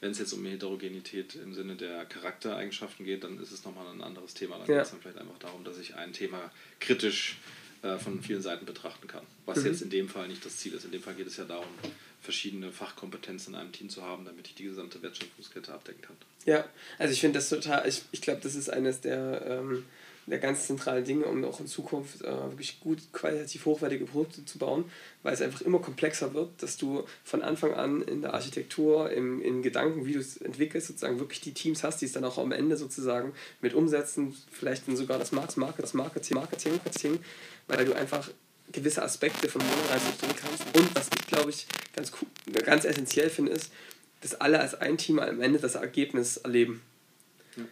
Wenn 0.00 0.10
es 0.10 0.18
jetzt 0.18 0.32
um 0.32 0.44
Heterogenität 0.44 1.36
im 1.36 1.54
Sinne 1.54 1.76
der 1.76 2.04
Charaktereigenschaften 2.06 3.04
geht, 3.04 3.24
dann 3.24 3.40
ist 3.40 3.52
es 3.52 3.64
nochmal 3.64 3.86
ein 3.88 4.02
anderes 4.02 4.34
Thema. 4.34 4.58
Dann 4.58 4.68
ja. 4.68 4.76
geht 4.76 4.84
es 4.84 4.90
dann 4.90 5.00
vielleicht 5.00 5.18
einfach 5.18 5.38
darum, 5.38 5.64
dass 5.64 5.78
ich 5.78 5.94
ein 5.94 6.12
Thema 6.12 6.50
kritisch 6.80 7.38
äh, 7.82 7.98
von 7.98 8.22
vielen 8.22 8.42
Seiten 8.42 8.66
betrachten 8.66 9.06
kann. 9.06 9.24
Was 9.44 9.58
mhm. 9.58 9.66
jetzt 9.66 9.82
in 9.82 9.90
dem 9.90 10.08
Fall 10.08 10.28
nicht 10.28 10.44
das 10.44 10.56
Ziel 10.56 10.74
ist. 10.74 10.84
In 10.84 10.92
dem 10.92 11.02
Fall 11.02 11.14
geht 11.14 11.26
es 11.26 11.36
ja 11.36 11.44
darum, 11.44 11.68
verschiedene 12.26 12.72
Fachkompetenzen 12.72 13.54
in 13.54 13.60
einem 13.60 13.72
Team 13.72 13.88
zu 13.88 14.02
haben, 14.02 14.24
damit 14.24 14.48
ich 14.48 14.56
die 14.56 14.64
gesamte 14.64 15.00
Wertschöpfungskette 15.00 15.72
abdecken 15.72 16.02
kann. 16.02 16.16
Ja, 16.44 16.64
also 16.98 17.12
ich 17.12 17.20
finde 17.20 17.38
das 17.38 17.48
total, 17.48 17.88
ich, 17.88 18.02
ich 18.10 18.20
glaube, 18.20 18.40
das 18.42 18.56
ist 18.56 18.68
eines 18.68 19.00
der, 19.00 19.46
ähm, 19.46 19.84
der 20.26 20.40
ganz 20.40 20.66
zentralen 20.66 21.04
Dinge, 21.04 21.26
um 21.26 21.44
auch 21.44 21.60
in 21.60 21.68
Zukunft 21.68 22.22
äh, 22.22 22.26
wirklich 22.26 22.80
gut 22.80 22.98
qualitativ 23.12 23.64
hochwertige 23.64 24.06
Produkte 24.06 24.44
zu 24.44 24.58
bauen, 24.58 24.90
weil 25.22 25.34
es 25.34 25.40
einfach 25.40 25.60
immer 25.60 25.78
komplexer 25.78 26.34
wird, 26.34 26.50
dass 26.60 26.76
du 26.76 27.04
von 27.22 27.42
Anfang 27.42 27.74
an 27.74 28.02
in 28.02 28.22
der 28.22 28.34
Architektur, 28.34 29.10
im, 29.12 29.40
in 29.40 29.62
Gedanken, 29.62 30.04
wie 30.04 30.14
du 30.14 30.18
es 30.18 30.36
entwickelst, 30.36 30.88
sozusagen 30.88 31.20
wirklich 31.20 31.40
die 31.42 31.54
Teams 31.54 31.84
hast, 31.84 32.00
die 32.00 32.06
es 32.06 32.12
dann 32.12 32.24
auch 32.24 32.38
am 32.38 32.50
Ende 32.50 32.76
sozusagen 32.76 33.34
mit 33.60 33.72
umsetzen, 33.72 34.36
vielleicht 34.50 34.88
dann 34.88 34.96
sogar 34.96 35.20
das 35.20 35.30
Marketing, 35.30 35.60
Marketing, 35.60 35.96
Marketing, 36.34 36.72
Marketing, 36.72 37.18
weil 37.68 37.84
du 37.84 37.94
einfach 37.94 38.28
gewisse 38.72 39.02
Aspekte 39.02 39.48
von 39.48 39.60
vornherein 39.60 40.00
verstehen 40.00 40.34
kannst. 40.36 40.76
Und 40.76 40.94
was 40.94 41.08
ich, 41.18 41.26
glaube 41.26 41.50
ich, 41.50 41.66
ganz, 41.94 42.12
cool, 42.20 42.62
ganz 42.62 42.84
essentiell 42.84 43.30
finde, 43.30 43.52
ist, 43.52 43.70
dass 44.20 44.34
alle 44.40 44.60
als 44.60 44.74
ein 44.74 44.98
Team 44.98 45.18
am 45.18 45.40
Ende 45.40 45.58
das 45.58 45.74
Ergebnis 45.74 46.38
erleben. 46.38 46.82
Ja. 47.56 47.64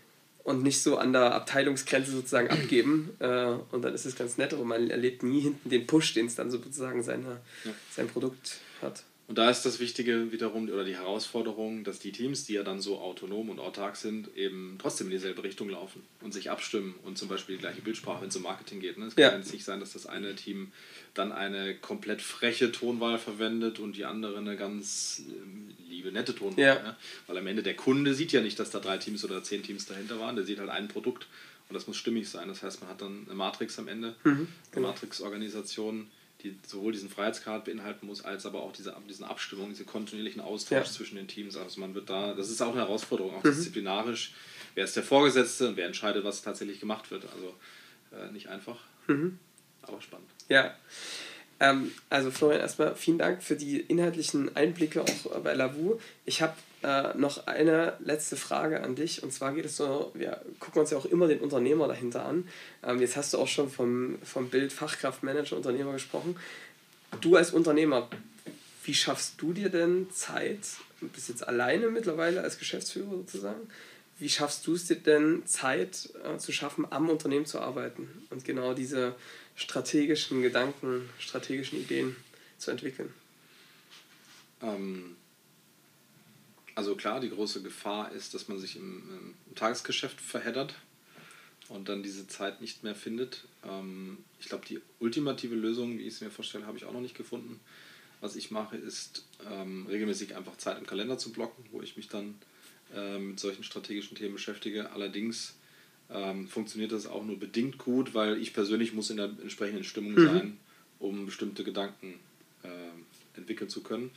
Und 0.45 0.63
nicht 0.63 0.83
so 0.83 0.99
an 0.99 1.13
der 1.13 1.35
Abteilungsgrenze 1.35 2.11
sozusagen 2.11 2.49
abgeben. 2.49 3.17
Äh, 3.19 3.57
und 3.71 3.83
dann 3.83 3.95
ist 3.95 4.05
es 4.05 4.17
ganz 4.17 4.37
nett, 4.37 4.53
aber 4.53 4.65
man 4.65 4.91
erlebt 4.91 5.23
nie 5.23 5.41
hinten 5.41 5.71
den 5.71 5.87
Push, 5.87 6.15
den 6.15 6.27
es 6.27 6.35
dann 6.35 6.51
sozusagen 6.51 7.03
seine, 7.03 7.41
ja. 7.65 7.71
sein 7.91 8.09
Produkt 8.09 8.59
hat. 8.83 9.05
Und 9.27 9.39
da 9.39 9.49
ist 9.49 9.62
das 9.62 9.81
Wichtige 9.81 10.33
wiederum 10.33 10.68
oder 10.68 10.85
die 10.85 10.97
Herausforderung, 10.97 11.83
dass 11.83 11.99
die 11.99 12.12
Teams, 12.12 12.45
die 12.45 12.55
ja 12.55 12.62
dann 12.62 12.81
so 12.81 12.99
autonom 12.99 13.49
und 13.49 13.59
autark 13.59 13.97
sind, 13.97 14.29
eben 14.37 14.77
trotzdem 14.79 15.07
in 15.07 15.12
dieselbe 15.12 15.43
Richtung 15.43 15.70
laufen 15.70 16.03
und 16.20 16.35
sich 16.35 16.51
abstimmen 16.51 16.95
und 17.05 17.16
zum 17.16 17.29
Beispiel 17.29 17.57
die 17.57 17.62
gleiche 17.62 17.81
Bildsprache, 17.81 18.20
wenn 18.20 18.29
es 18.29 18.37
um 18.37 18.43
Marketing 18.43 18.81
geht. 18.81 18.99
Ne? 18.99 19.07
Es 19.07 19.16
kann 19.16 19.22
ja. 19.22 19.37
jetzt 19.37 19.53
nicht 19.53 19.64
sein, 19.64 19.81
dass 19.81 19.95
das 19.95 20.05
eine 20.05 20.35
Team 20.35 20.72
dann 21.14 21.33
eine 21.33 21.75
komplett 21.75 22.20
freche 22.20 22.70
Tonwahl 22.70 23.18
verwendet 23.18 23.79
und 23.79 23.97
die 23.97 24.05
andere 24.05 24.37
eine 24.37 24.57
ganz 24.57 25.22
ähm, 25.27 25.70
liebe, 25.89 26.12
nette 26.12 26.35
Tonwahl. 26.35 26.62
Ja. 26.62 26.83
Ne? 26.83 26.97
Weil 27.27 27.39
am 27.39 27.47
Ende 27.47 27.62
der 27.62 27.77
Kunde 27.77 28.12
sieht 28.12 28.33
ja 28.33 28.43
nicht, 28.43 28.59
dass 28.59 28.70
da 28.70 28.79
drei 28.79 28.99
Teams 28.99 29.25
oder 29.25 29.43
zehn 29.43 29.62
Teams 29.62 29.87
dahinter 29.87 30.20
waren, 30.20 30.37
der 30.37 30.45
sieht 30.45 30.59
halt 30.59 30.68
ein 30.68 30.89
Produkt 30.89 31.29
und 31.70 31.75
das 31.75 31.87
muss 31.87 31.97
stimmig 31.97 32.29
sein. 32.29 32.49
Das 32.49 32.62
heißt, 32.62 32.83
man 32.83 32.91
hat 32.91 33.01
dann 33.01 33.25
eine 33.25 33.35
Matrix 33.35 33.79
am 33.79 33.89
Ende, 33.89 34.14
mhm, 34.25 34.49
genau. 34.70 34.89
eine 34.89 34.95
Matrix-Organisation 34.95 36.09
die 36.45 36.57
sowohl 36.67 36.93
diesen 36.93 37.09
Freiheitsgrad 37.09 37.65
beinhalten 37.65 38.07
muss, 38.07 38.25
als 38.25 38.45
aber 38.45 38.63
auch 38.63 38.73
diese, 38.73 38.95
diesen 39.09 39.25
Abstimmung, 39.25 39.71
diesen 39.71 39.87
kontinuierlichen 39.87 40.43
Austausch 40.43 40.79
ja. 40.79 40.85
zwischen 40.85 41.17
den 41.17 41.27
Teams. 41.27 41.57
Also 41.57 41.81
man 41.81 41.95
wird 41.95 42.11
da, 42.11 42.35
das 42.35 42.51
ist 42.51 42.61
auch 42.61 42.73
eine 42.73 42.83
Herausforderung, 42.83 43.35
auch 43.35 43.43
mhm. 43.43 43.49
disziplinarisch. 43.49 44.35
Wer 44.75 44.85
ist 44.85 44.95
der 44.95 45.03
Vorgesetzte 45.03 45.69
und 45.69 45.77
wer 45.77 45.87
entscheidet, 45.87 46.25
was 46.25 46.43
tatsächlich 46.43 46.81
gemacht 46.81 47.11
wird? 47.11 47.25
Also 47.33 47.55
äh, 48.13 48.31
nicht 48.31 48.49
einfach, 48.49 48.79
mhm. 49.07 49.39
aber 49.83 50.01
spannend. 50.03 50.29
Ja. 50.49 50.77
Ähm, 51.61 51.93
also 52.11 52.31
Florian, 52.31 52.61
erstmal 52.61 52.95
vielen 52.95 53.19
Dank 53.19 53.43
für 53.43 53.57
die 53.57 53.81
inhaltlichen 53.81 54.55
Einblicke 54.55 55.03
auch 55.03 55.41
bei 55.41 55.55
Lavu. 55.55 55.99
Ich 56.27 56.43
habe 56.43 56.55
äh, 56.85 57.16
noch 57.16 57.47
eine 57.47 57.95
letzte 58.05 58.37
Frage 58.37 58.82
an 58.82 58.95
dich. 58.95 59.22
Und 59.22 59.32
zwar 59.32 59.55
geht 59.55 59.64
es 59.64 59.76
so, 59.76 60.12
wir 60.14 60.43
gucken 60.61 60.82
uns 60.82 60.91
ja 60.91 60.99
auch 60.99 61.07
immer 61.07 61.26
den 61.26 61.41
Unternehmer 61.41 61.89
dahinter 61.89 62.26
an. 62.26 62.47
Ähm, 62.82 63.01
jetzt 63.01 63.16
hast 63.16 63.32
du 63.32 63.39
auch 63.39 63.49
schon 63.49 63.70
vom, 63.70 64.18
vom 64.22 64.51
Bild 64.51 64.70
Fachkraftmanager, 64.70 65.57
Unternehmer 65.57 65.95
gesprochen. 65.95 66.37
Du 67.22 67.37
als 67.37 67.53
Unternehmer, 67.53 68.11
wie 68.85 68.93
schaffst 68.93 69.35
du 69.39 69.55
dir 69.55 69.70
denn 69.70 70.11
Zeit? 70.11 70.61
Du 71.01 71.09
bist 71.09 71.30
jetzt 71.30 71.49
alleine 71.49 71.89
mittlerweile 71.89 72.43
als 72.43 72.59
Geschäftsführer 72.59 73.12
sozusagen. 73.12 73.66
Wie 74.18 74.28
schaffst 74.28 74.66
du 74.66 74.74
es 74.74 74.87
dir 74.87 74.97
denn, 74.97 75.47
Zeit 75.47 76.11
äh, 76.22 76.37
zu 76.37 76.53
schaffen, 76.53 76.87
am 76.91 77.09
Unternehmen 77.09 77.47
zu 77.47 77.61
arbeiten 77.61 78.26
und 78.28 78.45
genau 78.45 78.74
diese 78.74 79.14
strategischen 79.57 80.43
Gedanken, 80.43 81.09
strategischen 81.18 81.80
Ideen 81.80 82.14
zu 82.59 82.70
entwickeln? 82.70 83.12
Ähm, 84.62 85.16
also 86.75 86.97
klar, 86.97 87.20
die 87.20 87.31
große 87.31 87.62
Gefahr 87.62 88.12
ist, 88.12 88.35
dass 88.35 88.49
man 88.49 88.59
sich 88.59 88.77
im, 88.77 89.35
im 89.49 89.55
Tagesgeschäft 89.55 90.20
verheddert 90.20 90.75
und 91.68 91.89
dann 91.89 92.03
diese 92.03 92.27
Zeit 92.27 92.61
nicht 92.61 92.83
mehr 92.83 92.95
findet. 92.95 93.45
Ähm, 93.64 94.18
ich 94.41 94.49
glaube, 94.49 94.66
die 94.66 94.81
ultimative 94.99 95.55
Lösung, 95.55 95.99
wie 95.99 96.03
ich 96.03 96.14
es 96.14 96.20
mir 96.20 96.31
vorstelle, 96.31 96.66
habe 96.66 96.77
ich 96.77 96.85
auch 96.85 96.93
noch 96.93 97.01
nicht 97.01 97.16
gefunden. 97.16 97.61
Was 98.20 98.37
ich 98.37 98.51
mache, 98.51 98.77
ist 98.77 99.25
ähm, 99.51 99.87
regelmäßig 99.87 100.37
einfach 100.37 100.57
Zeit 100.57 100.79
im 100.79 100.87
Kalender 100.87 101.18
zu 101.18 101.33
blocken, 101.33 101.64
wo 101.72 101.83
ich 101.83 101.97
mich 101.97 102.09
dann 102.09 102.35
äh, 102.95 103.18
mit 103.18 103.39
solchen 103.39 103.64
strategischen 103.64 104.16
Themen 104.16 104.35
beschäftige. 104.35 104.91
Allerdings 104.93 105.55
ähm, 106.11 106.49
funktioniert 106.49 106.93
das 106.93 107.07
auch 107.07 107.25
nur 107.25 107.39
bedingt 107.39 107.79
gut, 107.79 108.14
weil 108.14 108.39
ich 108.39 108.53
persönlich 108.53 108.93
muss 108.93 109.11
in 109.11 109.18
der 109.18 109.27
entsprechenden 109.27 109.85
Stimmung 109.85 110.12
mhm. 110.12 110.27
sein, 110.27 110.59
um 110.99 111.27
bestimmte 111.27 111.64
Gedanken 111.64 112.18
entwickeln 113.37 113.68
zu 113.68 113.82
können. 113.82 114.11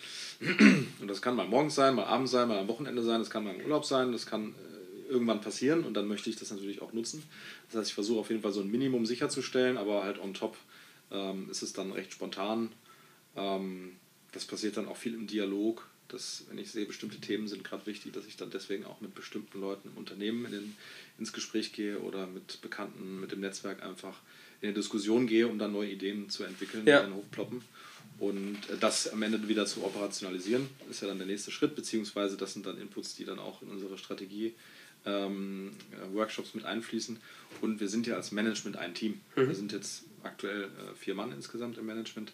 Und 1.01 1.07
das 1.07 1.21
kann 1.21 1.35
mal 1.35 1.47
morgens 1.47 1.75
sein, 1.75 1.95
mal 1.95 2.05
abends 2.05 2.31
sein, 2.31 2.47
mal 2.47 2.59
am 2.59 2.67
Wochenende 2.67 3.01
sein, 3.01 3.19
das 3.19 3.29
kann 3.29 3.43
mal 3.43 3.55
im 3.55 3.61
Urlaub 3.61 3.85
sein, 3.85 4.11
das 4.11 4.25
kann 4.25 4.53
äh, 4.53 5.11
irgendwann 5.11 5.41
passieren 5.41 5.83
und 5.83 5.93
dann 5.93 6.07
möchte 6.07 6.29
ich 6.29 6.35
das 6.35 6.51
natürlich 6.51 6.81
auch 6.81 6.93
nutzen. 6.93 7.23
Das 7.67 7.79
heißt, 7.79 7.89
ich 7.89 7.95
versuche 7.95 8.19
auf 8.19 8.29
jeden 8.29 8.41
Fall 8.41 8.51
so 8.53 8.61
ein 8.61 8.71
Minimum 8.71 9.05
sicherzustellen, 9.05 9.77
aber 9.77 10.03
halt 10.03 10.19
on 10.19 10.33
top 10.33 10.57
ähm, 11.11 11.49
ist 11.49 11.61
es 11.61 11.73
dann 11.73 11.91
recht 11.91 12.13
spontan. 12.13 12.71
Ähm, 13.35 13.95
das 14.31 14.45
passiert 14.45 14.77
dann 14.77 14.87
auch 14.87 14.97
viel 14.97 15.13
im 15.13 15.27
Dialog 15.27 15.87
dass, 16.07 16.45
wenn 16.49 16.57
ich 16.57 16.71
sehe, 16.71 16.85
bestimmte 16.85 17.19
Themen 17.19 17.47
sind 17.47 17.63
gerade 17.63 17.85
wichtig, 17.85 18.13
dass 18.13 18.25
ich 18.25 18.37
dann 18.37 18.49
deswegen 18.49 18.85
auch 18.85 19.01
mit 19.01 19.13
bestimmten 19.15 19.59
Leuten 19.59 19.89
im 19.89 19.97
Unternehmen 19.97 20.45
in 20.45 20.51
den, 20.51 20.77
ins 21.19 21.33
Gespräch 21.33 21.73
gehe 21.73 21.99
oder 21.99 22.27
mit 22.27 22.61
Bekannten, 22.61 23.19
mit 23.19 23.31
dem 23.31 23.41
Netzwerk 23.41 23.83
einfach 23.83 24.19
in 24.61 24.69
eine 24.69 24.75
Diskussion 24.75 25.27
gehe, 25.27 25.47
um 25.47 25.59
dann 25.59 25.73
neue 25.73 25.91
Ideen 25.91 26.29
zu 26.29 26.43
entwickeln, 26.43 26.85
ja. 26.85 26.99
die 26.99 27.07
dann 27.07 27.15
hochploppen. 27.15 27.61
Und 28.19 28.57
das 28.79 29.07
am 29.09 29.21
Ende 29.21 29.47
wieder 29.47 29.65
zu 29.65 29.83
operationalisieren, 29.83 30.67
ist 30.89 31.01
ja 31.01 31.07
dann 31.07 31.19
der 31.19 31.27
nächste 31.27 31.51
Schritt, 31.51 31.75
beziehungsweise 31.75 32.35
das 32.35 32.53
sind 32.53 32.65
dann 32.65 32.79
Inputs, 32.79 33.15
die 33.15 33.25
dann 33.25 33.37
auch 33.37 33.61
in 33.61 33.69
unsere 33.69 33.97
Strategie 33.97 34.55
ähm, 35.05 35.73
Workshops 36.13 36.55
mit 36.55 36.65
einfließen. 36.65 37.19
Und 37.61 37.79
wir 37.79 37.87
sind 37.87 38.07
ja 38.07 38.15
als 38.15 38.31
Management 38.31 38.77
ein 38.77 38.95
Team. 38.95 39.21
Mhm. 39.35 39.47
Wir 39.47 39.55
sind 39.55 39.71
jetzt 39.71 40.05
aktuell 40.23 40.63
äh, 40.63 40.95
vier 40.95 41.13
Mann 41.13 41.31
insgesamt 41.31 41.77
im 41.77 41.85
Management. 41.85 42.33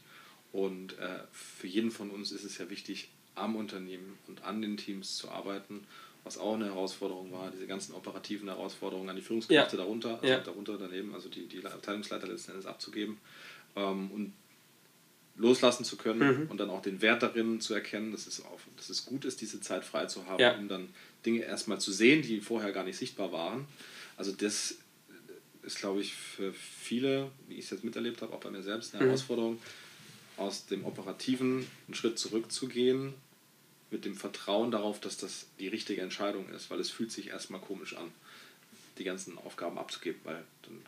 Und 0.53 0.97
äh, 0.99 1.19
für 1.31 1.67
jeden 1.67 1.91
von 1.91 2.11
uns 2.11 2.31
ist 2.31 2.43
es 2.43 2.57
ja 2.57 2.69
wichtig, 2.69 3.09
am 3.35 3.55
Unternehmen 3.55 4.17
und 4.27 4.43
an 4.43 4.61
den 4.61 4.77
Teams 4.77 5.17
zu 5.17 5.29
arbeiten, 5.29 5.85
was 6.23 6.37
auch 6.37 6.53
eine 6.53 6.65
Herausforderung 6.65 7.31
war, 7.31 7.51
diese 7.51 7.67
ganzen 7.67 7.93
operativen 7.93 8.47
Herausforderungen 8.47 9.09
an 9.09 9.15
die 9.15 9.21
Führungskräfte 9.21 9.75
ja. 9.75 9.83
darunter, 9.83 10.15
also 10.21 10.27
ja. 10.27 10.39
darunter 10.39 10.77
daneben, 10.77 11.13
also 11.13 11.29
die, 11.29 11.47
die 11.47 11.65
Abteilungsleiter 11.65 12.27
letzten 12.27 12.51
Endes 12.51 12.65
abzugeben 12.65 13.17
ähm, 13.75 14.11
und 14.11 14.33
loslassen 15.35 15.83
zu 15.83 15.97
können 15.97 16.43
mhm. 16.43 16.51
und 16.51 16.57
dann 16.59 16.69
auch 16.69 16.81
den 16.81 17.01
Wert 17.01 17.23
darin 17.23 17.59
zu 17.59 17.73
erkennen, 17.73 18.11
dass 18.11 18.27
es, 18.27 18.43
auch, 18.45 18.59
dass 18.77 18.89
es 18.89 19.05
gut 19.05 19.25
ist, 19.25 19.41
diese 19.41 19.61
Zeit 19.61 19.83
frei 19.83 20.05
zu 20.05 20.27
haben, 20.27 20.39
ja. 20.39 20.55
um 20.55 20.67
dann 20.67 20.89
Dinge 21.25 21.41
erstmal 21.41 21.79
zu 21.79 21.91
sehen, 21.91 22.21
die 22.21 22.39
vorher 22.39 22.71
gar 22.71 22.83
nicht 22.83 22.97
sichtbar 22.97 23.31
waren. 23.31 23.65
Also 24.15 24.31
das 24.31 24.75
ist, 25.63 25.79
glaube 25.79 26.01
ich, 26.01 26.13
für 26.13 26.53
viele, 26.53 27.31
wie 27.47 27.55
ich 27.55 27.65
es 27.65 27.71
jetzt 27.71 27.83
miterlebt 27.83 28.21
habe, 28.21 28.33
auch 28.33 28.39
bei 28.39 28.51
mir 28.51 28.61
selbst, 28.61 28.93
eine 28.93 29.03
mhm. 29.03 29.07
Herausforderung, 29.07 29.59
aus 30.37 30.65
dem 30.65 30.85
Operativen 30.85 31.65
einen 31.87 31.93
Schritt 31.93 32.19
zurückzugehen, 32.19 33.13
mit 33.93 34.05
dem 34.05 34.15
Vertrauen 34.15 34.71
darauf, 34.71 34.99
dass 34.99 35.17
das 35.17 35.45
die 35.59 35.67
richtige 35.67 36.01
Entscheidung 36.01 36.49
ist, 36.49 36.69
weil 36.69 36.79
es 36.79 36.89
fühlt 36.89 37.11
sich 37.11 37.27
erstmal 37.27 37.61
komisch 37.61 37.95
an, 37.95 38.11
die 38.97 39.03
ganzen 39.03 39.37
Aufgaben 39.37 39.77
abzugeben, 39.77 40.19
weil 40.23 40.43
dann, 40.63 40.81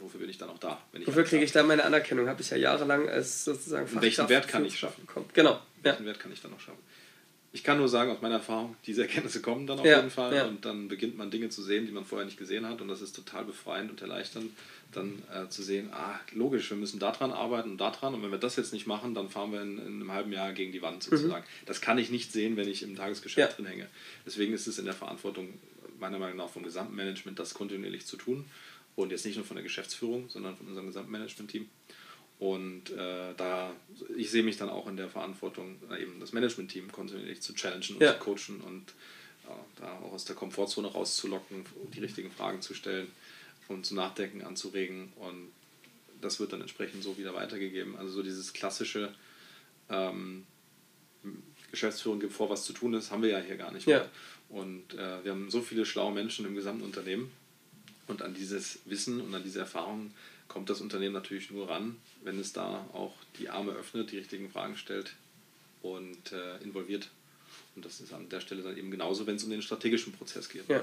wofür 0.00 0.20
bin 0.20 0.30
ich 0.30 0.38
dann 0.38 0.50
auch 0.50 0.58
da? 0.58 0.80
wofür 1.04 1.24
kriege 1.24 1.44
ich 1.44 1.52
da 1.52 1.62
meine 1.62 1.84
Anerkennung? 1.84 2.28
Habe 2.28 2.40
ich 2.40 2.50
ja 2.50 2.56
jahrelang 2.56 3.08
als 3.08 3.44
sozusagen 3.44 3.86
Fachkraft 3.86 4.02
Welchen 4.02 4.28
Wert 4.28 4.48
kann 4.48 4.64
ich 4.64 4.78
schaffen? 4.78 5.06
Genau. 5.32 5.60
Welchen 5.82 6.02
ja. 6.02 6.06
Wert 6.06 6.20
kann 6.20 6.32
ich 6.32 6.40
dann 6.40 6.50
noch 6.50 6.60
schaffen? 6.60 6.82
ich 7.52 7.64
kann 7.64 7.78
nur 7.78 7.88
sagen, 7.88 8.12
aus 8.12 8.22
meiner 8.22 8.36
Erfahrung, 8.36 8.76
diese 8.86 9.02
Erkenntnisse 9.02 9.42
kommen 9.42 9.66
dann 9.66 9.80
auf 9.80 9.86
ja, 9.86 9.96
jeden 9.96 10.10
Fall 10.10 10.34
ja. 10.34 10.46
und 10.46 10.64
dann 10.64 10.86
beginnt 10.86 11.18
man 11.18 11.30
Dinge 11.30 11.48
zu 11.48 11.62
sehen, 11.62 11.84
die 11.84 11.92
man 11.92 12.04
vorher 12.04 12.24
nicht 12.24 12.38
gesehen 12.38 12.66
hat 12.66 12.80
und 12.80 12.88
das 12.88 13.02
ist 13.02 13.16
total 13.16 13.44
befreiend 13.44 13.90
und 13.90 14.00
erleichternd, 14.00 14.52
dann 14.92 15.22
äh, 15.34 15.48
zu 15.48 15.62
sehen, 15.62 15.90
ah, 15.92 16.20
logisch, 16.32 16.70
wir 16.70 16.76
müssen 16.76 17.00
daran 17.00 17.32
arbeiten 17.32 17.72
und 17.72 17.78
daran 17.78 18.14
und 18.14 18.22
wenn 18.22 18.30
wir 18.30 18.38
das 18.38 18.54
jetzt 18.54 18.72
nicht 18.72 18.86
machen, 18.86 19.14
dann 19.14 19.28
fahren 19.28 19.52
wir 19.52 19.62
in, 19.62 19.78
in 19.78 19.86
einem 19.86 20.12
halben 20.12 20.32
Jahr 20.32 20.52
gegen 20.52 20.70
die 20.70 20.82
Wand 20.82 21.02
sozusagen. 21.02 21.44
Mhm. 21.44 21.66
Das 21.66 21.80
kann 21.80 21.98
ich 21.98 22.10
nicht 22.10 22.32
sehen, 22.32 22.56
wenn 22.56 22.68
ich 22.68 22.84
im 22.84 22.94
Tagesgeschäft 22.94 23.50
ja. 23.50 23.56
drin 23.56 23.66
hänge. 23.66 23.88
Deswegen 24.24 24.52
ist 24.52 24.68
es 24.68 24.78
in 24.78 24.84
der 24.84 24.94
Verantwortung 24.94 25.48
meiner 25.98 26.18
Meinung 26.18 26.36
nach 26.36 26.48
vom 26.48 26.62
gesamten 26.62 26.94
Management, 26.94 27.38
das 27.38 27.54
kontinuierlich 27.54 28.06
zu 28.06 28.16
tun 28.16 28.46
und 29.02 29.10
jetzt 29.10 29.24
nicht 29.24 29.36
nur 29.36 29.44
von 29.44 29.56
der 29.56 29.64
Geschäftsführung, 29.64 30.28
sondern 30.28 30.56
von 30.56 30.66
unserem 30.66 30.86
gesamten 30.86 31.10
Management-Team. 31.10 31.68
Und 32.38 32.90
äh, 32.90 33.34
da, 33.36 33.72
ich 34.16 34.30
sehe 34.30 34.42
mich 34.42 34.56
dann 34.56 34.70
auch 34.70 34.86
in 34.86 34.96
der 34.96 35.08
Verantwortung, 35.08 35.76
eben 36.00 36.20
das 36.20 36.32
Management-Team 36.32 36.90
kontinuierlich 36.90 37.42
zu 37.42 37.54
challengen 37.54 37.96
und 37.96 38.02
ja. 38.02 38.14
zu 38.14 38.18
coachen 38.18 38.60
und 38.62 38.94
ja, 39.46 39.56
da 39.76 39.98
auch 39.98 40.12
aus 40.12 40.24
der 40.24 40.36
Komfortzone 40.36 40.88
rauszulocken, 40.88 41.66
die 41.94 42.00
richtigen 42.00 42.30
Fragen 42.30 42.62
zu 42.62 42.72
stellen 42.72 43.08
und 43.68 43.84
zu 43.84 43.94
nachdenken 43.94 44.42
anzuregen. 44.42 45.12
Und 45.16 45.52
das 46.22 46.40
wird 46.40 46.54
dann 46.54 46.62
entsprechend 46.62 47.02
so 47.02 47.18
wieder 47.18 47.34
weitergegeben. 47.34 47.96
Also 47.96 48.10
so 48.12 48.22
dieses 48.22 48.54
klassische 48.54 49.14
ähm, 49.90 50.46
Geschäftsführung 51.70 52.20
gibt 52.20 52.32
vor, 52.32 52.48
was 52.48 52.64
zu 52.64 52.72
tun 52.72 52.94
ist, 52.94 53.10
haben 53.10 53.22
wir 53.22 53.30
ja 53.30 53.40
hier 53.40 53.56
gar 53.56 53.70
nicht 53.70 53.86
mehr. 53.86 54.08
Und 54.48 54.94
äh, 54.94 55.24
wir 55.24 55.32
haben 55.32 55.50
so 55.50 55.60
viele 55.60 55.86
schlaue 55.86 56.12
Menschen 56.12 56.46
im 56.46 56.54
gesamten 56.54 56.84
Unternehmen. 56.84 57.30
Und 58.06 58.22
an 58.22 58.34
dieses 58.34 58.80
Wissen 58.86 59.20
und 59.20 59.34
an 59.34 59.42
diese 59.42 59.60
Erfahrungen 59.60 60.12
kommt 60.48 60.68
das 60.68 60.80
Unternehmen 60.80 61.14
natürlich 61.14 61.50
nur 61.50 61.68
ran, 61.68 61.96
wenn 62.24 62.38
es 62.38 62.52
da 62.52 62.86
auch 62.92 63.14
die 63.38 63.48
Arme 63.48 63.72
öffnet, 63.72 64.10
die 64.10 64.18
richtigen 64.18 64.50
Fragen 64.50 64.76
stellt 64.76 65.14
und 65.82 66.32
äh, 66.32 66.58
involviert. 66.58 67.08
Und 67.76 67.84
das 67.84 68.00
ist 68.00 68.12
an 68.12 68.28
der 68.28 68.40
Stelle 68.40 68.62
dann 68.62 68.76
eben 68.76 68.90
genauso, 68.90 69.26
wenn 69.26 69.36
es 69.36 69.44
um 69.44 69.50
den 69.50 69.62
strategischen 69.62 70.12
Prozess 70.12 70.48
geht. 70.48 70.68
Ja, 70.68 70.82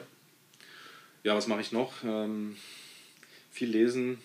ja 1.23 1.35
was 1.35 1.47
mache 1.47 1.61
ich 1.61 1.71
noch? 1.71 1.93
Ähm, 2.03 2.55
viel 3.51 3.69
lesen, 3.69 4.19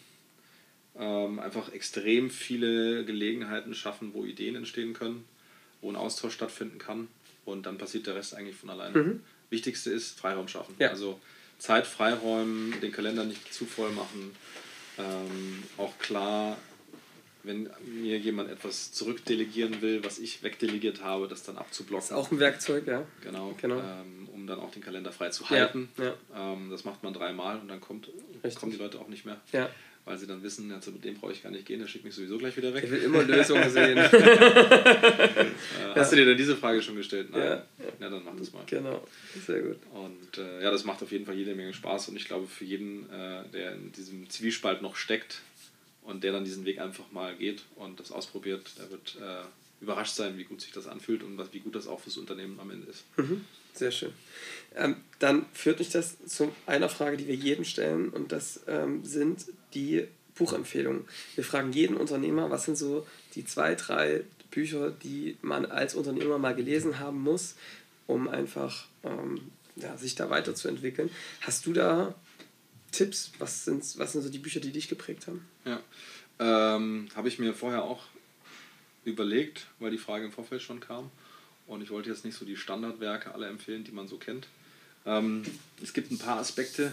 ähm, 0.96 1.38
einfach 1.40 1.72
extrem 1.72 2.30
viele 2.30 3.04
Gelegenheiten 3.04 3.74
schaffen, 3.74 4.14
wo 4.14 4.24
Ideen 4.24 4.54
entstehen 4.54 4.92
können, 4.92 5.24
wo 5.80 5.90
ein 5.90 5.96
Austausch 5.96 6.34
stattfinden 6.34 6.78
kann 6.78 7.08
und 7.44 7.66
dann 7.66 7.78
passiert 7.78 8.06
der 8.06 8.14
Rest 8.14 8.34
eigentlich 8.34 8.56
von 8.56 8.70
alleine. 8.70 8.96
Mhm. 8.96 9.20
Wichtigste 9.50 9.90
ist 9.90 10.18
Freiraum 10.18 10.48
schaffen. 10.48 10.74
Ja. 10.78 10.90
Also 10.90 11.20
Zeit 11.62 11.86
freiräumen, 11.86 12.80
den 12.80 12.90
Kalender 12.90 13.24
nicht 13.24 13.54
zu 13.54 13.66
voll 13.66 13.92
machen, 13.92 14.34
ähm, 14.98 15.62
auch 15.78 15.96
klar, 15.98 16.56
wenn 17.44 17.70
mir 17.86 18.18
jemand 18.18 18.50
etwas 18.50 18.92
zurückdelegieren 18.92 19.80
will, 19.80 20.04
was 20.04 20.18
ich 20.18 20.42
wegdelegiert 20.42 21.04
habe, 21.04 21.28
das 21.28 21.44
dann 21.44 21.56
abzublocken. 21.58 22.08
Das 22.08 22.10
ist 22.10 22.26
auch 22.26 22.32
ein 22.32 22.40
Werkzeug, 22.40 22.86
ja. 22.88 23.04
Genau, 23.20 23.54
genau. 23.60 23.78
Ähm, 23.78 24.28
um 24.32 24.46
dann 24.48 24.58
auch 24.58 24.72
den 24.72 24.82
Kalender 24.82 25.12
frei 25.12 25.28
zu 25.30 25.48
halten. 25.50 25.88
Ja, 25.98 26.04
ja. 26.04 26.52
Ähm, 26.52 26.68
das 26.70 26.84
macht 26.84 27.04
man 27.04 27.12
dreimal 27.12 27.60
und 27.60 27.68
dann 27.68 27.80
kommt, 27.80 28.10
kommen 28.56 28.72
die 28.72 28.78
Leute 28.78 28.98
auch 28.98 29.08
nicht 29.08 29.24
mehr. 29.24 29.40
Ja. 29.52 29.70
Weil 30.04 30.18
sie 30.18 30.26
dann 30.26 30.42
wissen, 30.42 30.72
also 30.72 30.90
mit 30.90 31.04
dem 31.04 31.14
brauche 31.14 31.30
ich 31.30 31.44
gar 31.44 31.50
nicht 31.50 31.64
gehen, 31.64 31.78
der 31.78 31.86
schickt 31.86 32.04
mich 32.04 32.14
sowieso 32.14 32.36
gleich 32.36 32.56
wieder 32.56 32.74
weg. 32.74 32.82
Ich 32.84 32.90
will 32.90 33.02
immer 33.02 33.22
Lösungen 33.22 33.70
sehen. 33.70 33.96
äh, 33.96 34.08
hast 35.94 36.10
du 36.10 36.16
dir 36.16 36.24
denn 36.24 36.36
diese 36.36 36.56
Frage 36.56 36.82
schon 36.82 36.96
gestellt? 36.96 37.28
Nein. 37.30 37.40
Ja, 37.40 37.64
ja. 38.00 38.10
dann 38.10 38.24
mach 38.24 38.34
das 38.36 38.52
mal. 38.52 38.64
Genau, 38.66 39.06
sehr 39.46 39.62
gut. 39.62 39.76
Und 39.92 40.38
äh, 40.38 40.62
ja, 40.62 40.72
das 40.72 40.84
macht 40.84 41.02
auf 41.04 41.12
jeden 41.12 41.24
Fall 41.24 41.36
jede 41.36 41.54
Menge 41.54 41.72
Spaß 41.72 42.08
und 42.08 42.16
ich 42.16 42.24
glaube, 42.24 42.48
für 42.48 42.64
jeden, 42.64 43.08
äh, 43.10 43.44
der 43.52 43.74
in 43.74 43.92
diesem 43.92 44.28
Zwiespalt 44.28 44.82
noch 44.82 44.96
steckt, 44.96 45.40
und 46.04 46.24
der 46.24 46.32
dann 46.32 46.44
diesen 46.44 46.64
Weg 46.64 46.78
einfach 46.80 47.10
mal 47.12 47.34
geht 47.36 47.62
und 47.76 48.00
das 48.00 48.12
ausprobiert, 48.12 48.70
der 48.78 48.90
wird 48.90 49.16
äh, 49.20 49.44
überrascht 49.82 50.14
sein, 50.14 50.36
wie 50.38 50.44
gut 50.44 50.60
sich 50.60 50.72
das 50.72 50.86
anfühlt 50.86 51.22
und 51.22 51.38
was, 51.38 51.52
wie 51.52 51.60
gut 51.60 51.74
das 51.74 51.86
auch 51.86 52.00
fürs 52.00 52.16
Unternehmen 52.16 52.58
am 52.60 52.70
Ende 52.70 52.88
ist. 52.88 53.04
Mhm. 53.16 53.44
Sehr 53.72 53.90
schön. 53.90 54.12
Ähm, 54.76 54.96
dann 55.18 55.46
führt 55.52 55.78
mich 55.78 55.90
das 55.90 56.16
zu 56.26 56.52
einer 56.66 56.88
Frage, 56.88 57.16
die 57.16 57.28
wir 57.28 57.34
jedem 57.34 57.64
stellen 57.64 58.08
und 58.08 58.32
das 58.32 58.60
ähm, 58.66 59.04
sind 59.04 59.46
die 59.74 60.06
Buchempfehlungen. 60.34 61.04
Wir 61.34 61.44
fragen 61.44 61.72
jeden 61.72 61.96
Unternehmer, 61.96 62.50
was 62.50 62.64
sind 62.64 62.76
so 62.76 63.06
die 63.34 63.44
zwei, 63.44 63.74
drei 63.74 64.24
Bücher, 64.50 64.90
die 64.90 65.36
man 65.42 65.66
als 65.66 65.94
Unternehmer 65.94 66.38
mal 66.38 66.54
gelesen 66.54 66.98
haben 66.98 67.20
muss, 67.22 67.54
um 68.06 68.28
einfach 68.28 68.86
ähm, 69.04 69.50
ja, 69.76 69.96
sich 69.96 70.14
da 70.14 70.30
weiterzuentwickeln. 70.30 71.10
Hast 71.40 71.66
du 71.66 71.72
da 71.72 72.14
Tipps? 72.90 73.32
Was 73.38 73.64
sind, 73.64 73.82
was 73.98 74.12
sind 74.12 74.22
so 74.22 74.30
die 74.30 74.38
Bücher, 74.38 74.60
die 74.60 74.72
dich 74.72 74.88
geprägt 74.88 75.26
haben? 75.26 75.46
Ja, 75.64 75.80
ähm, 76.38 77.08
habe 77.14 77.28
ich 77.28 77.38
mir 77.38 77.54
vorher 77.54 77.84
auch 77.84 78.04
überlegt, 79.04 79.66
weil 79.78 79.90
die 79.90 79.98
Frage 79.98 80.26
im 80.26 80.32
Vorfeld 80.32 80.62
schon 80.62 80.80
kam. 80.80 81.10
Und 81.66 81.82
ich 81.82 81.90
wollte 81.90 82.10
jetzt 82.10 82.24
nicht 82.24 82.36
so 82.36 82.44
die 82.44 82.56
Standardwerke 82.56 83.32
alle 83.34 83.46
empfehlen, 83.46 83.84
die 83.84 83.92
man 83.92 84.08
so 84.08 84.16
kennt. 84.16 84.46
Ähm, 85.06 85.42
es 85.82 85.92
gibt 85.92 86.10
ein 86.10 86.18
paar 86.18 86.38
Aspekte, 86.38 86.92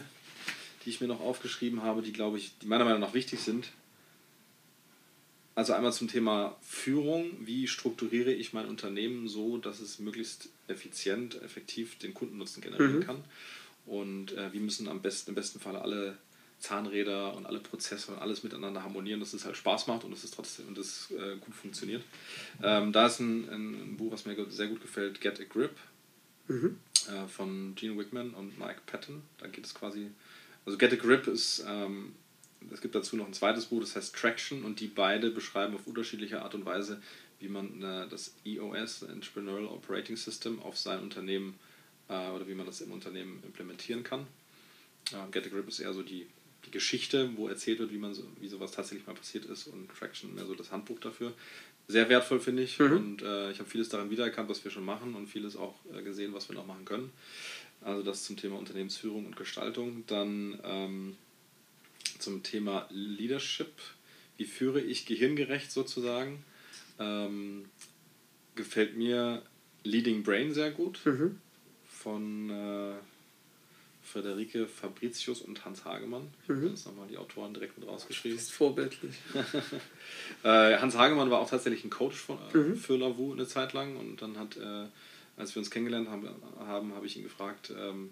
die 0.86 0.90
ich 0.90 1.02
mir 1.02 1.08
noch 1.08 1.22
aufgeschrieben 1.22 1.84
habe, 1.84 2.02
die, 2.02 2.14
glaube 2.14 2.38
ich, 2.38 2.58
die 2.60 2.68
meiner 2.68 2.86
Meinung 2.86 3.02
nach 3.02 3.14
wichtig 3.14 3.40
sind. 3.40 3.70
Also 5.56 5.74
einmal 5.74 5.92
zum 5.92 6.08
Thema 6.08 6.56
Führung. 6.62 7.32
Wie 7.42 7.68
strukturiere 7.68 8.32
ich 8.32 8.54
mein 8.54 8.68
Unternehmen 8.68 9.28
so, 9.28 9.58
dass 9.58 9.82
es 9.82 10.00
möglichst 10.00 10.50
effizient, 10.68 11.42
effektiv 11.42 11.98
den 11.98 12.14
Kundennutzen 12.14 12.62
generieren 12.62 13.00
mhm. 13.00 13.04
kann? 13.04 13.24
Und 13.86 14.32
äh, 14.34 14.54
wie 14.54 14.60
müssen 14.60 14.88
am 14.88 15.02
besten, 15.02 15.32
im 15.32 15.36
besten 15.36 15.60
Fall 15.60 15.76
alle 15.76 16.18
Zahnräder 16.60 17.36
und 17.36 17.46
alle 17.46 17.60
Prozesse 17.60 18.12
und 18.12 18.20
alles 18.20 18.44
miteinander 18.44 18.84
harmonieren, 18.84 19.20
dass 19.20 19.34
es 19.34 19.46
halt 19.46 19.58
Spaß 19.58 19.88
macht 19.88 20.04
und 20.04 20.12
dass 20.12 20.24
es 20.24 20.32
trotzdem 20.32 20.68
und 20.68 20.78
das 20.78 21.10
äh, 21.12 21.38
gut 21.38 21.56
funktioniert. 21.56 22.04
Ähm, 22.62 22.92
da 22.92 23.08
ist 23.08 23.20
ein, 23.20 23.50
ein, 23.50 23.98
Buch, 23.98 24.12
was 24.12 24.26
mir 24.26 24.36
sehr 24.50 24.68
gut 24.68 24.82
gefällt, 24.82 25.22
Get 25.22 25.40
a 25.40 25.44
Grip 25.44 25.76
mhm. 26.48 26.78
Äh, 27.10 27.28
von 27.28 27.76
Gene 27.76 27.98
Wickman 27.98 28.32
und 28.32 28.58
Mike 28.58 28.82
Patton. 28.86 29.22
Da 29.38 29.48
geht 29.48 29.66
es 29.66 29.74
quasi, 29.74 30.12
also 30.66 30.78
Get 30.78 30.94
a 30.94 30.96
Grip 30.96 31.28
ist, 31.28 31.66
ähm, 31.68 32.14
es 32.72 32.82
gibt 32.82 32.96
dazu 32.96 33.16
noch 33.16 33.26
ein 33.26 33.34
zweites 33.34 33.68
Buch, 33.68 33.82
das 33.82 33.96
heißt 33.96 34.16
Traction 34.16 34.64
und 34.64 34.80
die 34.80 34.88
beide 34.88 35.32
beschreiben 35.32 35.76
auf 35.76 35.88
unterschiedliche 35.88 36.42
Art 36.42 36.56
und 36.56 36.66
Weise, 36.66 37.02
wie 37.40 37.48
man 37.48 37.82
äh, 37.82 38.08
das 38.10 38.34
EOS, 38.46 39.04
Entrepreneurial 39.04 39.68
Operating 39.68 40.18
System, 40.18 40.62
auf 40.62 40.78
sein 40.78 41.00
Unternehmen 41.00 41.58
äh, 42.10 42.30
oder 42.30 42.48
wie 42.48 42.54
man 42.54 42.66
das 42.66 42.82
im 42.82 42.92
Unternehmen 42.92 43.42
implementieren 43.44 44.04
kann. 44.04 44.28
Äh, 45.12 45.32
Get 45.32 45.46
a 45.46 45.50
Grip 45.50 45.68
ist 45.68 45.80
eher 45.80 45.94
so 45.94 46.04
die 46.04 46.28
die 46.66 46.72
Geschichte, 46.72 47.32
wo 47.36 47.48
erzählt 47.48 47.80
wird, 47.80 47.92
wie, 47.92 47.98
man 47.98 48.14
so, 48.14 48.24
wie 48.40 48.48
sowas 48.48 48.72
tatsächlich 48.72 49.08
mal 49.08 49.14
passiert 49.14 49.46
ist 49.46 49.68
und 49.68 49.90
Traction 49.90 50.34
mehr 50.36 50.46
so 50.46 50.56
das 50.56 50.72
Handbuch 50.72 51.00
dafür. 51.00 51.34
Sehr 51.88 52.08
wertvoll, 52.10 52.40
finde 52.40 52.64
ich. 52.64 52.78
Mhm. 52.78 52.92
Und 52.92 53.22
äh, 53.22 53.52
ich 53.52 53.60
habe 53.60 53.70
vieles 53.70 53.90
daran 53.90 54.12
wiedererkannt, 54.12 54.50
was 54.50 54.64
wir 54.64 54.72
schon 54.72 54.86
machen 54.86 55.16
und 55.16 55.28
vieles 55.28 55.56
auch 55.56 55.76
äh, 55.94 56.02
gesehen, 56.04 56.34
was 56.34 56.48
wir 56.50 56.56
noch 56.56 56.68
machen 56.68 56.86
können. 56.86 57.12
Also 57.82 58.04
das 58.04 58.26
zum 58.26 58.38
Thema 58.38 58.58
Unternehmensführung 58.58 59.26
und 59.26 59.36
Gestaltung. 59.36 60.04
Dann 60.06 60.60
ähm, 60.64 61.18
zum 62.20 62.44
Thema 62.44 62.88
Leadership. 62.92 63.72
Wie 64.38 64.46
führe 64.46 64.82
ich 64.82 65.06
gehirngerecht 65.06 65.72
sozusagen? 65.72 66.44
Ähm, 67.00 67.66
gefällt 68.56 68.96
mir 68.98 69.42
Leading 69.84 70.24
Brain 70.24 70.54
sehr 70.54 70.72
gut. 70.72 71.00
Mhm. 71.06 71.40
Von 71.88 72.50
äh, 72.50 72.94
Frederike 74.12 74.68
Fabricius 74.68 75.42
und 75.42 75.64
Hans 75.66 75.86
Hagemann. 75.86 76.28
Ich 76.44 76.50
habe 76.50 76.60
mhm. 76.60 76.68
jetzt 76.70 76.86
nochmal 76.86 77.08
die 77.08 77.18
Autoren 77.18 77.54
direkt 77.54 77.78
mit 77.78 77.88
rausgeschrieben. 77.88 78.38
Das 78.38 78.48
ist 78.48 78.54
vorbildlich. 78.54 79.16
äh, 80.44 80.78
Hans 80.78 80.98
Hagemann 80.98 81.30
war 81.30 81.40
auch 81.40 81.50
tatsächlich 81.50 81.84
ein 81.84 81.90
Coach 81.90 82.18
von, 82.18 82.38
äh, 82.54 82.58
mhm. 82.58 82.76
für 82.76 82.98
Lavu 82.98 83.34
eine 83.34 83.48
Zeit 83.48 83.74
lang 83.74 83.98
und 83.98 84.22
dann 84.22 84.38
hat, 84.38 84.58
äh, 84.58 84.86
als 85.38 85.56
wir 85.56 85.60
uns 85.60 85.70
kennengelernt 85.70 86.10
haben, 86.10 86.28
haben 86.60 86.94
habe 86.96 87.06
ich 87.06 87.18
ihn 87.18 87.24
gefragt, 87.24 87.72
ähm, 87.78 88.10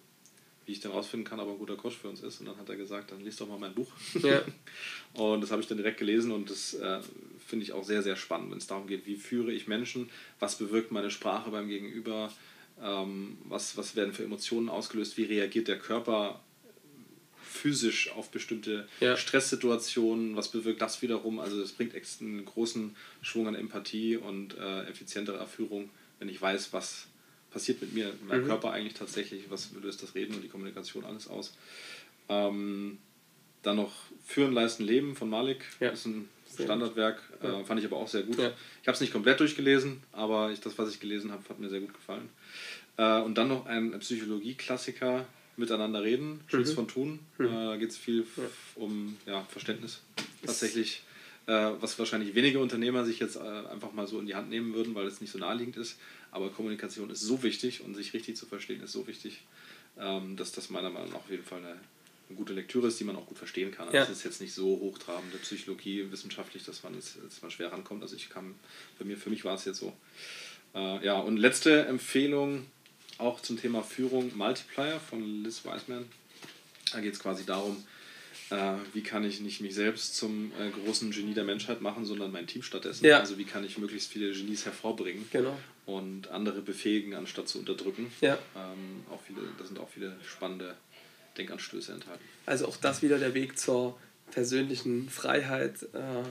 wie 0.68 0.74
ich 0.74 0.82
denn 0.82 0.92
rausfinden 0.92 1.28
kann, 1.28 1.40
ob 1.40 1.48
er 1.48 1.54
ein 1.54 1.60
guter 1.60 1.78
Coach 1.78 1.96
für 1.96 2.10
uns 2.10 2.22
ist. 2.22 2.42
Und 2.42 2.48
dann 2.48 2.58
hat 2.58 2.68
er 2.68 2.76
gesagt, 2.76 3.12
dann 3.12 3.22
liest 3.22 3.40
doch 3.40 3.48
mal 3.48 3.58
mein 3.58 3.74
Buch. 3.74 3.90
Ja. 4.22 4.42
und 5.14 5.42
das 5.42 5.50
habe 5.50 5.62
ich 5.62 5.68
dann 5.68 5.78
direkt 5.78 5.98
gelesen 5.98 6.32
und 6.32 6.50
das 6.50 6.74
äh, 6.74 7.00
finde 7.48 7.64
ich 7.64 7.72
auch 7.72 7.86
sehr, 7.86 8.04
sehr 8.04 8.18
spannend, 8.18 8.52
wenn 8.52 8.58
es 8.58 8.68
darum 8.68 8.86
geht, 8.86 9.06
wie 9.06 9.16
führe 9.16 9.52
ich 9.52 9.68
Menschen, 9.68 10.10
was 10.40 10.58
bewirkt 10.58 10.92
meine 10.92 11.10
Sprache 11.10 11.50
beim 11.50 11.70
Gegenüber, 11.70 12.32
ähm, 12.82 13.38
was, 13.46 13.78
was 13.78 13.96
werden 13.96 14.14
für 14.14 14.24
Emotionen 14.24 14.70
ausgelöst? 14.70 15.18
Wie 15.18 15.24
reagiert 15.24 15.68
der 15.68 15.80
Körper 15.80 16.42
physisch 17.42 18.12
auf 18.12 18.30
bestimmte 18.30 18.88
ja. 19.00 19.18
Stresssituationen? 19.18 20.36
Was 20.36 20.52
bewirkt 20.52 20.82
das 20.82 21.02
wiederum? 21.02 21.40
Also 21.40 21.62
es 21.62 21.72
bringt 21.72 21.94
einen 22.22 22.46
großen 22.46 22.96
Schwung 23.22 23.48
an 23.48 23.56
Empathie 23.56 24.18
und 24.18 24.58
äh, 24.58 24.84
effizientere 24.84 25.46
Führung, 25.48 25.90
wenn 26.20 26.30
ich 26.30 26.42
weiß, 26.42 26.74
was 26.74 27.08
passiert 27.52 27.82
mit 27.82 27.94
mir, 27.94 28.08
mit 28.08 28.28
meinem 28.28 28.44
mhm. 28.44 28.48
Körper 28.48 28.72
eigentlich 28.72 28.94
tatsächlich, 28.94 29.50
was 29.50 29.72
löst 29.82 30.04
das 30.04 30.14
Reden 30.14 30.36
und 30.36 30.44
die 30.44 30.50
Kommunikation 30.50 31.06
alles 31.06 31.28
aus. 31.28 31.56
Ähm, 32.30 33.00
dann 33.64 33.78
noch 33.78 33.94
Führen, 34.26 34.54
Leisten, 34.54 34.84
Leben 34.84 35.16
von 35.16 35.30
Malik. 35.30 35.66
Ja. 35.80 35.90
Ist 35.90 36.06
ein 36.06 36.30
Standardwerk, 36.64 37.22
ja. 37.42 37.60
äh, 37.60 37.64
fand 37.64 37.80
ich 37.80 37.86
aber 37.86 37.98
auch 37.98 38.08
sehr 38.08 38.24
gut. 38.24 38.38
Ja. 38.38 38.52
Ich 38.82 38.88
habe 38.88 38.96
es 38.96 39.02
nicht 39.02 39.14
komplett 39.14 39.40
durchgelesen, 39.40 40.04
aber 40.12 40.52
ich, 40.52 40.60
das, 40.60 40.78
was 40.78 40.90
ich 40.90 41.00
gelesen 41.00 41.32
habe, 41.32 41.44
hat 41.50 41.60
mir 41.60 41.70
sehr 41.70 41.80
gut 41.80 41.94
gefallen. 41.94 42.30
Äh, 42.98 43.22
und 43.22 43.38
dann 43.38 43.48
noch 43.48 43.66
ein 43.66 43.98
Psychologie-Klassiker, 44.00 45.26
Miteinander 45.58 46.04
reden, 46.04 46.42
Schutz 46.48 46.70
mhm. 46.72 46.76
von 46.76 46.88
Thun. 46.88 47.20
Mhm. 47.40 47.46
Äh, 47.46 47.50
da 47.50 47.78
geht 47.78 47.90
es 47.90 47.98
viel 47.98 48.26
um 48.76 49.18
ja, 49.26 49.44
Verständnis. 49.50 50.02
Tatsächlich, 50.46 51.02
äh, 51.48 51.72
was 51.80 51.98
wahrscheinlich 51.98 52.36
wenige 52.36 52.60
Unternehmer 52.60 53.04
sich 53.06 53.20
jetzt 53.20 53.38
äh, 53.38 53.40
einfach 53.40 53.92
mal 53.92 54.08
so 54.08 54.20
in 54.20 54.28
die 54.28 54.36
Hand 54.36 54.50
nehmen 54.50 54.76
würden, 54.76 54.94
weil 54.94 55.08
es 55.08 55.20
nicht 55.20 55.32
so 55.32 55.40
naheliegend 55.40 55.78
ist. 55.78 55.98
Aber 56.30 56.50
Kommunikation 56.50 57.10
ist 57.10 57.22
so 57.22 57.42
wichtig 57.42 57.82
und 57.82 57.96
sich 57.96 58.14
richtig 58.14 58.36
zu 58.36 58.46
verstehen 58.46 58.84
ist 58.84 58.92
so 58.92 59.08
wichtig, 59.08 59.42
ähm, 60.00 60.36
dass 60.36 60.52
das 60.52 60.70
meiner 60.70 60.92
Meinung 60.92 61.10
nach 61.10 61.20
auf 61.20 61.32
jeden 61.32 61.44
Fall 61.44 61.60
eine 61.60 61.78
eine 62.30 62.38
gute 62.38 62.54
Lektüre 62.54 62.88
ist, 62.88 63.00
die 63.00 63.04
man 63.04 63.16
auch 63.16 63.26
gut 63.26 63.38
verstehen 63.38 63.72
kann. 63.72 63.88
Also 63.88 63.98
ja. 63.98 64.06
Das 64.06 64.18
ist 64.18 64.24
jetzt 64.24 64.42
nicht 64.42 64.54
so 64.54 64.66
hochtrabende 64.66 65.38
Psychologie 65.38 66.12
wissenschaftlich, 66.12 66.64
dass 66.64 66.84
man 66.84 66.94
jetzt, 66.94 67.18
jetzt 67.24 67.42
mal 67.42 67.50
schwer 67.50 67.72
rankommt. 67.72 68.02
Also 68.02 68.16
ich 68.16 68.30
kam, 68.30 68.56
bei 69.00 69.06
mir, 69.06 69.18
für 69.18 69.30
mich 69.30 69.46
war 69.46 69.56
es 69.56 69.66
jetzt 69.66 69.80
so. 69.80 69.94
Äh, 70.76 71.06
ja, 71.06 71.20
und 71.20 71.38
letzte 71.38 71.86
Empfehlung 71.86 72.66
auch 73.18 73.42
zum 73.42 73.60
Thema 73.60 73.82
Führung 73.82 74.36
Multiplier 74.36 75.00
von 75.00 75.44
Liz 75.44 75.64
Wiseman. 75.66 76.06
Da 76.92 77.00
geht 77.00 77.14
es 77.14 77.20
quasi 77.20 77.46
darum, 77.46 77.84
äh, 78.50 78.74
wie 78.94 79.02
kann 79.02 79.24
ich 79.24 79.42
nicht 79.42 79.62
mich 79.62 79.76
selbst 79.76 80.16
zum 80.16 80.52
äh, 80.60 80.70
großen 80.70 81.12
Genie 81.12 81.34
der 81.34 81.44
Menschheit 81.44 81.82
machen, 81.82 82.06
sondern 82.06 82.32
mein 82.32 82.48
Team 82.48 82.62
stattdessen. 82.62 83.06
Ja. 83.06 83.20
Also 83.20 83.38
wie 83.38 83.44
kann 83.44 83.64
ich 83.64 83.78
möglichst 83.78 84.12
viele 84.12 84.32
Genies 84.32 84.66
hervorbringen 84.66 85.26
genau. 85.32 85.58
und 85.86 86.30
andere 86.30 86.62
befähigen, 86.62 87.14
anstatt 87.14 87.48
zu 87.50 87.60
unterdrücken. 87.60 88.12
Ja. 88.22 88.38
Ähm, 88.56 89.04
auch 89.12 89.22
viele, 89.22 89.42
da 89.58 89.66
sind 89.66 89.80
auch 89.80 89.90
viele 89.90 90.16
spannende 90.26 90.76
Denkanstöße 91.38 91.94
enthalten. 91.94 92.24
Also 92.46 92.68
auch 92.68 92.78
das 92.78 93.02
wieder 93.02 93.20
der 93.20 93.34
Weg 93.34 93.58
zur 93.58 93.98
persönlichen 94.32 95.10
Freiheit 95.10 95.84
äh, 95.94 96.24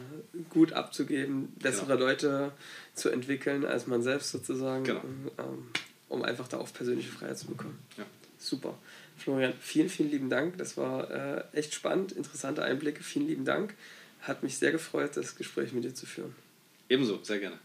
gut 0.50 0.72
abzugeben, 0.72 1.52
bessere 1.57 1.94
genau. 1.94 2.00
Leute 2.00 2.52
zu 2.94 3.09
entwickeln 3.09 3.64
als 3.64 3.86
man 3.86 4.02
selbst 4.02 4.30
sozusagen, 4.30 4.84
genau. 4.84 5.02
ähm, 5.38 5.68
um 6.09 6.22
einfach 6.22 6.48
da 6.48 6.59
auf 6.59 6.72
persönliche 6.72 7.11
Freiheit 7.11 7.38
zu 7.38 7.46
bekommen. 7.46 7.78
Ja. 7.96 8.04
Super. 8.38 8.78
Florian, 9.16 9.54
vielen, 9.61 9.88
vielen 9.88 10.11
lieben 10.11 10.30
Dank. 10.30 10.59
Das 10.59 10.76
war 10.76 11.11
äh, 11.11 11.44
echt 11.52 11.74
spannend, 11.74 12.12
interessante 12.12 12.62
Einblicke. 12.62 13.02
Vielen 13.02 13.26
lieben 13.26 13.44
Dank. 13.44 13.74
Hat 14.20 14.42
mich 14.42 14.59
sehr 14.59 14.72
gefreut, 14.72 15.16
das 15.16 15.36
Gespräch 15.36 15.72
mit 15.72 15.84
dir 15.84 15.94
zu 15.94 16.07
führen. 16.07 16.34
Ebenso, 16.88 17.22
sehr 17.22 17.38
gerne. 17.38 17.59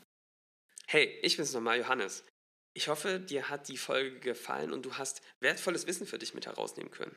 Hey, 0.88 1.20
ich 1.22 1.38
bin's 1.38 1.54
nochmal, 1.54 1.80
Johannes. 1.80 2.24
Ich 2.74 2.88
hoffe, 2.88 3.20
dir 3.20 3.50
hat 3.50 3.68
die 3.68 3.78
Folge 3.78 4.20
gefallen 4.20 4.72
und 4.72 4.86
du 4.86 4.94
hast 4.94 5.22
wertvolles 5.42 5.88
Wissen 5.88 6.08
für 6.08 6.18
dich 6.18 6.34
mit 6.34 6.46
herausnehmen 6.46 6.92
können. 6.92 7.16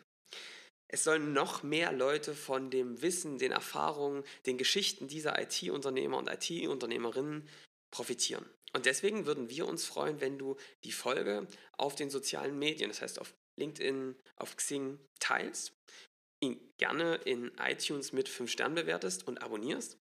Es 0.95 1.03
sollen 1.03 1.33
noch 1.33 1.65
mehr 1.65 1.91
Leute 1.91 2.37
von 2.37 2.71
dem 2.71 3.03
Wissen, 3.03 3.37
den 3.37 3.51
Erfahrungen, 3.51 4.23
den 4.47 4.59
Geschichten 4.59 5.09
dieser 5.09 5.43
IT-Unternehmer 5.43 6.19
und 6.19 6.29
IT-Unternehmerinnen 6.29 7.49
profitieren. 7.91 8.49
Und 8.73 8.87
deswegen 8.87 9.27
würden 9.27 9.51
wir 9.51 9.67
uns 9.67 9.85
freuen, 9.85 10.21
wenn 10.21 10.39
du 10.39 10.57
die 10.85 10.93
Folge 10.93 11.49
auf 11.77 11.97
den 11.97 12.11
sozialen 12.11 12.57
Medien, 12.61 12.91
das 12.91 13.03
heißt 13.03 13.19
auf 13.19 13.35
LinkedIn, 13.59 14.15
auf 14.37 14.57
Xing 14.57 15.01
teilst, 15.19 15.73
ihn 16.41 16.61
gerne 16.79 17.17
in 17.25 17.51
iTunes 17.59 18.13
mit 18.13 18.29
5 18.29 18.49
Sternen 18.49 18.77
bewertest 18.77 19.27
und 19.27 19.43
abonnierst 19.43 19.99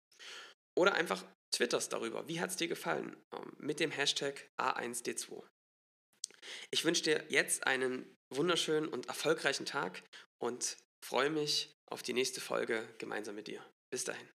oder 0.79 0.95
einfach 0.95 1.25
twitterst 1.53 1.93
darüber. 1.93 2.29
Wie 2.29 2.39
hat 2.39 2.51
es 2.51 2.57
dir 2.57 2.69
gefallen? 2.69 3.17
Ähm, 3.33 3.57
mit 3.59 3.81
dem 3.81 3.91
Hashtag 3.91 4.49
A1D2. 4.57 5.43
Ich 6.71 6.85
wünsche 6.85 7.03
dir 7.03 7.25
jetzt 7.29 7.67
einen 7.67 8.17
wunderschönen 8.31 8.89
und 8.89 9.07
erfolgreichen 9.07 9.67
Tag 9.67 10.03
und 10.39 10.77
freue 11.01 11.31
mich 11.31 11.77
auf 11.87 12.03
die 12.03 12.13
nächste 12.13 12.41
Folge 12.41 12.95
gemeinsam 12.99 13.35
mit 13.35 13.47
dir. 13.47 13.65
Bis 13.91 14.05
dahin. 14.05 14.36